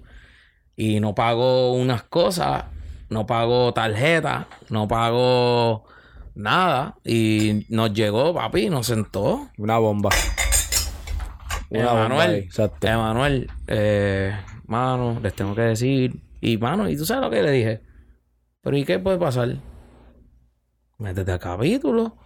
Y 0.76 1.00
no 1.00 1.14
pagó 1.14 1.72
unas 1.72 2.04
cosas, 2.04 2.66
no 3.08 3.26
pagó 3.26 3.74
tarjeta, 3.74 4.46
no 4.70 4.86
pagó 4.86 5.84
nada. 6.36 6.96
Y 7.04 7.66
nos 7.68 7.92
llegó, 7.92 8.32
papi, 8.34 8.70
nos 8.70 8.86
sentó. 8.86 9.48
Una 9.58 9.78
bomba. 9.78 10.10
Una 11.68 11.90
Emanuel, 11.90 12.48
Emanuel, 12.80 13.50
eh, 13.66 14.36
mano, 14.66 15.18
les 15.20 15.34
tengo 15.34 15.54
que 15.54 15.62
decir. 15.62 16.22
Y 16.40 16.58
mano, 16.58 16.88
¿y 16.88 16.96
tú 16.96 17.04
sabes 17.04 17.24
lo 17.24 17.30
que 17.30 17.42
le 17.42 17.50
dije? 17.50 17.80
Pero 18.60 18.76
¿y 18.76 18.84
qué 18.84 18.98
puede 18.98 19.18
pasar? 19.18 19.56
Métete 20.98 21.32
a 21.32 21.38
capítulo, 21.38 22.16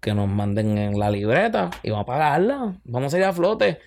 que 0.00 0.14
nos 0.14 0.28
manden 0.28 0.78
en 0.78 0.98
la 0.98 1.10
libreta 1.10 1.70
y 1.82 1.90
vamos 1.90 2.04
a 2.04 2.06
pagarla. 2.06 2.74
Vamos 2.84 3.12
a 3.12 3.18
ir 3.18 3.24
a 3.24 3.32
flote. 3.32 3.80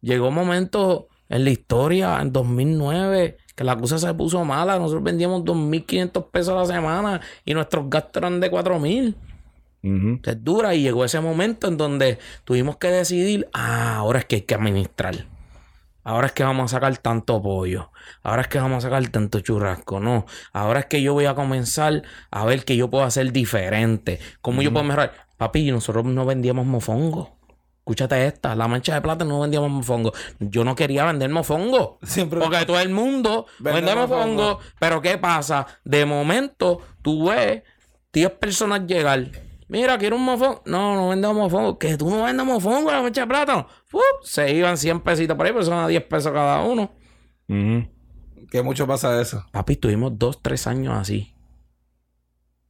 Llegó 0.00 0.28
un 0.28 0.34
momento 0.34 1.08
en 1.28 1.44
la 1.44 1.50
historia, 1.50 2.20
en 2.20 2.32
2009, 2.32 3.38
que 3.54 3.64
la 3.64 3.76
cosa 3.76 3.98
se 3.98 4.12
puso 4.14 4.44
mala. 4.44 4.78
Nosotros 4.78 5.02
vendíamos 5.02 5.42
2.500 5.42 6.30
pesos 6.30 6.54
a 6.54 6.58
la 6.58 6.66
semana 6.66 7.20
y 7.44 7.54
nuestros 7.54 7.88
gastos 7.88 8.20
eran 8.20 8.40
de 8.40 8.50
4.000. 8.50 9.16
Es 10.24 10.44
dura 10.44 10.74
y 10.74 10.82
llegó 10.82 11.04
ese 11.04 11.20
momento 11.20 11.66
en 11.66 11.76
donde 11.76 12.18
tuvimos 12.44 12.76
que 12.76 12.88
decidir, 12.88 13.48
ah, 13.52 13.96
ahora 13.96 14.20
es 14.20 14.24
que 14.26 14.36
hay 14.36 14.42
que 14.42 14.54
administrar. 14.54 15.26
Ahora 16.04 16.28
es 16.28 16.32
que 16.32 16.44
vamos 16.44 16.72
a 16.72 16.76
sacar 16.76 16.96
tanto 16.98 17.40
pollo. 17.40 17.91
Ahora 18.22 18.42
es 18.42 18.48
que 18.48 18.58
vamos 18.58 18.84
a 18.84 18.88
sacar 18.88 19.06
tanto 19.08 19.40
churrasco. 19.40 20.00
No. 20.00 20.26
Ahora 20.52 20.80
es 20.80 20.86
que 20.86 21.02
yo 21.02 21.12
voy 21.12 21.26
a 21.26 21.34
comenzar 21.34 22.02
a 22.30 22.44
ver 22.44 22.64
que 22.64 22.76
yo 22.76 22.90
puedo 22.90 23.04
hacer 23.04 23.32
diferente. 23.32 24.20
¿Cómo 24.40 24.62
yo 24.62 24.72
puedo 24.72 24.84
mejorar? 24.84 25.12
Papi, 25.36 25.70
nosotros 25.70 26.04
no 26.04 26.24
vendíamos 26.24 26.66
mofongo. 26.66 27.36
Escúchate 27.78 28.26
esta, 28.26 28.54
la 28.54 28.68
mancha 28.68 28.94
de 28.94 29.00
plata 29.00 29.24
no 29.24 29.40
vendíamos 29.40 29.70
mofongo. 29.70 30.12
Yo 30.38 30.64
no 30.64 30.76
quería 30.76 31.04
vender 31.04 31.28
mofongo. 31.30 31.98
Siempre 32.02 32.38
porque 32.38 32.64
todo 32.64 32.78
el 32.78 32.90
mundo 32.90 33.46
vende 33.58 33.94
mofongo. 33.94 34.60
Pero 34.78 35.02
¿qué 35.02 35.18
pasa? 35.18 35.66
De 35.84 36.06
momento, 36.06 36.80
tú 37.02 37.30
ves 37.30 37.62
10 38.12 38.30
personas 38.32 38.86
llegar 38.86 39.30
Mira, 39.72 39.96
quiero 39.96 40.16
un 40.16 40.24
mofongo. 40.24 40.62
No, 40.66 40.94
no 40.94 41.08
vendemos 41.08 41.34
mofongo. 41.34 41.78
Que 41.78 41.96
tú 41.96 42.10
no 42.10 42.24
vendes 42.24 42.44
mofongo 42.44 42.92
la 42.92 43.00
mecha 43.00 43.22
de 43.22 43.26
plátano. 43.26 43.66
se 44.22 44.52
iban 44.52 44.76
100 44.76 45.00
pesitos 45.00 45.34
por 45.34 45.46
ahí, 45.46 45.52
pero 45.52 45.64
son 45.64 45.78
a 45.78 45.88
10 45.88 46.04
pesos 46.04 46.30
cada 46.30 46.60
uno. 46.60 46.92
¿Qué 48.50 48.62
mucho 48.62 48.86
pasa 48.86 49.20
eso? 49.20 49.46
Papi, 49.50 49.76
tuvimos 49.76 50.18
dos, 50.18 50.42
tres 50.42 50.66
años 50.66 50.94
así. 50.94 51.34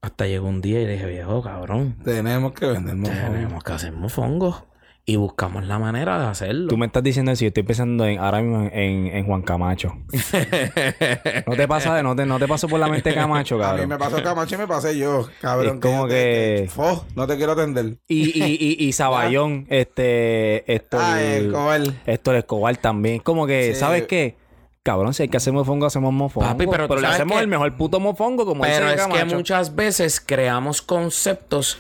Hasta 0.01 0.27
llegó 0.27 0.49
un 0.49 0.61
día 0.61 0.81
y 0.81 0.87
le 0.87 0.93
dije, 0.93 1.07
viejo, 1.07 1.43
cabrón. 1.43 1.97
Tenemos 2.05 2.53
que 2.53 2.67
vender 2.67 2.97
mofongo. 2.97 3.33
Tenemos 3.33 3.65
que 3.65 3.73
hacer 3.73 3.93
mofongo 3.93 4.67
y 5.05 5.17
buscamos 5.17 5.67
la 5.67 5.79
manera 5.79 6.19
de 6.21 6.27
hacerlo. 6.27 6.69
Tú 6.69 6.77
me 6.77 6.87
estás 6.87 7.03
diciendo 7.03 7.33
eso, 7.33 7.43
yo 7.43 7.49
estoy 7.49 7.65
pensando 7.65 8.07
en, 8.07 8.21
ahora 8.21 8.41
mismo 8.41 8.69
en, 8.73 9.27
Juan 9.27 9.43
Camacho. 9.43 9.97
no 11.47 11.57
te 11.57 11.67
pasa 11.67 11.95
de, 11.97 12.03
no 12.05 12.15
te, 12.15 12.25
no 12.25 12.39
te 12.39 12.47
pasó 12.47 12.69
por 12.69 12.79
la 12.79 12.89
mente 12.89 13.13
Camacho, 13.13 13.59
cabrón. 13.59 13.81
A 13.81 13.83
mí 13.83 13.89
me 13.89 13.99
pasó 13.99 14.23
Camacho 14.23 14.55
y 14.55 14.59
me 14.59 14.69
pasé 14.69 14.97
yo, 14.97 15.29
cabrón. 15.41 15.77
Es 15.77 15.81
como 15.81 16.07
que. 16.07 16.71
no 17.17 17.27
te 17.27 17.37
quiero 17.37 17.53
atender. 17.53 17.99
Y, 18.07 18.39
y, 18.41 18.57
y, 18.61 18.87
y 18.87 18.93
Zaballón, 18.93 19.67
este. 19.71 20.73
Esto, 20.73 20.99
ah, 21.01 21.21
Escobar. 21.21 21.81
Esto 22.07 22.35
Escobar 22.35 22.77
también. 22.77 23.19
Como 23.19 23.47
que, 23.49 23.75
¿sabes 23.75 24.07
qué? 24.07 24.42
Cabrón, 24.85 25.15
si 25.15 25.23
hay 25.23 25.29
que 25.29 25.37
hacer 25.37 25.53
mofongo, 25.53 25.87
hacemos 25.87 26.13
mofongo. 26.13 26.49
Papi, 26.49 26.67
pero, 26.67 26.89
pero 26.89 27.01
le 27.01 27.07
hacemos 27.07 27.41
el 27.41 27.47
mejor 27.47 27.77
puto 27.77 28.01
mofongo, 28.01 28.45
como 28.45 28.63
Pero 28.63 28.89
es 28.89 29.07
que 29.07 29.25
muchas 29.27 29.77
veces 29.77 30.21
creamos 30.21 30.83
conceptos 30.83 31.79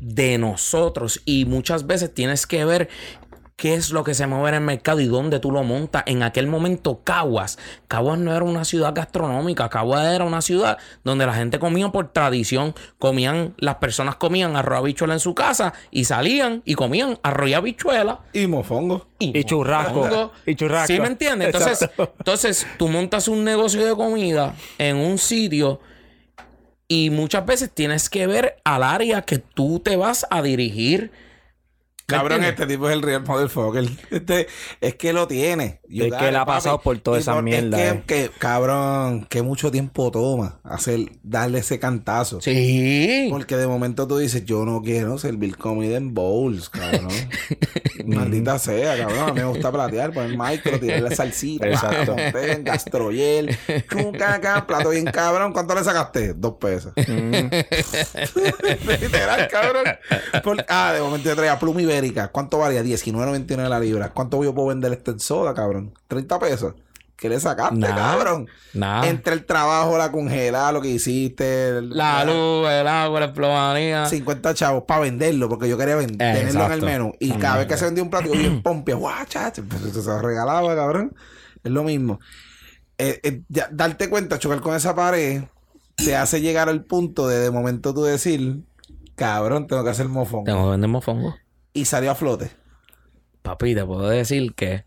de 0.00 0.36
nosotros 0.36 1.22
y 1.24 1.46
muchas 1.46 1.86
veces 1.86 2.12
tienes 2.12 2.46
que 2.46 2.66
ver 2.66 2.90
qué 3.56 3.74
es 3.74 3.90
lo 3.90 4.02
que 4.02 4.14
se 4.14 4.26
mueve 4.26 4.48
en 4.48 4.54
el 4.54 4.60
mercado 4.60 5.00
y 5.00 5.06
dónde 5.06 5.38
tú 5.38 5.50
lo 5.52 5.62
montas. 5.62 6.02
En 6.06 6.22
aquel 6.22 6.46
momento, 6.46 7.00
Caguas. 7.04 7.58
Caguas 7.88 8.18
no 8.18 8.34
era 8.34 8.44
una 8.44 8.64
ciudad 8.64 8.92
gastronómica. 8.94 9.68
Caguas 9.68 10.06
era 10.14 10.24
una 10.24 10.42
ciudad 10.42 10.78
donde 11.04 11.26
la 11.26 11.34
gente 11.34 11.58
comía 11.58 11.90
por 11.90 12.12
tradición. 12.12 12.74
Comían, 12.98 13.54
las 13.58 13.76
personas 13.76 14.16
comían 14.16 14.56
arroz 14.56 14.78
habichuela 14.78 15.14
en 15.14 15.20
su 15.20 15.34
casa 15.34 15.72
y 15.90 16.04
salían 16.04 16.62
y 16.64 16.74
comían 16.74 17.18
arroz 17.22 17.50
y 17.50 17.54
habichuela. 17.54 18.20
Y 18.32 18.46
mofongo. 18.46 19.06
Y, 19.18 19.44
churrasco. 19.44 20.32
Y 20.44 20.54
churrasco. 20.56 20.88
¿Sí 20.88 21.00
me 21.00 21.06
entiendes? 21.06 21.54
Entonces, 21.54 21.88
entonces, 21.98 22.66
tú 22.78 22.88
montas 22.88 23.28
un 23.28 23.44
negocio 23.44 23.86
de 23.86 23.94
comida 23.94 24.54
en 24.78 24.96
un 24.96 25.18
sitio 25.18 25.80
y 26.88 27.10
muchas 27.10 27.46
veces 27.46 27.70
tienes 27.72 28.10
que 28.10 28.26
ver 28.26 28.56
al 28.64 28.82
área 28.82 29.22
que 29.22 29.38
tú 29.38 29.80
te 29.80 29.96
vas 29.96 30.26
a 30.28 30.42
dirigir 30.42 31.12
Cabrón, 32.06 32.44
este 32.44 32.66
tipo 32.66 32.88
es 32.88 32.94
el 32.94 33.02
real 33.02 33.24
motherfucker. 33.26 33.84
Este, 34.14 34.46
es 34.80 34.94
que 34.94 35.12
lo 35.12 35.26
tiene. 35.26 35.80
es 35.88 36.12
que 36.12 36.28
él 36.28 36.36
ha 36.36 36.44
pasado 36.44 36.80
por 36.80 36.98
toda 36.98 37.18
esa 37.18 37.40
mierda. 37.42 37.82
Es 37.82 38.04
que, 38.04 38.30
cabrón, 38.38 39.26
que 39.28 39.42
mucho 39.42 39.70
tiempo 39.70 40.10
toma 40.10 40.60
hacer, 40.62 41.10
darle 41.22 41.58
ese 41.58 41.78
cantazo. 41.78 42.40
Sí. 42.40 43.28
Porque 43.30 43.56
de 43.56 43.66
momento 43.66 44.06
tú 44.06 44.18
dices, 44.18 44.44
yo 44.44 44.64
no 44.64 44.82
quiero 44.82 45.18
servir 45.18 45.56
comida 45.56 45.96
en 45.96 46.14
bowls, 46.14 46.68
cabrón. 46.68 47.08
Maldita 48.06 48.58
sea, 48.58 48.96
cabrón. 48.96 49.28
A 49.28 49.32
mí 49.32 49.40
me 49.40 49.44
gusta 49.46 49.72
platear, 49.72 50.12
poner 50.12 50.38
micro, 50.38 50.78
tirarle 50.78 51.14
salsita, 51.14 51.68
Exacto. 51.68 52.14
gastroyel, 52.60 53.56
acá, 54.24 54.66
plato 54.66 54.90
bien 54.90 55.06
cabrón. 55.06 55.52
¿Cuánto 55.52 55.74
le 55.74 55.84
sacaste? 55.84 56.34
Dos 56.34 56.54
pesos. 56.54 56.92
Mm. 56.96 57.48
Literal, 59.00 59.48
cabrón. 59.48 59.84
ah, 60.68 60.92
de 60.92 61.00
momento 61.00 61.28
yo 61.28 61.36
traía 61.36 61.58
pluma 61.58 61.82
y 61.82 61.86
¿Cuánto 62.32 62.58
valía? 62.58 62.82
19.99 62.82 63.68
la 63.68 63.80
libra. 63.80 64.10
¿Cuánto 64.10 64.42
yo 64.42 64.54
puedo 64.54 64.68
vender 64.68 64.92
este 64.92 65.12
en 65.12 65.20
soda, 65.20 65.54
cabrón? 65.54 65.94
30 66.08 66.38
pesos. 66.38 66.74
¿Qué 67.16 67.28
le 67.28 67.38
sacaste, 67.38 67.80
cabrón? 67.80 68.48
Nada. 68.72 69.08
Entre 69.08 69.34
el 69.34 69.46
trabajo, 69.46 69.96
la 69.96 70.10
congelada, 70.10 70.72
lo 70.72 70.80
que 70.80 70.88
hiciste. 70.88 71.80
la, 71.80 72.24
luz, 72.24 72.68
el 72.68 72.86
agua, 72.86 73.20
la 73.20 73.32
plomanía. 73.32 74.06
50 74.06 74.52
chavos 74.54 74.84
para 74.86 75.00
venderlo, 75.00 75.48
porque 75.48 75.68
yo 75.68 75.78
quería 75.78 75.96
tenerlo 75.96 76.66
en 76.66 76.72
el 76.72 76.82
menú. 76.82 77.12
Y 77.20 77.30
cada 77.32 77.58
vez 77.58 77.66
que 77.66 77.76
se 77.76 77.84
vendía 77.84 78.02
un 78.02 78.10
plato, 78.10 78.26
yo 78.26 78.38
bien 78.38 78.62
pompia, 78.64 78.96
guau, 78.96 79.24
chacho, 79.26 79.62
se 79.92 80.22
regalaba, 80.22 80.74
cabrón. 80.74 81.14
Es 81.62 81.70
lo 81.70 81.84
mismo. 81.84 82.18
Eh, 82.98 83.20
eh, 83.22 83.42
darte 83.70 84.10
cuenta, 84.10 84.38
chocar 84.38 84.60
con 84.60 84.74
esa 84.74 84.94
pared, 84.94 85.44
te 85.96 86.16
hace 86.16 86.40
llegar 86.40 86.68
al 86.68 86.84
punto 86.84 87.28
de 87.28 87.38
de 87.38 87.50
momento 87.50 87.94
tú 87.94 88.02
decir, 88.02 88.64
cabrón, 89.14 89.66
tengo 89.66 89.84
que 89.84 89.90
hacer 89.90 90.08
mofongo. 90.08 90.44
Tengo 90.44 90.64
que 90.64 90.70
vender 90.72 90.90
mofongo 90.90 91.34
y 91.74 91.84
salió 91.84 92.12
a 92.12 92.14
flote. 92.14 92.50
Papi, 93.42 93.74
te 93.74 93.84
puedo 93.84 94.08
decir 94.08 94.54
que 94.54 94.86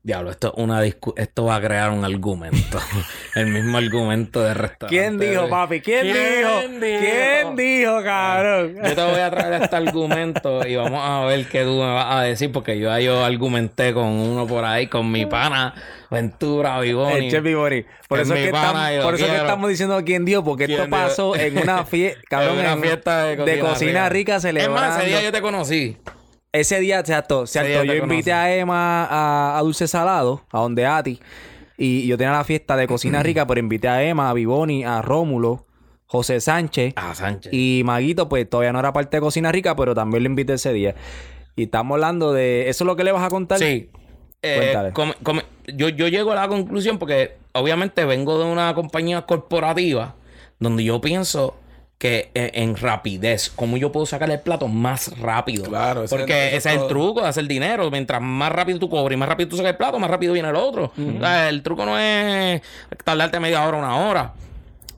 Diablo, 0.00 0.30
esto, 0.30 0.54
una 0.56 0.84
esto 0.84 1.44
va 1.44 1.56
a 1.56 1.60
crear 1.60 1.90
un 1.90 2.04
argumento. 2.04 2.78
el 3.34 3.46
mismo 3.48 3.78
argumento 3.78 4.40
de 4.42 4.54
restaurante. 4.54 4.96
¿Quién 4.96 5.18
dijo, 5.18 5.48
papi? 5.48 5.80
¿Quién, 5.80 6.06
dijo? 6.06 6.78
¿Quién 6.80 7.56
dijo, 7.56 8.02
cabrón? 8.02 8.76
Yo 8.76 8.94
te 8.94 9.04
voy 9.04 9.20
a 9.20 9.30
traer 9.30 9.62
este 9.62 9.76
argumento 9.76 10.66
y 10.66 10.76
vamos 10.76 11.00
a 11.02 11.26
ver 11.26 11.46
qué 11.48 11.64
tú 11.64 11.72
me 11.72 11.92
vas 11.92 12.14
a 12.14 12.22
decir, 12.22 12.52
porque 12.52 12.78
yo, 12.78 12.96
yo 13.00 13.24
argumenté 13.24 13.92
con 13.92 14.06
uno 14.06 14.46
por 14.46 14.64
ahí, 14.64 14.86
con 14.86 15.10
mi 15.10 15.26
pana 15.26 15.74
Ventura 16.10 16.80
Vivoni. 16.80 17.26
El 17.26 17.30
Chef 17.30 17.42
Vivoni. 17.42 17.84
Por, 18.08 18.20
eso, 18.20 18.34
es 18.34 18.40
que, 18.40 18.46
estamos, 18.46 19.04
por 19.04 19.14
eso 19.14 19.26
que 19.26 19.36
estamos 19.36 19.68
diciendo 19.68 20.02
quién 20.04 20.24
dijo, 20.24 20.44
porque 20.44 20.64
esto 20.64 20.88
pasó 20.88 21.34
en 21.34 21.58
una, 21.58 21.84
cabrón, 22.30 22.58
en 22.58 22.66
una 22.66 22.76
fiesta 22.78 23.24
de 23.24 23.58
cocina, 23.58 24.08
rica 24.08 24.38
celebrando. 24.38 24.80
Es 24.80 24.88
más, 24.88 24.98
ese 25.00 25.08
día 25.08 25.22
yo 25.22 25.32
te 25.32 25.42
conocí. 25.42 25.98
Ese 26.52 26.80
día, 26.80 27.00
exacto, 27.00 27.46
cierto, 27.46 27.84
yo 27.84 27.94
invité 27.94 28.32
a 28.32 28.54
Emma 28.56 29.56
a, 29.56 29.60
Dulce 29.60 29.86
Salado, 29.86 30.42
a 30.50 30.60
donde 30.60 30.86
Ati. 30.86 31.20
Y 31.76 32.06
yo 32.06 32.16
tenía 32.16 32.32
la 32.32 32.44
fiesta 32.44 32.76
de 32.76 32.86
cocina 32.86 33.22
rica, 33.22 33.46
pero 33.46 33.60
invité 33.60 33.88
a 33.88 34.02
Emma, 34.02 34.30
a 34.30 34.32
Vivoni, 34.32 34.82
a 34.84 35.02
Rómulo, 35.02 35.66
José 36.06 36.40
Sánchez. 36.40 36.94
Ah, 36.96 37.14
Sánchez. 37.14 37.52
Y 37.52 37.82
Maguito, 37.84 38.28
pues 38.28 38.48
todavía 38.48 38.72
no 38.72 38.80
era 38.80 38.92
parte 38.92 39.18
de 39.18 39.20
cocina 39.20 39.52
rica, 39.52 39.76
pero 39.76 39.94
también 39.94 40.22
lo 40.24 40.30
invité 40.30 40.54
ese 40.54 40.72
día. 40.72 40.94
Y 41.54 41.64
estamos 41.64 41.96
hablando 41.96 42.32
de. 42.32 42.68
¿Eso 42.68 42.84
es 42.84 42.86
lo 42.86 42.96
que 42.96 43.04
le 43.04 43.12
vas 43.12 43.24
a 43.24 43.28
contar? 43.28 43.58
Sí. 43.58 43.90
Eh, 44.42 44.92
yo, 45.74 45.88
yo 45.88 46.08
llego 46.08 46.32
a 46.32 46.36
la 46.36 46.48
conclusión 46.48 46.98
porque 46.98 47.36
obviamente 47.52 48.04
vengo 48.04 48.38
de 48.38 48.44
una 48.44 48.72
compañía 48.74 49.22
corporativa 49.22 50.14
donde 50.60 50.84
yo 50.84 51.00
pienso 51.00 51.56
que 51.98 52.30
eh, 52.34 52.52
en 52.54 52.76
rapidez, 52.76 53.50
cómo 53.54 53.76
yo 53.76 53.90
puedo 53.90 54.06
sacar 54.06 54.30
el 54.30 54.40
plato 54.40 54.68
más 54.68 55.18
rápido. 55.18 55.64
Claro, 55.64 56.04
porque 56.08 56.56
ese 56.56 56.70
es 56.70 56.80
el 56.80 56.86
truco 56.86 57.22
de 57.22 57.28
hacer 57.28 57.46
dinero. 57.48 57.90
Mientras 57.90 58.22
más 58.22 58.52
rápido 58.52 58.78
tú 58.78 58.88
cobras 58.88 59.14
y 59.14 59.16
más 59.16 59.28
rápido 59.28 59.50
tú 59.50 59.56
sacas 59.56 59.72
el 59.72 59.76
plato, 59.76 59.98
más 59.98 60.10
rápido 60.10 60.32
viene 60.32 60.48
el 60.48 60.56
otro. 60.56 60.92
el 60.96 61.62
truco 61.62 61.84
no 61.84 61.98
es 61.98 62.62
tardarte 63.04 63.40
media 63.40 63.66
hora, 63.66 63.78
una 63.78 63.96
hora. 63.96 64.32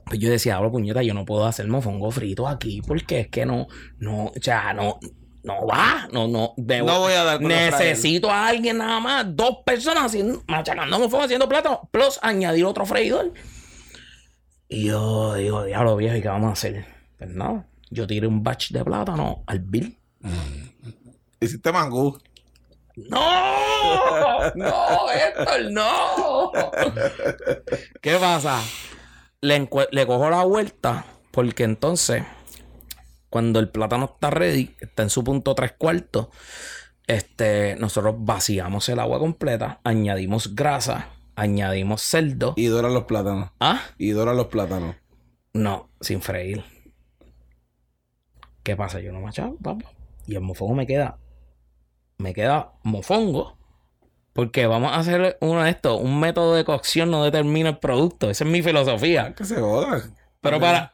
Pues 0.05 0.19
yo 0.19 0.29
decía, 0.29 0.55
ahora 0.55 0.69
puñeta, 0.69 1.01
yo 1.03 1.13
no 1.13 1.25
puedo 1.25 1.45
hacer 1.45 1.67
mofongo 1.67 2.11
frito 2.11 2.47
aquí 2.47 2.81
porque 2.85 3.21
es 3.21 3.27
que 3.29 3.45
no, 3.45 3.67
no, 3.97 4.25
o 4.25 4.33
sea, 4.41 4.73
no, 4.73 4.99
no 5.43 5.65
va, 5.65 6.07
no, 6.11 6.27
no, 6.27 6.53
no 6.57 6.99
voy 6.99 7.13
a 7.13 7.23
dar 7.23 7.41
Necesito 7.41 8.29
a 8.29 8.47
alguien 8.47 8.77
nada 8.77 8.99
más, 8.99 9.25
dos 9.29 9.59
personas 9.65 10.05
haciendo, 10.05 10.43
machacando 10.47 10.99
mofongo 10.99 11.23
haciendo 11.23 11.47
plato, 11.47 11.87
plus 11.91 12.19
añadir 12.21 12.65
otro 12.65 12.85
freidor. 12.85 13.31
Y 14.73 14.85
yo 14.85 15.33
digo, 15.33 15.65
diablo 15.65 15.97
viejo, 15.97 16.15
¿y 16.15 16.21
qué 16.21 16.29
vamos 16.29 16.49
a 16.49 16.53
hacer? 16.53 16.85
Pues 17.17 17.29
nada, 17.29 17.67
yo 17.89 18.07
tiré 18.07 18.25
un 18.25 18.41
batch 18.41 18.71
de 18.71 18.85
plátano 18.85 19.43
al 19.45 19.59
bill. 19.59 19.99
Hiciste 21.41 21.73
mangú. 21.73 22.17
¡No! 22.95 23.19
¡No, 24.55 25.11
Héctor, 25.11 25.71
no! 25.71 26.51
¿Qué 28.01 28.15
pasa? 28.15 28.61
Le, 29.41 29.69
le 29.91 30.07
cojo 30.07 30.29
la 30.29 30.45
vuelta 30.45 31.03
porque 31.31 31.65
entonces, 31.65 32.23
cuando 33.29 33.59
el 33.59 33.67
plátano 33.67 34.05
está 34.13 34.29
ready, 34.29 34.73
está 34.79 35.03
en 35.03 35.09
su 35.09 35.21
punto 35.21 35.53
tres 35.53 35.73
cuartos, 35.77 36.29
este, 37.07 37.75
nosotros 37.75 38.15
vaciamos 38.19 38.87
el 38.87 38.99
agua 38.99 39.19
completa, 39.19 39.81
añadimos 39.83 40.55
grasa, 40.55 41.09
añadimos 41.35 42.01
cerdo. 42.01 42.53
Y 42.55 42.67
doran 42.67 42.93
los 42.93 43.05
plátanos. 43.05 43.51
¿Ah? 43.59 43.81
Y 43.97 44.11
doran 44.11 44.37
los 44.37 44.47
plátanos. 44.47 44.95
No, 45.53 45.89
sin 45.99 46.21
freír. 46.21 46.63
¿Qué 48.63 48.75
pasa? 48.75 48.99
Yo 48.99 49.11
no 49.11 49.21
machado, 49.21 49.55
papá. 49.61 49.85
Y 50.27 50.35
el 50.35 50.41
mofongo 50.41 50.75
me 50.75 50.85
queda. 50.85 51.17
Me 52.17 52.33
queda 52.33 52.73
mofongo. 52.83 53.57
Porque 54.33 54.65
vamos 54.67 54.91
a 54.91 54.97
hacer 54.97 55.37
uno 55.41 55.63
de 55.63 55.71
estos. 55.71 55.99
Un 55.99 56.19
método 56.19 56.55
de 56.55 56.63
cocción 56.63 57.11
no 57.11 57.23
determina 57.23 57.69
el 57.69 57.77
producto. 57.79 58.29
Esa 58.29 58.43
es 58.43 58.49
mi 58.49 58.61
filosofía. 58.61 59.33
Que 59.35 59.45
se 59.45 59.59
joda. 59.59 60.03
Pero 60.41 60.59
para. 60.59 60.93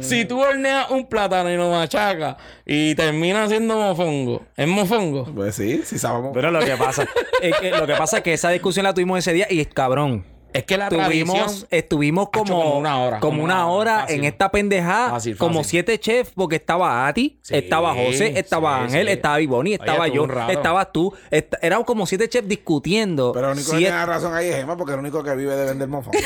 Si 0.00 0.24
tú 0.24 0.40
horneas 0.40 0.90
un 0.90 1.06
plátano 1.06 1.50
y 1.50 1.56
lo 1.56 1.70
machacas 1.70 2.36
y 2.64 2.94
termina 2.94 3.48
siendo 3.48 3.76
mofongo, 3.76 4.42
¿es 4.56 4.66
mofongo? 4.66 5.24
Pues 5.34 5.54
sí, 5.54 5.82
sí 5.84 5.98
sabemos. 5.98 6.30
Pero 6.34 6.50
lo 6.50 6.60
que 6.60 6.76
pasa 6.76 7.06
es 7.42 7.56
que, 7.58 7.70
lo 7.70 7.86
que 7.86 7.94
pasa 7.94 8.18
es 8.18 8.22
que 8.22 8.32
esa 8.32 8.50
discusión 8.50 8.84
la 8.84 8.94
tuvimos 8.94 9.18
ese 9.18 9.32
día 9.32 9.46
y 9.50 9.60
es 9.60 9.68
cabrón. 9.68 10.24
Es 10.52 10.64
que 10.64 10.76
la 10.78 10.88
Tuvimos, 10.88 11.66
estuvimos 11.70 12.30
como, 12.30 12.62
como 12.62 12.78
una 12.78 12.98
hora. 13.00 13.20
como 13.20 13.32
Como 13.32 13.44
una 13.44 13.54
una 13.66 13.66
hora 13.68 14.00
fácil. 14.00 14.16
en 14.18 14.24
esta 14.24 14.50
pendejada, 14.50 15.10
Fácil, 15.10 15.36
como 15.36 15.62
siete 15.62 15.98
chefs, 16.00 16.32
porque 16.34 16.56
estaba 16.56 17.06
Ati, 17.06 17.38
Sí, 17.42 17.54
estaba 17.54 17.94
José, 17.94 18.38
estaba 18.38 18.78
sí, 18.78 18.84
Ángel, 18.84 19.06
sí. 19.08 19.12
estaba 19.12 19.40
Ivoni, 19.40 19.74
estaba 19.74 20.08
yo, 20.08 20.26
estabas 20.48 20.92
tú, 20.92 21.12
est- 21.30 21.54
eran 21.60 21.84
como 21.84 22.06
siete 22.06 22.28
chefs 22.28 22.48
discutiendo. 22.48 23.32
Pero 23.32 23.48
el 23.48 23.52
único 23.54 23.70
que 23.72 23.76
Siete- 23.78 23.92
tiene 23.92 24.06
razón 24.06 24.34
ahí 24.34 24.48
es 24.48 24.56
Emma, 24.56 24.76
porque 24.76 24.94
el 24.94 25.00
único 25.00 25.22
que 25.22 25.34
vive 25.34 25.54
de 25.54 25.64
vender 25.66 25.88
mofón. 25.88 26.12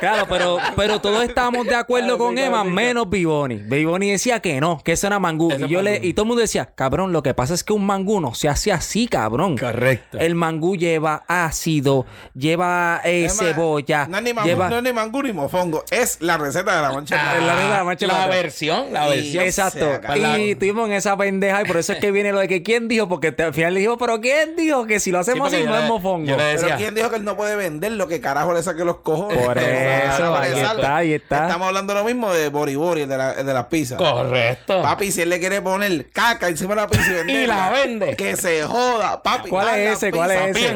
Claro, 0.00 0.26
pero, 0.28 0.58
pero 0.76 1.00
todos 1.00 1.24
estábamos 1.24 1.66
de 1.66 1.74
acuerdo 1.74 2.06
Claro, 2.10 2.18
con 2.18 2.38
Emma, 2.38 2.62
menos 2.62 3.10
Biboni. 3.10 3.56
Biboni 3.56 4.12
decía 4.12 4.38
que 4.38 4.60
no, 4.60 4.80
que 4.84 4.92
eso 4.92 5.08
era 5.08 5.18
mangú. 5.18 5.50
Eso 5.50 5.62
Y, 5.62 5.64
es 5.64 5.70
yo 5.70 5.82
le, 5.82 5.94
mangú. 5.94 6.06
y 6.06 6.14
todo 6.14 6.22
el 6.22 6.28
mundo 6.28 6.40
decía, 6.40 6.66
cabrón, 6.66 7.12
lo 7.12 7.20
que 7.24 7.34
pasa 7.34 7.52
es 7.52 7.64
que 7.64 7.72
un 7.72 7.84
mangú 7.84 8.20
no 8.20 8.32
se 8.32 8.48
hace 8.48 8.70
así, 8.70 9.08
cabrón. 9.08 9.58
Correcto. 9.58 10.18
El 10.20 10.36
mangú 10.36 10.76
lleva 10.76 11.24
ácido, 11.26 12.06
lleva 12.32 13.00
eh, 13.04 13.24
Es 13.24 13.34
cebolla, 13.58 14.06
No 14.08 14.18
es 14.18 14.22
ni 14.24 14.32
mangú, 14.32 14.48
lleva... 14.48 14.68
no 14.70 14.76
es 14.78 14.82
ni 14.82 14.92
mangú 14.92 15.22
ni 15.22 15.32
mofongo. 15.32 15.84
Es 15.90 16.18
la 16.20 16.36
receta 16.38 16.76
de 16.76 16.82
la 16.82 16.92
mancha. 16.92 17.16
Ah, 17.18 17.38
la 17.38 17.76
la 17.78 17.84
mancha 17.84 18.06
la 18.06 18.26
versión, 18.26 18.92
la 18.92 19.06
Y- 19.08 19.10
versión. 19.16 19.44
Exacto. 19.44 19.86
Y 20.16 20.50
estuvimos 20.52 20.86
en 20.88 20.94
esa 20.94 21.16
pendeja 21.16 21.62
y 21.62 21.64
por 21.66 21.76
eso 21.76 21.92
es 21.92 21.98
que 21.98 22.10
viene 22.10 22.32
lo 22.32 22.38
de 22.40 22.48
que 22.48 22.62
quién 22.62 22.88
dijo, 22.88 23.08
porque 23.08 23.32
te- 23.32 23.42
al 23.44 23.54
final 23.54 23.74
le 23.74 23.80
dijo, 23.80 23.98
pero 23.98 24.20
¿quién 24.20 24.56
dijo 24.56 24.86
que 24.86 25.00
si 25.00 25.10
lo 25.10 25.18
hacemos 25.18 25.52
así 25.52 25.62
no 25.64 25.72
le- 25.76 25.82
es 25.82 25.88
mofongo? 25.88 26.26
yo 26.26 26.36
le 26.36 26.56
Pero 26.56 26.76
¿quién 26.76 26.94
dijo 26.94 27.10
que 27.10 27.16
él 27.16 27.24
no 27.24 27.36
puede 27.36 27.56
vender 27.56 27.92
lo 27.92 28.06
que 28.08 28.20
carajo 28.20 28.52
le 28.52 28.62
saque 28.62 28.84
los 28.84 28.98
cojones? 28.98 29.38
Por 29.38 29.58
eso, 29.58 30.36
ahí 30.36 30.52
está, 30.58 30.96
ahí 30.96 31.12
está. 31.14 31.46
Estamos 31.46 31.68
hablando 31.68 31.94
lo 31.94 32.04
mismo 32.04 32.32
de 32.32 32.48
Bori 32.48 32.76
Bori, 32.76 33.02
el 33.02 33.08
de, 33.08 33.16
la, 33.18 33.34
de 33.34 33.54
las 33.54 33.66
pizzas. 33.66 33.98
Correcto. 33.98 34.82
Papi, 34.82 35.12
si 35.12 35.22
él 35.22 35.28
le 35.30 35.38
quiere 35.40 35.60
poner 35.60 36.08
caca 36.10 36.48
encima 36.48 36.74
de 36.74 36.80
la 36.82 36.88
pizza 36.88 37.10
y 37.10 37.14
venderla, 37.14 37.38
Y 37.42 37.46
la 37.46 37.70
vende. 37.70 38.16
Que 38.16 38.36
se 38.36 38.62
joda, 38.64 39.22
papi. 39.22 39.50
¿Cuál 39.50 39.68
es 39.68 39.74
la 39.86 39.92
ese? 39.92 40.10
¿Cuál 40.12 40.30
es 40.30 40.56
ese? 40.56 40.68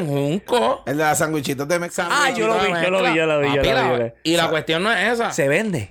El 0.85 0.97
de 0.97 1.03
las 1.03 1.17
sandwichitos 1.17 1.67
de 1.67 1.79
Mex. 1.79 1.99
Ah, 1.99 2.29
yo 2.35 2.47
lo 2.47 2.55
vi, 2.59 2.72
yo 2.81 2.89
lo 2.89 3.03
vi, 3.03 3.15
yo 3.15 3.25
lo 3.25 3.39
vi, 3.39 3.55
yo 3.55 3.63
lo 3.63 4.03
vi. 4.03 4.11
Y 4.23 4.37
la 4.37 4.49
cuestión 4.49 4.83
no 4.83 4.91
es 4.91 5.13
esa. 5.13 5.31
Se 5.31 5.47
vende. 5.47 5.89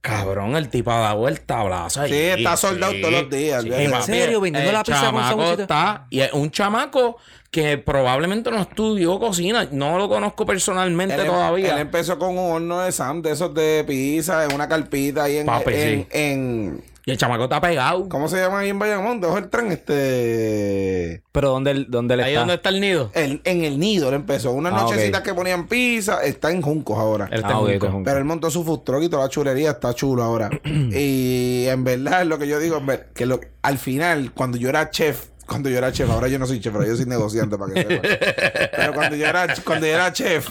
Cabrón, 0.00 0.56
el 0.56 0.70
tipo 0.70 0.90
da 0.90 1.12
vuelta, 1.12 1.60
abraza. 1.60 2.06
Sí, 2.06 2.14
está 2.14 2.56
soldado 2.56 2.94
todos 3.02 3.12
los 3.12 3.30
días, 3.30 3.60
olvídate. 3.62 3.84
¿En 3.84 3.92
¿En 3.94 4.02
serio? 4.02 4.40
¿Vendiendo 4.40 4.72
la 4.72 4.82
pizza 4.82 5.10
con 5.10 5.60
está 5.60 6.06
Y 6.08 6.20
es 6.20 6.32
un 6.32 6.50
chamaco 6.50 7.18
que 7.50 7.76
probablemente 7.76 8.50
no 8.50 8.60
estudió 8.62 9.18
cocina. 9.18 9.68
No 9.72 9.98
lo 9.98 10.08
conozco 10.08 10.46
personalmente 10.46 11.16
Él, 11.16 11.20
em- 11.22 11.26
todavía. 11.26 11.72
él 11.74 11.80
empezó 11.80 12.18
con 12.18 12.38
un 12.38 12.52
horno 12.52 12.80
de 12.80 12.92
Sam 12.92 13.20
de 13.20 13.32
esos 13.32 13.52
de 13.52 13.84
pizza 13.86 14.44
en 14.46 14.54
una 14.54 14.68
carpita 14.68 15.24
ahí 15.24 15.38
en, 15.38 15.46
Papi, 15.46 15.74
en, 15.74 16.00
sí. 16.00 16.06
en- 16.10 16.84
Y 17.10 17.12
el 17.12 17.18
chamaco 17.18 17.44
está 17.44 17.60
pegado. 17.60 18.08
¿cómo 18.08 18.28
se 18.28 18.36
llama 18.38 18.60
ahí 18.60 18.70
en 18.70 18.78
Bayamón? 18.78 19.20
Debajo 19.20 19.40
del 19.40 19.50
tren, 19.50 19.72
este 19.72 21.22
Pero 21.32 21.50
¿dónde, 21.50 21.86
dónde 21.88 22.14
él 22.14 22.20
Ahí 22.20 22.30
está? 22.32 22.40
donde 22.40 22.54
está 22.54 22.68
el 22.68 22.80
nido. 22.80 23.10
el- 23.14 23.40
en 23.44 23.64
el 23.64 23.78
nido 23.78 24.08
él 24.08 24.14
empezó. 24.14 24.52
Unas 24.52 24.72
Ah, 24.72 24.82
nochecitas 24.82 25.22
que 25.22 25.34
ponían 25.34 25.66
pizza, 25.66 26.22
está 26.24 26.50
en 26.50 26.62
Juncos 26.62 26.98
ahora. 26.98 27.28
Él 27.30 27.40
está 27.40 27.48
Ah, 27.48 27.52
en 27.52 27.56
ok, 27.56 27.60
Junco. 27.62 27.72
está 27.74 27.86
en 27.86 27.92
Junco. 27.92 28.04
Pero 28.04 28.18
él 28.18 28.24
montó 28.24 28.50
su 28.50 28.64
food 28.64 28.80
truck 28.80 29.02
y 29.02 29.08
toda 29.08 29.24
la 29.24 29.28
chulería 29.28 29.70
está 29.72 29.92
chulo 29.94 30.22
ahora. 30.22 30.50
y 30.64 31.66
en 31.66 31.84
verdad, 31.84 32.24
lo 32.24 32.38
que 32.38 32.46
yo 32.48 32.58
digo, 32.58 32.80
que 33.14 33.26
lo, 33.26 33.40
al 33.62 33.78
final, 33.78 34.32
cuando 34.32 34.56
yo 34.58 34.68
era 34.68 34.90
chef, 34.90 35.26
cuando 35.46 35.68
yo 35.68 35.78
era 35.78 35.90
chef, 35.92 36.08
ahora 36.10 36.28
yo 36.28 36.38
no 36.38 36.46
soy 36.46 36.60
chef, 36.60 36.72
pero 36.72 36.86
yo 36.86 36.96
soy 36.96 37.06
negociante 37.06 37.58
para 37.58 37.74
que 37.74 37.82
sepa. 37.82 38.02
pero 38.76 38.94
cuando 38.94 39.16
yo 39.16 39.26
era, 39.26 39.46
cuando 39.64 39.86
yo 39.86 39.92
era 39.94 40.12
chef, 40.12 40.48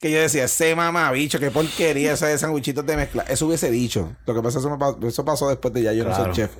que 0.00 0.10
yo 0.10 0.18
decía, 0.18 0.44
ese 0.44 0.74
mamá, 0.74 1.12
bicho, 1.12 1.38
qué 1.38 1.50
porquería 1.50 2.14
esa 2.14 2.26
de 2.26 2.38
sandwichitos 2.38 2.86
de 2.86 2.96
mezcla. 2.96 3.22
Eso 3.28 3.46
hubiese 3.46 3.70
dicho. 3.70 4.16
Lo 4.24 4.34
que 4.34 4.40
pasa 4.40 4.58
es 4.58 4.66
que 4.98 5.06
eso, 5.06 5.24
pasó 5.26 5.48
después 5.50 5.74
de 5.74 5.82
ya 5.82 5.92
yo 5.92 6.04
no 6.04 6.16
soy 6.16 6.32
chef. 6.32 6.52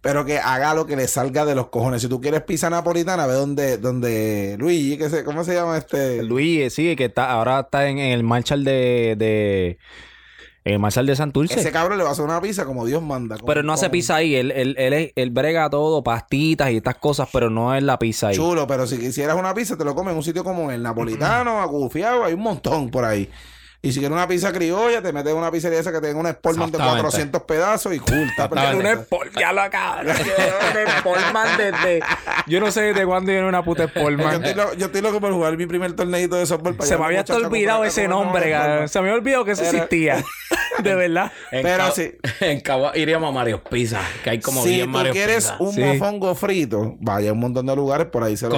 Pero 0.00 0.24
que 0.24 0.38
haga 0.38 0.74
lo 0.74 0.84
que 0.84 0.96
le 0.96 1.06
salga 1.06 1.44
de 1.44 1.54
los 1.54 1.68
cojones. 1.68 2.02
Si 2.02 2.08
tú 2.08 2.20
quieres 2.20 2.42
pizza 2.42 2.68
napolitana, 2.68 3.26
ve 3.26 3.34
donde, 3.34 3.78
donde 3.78 4.56
Luigi, 4.58 4.96
que 4.96 5.08
se, 5.08 5.22
¿cómo 5.22 5.44
se 5.44 5.54
llama 5.54 5.78
este? 5.78 6.22
Luis, 6.24 6.60
eh, 6.62 6.70
sí, 6.70 6.96
que 6.96 7.06
está, 7.06 7.30
ahora 7.30 7.60
está 7.60 7.88
en, 7.88 7.98
en 7.98 8.10
el 8.12 8.24
Marshall 8.24 8.64
de, 8.64 9.14
de 9.16 9.78
en 10.68 10.74
el 10.74 10.78
Marshall 10.80 11.06
de 11.06 11.16
Santurce. 11.16 11.58
Ese 11.58 11.72
cabrón 11.72 11.98
le 11.98 12.04
va 12.04 12.10
a 12.10 12.12
hacer 12.12 12.24
una 12.24 12.40
pizza 12.40 12.64
como 12.64 12.84
Dios 12.86 13.02
manda. 13.02 13.36
como- 13.36 13.46
Pero 13.46 13.62
no 13.62 13.72
hace 13.72 13.86
como- 13.86 13.92
pizza 13.92 14.16
ahí, 14.16 14.34
él, 14.36 14.50
él, 14.52 14.74
él, 14.78 15.12
él 15.14 15.30
brega 15.30 15.68
todo, 15.70 16.02
pastitas 16.02 16.70
y 16.70 16.76
estas 16.76 16.96
cosas, 16.96 17.28
pero 17.32 17.50
no 17.50 17.74
es 17.74 17.82
la 17.82 17.98
pizza 17.98 18.28
ahí. 18.28 18.36
Chulo, 18.36 18.66
pero 18.66 18.86
si 18.86 18.98
quisieras 18.98 19.36
una 19.36 19.54
pizza, 19.54 19.76
te 19.76 19.84
lo 19.84 19.94
comes 19.94 20.12
en 20.12 20.18
un 20.18 20.22
sitio 20.24 20.44
como 20.44 20.70
el 20.70 20.82
napolitano, 20.82 21.60
agufiado, 21.60 22.24
hay 22.24 22.34
un 22.34 22.40
montón 22.40 22.90
por 22.90 23.04
ahí. 23.04 23.28
Y 23.80 23.92
si 23.92 24.00
quieres 24.00 24.14
una 24.16 24.26
pizza 24.26 24.52
criolla, 24.52 25.00
te 25.00 25.12
metes 25.12 25.30
en 25.30 25.38
una 25.38 25.52
pizzería 25.52 25.78
esa 25.78 25.92
que 25.92 26.00
tenga 26.00 26.18
una 26.18 26.32
Spolman 26.32 26.70
de 26.72 26.78
Exactamente. 26.78 27.00
400 27.02 27.42
pedazos 27.42 27.92
y 27.92 27.96
Exactamente. 27.96 28.82
perfecto. 28.82 29.16
Una 29.16 29.30
Spol- 29.30 29.40
ya 29.40 29.52
lo 29.52 29.60
acabo. 29.60 30.00
Una 30.02 30.98
Spolman 30.98 31.56
desde. 31.56 32.00
Yo 32.48 32.58
no 32.58 32.72
sé 32.72 32.80
desde 32.82 33.06
cuándo 33.06 33.30
viene 33.30 33.46
una 33.46 33.62
puta 33.64 33.84
Yo 33.84 33.88
Spolman. 33.90 34.34
estoy, 34.44 34.54
lo- 34.54 34.74
yo 34.74 34.86
estoy 34.86 35.00
loco 35.00 35.20
por 35.20 35.32
jugar 35.32 35.56
mi 35.56 35.66
primer 35.66 35.92
torneito 35.94 36.34
de 36.34 36.46
softball. 36.46 36.74
para 36.74 36.88
Se 36.88 36.98
me 36.98 37.04
había 37.04 37.24
olvidado 37.28 37.84
ese 37.84 38.08
nombre. 38.08 38.52
Se 38.88 39.00
me 39.00 39.08
había 39.10 39.14
olvidado 39.20 39.44
que 39.44 39.52
eso 39.52 39.62
existía. 39.62 40.24
De 40.82 40.94
verdad. 40.94 41.32
En 41.50 41.62
Pero 41.62 41.90
sí. 41.92 42.12
En 42.40 42.60
Cabo 42.60 42.90
iríamos 42.94 43.28
a 43.30 43.32
Mario 43.32 43.62
Pizza, 43.64 44.00
que 44.24 44.30
hay 44.30 44.40
como 44.40 44.62
si 44.62 44.70
10 44.70 44.84
tú 44.84 44.90
Mario 44.90 45.12
quieres 45.12 45.36
Pizza. 45.46 45.56
un 45.60 45.72
Sí. 45.72 45.80
mofongo 45.82 46.34
frito, 46.34 46.96
vaya 47.00 47.30
a 47.30 47.32
un 47.32 47.40
montón 47.40 47.66
de 47.66 47.74
lugares, 47.76 48.06
por 48.06 48.22
ahí 48.22 48.36
se 48.36 48.48
lo. 48.48 48.56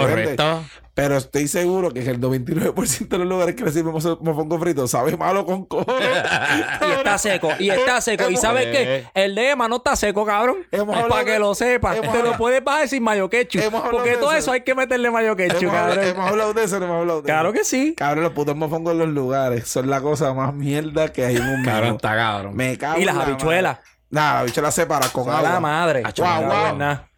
Pero 0.92 1.16
estoy 1.16 1.48
seguro 1.48 1.92
que 1.92 2.00
el 2.00 2.20
99% 2.20 3.08
de 3.08 3.18
los 3.18 3.26
lugares 3.26 3.54
que 3.54 3.64
le 3.64 3.70
sirven 3.72 3.94
mofongo 4.20 4.58
frito 4.58 4.86
sabe 4.86 5.16
malo 5.16 5.46
con 5.46 5.64
cojones. 5.64 5.96
Y 6.86 6.90
está 6.92 7.16
seco, 7.16 7.50
y 7.58 7.70
está 7.70 8.00
seco. 8.00 8.28
¿Y 8.28 8.36
sabes 8.36 8.66
Eh. 8.66 8.70
qué? 9.14 9.22
El 9.22 9.34
de 9.34 9.50
Emma 9.50 9.68
no 9.68 9.76
está 9.76 9.96
seco, 9.96 10.26
cabrón. 10.26 10.58
Hemos 10.70 10.96
Para 11.08 11.24
que 11.24 11.32
de- 11.32 11.38
lo 11.38 11.54
sepas. 11.54 12.00
Te 12.00 12.22
lo 12.22 12.36
puedes 12.36 12.62
bajar 12.62 12.88
sin 12.88 13.02
mayo 13.02 13.30
ketchup. 13.30 13.62
Porque 13.90 14.16
todo 14.16 14.30
eso. 14.32 14.38
eso 14.38 14.52
hay 14.52 14.60
que 14.62 14.74
meterle 14.74 15.10
mayo 15.10 15.36
ketchup, 15.36 15.62
hemos, 15.62 15.74
hablado, 15.74 15.94
cabrón. 16.00 16.14
hemos 16.16 16.28
hablado 16.30 16.52
de 16.54 16.64
eso, 16.64 16.78
no 16.80 16.84
hemos 16.86 17.00
hablado 17.00 17.22
de 17.22 17.26
Claro 17.26 17.48
eso. 17.50 17.58
que 17.58 17.64
sí. 17.64 17.94
Cabrón, 17.96 18.24
los 18.24 18.32
putos 18.32 18.56
mofongos 18.56 18.92
en 18.92 18.98
los 18.98 19.08
lugares 19.08 19.68
son 19.68 19.88
la 19.88 20.00
cosa 20.02 20.34
más 20.34 20.52
mierda 20.54 21.08
que 21.12 21.24
hay 21.24 21.36
en 21.36 21.42
un 21.48 21.64
Cabrón, 21.64 21.84
menú. 21.84 21.98
Está 22.10 22.16
cabrón. 22.16 22.56
Me 22.56 22.76
cago 22.78 22.98
Y 22.98 23.00
en 23.02 23.06
las 23.06 23.16
la 23.16 23.22
habichuelas. 23.24 23.78
Nada, 24.10 24.32
las 24.34 24.40
habichuelas 24.42 24.74
separas 24.74 25.10
con 25.10 25.28
A 25.30 25.38
agua. 25.38 25.50
la 25.50 25.60
madre. 25.60 26.02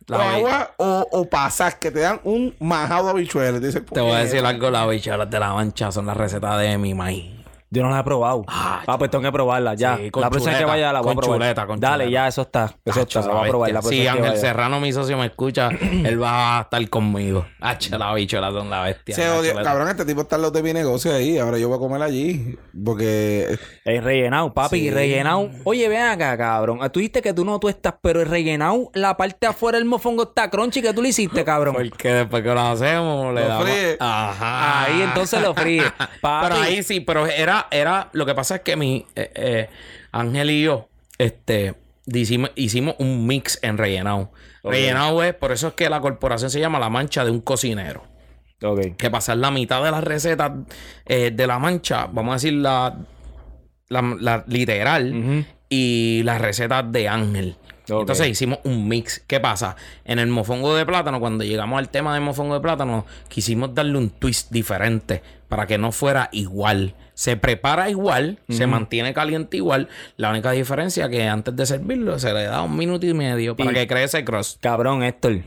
La 0.09 0.19
vi- 0.19 0.25
agua 0.37 0.71
o, 0.79 1.07
o 1.13 1.25
pasas 1.29 1.77
que 1.77 1.91
te 1.91 2.01
dan 2.01 2.21
un 2.25 2.55
majado 2.61 3.05
de 3.05 3.11
habichuelas. 3.13 3.61
Te, 3.61 3.67
dices, 3.67 3.83
Te 3.87 4.01
voy 4.01 4.13
a 4.13 4.19
decir 4.19 4.45
algo, 4.45 4.71
las 4.71 4.89
bichuelas 4.89 5.31
de 5.31 5.39
la 5.41 5.53
mancha 5.55 5.91
son 5.93 6.07
la 6.07 6.15
receta 6.15 6.57
de 6.59 6.77
mi 6.79 6.93
maíz. 6.95 7.33
Yo 7.75 7.83
no 7.83 7.89
la 7.91 8.01
he 8.01 8.05
probado. 8.05 8.45
Ah, 8.49 8.83
Ah, 8.87 8.99
pues 8.99 9.11
tengo 9.11 9.23
que 9.23 9.33
probarla 9.33 9.75
ya. 9.75 9.97
Sí, 9.97 10.11
con 10.11 10.21
la 10.21 10.29
próxima 10.29 10.59
que 10.59 10.65
vaya 10.67 10.93
la 10.93 11.01
voy 11.01 11.13
a 11.13 11.17
probar. 11.17 11.39
chuleta, 11.39 11.67
con 11.67 11.81
Dale, 11.81 12.05
chuleta. 12.05 12.23
ya, 12.23 12.29
eso 12.29 12.43
está. 12.43 12.75
Eso 12.85 13.01
está. 13.01 13.21
La 13.23 13.33
voy 13.33 13.47
a 13.47 13.49
probar 13.49 13.71
la 13.73 13.81
que 13.81 14.09
Ángel. 14.09 14.37
Serrano, 14.37 14.79
mi 14.81 14.93
socio, 14.93 15.17
me 15.17 15.27
escucha, 15.27 15.69
él 15.81 16.23
va 16.23 16.59
a 16.59 16.63
estar 16.63 16.89
conmigo. 16.91 17.47
Hacho, 17.61 17.97
la 17.97 18.13
bichuela 18.13 18.51
son 18.51 18.69
la 18.69 18.83
bestia. 18.83 19.15
Se 19.15 19.29
odia-. 19.31 19.63
Cabrón, 19.63 19.89
este 19.89 20.05
tipo 20.05 20.21
está 20.21 20.37
en 20.37 20.43
los 20.43 20.53
de 20.53 20.63
mi 20.63 20.73
negocio 20.75 21.15
ahí. 21.15 21.39
Ahora 21.39 21.57
yo 21.59 21.69
voy 21.69 21.77
a 21.77 21.81
comer 21.81 22.03
allí. 22.03 22.57
Porque 22.85 23.59
El 23.85 24.03
rellenado, 24.05 24.53
papi, 24.53 24.81
Sí. 24.81 24.91
rellenado. 24.91 25.49
Oye, 25.65 25.89
ven 25.89 26.03
acá, 26.03 26.37
cabrón. 26.37 26.81
Tú 26.93 27.01
dijiste 27.01 27.23
que 27.23 27.33
tú 27.33 27.45
no 27.45 27.59
tú 27.59 27.69
estás, 27.71 27.95
pero 28.03 28.21
el 28.21 28.29
rellenado, 28.29 28.91
la 28.93 29.17
parte 29.17 29.47
afuera 29.47 29.79
del 29.79 29.87
mofongo 29.87 30.25
está 30.25 30.51
crunchy 30.51 30.83
que 30.83 30.93
tú 30.93 31.01
le 31.01 31.09
hiciste, 31.09 31.43
cabrón. 31.45 31.75
Porque 31.75 32.13
después 32.13 32.43
que 32.43 32.49
lo 32.53 32.61
hacemos, 32.61 33.35
le 33.35 33.41
Lo 33.43 33.49
damos. 33.49 33.65
fríe. 33.65 33.97
Ajá. 33.99 34.85
Ahí 34.85 35.01
entonces 35.03 35.41
lo 35.41 35.55
fríe. 35.55 35.83
Papi. 36.21 36.47
Pero 36.49 36.61
ahí 36.63 36.83
sí, 36.83 37.01
pero 37.01 37.27
era, 37.27 37.62
era, 37.71 38.09
lo 38.13 38.27
que 38.27 38.35
pasa 38.35 38.57
es 38.57 38.61
que 38.63 38.77
mi 38.77 39.07
eh, 39.15 39.31
eh, 39.35 39.71
Ángel 40.11 40.51
y 40.51 40.63
yo, 40.63 40.89
este, 41.19 41.75
hicimos, 42.07 42.51
hicimos 42.55 42.97
un 42.99 43.27
mix 43.27 43.59
en 43.63 43.79
rellenado. 43.79 44.33
Rellenado 44.63 45.23
es, 45.23 45.35
por 45.35 45.53
eso 45.53 45.69
es 45.69 45.75
que 45.75 45.89
la 45.91 46.01
corporación 46.01 46.51
se 46.51 46.61
llama 46.61 46.79
La 46.79 46.91
Mancha 46.91 47.25
de 47.25 47.31
un 47.31 47.41
Cocinero. 47.41 48.05
Que 48.97 49.11
pasar 49.11 49.39
la 49.39 49.51
mitad 49.51 49.83
de 49.83 49.91
las 49.91 50.05
recetas 50.05 50.53
eh, 51.05 51.33
de 51.35 51.47
la 51.49 51.59
mancha, 51.59 52.07
vamos 52.07 52.33
a 52.33 52.35
decir 52.35 52.53
la, 52.53 52.97
la, 53.89 54.45
literal, 54.47 55.45
y 55.69 56.23
las 56.23 56.41
recetas 56.41 56.93
de 56.93 57.09
Ángel. 57.09 57.57
Entonces 57.89 58.29
hicimos 58.29 58.61
un 58.65 58.89
mix. 58.89 59.21
¿Qué 59.27 59.41
pasa? 59.41 59.77
En 60.05 60.19
el 60.19 60.29
mofongo 60.29 60.75
de 60.77 60.87
plátano, 60.87 61.19
cuando 61.19 61.45
llegamos 61.45 61.79
al 61.79 61.89
tema 61.89 62.15
del 62.15 62.23
mofongo 62.23 62.55
de 62.55 62.61
plátano, 62.61 63.05
quisimos 63.29 63.75
darle 63.75 63.99
un 63.99 64.11
twist 64.11 64.51
diferente 64.51 65.23
para 65.49 65.67
que 65.67 65.79
no 65.79 65.91
fuera 65.91 66.29
igual. 66.33 66.95
Se 67.23 67.37
prepara 67.37 67.89
igual, 67.89 68.41
se 68.49 68.67
mantiene 68.67 69.15
caliente 69.15 69.57
igual. 69.57 69.89
La 70.17 70.31
única 70.31 70.51
diferencia 70.51 71.05
es 71.05 71.11
que 71.13 71.29
antes 71.29 71.55
de 71.55 71.67
servirlo 71.67 72.19
se 72.19 72.33
le 72.33 72.43
da 72.43 72.63
un 72.63 72.77
minuto 72.77 73.07
y 73.07 73.15
medio 73.15 73.55
para 73.55 73.73
que 73.73 73.87
cree 73.87 74.03
ese 74.03 74.25
cross. 74.25 74.59
Cabrón, 74.61 75.05
Héctor. 75.05 75.39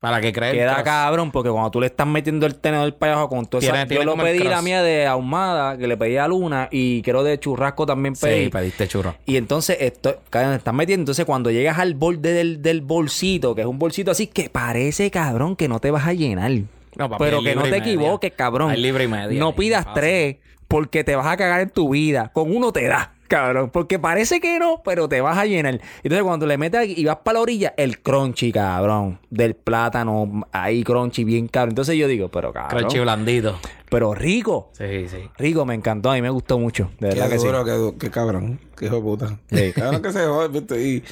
Para 0.00 0.22
que 0.22 0.32
cree 0.32 0.52
Queda 0.52 0.82
cabrón, 0.82 1.30
porque 1.30 1.50
cuando 1.50 1.70
tú 1.70 1.80
le 1.80 1.88
estás 1.88 2.06
metiendo 2.06 2.46
el 2.46 2.54
tenedor 2.54 2.94
para 2.94 3.12
abajo 3.12 3.28
con 3.28 3.44
todo 3.44 3.60
eso. 3.60 3.74
Yo 3.90 4.04
lo 4.04 4.16
pedí 4.16 4.38
la 4.38 4.62
mía 4.62 4.82
de 4.82 5.06
ahumada, 5.06 5.76
que 5.76 5.86
le 5.86 5.98
pedí 5.98 6.16
a 6.16 6.26
Luna, 6.26 6.70
y 6.70 7.02
creo 7.02 7.22
de 7.22 7.38
churrasco 7.38 7.84
también 7.84 8.14
pedí. 8.14 8.44
Sí, 8.44 8.48
pediste 8.48 8.88
churro. 8.88 9.14
Y 9.26 9.36
entonces, 9.36 9.76
esto, 9.80 10.22
estás 10.32 10.72
metiendo. 10.74 11.02
Entonces, 11.02 11.26
cuando 11.26 11.50
llegas 11.50 11.78
al 11.78 11.92
borde 11.92 12.32
del, 12.32 12.62
del 12.62 12.80
bolsito, 12.80 13.54
que 13.54 13.60
es 13.60 13.66
un 13.66 13.78
bolsito 13.78 14.12
así, 14.12 14.28
que 14.28 14.48
parece, 14.48 15.10
cabrón, 15.10 15.56
que 15.56 15.68
no 15.68 15.78
te 15.78 15.90
vas 15.90 16.06
a 16.06 16.14
llenar. 16.14 16.52
No, 16.96 17.18
Pero 17.18 17.42
que 17.42 17.54
no 17.54 17.64
te 17.64 17.76
equivoques, 17.76 18.32
cabrón. 18.32 18.74
libre 18.80 19.04
y 19.04 19.08
medio. 19.08 19.38
No 19.38 19.54
pidas 19.54 19.92
tres, 19.92 20.36
porque 20.68 21.02
te 21.02 21.16
vas 21.16 21.26
a 21.26 21.36
cagar 21.36 21.60
en 21.60 21.70
tu 21.70 21.90
vida. 21.90 22.30
Con 22.32 22.54
uno 22.54 22.72
te 22.72 22.86
da 22.86 23.14
cabrón. 23.28 23.70
Porque 23.70 23.98
parece 23.98 24.40
que 24.40 24.58
no, 24.58 24.82
pero 24.84 25.08
te 25.08 25.20
vas 25.20 25.38
a 25.38 25.44
llenar. 25.44 25.80
Entonces, 26.02 26.24
cuando 26.24 26.46
le 26.46 26.58
metes 26.58 26.98
y 26.98 27.04
vas 27.04 27.18
para 27.22 27.34
la 27.34 27.40
orilla, 27.42 27.74
el 27.76 28.00
crunchy, 28.00 28.50
cabrón. 28.50 29.20
Del 29.30 29.54
plátano, 29.54 30.46
ahí 30.50 30.82
crunchy, 30.82 31.22
bien 31.24 31.46
caro. 31.46 31.68
Entonces 31.68 31.96
yo 31.96 32.08
digo, 32.08 32.30
pero 32.30 32.52
cabrón. 32.52 32.80
Crunchy 32.80 32.98
blandito. 32.98 33.58
Pero 33.90 34.14
rico. 34.14 34.70
Sí, 34.72 35.08
sí. 35.08 35.30
Rico, 35.38 35.64
me 35.64 35.74
encantó. 35.74 36.10
A 36.10 36.14
mí 36.14 36.22
me 36.22 36.30
gustó 36.30 36.58
mucho. 36.58 36.90
De 36.98 37.08
verdad 37.08 37.28
que 37.28 37.38
sí. 37.38 37.46
Qué, 37.46 37.94
qué 37.98 38.10
cabrón. 38.10 38.58
Qué 38.76 38.86
hijo 38.86 38.96
de 38.96 39.02
puta. 39.02 39.38
Sí. 39.50 39.72
Cabrón 39.72 40.02
que 40.02 40.12
se 40.12 40.26
jode, 40.26 40.48
¿viste? 40.48 40.82
Y 40.82 41.04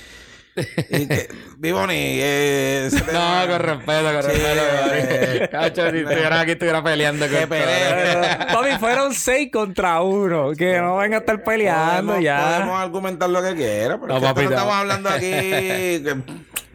y 0.57 1.07
que, 1.07 1.29
eh, 1.63 2.91
no, 3.13 3.47
con 3.47 3.61
respeto, 3.61 4.05
con 4.05 4.23
respeto. 4.23 5.51
Cacho, 5.51 5.91
si 5.91 5.99
estuviera 5.99 6.41
aquí, 6.41 6.53
estuviera 6.53 6.83
peleando. 6.83 7.29
Que 7.29 7.47
pelea. 7.47 8.49
Papi, 8.53 8.79
fueron 8.79 9.13
seis 9.13 9.51
contra 9.53 10.01
uno. 10.01 10.53
Que 10.53 10.79
no 10.79 10.97
venga 10.97 11.19
a 11.19 11.21
estar 11.21 11.43
peleando 11.45 12.19
ya. 12.21 12.57
Podemos 12.57 12.81
argumentar 12.81 13.29
lo 13.29 13.43
que 13.43 13.55
quiera, 13.55 14.01
pero 14.01 14.15
no, 14.15 14.21
papi, 14.21 14.45
no 14.45 14.51
estamos 14.51 14.75
hablando 14.75 15.09
aquí. 15.11 15.31
Que, 15.31 16.17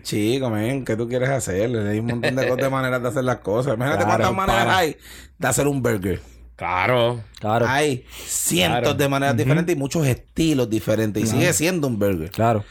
chico, 0.03 0.49
men, 0.49 0.85
¿qué 0.85 0.95
tú 0.95 1.07
quieres 1.07 1.29
hacer? 1.29 1.75
Hay 1.75 1.99
un 1.99 2.05
montón 2.05 2.35
de, 2.35 2.55
de 2.55 2.69
maneras 2.69 3.01
de 3.01 3.09
hacer 3.09 3.23
las 3.23 3.37
cosas. 3.37 3.75
Imagínate 3.75 4.05
cuántas 4.05 4.33
maneras 4.33 4.67
hay 4.67 4.97
de 5.37 5.47
hacer 5.47 5.67
un 5.67 5.81
burger. 5.81 6.21
Claro, 6.55 7.23
claro. 7.39 7.65
Hay 7.67 8.05
cientos 8.27 8.95
de 8.95 9.09
maneras 9.09 9.35
diferentes 9.35 9.75
y 9.75 9.79
muchos 9.79 10.05
estilos 10.05 10.69
diferentes. 10.69 11.23
Y 11.23 11.25
sigue 11.25 11.51
siendo 11.53 11.87
un 11.87 11.97
burger. 11.97 12.29
Claro. 12.29 12.63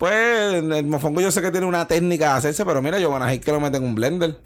Pues 0.00 0.54
el 0.54 0.86
mofongo 0.86 1.20
yo 1.20 1.30
sé 1.30 1.42
que 1.42 1.50
tiene 1.50 1.66
una 1.66 1.86
técnica 1.86 2.32
de 2.32 2.38
hacerse, 2.38 2.64
pero 2.64 2.80
mira, 2.80 2.98
yo 2.98 3.10
van 3.10 3.22
a 3.22 3.38
que 3.38 3.52
lo 3.52 3.60
meten 3.60 3.82
en 3.82 3.88
un 3.90 3.94
blender. 3.94 4.38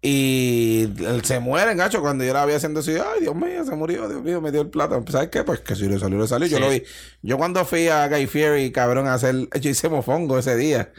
Y 0.00 0.84
él 1.04 1.24
se 1.24 1.40
muere, 1.40 1.74
gacho. 1.74 2.00
Cuando 2.00 2.22
yo 2.22 2.32
la 2.32 2.42
había 2.42 2.54
haciendo 2.54 2.78
así, 2.78 2.92
ay, 2.92 3.22
Dios 3.22 3.34
mío, 3.34 3.64
se 3.64 3.74
murió, 3.74 4.08
Dios 4.08 4.22
mío, 4.22 4.40
me 4.40 4.52
dio 4.52 4.60
el 4.60 4.70
plato. 4.70 5.02
¿Sabes 5.10 5.28
qué? 5.30 5.42
Pues 5.42 5.58
que 5.58 5.74
si 5.74 5.88
le 5.88 5.98
salió, 5.98 6.20
le 6.20 6.28
salió. 6.28 6.46
Yo 6.46 6.60
lo 6.60 6.70
vi. 6.70 6.84
Yo 7.20 7.36
cuando 7.36 7.64
fui 7.64 7.88
a 7.88 8.06
Guy 8.06 8.28
Fieri, 8.28 8.70
cabrón, 8.70 9.08
a 9.08 9.14
hacer, 9.14 9.48
yo 9.60 9.70
hice 9.70 9.88
mofongo 9.88 10.38
ese 10.38 10.54
día 10.54 10.92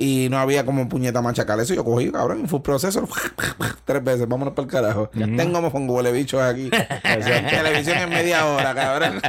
y 0.00 0.28
no 0.30 0.38
había 0.38 0.64
como 0.64 0.88
puñeta 0.88 1.20
machacar 1.20 1.58
eso. 1.58 1.74
Yo 1.74 1.84
cogí, 1.84 2.12
cabrón, 2.12 2.46
fue 2.48 2.58
un 2.58 2.62
proceso 2.62 3.06
tres 3.84 4.04
veces, 4.04 4.28
vámonos 4.28 4.54
para 4.54 4.64
el 4.66 4.70
carajo. 4.70 5.10
Ya 5.12 5.26
tengo 5.26 5.60
mofongo 5.60 5.94
huele 5.94 6.12
bicho 6.12 6.40
aquí. 6.40 6.70
televisión 7.02 7.98
en 7.98 8.08
media 8.08 8.46
hora, 8.46 8.74
cabrón. 8.76 9.20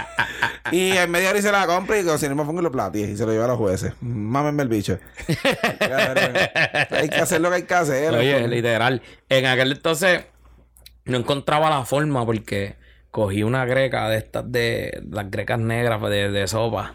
y 0.72 0.92
en 0.92 1.10
media 1.10 1.28
hora 1.28 1.38
hice 1.38 1.52
la 1.52 1.66
compra 1.66 2.00
y 2.00 2.04
cociné 2.04 2.30
el 2.30 2.36
mofongo 2.36 2.60
y 2.60 2.64
lo 2.64 2.72
platé 2.72 3.00
y 3.00 3.16
se 3.18 3.26
lo 3.26 3.32
llevé 3.32 3.44
a 3.44 3.48
los 3.48 3.58
jueces. 3.58 3.92
Mámenme 4.00 4.62
el 4.62 4.70
bicho. 4.70 4.98
hay 6.90 7.08
que 7.10 7.16
hacer 7.16 7.42
lo 7.42 7.50
que 7.50 7.56
hay 7.56 7.62
que 7.64 7.74
hacer. 7.74 8.14
Oye, 8.14 8.48
literal. 8.48 9.02
En 9.28 9.44
aquel 9.44 9.72
entonces 9.72 10.24
no 11.04 11.18
encontraba 11.18 11.68
la 11.68 11.84
forma 11.84 12.24
porque 12.24 12.76
cogí 13.10 13.42
una 13.42 13.66
greca 13.66 14.08
de 14.08 14.16
estas 14.16 14.50
de 14.50 15.02
las 15.10 15.30
grecas 15.30 15.58
negras 15.58 16.00
de, 16.00 16.30
de 16.30 16.48
sopa 16.48 16.94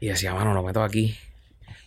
y 0.00 0.08
decía, 0.08 0.34
mano, 0.34 0.52
lo 0.52 0.64
meto 0.64 0.82
aquí 0.82 1.16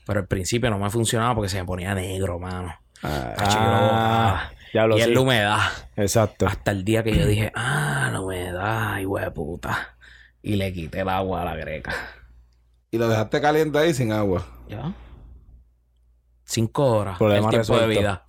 pero 0.07 0.21
al 0.21 0.27
principio 0.27 0.69
no 0.69 0.79
me 0.79 0.89
funcionaba 0.89 1.35
porque 1.35 1.49
se 1.49 1.59
me 1.59 1.65
ponía 1.65 1.93
negro, 1.93 2.39
mano. 2.39 2.73
Ah, 3.03 3.33
ah 3.37 4.51
ya 4.73 4.87
lo 4.87 4.97
y 4.97 5.01
es 5.01 5.09
la 5.09 5.19
humedad. 5.19 5.59
Exacto. 5.97 6.47
Hasta 6.47 6.71
el 6.71 6.85
día 6.85 7.03
que 7.03 7.13
yo 7.15 7.25
dije, 7.25 7.51
ah, 7.53 8.09
la 8.11 8.21
humedad, 8.21 8.97
hijo 8.99 9.19
de 9.19 9.31
puta. 9.31 9.97
Y 10.41 10.55
le 10.55 10.71
quité 10.71 11.01
el 11.01 11.09
agua 11.09 11.41
a 11.41 11.45
la 11.45 11.55
greca. 11.57 11.93
¿Y 12.89 12.97
lo 12.97 13.09
dejaste 13.09 13.41
caliente 13.41 13.77
ahí 13.77 13.93
sin 13.93 14.13
agua? 14.13 14.47
Ya. 14.69 14.93
Cinco 16.45 16.85
horas. 16.85 17.17
Problema 17.17 17.49
el 17.49 17.51
tiempo 17.51 17.77
de 17.77 17.87
vida. 17.87 18.25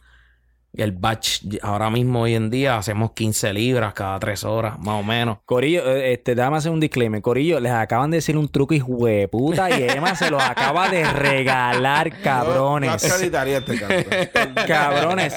Y 0.79 0.83
el 0.83 0.93
batch, 0.93 1.43
ahora 1.61 1.91
mismo, 1.91 2.21
hoy 2.21 2.37
en 2.37 2.51
día, 2.51 2.77
hacemos 2.77 3.11
15 3.11 3.53
libras 3.53 3.95
cada 3.95 4.17
tres 4.21 4.45
horas, 4.45 4.79
más 4.79 5.01
o 5.01 5.03
menos. 5.03 5.39
Corillo, 5.45 5.85
eh, 5.91 6.13
este, 6.13 6.37
déjame 6.37 6.59
hacer 6.59 6.71
un 6.71 6.79
disclaimer. 6.79 7.21
Corillo, 7.21 7.59
les 7.59 7.73
acaban 7.73 8.13
de 8.13 8.19
decir 8.19 8.37
un 8.39 8.49
truco 8.49 8.75
y 8.75 8.81
puta 9.27 9.77
y 9.77 9.83
Emma 9.83 10.15
se 10.15 10.31
los 10.31 10.41
acaba 10.41 10.89
de 10.89 11.05
regalar, 11.05 12.21
cabrones. 12.23 13.03
este 13.03 13.29
cabrones. 14.69 15.37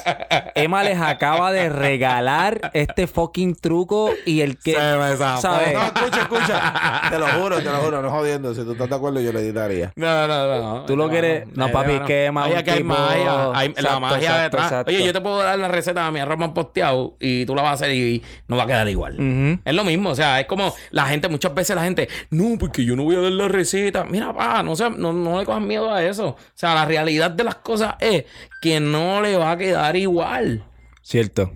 Emma 0.54 0.84
les 0.84 1.00
acaba 1.00 1.50
de 1.50 1.68
regalar 1.70 2.70
este 2.72 3.08
fucking 3.08 3.56
truco 3.56 4.10
y 4.24 4.42
el 4.42 4.58
que. 4.58 4.74
¿sabes? 4.74 5.74
No, 5.74 5.82
escucha, 5.82 6.20
escucha. 6.20 7.02
te 7.10 7.18
lo 7.18 7.26
juro, 7.26 7.56
te 7.58 7.64
lo 7.64 7.78
juro, 7.78 8.00
no 8.00 8.10
jodiendo. 8.10 8.54
Si 8.54 8.62
tú 8.62 8.72
estás 8.72 8.88
de 8.88 8.94
acuerdo, 8.94 9.20
yo 9.20 9.32
le 9.32 9.40
editaría. 9.40 9.92
No, 9.96 10.28
no, 10.28 10.62
no. 10.62 10.84
Tú 10.84 10.96
lo 10.96 11.10
quieres. 11.10 11.48
No, 11.56 11.68
papi, 11.72 11.94
es 11.94 12.00
que 12.02 12.26
Emma. 12.26 12.44
Hay, 12.44 12.62
que 12.62 12.70
hay 12.70 12.84
magia. 12.84 13.50
Hay, 13.52 13.74
la 13.76 13.98
magia 13.98 14.36
detrás. 14.36 14.84
Oye, 14.86 15.04
yo 15.04 15.12
te 15.12 15.20
puedo 15.20 15.31
dar 15.38 15.58
la 15.58 15.68
receta 15.68 16.06
a 16.06 16.10
mi 16.10 16.20
arroz 16.20 16.38
posteado 16.54 17.16
y 17.20 17.46
tú 17.46 17.54
la 17.54 17.62
vas 17.62 17.70
a 17.70 17.74
hacer 17.74 17.94
y, 17.94 18.22
no 18.48 18.56
va 18.56 18.64
a 18.64 18.66
quedar 18.66 18.88
igual. 18.88 19.60
Es 19.64 19.74
lo 19.74 19.84
mismo, 19.84 20.10
o 20.10 20.14
sea, 20.14 20.40
es 20.40 20.46
como 20.46 20.74
la 20.90 21.06
gente, 21.06 21.28
muchas 21.28 21.54
veces 21.54 21.76
la 21.76 21.84
gente, 21.84 22.08
no, 22.30 22.58
porque 22.58 22.84
yo 22.84 22.96
no 22.96 23.04
voy 23.04 23.16
a 23.16 23.20
dar 23.20 23.32
la 23.32 23.48
receta. 23.48 24.04
Mira, 24.04 24.34
pa, 24.34 24.62
no, 24.62 24.76
sea, 24.76 24.90
no, 24.90 25.12
no 25.12 25.38
le 25.38 25.44
cojas 25.44 25.62
miedo 25.62 25.92
a 25.92 26.04
eso. 26.04 26.28
O 26.28 26.36
sea, 26.54 26.74
la 26.74 26.84
realidad 26.84 27.30
de 27.30 27.44
las 27.44 27.56
cosas 27.56 27.94
es 28.00 28.24
que 28.60 28.80
no 28.80 29.20
le 29.20 29.36
va 29.36 29.52
a 29.52 29.56
quedar 29.56 29.96
igual. 29.96 30.64
Cierto. 31.02 31.52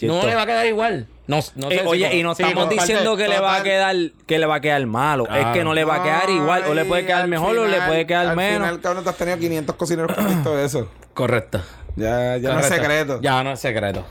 No 0.00 0.26
le 0.26 0.34
va 0.34 0.42
a 0.42 0.46
quedar 0.46 0.66
igual. 0.66 1.06
No, 1.26 1.40
no 1.56 1.70
eh, 1.70 1.82
oye, 1.84 2.16
y 2.16 2.22
no 2.22 2.32
estamos 2.32 2.68
diciendo 2.68 3.16
que 3.16 3.26
le 3.26 3.40
va 3.40 3.56
a 3.56 3.62
quedar 3.62 3.96
que 4.26 4.38
le 4.38 4.46
va 4.46 4.56
a 4.56 4.60
quedar 4.60 4.84
malo. 4.86 5.26
es 5.34 5.46
que 5.46 5.64
no 5.64 5.74
le 5.74 5.84
va 5.84 5.96
a 5.96 6.02
quedar 6.02 6.30
igual. 6.30 6.64
O 6.68 6.74
le 6.74 6.84
puede 6.84 7.04
quedar 7.04 7.26
mejor 7.26 7.56
o 7.58 7.66
le 7.66 7.80
puede 7.80 8.06
quedar 8.06 8.28
al 8.28 8.36
menos. 8.36 8.68
Al 8.68 8.74
final, 8.76 8.80
cabrón, 8.80 9.04
te 9.04 9.10
has 9.10 9.16
tenido 9.16 9.38
500 9.38 9.76
cocineros 9.76 10.14
con 10.14 10.26
esto 10.30 10.58
eso. 10.58 10.88
Correcto. 11.14 11.62
Ya, 11.96 12.36
ya 12.36 12.54
no 12.54 12.60
es 12.60 12.66
secreto. 12.66 13.20
Ya 13.20 13.42
no 13.42 13.52
es 13.52 13.60
secreto. 13.60 14.04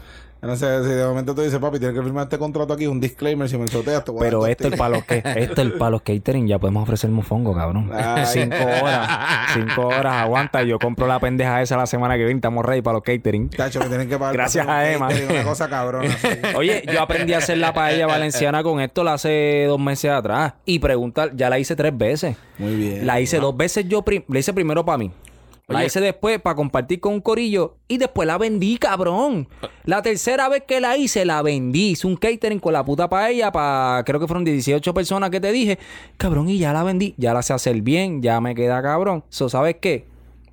No 0.45 0.55
sé, 0.55 0.83
si 0.83 0.89
de 0.89 1.03
momento 1.03 1.33
tú 1.33 1.41
dices, 1.41 1.57
papi, 1.57 1.79
tienes 1.79 1.97
que 1.97 2.03
firmar 2.03 2.25
este 2.25 2.37
contrato 2.37 2.71
aquí, 2.71 2.85
un 2.85 2.99
disclaimer, 2.99 3.49
si 3.49 3.57
me 3.57 3.63
ensoteas, 3.63 4.03
te 4.05 4.11
Pero 4.11 4.45
esto 4.45 4.67
es 4.67 4.77
para 4.77 4.89
los 4.89 5.03
que, 5.03 5.23
esto 5.37 5.63
es 5.63 5.71
para 5.71 5.89
los 5.89 6.03
catering, 6.03 6.47
ya 6.47 6.59
podemos 6.59 6.83
ofrecer 6.83 7.09
mofongo, 7.09 7.55
cabrón. 7.55 7.89
Cinco 8.25 8.55
horas. 8.55 9.09
Cinco 9.53 9.87
horas, 9.87 10.13
aguanta. 10.17 10.61
Yo 10.61 10.77
compro 10.77 11.07
la 11.07 11.19
pendeja 11.19 11.63
esa 11.63 11.77
la 11.77 11.87
semana 11.87 12.15
que 12.15 12.25
viene, 12.25 12.35
estamos 12.35 12.63
ready 12.63 12.83
para 12.83 12.95
los 12.95 13.03
catering. 13.03 13.49
Tacho, 13.49 13.79
me 13.79 13.87
tienen 13.87 14.07
que 14.07 14.19
pagar. 14.19 14.35
Gracias 14.35 14.67
a 14.67 14.91
Emma. 14.91 15.09
Una 15.29 15.43
cosa 15.43 15.67
cabrona. 15.67 16.15
Oye, 16.55 16.83
yo 16.93 17.01
aprendí 17.01 17.33
a 17.33 17.39
hacer 17.39 17.57
la 17.57 17.73
paella 17.73 18.05
valenciana 18.05 18.61
con 18.61 18.81
esto 18.81 19.03
la 19.03 19.13
hace 19.13 19.65
dos 19.67 19.79
meses 19.79 20.11
atrás. 20.11 20.53
Y 20.65 20.77
preguntar, 20.77 21.31
ya 21.35 21.49
la 21.49 21.57
hice 21.57 21.75
tres 21.75 21.97
veces. 21.97 22.37
Muy 22.59 22.75
bien. 22.75 23.07
La 23.07 23.19
hice 23.19 23.39
dos 23.39 23.57
veces 23.57 23.87
yo, 23.87 24.03
la 24.27 24.39
hice 24.39 24.53
primero 24.53 24.85
para 24.85 24.99
mí. 24.99 25.11
La 25.67 25.83
hice 25.83 25.99
después 25.99 26.39
para 26.39 26.55
compartir 26.55 26.99
con 26.99 27.13
un 27.13 27.21
corillo 27.21 27.77
y 27.87 27.97
después 27.97 28.27
la 28.27 28.37
vendí, 28.37 28.77
cabrón. 28.77 29.47
La 29.83 30.03
tercera 30.03 30.47
vez 30.47 30.63
que 30.67 30.79
la 30.79 30.95
hice, 30.95 31.25
la 31.25 31.41
vendí. 31.41 31.91
Hice 31.91 32.05
un 32.05 32.17
catering 32.17 32.59
con 32.59 32.73
la 32.73 32.85
puta 32.85 33.09
paella 33.09 33.51
para, 33.51 34.03
creo 34.05 34.19
que 34.19 34.27
fueron 34.27 34.43
18 34.43 34.93
personas 34.93 35.31
que 35.31 35.39
te 35.39 35.51
dije. 35.51 35.79
Cabrón, 36.17 36.49
y 36.49 36.59
ya 36.59 36.71
la 36.71 36.83
vendí. 36.83 37.15
Ya 37.17 37.33
la 37.33 37.41
sé 37.41 37.53
hacer 37.53 37.81
bien, 37.81 38.21
ya 38.21 38.39
me 38.41 38.53
queda 38.53 38.79
cabrón. 38.83 39.23
So, 39.29 39.49
¿sabes 39.49 39.77
qué? 39.81 40.05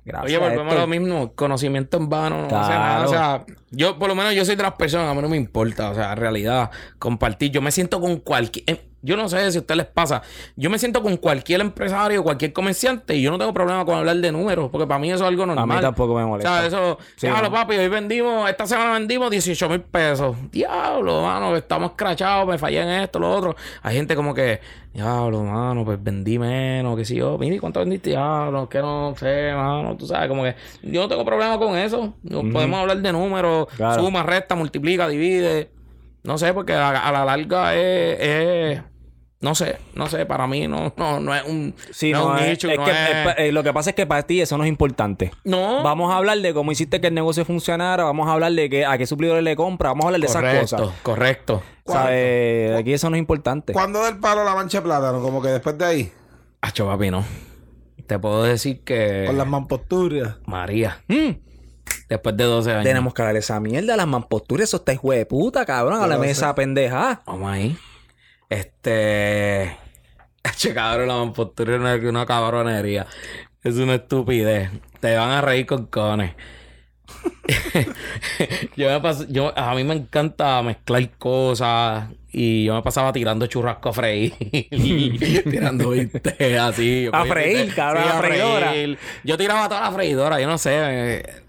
Gracias. 0.03 0.25
Oye, 0.25 0.37
volvemos 0.37 0.73
a, 0.73 0.79
lo 0.79 0.87
mismo. 0.87 1.31
Conocimiento 1.35 1.97
en 1.97 2.09
vano, 2.09 2.41
no 2.41 2.47
nada. 2.47 3.05
O 3.05 3.07
sea, 3.07 3.45
yo, 3.69 3.99
por 3.99 4.09
lo 4.09 4.15
menos, 4.15 4.33
yo 4.33 4.43
soy 4.45 4.55
de 4.55 4.63
las 4.63 4.73
personas, 4.73 5.11
a 5.11 5.13
mí 5.13 5.21
no 5.21 5.29
me 5.29 5.37
importa. 5.37 5.91
O 5.91 5.95
sea, 5.95 6.11
en 6.11 6.17
realidad, 6.17 6.71
compartir. 6.97 7.51
Yo 7.51 7.61
me 7.61 7.71
siento 7.71 8.01
con 8.01 8.17
cualquier. 8.17 8.92
Yo 9.03 9.17
no 9.17 9.27
sé 9.27 9.51
si 9.51 9.57
a 9.57 9.61
ustedes 9.61 9.77
les 9.77 9.87
pasa. 9.87 10.21
Yo 10.55 10.69
me 10.69 10.79
siento 10.79 11.03
con 11.03 11.17
cualquier 11.17 11.59
empresario, 11.59 12.23
cualquier 12.23 12.53
comerciante, 12.53 13.17
y 13.17 13.21
yo 13.21 13.31
no 13.31 13.37
tengo 13.37 13.53
problema 13.53 13.83
con 13.83 13.95
hablar 13.95 14.15
de 14.15 14.31
números, 14.31 14.69
porque 14.71 14.87
para 14.87 14.97
mí 14.97 15.11
eso 15.11 15.25
es 15.25 15.27
algo 15.27 15.45
normal. 15.45 15.69
A 15.69 15.75
mí 15.75 15.81
tampoco 15.81 16.15
me 16.15 16.25
molesta. 16.25 16.49
O 16.49 16.55
sea, 16.55 16.65
eso, 16.65 16.97
diablo, 17.19 17.51
papi, 17.51 17.75
hoy 17.75 17.89
vendimos, 17.89 18.49
esta 18.49 18.65
semana 18.65 18.93
vendimos 18.93 19.29
18 19.29 19.67
mil 19.67 19.81
pesos. 19.81 20.37
Diablo, 20.49 21.21
mano, 21.21 21.53
estamos 21.57 21.91
crachados, 21.97 22.47
me 22.47 22.57
fallé 22.57 22.81
en 22.81 23.01
esto, 23.01 23.19
lo 23.19 23.29
otro. 23.29 23.57
Hay 23.81 23.93
gente 23.93 24.15
como 24.15 24.33
que, 24.33 24.61
diablo, 24.93 25.43
mano, 25.43 25.83
pues 25.83 26.01
vendí 26.01 26.39
menos, 26.39 26.95
qué 26.95 27.03
sé 27.03 27.15
yo. 27.15 27.37
Mira, 27.37 27.59
¿cuánto 27.59 27.81
vendiste? 27.81 28.11
Diablo, 28.11 28.69
que 28.69 28.79
no 28.79 29.13
sé, 29.17 29.51
mano. 29.53 29.97
Tú 29.97 30.07
sabes, 30.07 30.29
como 30.29 30.43
que 30.43 30.55
yo 30.81 31.01
no 31.01 31.07
tengo 31.09 31.25
problema 31.25 31.59
con 31.59 31.77
eso. 31.77 32.13
Podemos 32.23 32.79
hablar 32.79 33.01
de 33.01 33.11
números, 33.11 33.67
suma, 33.97 34.23
resta, 34.23 34.55
multiplica, 34.55 35.09
divide. 35.09 35.71
No 36.23 36.37
sé, 36.37 36.53
porque 36.53 36.71
a, 36.71 37.11
la 37.11 37.25
larga 37.25 37.75
es 37.75 38.81
no 39.43 39.55
sé, 39.55 39.77
no 39.93 40.07
sé, 40.07 40.25
para 40.25 40.47
mí 40.47 40.69
no, 40.69 40.93
no, 40.95 41.19
no 41.19 41.35
es 41.35 41.43
un, 41.43 41.75
sí, 41.91 42.13
no, 42.13 42.37
es, 42.37 42.57
que, 42.57 42.73
eh, 43.37 43.51
lo 43.51 43.61
que 43.61 43.73
pasa 43.73 43.89
es 43.89 43.95
que 43.95 44.07
para 44.07 44.23
ti 44.23 44.39
eso 44.39 44.57
no 44.57 44.63
es 44.63 44.69
importante. 44.69 45.31
No. 45.43 45.83
Vamos 45.83 46.13
a 46.13 46.17
hablar 46.17 46.37
de 46.39 46.53
cómo 46.53 46.71
hiciste 46.71 47.01
que 47.01 47.07
el 47.07 47.13
negocio 47.13 47.43
funcionara, 47.43 48.05
vamos 48.05 48.29
a 48.29 48.31
hablar 48.31 48.53
de 48.53 48.69
que, 48.69 48.85
a 48.85 48.97
qué 48.97 49.05
suplidores 49.05 49.43
le 49.43 49.57
compra, 49.57 49.89
vamos 49.89 50.05
a 50.05 50.07
hablar 50.07 50.21
de 50.21 50.27
esas 50.27 50.61
cosas. 50.61 50.81
Correcto, 51.03 51.61
correcto. 51.83 52.77
Aquí 52.77 52.93
eso 52.93 53.09
no 53.09 53.17
es 53.17 53.19
importante. 53.19 53.73
¿Cuándo 53.73 54.05
del 54.05 54.17
palo 54.17 54.45
la 54.45 54.55
mancha 54.55 54.77
de 54.77 54.83
plátano? 54.83 55.21
Como 55.21 55.41
que 55.41 55.49
después 55.49 55.77
de 55.77 55.85
ahí. 55.85 56.11
Acho, 56.61 56.85
papi, 56.85 57.11
no. 57.11 57.25
Te 58.07 58.17
puedo 58.19 58.43
decir 58.43 58.81
que... 58.85 59.25
Con 59.27 59.37
las 59.37 59.47
mamposturas. 59.47 60.37
María. 60.45 61.03
Mm. 61.09 61.31
Después 62.07 62.37
de 62.37 62.43
12 62.45 62.71
años. 62.71 62.83
Tenemos 62.85 63.13
que 63.13 63.23
darle 63.23 63.39
esa 63.39 63.59
mierda 63.59 63.95
a 63.95 63.97
las 63.97 64.07
mamposturas. 64.07 64.69
Eso 64.69 64.77
está 64.77 64.93
hijo 64.93 65.11
de 65.11 65.25
puta, 65.25 65.65
cabrón. 65.65 66.01
A 66.01 66.07
la 66.07 66.17
mesa 66.17 66.55
pendeja. 66.55 67.21
Vamos 67.25 67.51
ahí. 67.51 67.77
Este. 68.53 69.75
Che, 70.57 70.73
cabrón, 70.73 71.07
la 71.07 71.15
mampostura 71.15 71.75
es 71.95 72.03
una, 72.03 72.25
cabronería. 72.25 73.07
Es 73.63 73.75
una 73.77 73.95
estupidez. 73.95 74.69
Te 74.99 75.15
van 75.15 75.31
a 75.31 75.41
reír 75.41 75.65
con 75.65 75.87
cones. 75.87 76.33
yo 78.75 78.89
me 78.89 78.99
paso, 79.01 79.25
yo, 79.29 79.57
a 79.57 79.73
mí 79.75 79.83
me 79.83 79.95
encanta 79.95 80.61
mezclar 80.61 81.09
cosas 81.17 82.09
y 82.31 82.65
yo 82.65 82.75
me 82.75 82.81
pasaba 82.81 83.11
tirando 83.11 83.45
churrasco 83.45 83.89
a 83.89 83.93
freír 83.93 84.33
tirando 85.49 85.91
viste 85.91 86.57
así 86.57 87.07
a 87.11 87.25
freír 87.25 87.73
cabrón 87.75 88.03
a, 88.07 88.19
freidora 88.19 88.73
yo 89.23 89.37
tiraba 89.37 89.67
toda 89.67 89.81
la 89.81 89.91
freidora 89.91 90.39
yo 90.41 90.47
no 90.47 90.57
sé 90.57 91.42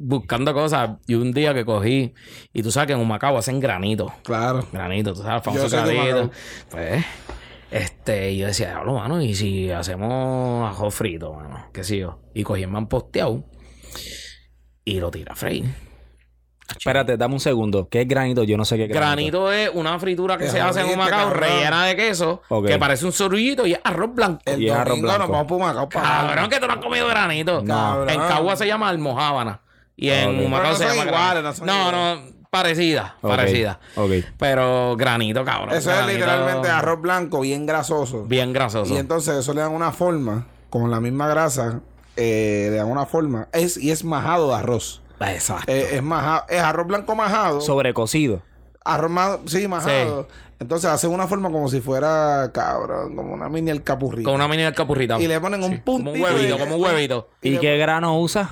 buscando 0.00 0.54
cosas 0.54 0.90
y 1.06 1.14
un 1.14 1.32
día 1.32 1.52
que 1.52 1.64
cogí 1.64 2.14
y 2.52 2.62
tú 2.62 2.72
sabes 2.72 2.88
que 2.88 2.92
en 2.94 3.00
Humacao 3.00 3.36
hacen 3.36 3.60
granito. 3.60 4.12
Claro. 4.24 4.66
Granito, 4.72 5.12
tú 5.12 5.22
sabes, 5.22 5.42
famoso 5.44 5.68
granito. 5.68 6.30
Pues 6.70 7.04
este, 7.70 8.32
y 8.32 8.38
yo 8.38 8.46
decía, 8.46 8.78
hablo, 8.78 8.94
mano, 8.94 9.22
y 9.22 9.34
si 9.34 9.70
hacemos 9.70 10.68
ajo 10.68 10.90
frito, 10.90 11.32
mano, 11.32 11.66
qué 11.72 11.84
sé 11.84 11.98
yo. 11.98 12.18
Y 12.34 12.42
cogí 12.42 12.62
el 12.62 12.70
man 12.70 12.88
posteado 12.88 13.44
y 14.84 14.98
lo 14.98 15.10
tira 15.10 15.34
a 15.34 15.36
freír. 15.36 15.66
Espérate, 16.76 17.16
dame 17.16 17.34
un 17.34 17.40
segundo. 17.40 17.88
¿Qué 17.88 18.02
es 18.02 18.08
granito? 18.08 18.44
Yo 18.44 18.56
no 18.56 18.64
sé 18.64 18.76
qué 18.76 18.84
es 18.84 18.88
granito. 18.88 19.44
Granito 19.44 19.52
es 19.52 19.70
una 19.74 19.98
fritura 19.98 20.38
que 20.38 20.48
se 20.48 20.60
hace 20.60 20.80
en 20.80 20.90
Humacao 20.90 21.30
rellena 21.30 21.84
de 21.84 21.96
queso, 21.96 22.42
que 22.66 22.78
parece 22.78 23.06
un 23.06 23.12
sorbillito 23.12 23.66
y 23.66 23.72
es 23.74 23.80
arroz 23.84 24.14
blanco. 24.14 24.40
y 24.56 24.68
es 24.68 24.72
arroz 24.72 25.00
blanco. 25.00 25.28
vamos 25.28 25.46
por 25.46 25.58
Humacao. 25.58 25.88
Cabrón, 25.88 26.48
que 26.48 26.58
tú 26.58 26.66
no 26.66 26.72
has 26.72 26.80
comido 26.80 27.06
granito. 27.08 27.62
No. 27.62 28.08
En 28.08 28.18
Cagua 28.18 28.56
se 28.56 28.66
llama 28.66 28.88
almohábana. 28.88 29.60
Y 30.00 30.08
en 30.08 30.42
Humacao 30.42 30.74
se 30.74 30.86
llama 30.86 31.04
iguales, 31.04 31.60
no, 31.60 31.92
no, 31.92 32.22
parecida, 32.48 33.16
parecida. 33.20 33.80
Ok. 33.96 34.12
Pero 34.38 34.96
granito, 34.96 35.44
cabrón. 35.44 35.76
Eso 35.76 35.92
es 35.92 36.06
literalmente 36.06 36.70
arroz 36.70 37.02
blanco 37.02 37.40
bien 37.40 37.66
grasoso. 37.66 38.24
Bien 38.24 38.54
grasoso. 38.54 38.94
Y 38.94 38.96
entonces 38.96 39.36
eso 39.36 39.52
le 39.52 39.60
dan 39.60 39.72
una 39.72 39.92
forma, 39.92 40.46
con 40.70 40.90
la 40.90 41.00
misma 41.00 41.28
grasa, 41.28 41.80
eh, 42.16 42.68
le 42.70 42.76
dan 42.76 42.86
una 42.86 43.04
forma. 43.04 43.48
Es, 43.52 43.76
y 43.76 43.90
es 43.90 44.02
majado 44.02 44.48
de 44.48 44.54
arroz. 44.54 45.02
Exacto. 45.20 45.70
Eh, 45.70 45.96
es 45.96 46.02
majado, 46.02 46.46
es 46.48 46.60
arroz 46.62 46.86
blanco 46.86 47.14
majado. 47.14 47.60
Sobrecocido. 47.60 48.40
Arroz, 48.82 49.40
sí, 49.44 49.68
majado. 49.68 50.28
Entonces 50.60 50.90
hacen 50.90 51.10
una 51.10 51.26
forma 51.26 51.50
como 51.50 51.68
si 51.68 51.82
fuera, 51.82 52.50
cabrón, 52.54 53.16
como 53.16 53.34
una 53.34 53.50
mini 53.50 53.70
alcapurrita. 53.70 54.24
Como 54.24 54.36
una 54.36 54.48
mini 54.48 54.62
alcapurrita. 54.62 55.20
Y 55.20 55.26
le 55.26 55.38
ponen 55.40 55.62
un 55.62 55.80
puntito. 55.80 56.10
Como 56.10 56.12
un 56.12 56.20
huevito, 56.22 56.58
como 56.58 56.76
un 56.76 56.82
huevito. 56.82 57.28
¿Y, 57.42 57.58
qué 57.58 57.76
grano 57.76 58.18
usa? 58.18 58.48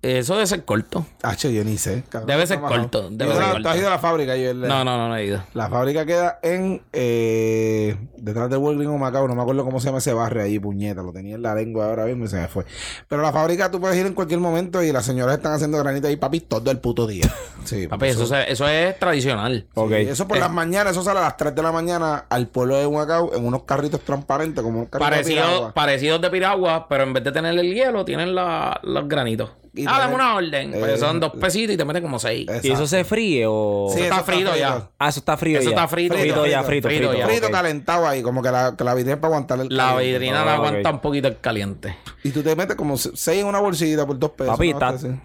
Eso 0.00 0.34
debe 0.34 0.46
ser 0.46 0.64
corto. 0.64 1.06
H, 1.22 1.52
yo 1.52 1.64
ni 1.64 1.76
sé. 1.76 2.04
debe 2.24 2.46
ser 2.46 2.60
corto. 2.60 3.10
Debe 3.10 3.34
ser 3.34 3.42
corto. 3.42 3.62
¿Tú 3.62 3.68
has 3.68 3.76
ido 3.78 3.88
a 3.88 3.90
la 3.90 3.98
fábrica? 3.98 4.36
Yo, 4.36 4.54
no, 4.54 4.84
no, 4.84 4.96
no, 4.96 5.08
no 5.08 5.16
he 5.16 5.24
ido. 5.24 5.42
La 5.54 5.68
fábrica 5.68 6.06
queda 6.06 6.38
en... 6.42 6.82
Eh, 6.92 7.96
detrás 8.16 8.48
del 8.48 8.60
World 8.60 8.86
o 8.86 8.96
Macao. 8.96 9.26
No 9.26 9.34
me 9.34 9.42
acuerdo 9.42 9.64
cómo 9.64 9.80
se 9.80 9.86
llama 9.86 9.98
ese 9.98 10.12
barrio 10.12 10.44
ahí, 10.44 10.60
puñeta. 10.60 11.02
Lo 11.02 11.12
tenía 11.12 11.34
en 11.34 11.42
la 11.42 11.54
lengua 11.56 11.86
ahora 11.86 12.04
mismo 12.04 12.26
y 12.26 12.28
se 12.28 12.36
me 12.36 12.46
fue. 12.46 12.64
Pero 13.08 13.22
la 13.22 13.32
fábrica 13.32 13.72
tú 13.72 13.80
puedes 13.80 13.96
ir 13.96 14.06
en 14.06 14.14
cualquier 14.14 14.38
momento 14.38 14.84
y 14.84 14.92
las 14.92 15.04
señoras 15.04 15.36
están 15.36 15.54
haciendo 15.54 15.78
granito 15.78 16.06
ahí, 16.06 16.16
papi, 16.16 16.40
todo 16.40 16.70
el 16.70 16.78
puto 16.78 17.06
día. 17.06 17.28
Sí. 17.64 17.88
Papi, 17.88 18.06
eso, 18.06 18.34
eso, 18.34 18.68
es 18.68 18.98
tradicional. 18.98 19.66
eso 19.90 20.28
por 20.28 20.36
eh. 20.36 20.40
las 20.40 20.50
mañanas, 20.50 20.92
eso 20.92 21.02
sale 21.02 21.18
a 21.18 21.22
las 21.22 21.36
3 21.36 21.54
de 21.54 21.62
la 21.62 21.72
mañana 21.72 22.24
al 22.30 22.48
pueblo 22.48 22.76
de 22.76 22.88
Macao 22.88 23.34
en 23.34 23.44
unos 23.44 23.64
carritos 23.64 24.00
transparentes 24.02 24.62
como 24.62 24.78
un 24.78 24.86
carrito 24.86 25.10
Parecido, 25.10 25.72
Parecidos 25.74 26.20
de 26.20 26.30
piragua, 26.30 26.88
pero 26.88 27.02
en 27.04 27.12
vez 27.12 27.24
de 27.24 27.32
tener 27.32 27.58
el 27.58 27.74
hielo, 27.74 28.04
tienen 28.04 28.34
los 28.34 29.08
granitos 29.08 29.50
ah, 29.86 29.98
dame 29.98 30.14
una 30.14 30.34
orden. 30.34 30.74
Eh, 30.74 30.96
son 30.96 31.20
dos 31.20 31.32
pesitos 31.32 31.74
y 31.74 31.76
te 31.76 31.84
meten 31.84 32.02
como 32.02 32.18
seis. 32.18 32.46
¿Y 32.62 32.70
eso 32.70 32.86
se 32.86 33.04
fríe 33.04 33.44
o...? 33.46 33.90
Sí, 33.92 34.00
eso 34.00 34.10
está 34.10 34.24
frito 34.24 34.56
ya. 34.56 34.90
Ah, 34.98 35.08
eso 35.08 35.20
está 35.20 35.36
frío 35.36 35.58
Eso 35.58 35.70
ya. 35.70 35.76
está 35.76 35.88
frito. 35.88 36.14
Frito, 36.14 36.46
ya, 36.46 36.62
frito, 36.62 36.88
frito. 36.88 37.10
Frito, 37.10 37.50
calentado 37.50 38.06
ahí. 38.06 38.22
Como 38.22 38.42
que 38.42 38.50
la, 38.50 38.74
que 38.76 38.84
la 38.84 38.94
vidrina 38.94 39.20
para 39.20 39.34
aguantar 39.34 39.60
el 39.60 39.68
La 39.70 39.96
vidrina 39.96 40.44
la 40.44 40.54
aguanta 40.54 40.90
un 40.90 41.00
poquito 41.00 41.28
el 41.28 41.38
caliente. 41.38 41.96
Y 42.24 42.30
tú 42.30 42.42
te 42.42 42.54
metes 42.56 42.76
como 42.76 42.96
seis 42.96 43.40
en 43.40 43.46
una 43.46 43.60
bolsita 43.60 44.06
por 44.06 44.18
dos 44.18 44.30
pesos. 44.30 44.54
Papi, 44.54 44.74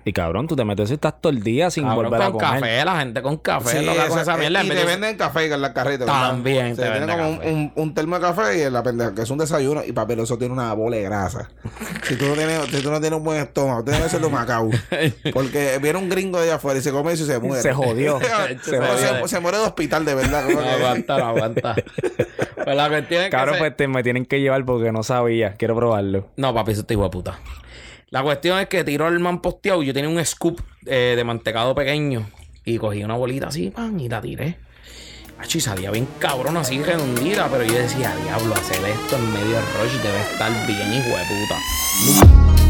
y 0.06 0.14
cabrón, 0.14 0.48
tú 0.48 0.56
te 0.56 0.64
metes 0.64 0.90
y 0.92 0.94
estás 0.94 1.20
todo 1.20 1.32
el 1.32 1.44
día 1.44 1.70
sin 1.70 1.84
volver 1.84 2.22
a 2.22 2.32
comer. 2.32 2.32
con 2.32 2.40
café, 2.40 2.86
la 2.86 3.00
gente 3.00 3.22
con 3.22 3.38
café. 3.38 3.80
Sí, 3.80 3.86
lo 3.86 3.94
que 3.94 4.22
esa 4.22 4.38
mierda. 4.38 4.64
Y 4.64 4.70
te 4.70 4.86
venden 4.86 5.18
café 5.18 5.46
en 5.52 5.62
la 5.62 5.74
carreta. 5.74 6.06
También 6.06 6.76
te 6.76 6.90
venden 6.90 7.18
como 7.18 7.72
un, 7.76 7.94
termo 7.94 8.16
de 8.16 8.22
café 8.22 8.60
y 8.60 8.70
la 8.70 8.84
pendeja, 8.84 9.14
que 9.14 9.22
es 9.22 9.30
un 9.30 9.38
desayuno. 9.38 9.84
Y 9.86 9.92
papi, 9.92 10.14
eso 10.14 10.38
tiene 10.38 10.54
una 10.54 10.74
bola 10.74 10.98
de 10.98 11.04
grasa. 11.04 11.50
si 12.04 12.16
tú 12.16 12.26
no 12.26 12.34
tienes, 12.34 12.68
si 12.68 12.82
tú 12.82 12.92
no 12.92 13.00
tienes 13.00 13.18
un 13.18 13.24
buen 13.24 13.40
estómago, 13.40 13.84
tienes 13.84 14.04
que 14.04 14.10
ser 14.10 14.22
de 14.22 14.28
Macao. 14.44 14.70
Porque 15.34 15.80
viene 15.82 15.98
un 15.98 16.10
gringo 16.10 16.38
de 16.38 16.46
allá 16.46 16.56
afuera 16.56 16.80
y 16.80 16.84
se 16.84 16.92
come 16.92 17.14
eso 17.14 17.24
y 17.24 17.28
se 17.28 17.40
muere. 17.40 17.62
Se 17.62 17.74
jodió. 17.74 18.20
se, 19.26 19.40
muere 19.40 19.58
de 19.58 19.64
hospital, 19.64 20.06
de 20.06 20.16
verdad. 20.16 20.46
No 20.48 20.60
aguanta, 20.60 21.18
no 21.18 21.26
aguanta. 21.26 21.76
pues 22.64 22.76
la 22.76 22.90
cuestión 22.90 23.24
es 23.24 23.30
Claro, 23.30 23.54
pues 23.58 23.90
me 23.90 24.04
tienen 24.04 24.26
que 24.26 24.42
llevar 24.42 24.66
porque 24.66 24.92
no 24.92 25.04
sabía. 25.04 25.54
Quiero 25.54 25.76
probarlo. 25.76 26.30
No, 26.38 26.54
papi, 26.54 26.72
eso 26.72 26.82
está 26.82 26.94
hijo 26.94 27.04
de 27.04 27.10
puta. 27.10 27.40
La 28.10 28.22
cuestión 28.22 28.60
es 28.60 28.68
que 28.68 28.84
tiró 28.84 29.08
el 29.08 29.20
man 29.20 29.42
posteado 29.42 29.82
y 29.82 29.88
yo 29.88 29.94
tenía 29.94 30.10
un 30.10 30.24
scoop 30.24 30.62
eh, 30.86 31.14
de 31.16 31.24
mantecado 31.24 31.74
pequeño. 31.74 32.30
Y 32.66 32.78
cogí 32.78 33.04
una 33.04 33.16
bolita 33.16 33.48
así, 33.48 33.72
pan, 33.72 34.00
y 34.00 34.08
la 34.08 34.22
tiré. 34.22 34.58
y 35.54 35.60
salía 35.60 35.92
bien 35.92 36.08
cabrón 36.20 36.56
así 36.58 36.82
redondita, 36.82 37.48
pero 37.50 37.64
yo 37.64 37.74
decía, 37.74 38.16
diablo, 38.24 38.54
hacer 38.54 38.86
esto 38.86 39.18
en 39.18 39.34
medio 39.34 39.56
del 39.56 39.66
rush 39.82 40.02
debe 40.02 40.22
estar 40.22 40.52
bien, 40.68 40.94
hijo 40.94 41.10
de 41.10 41.24
puta. 41.26 42.63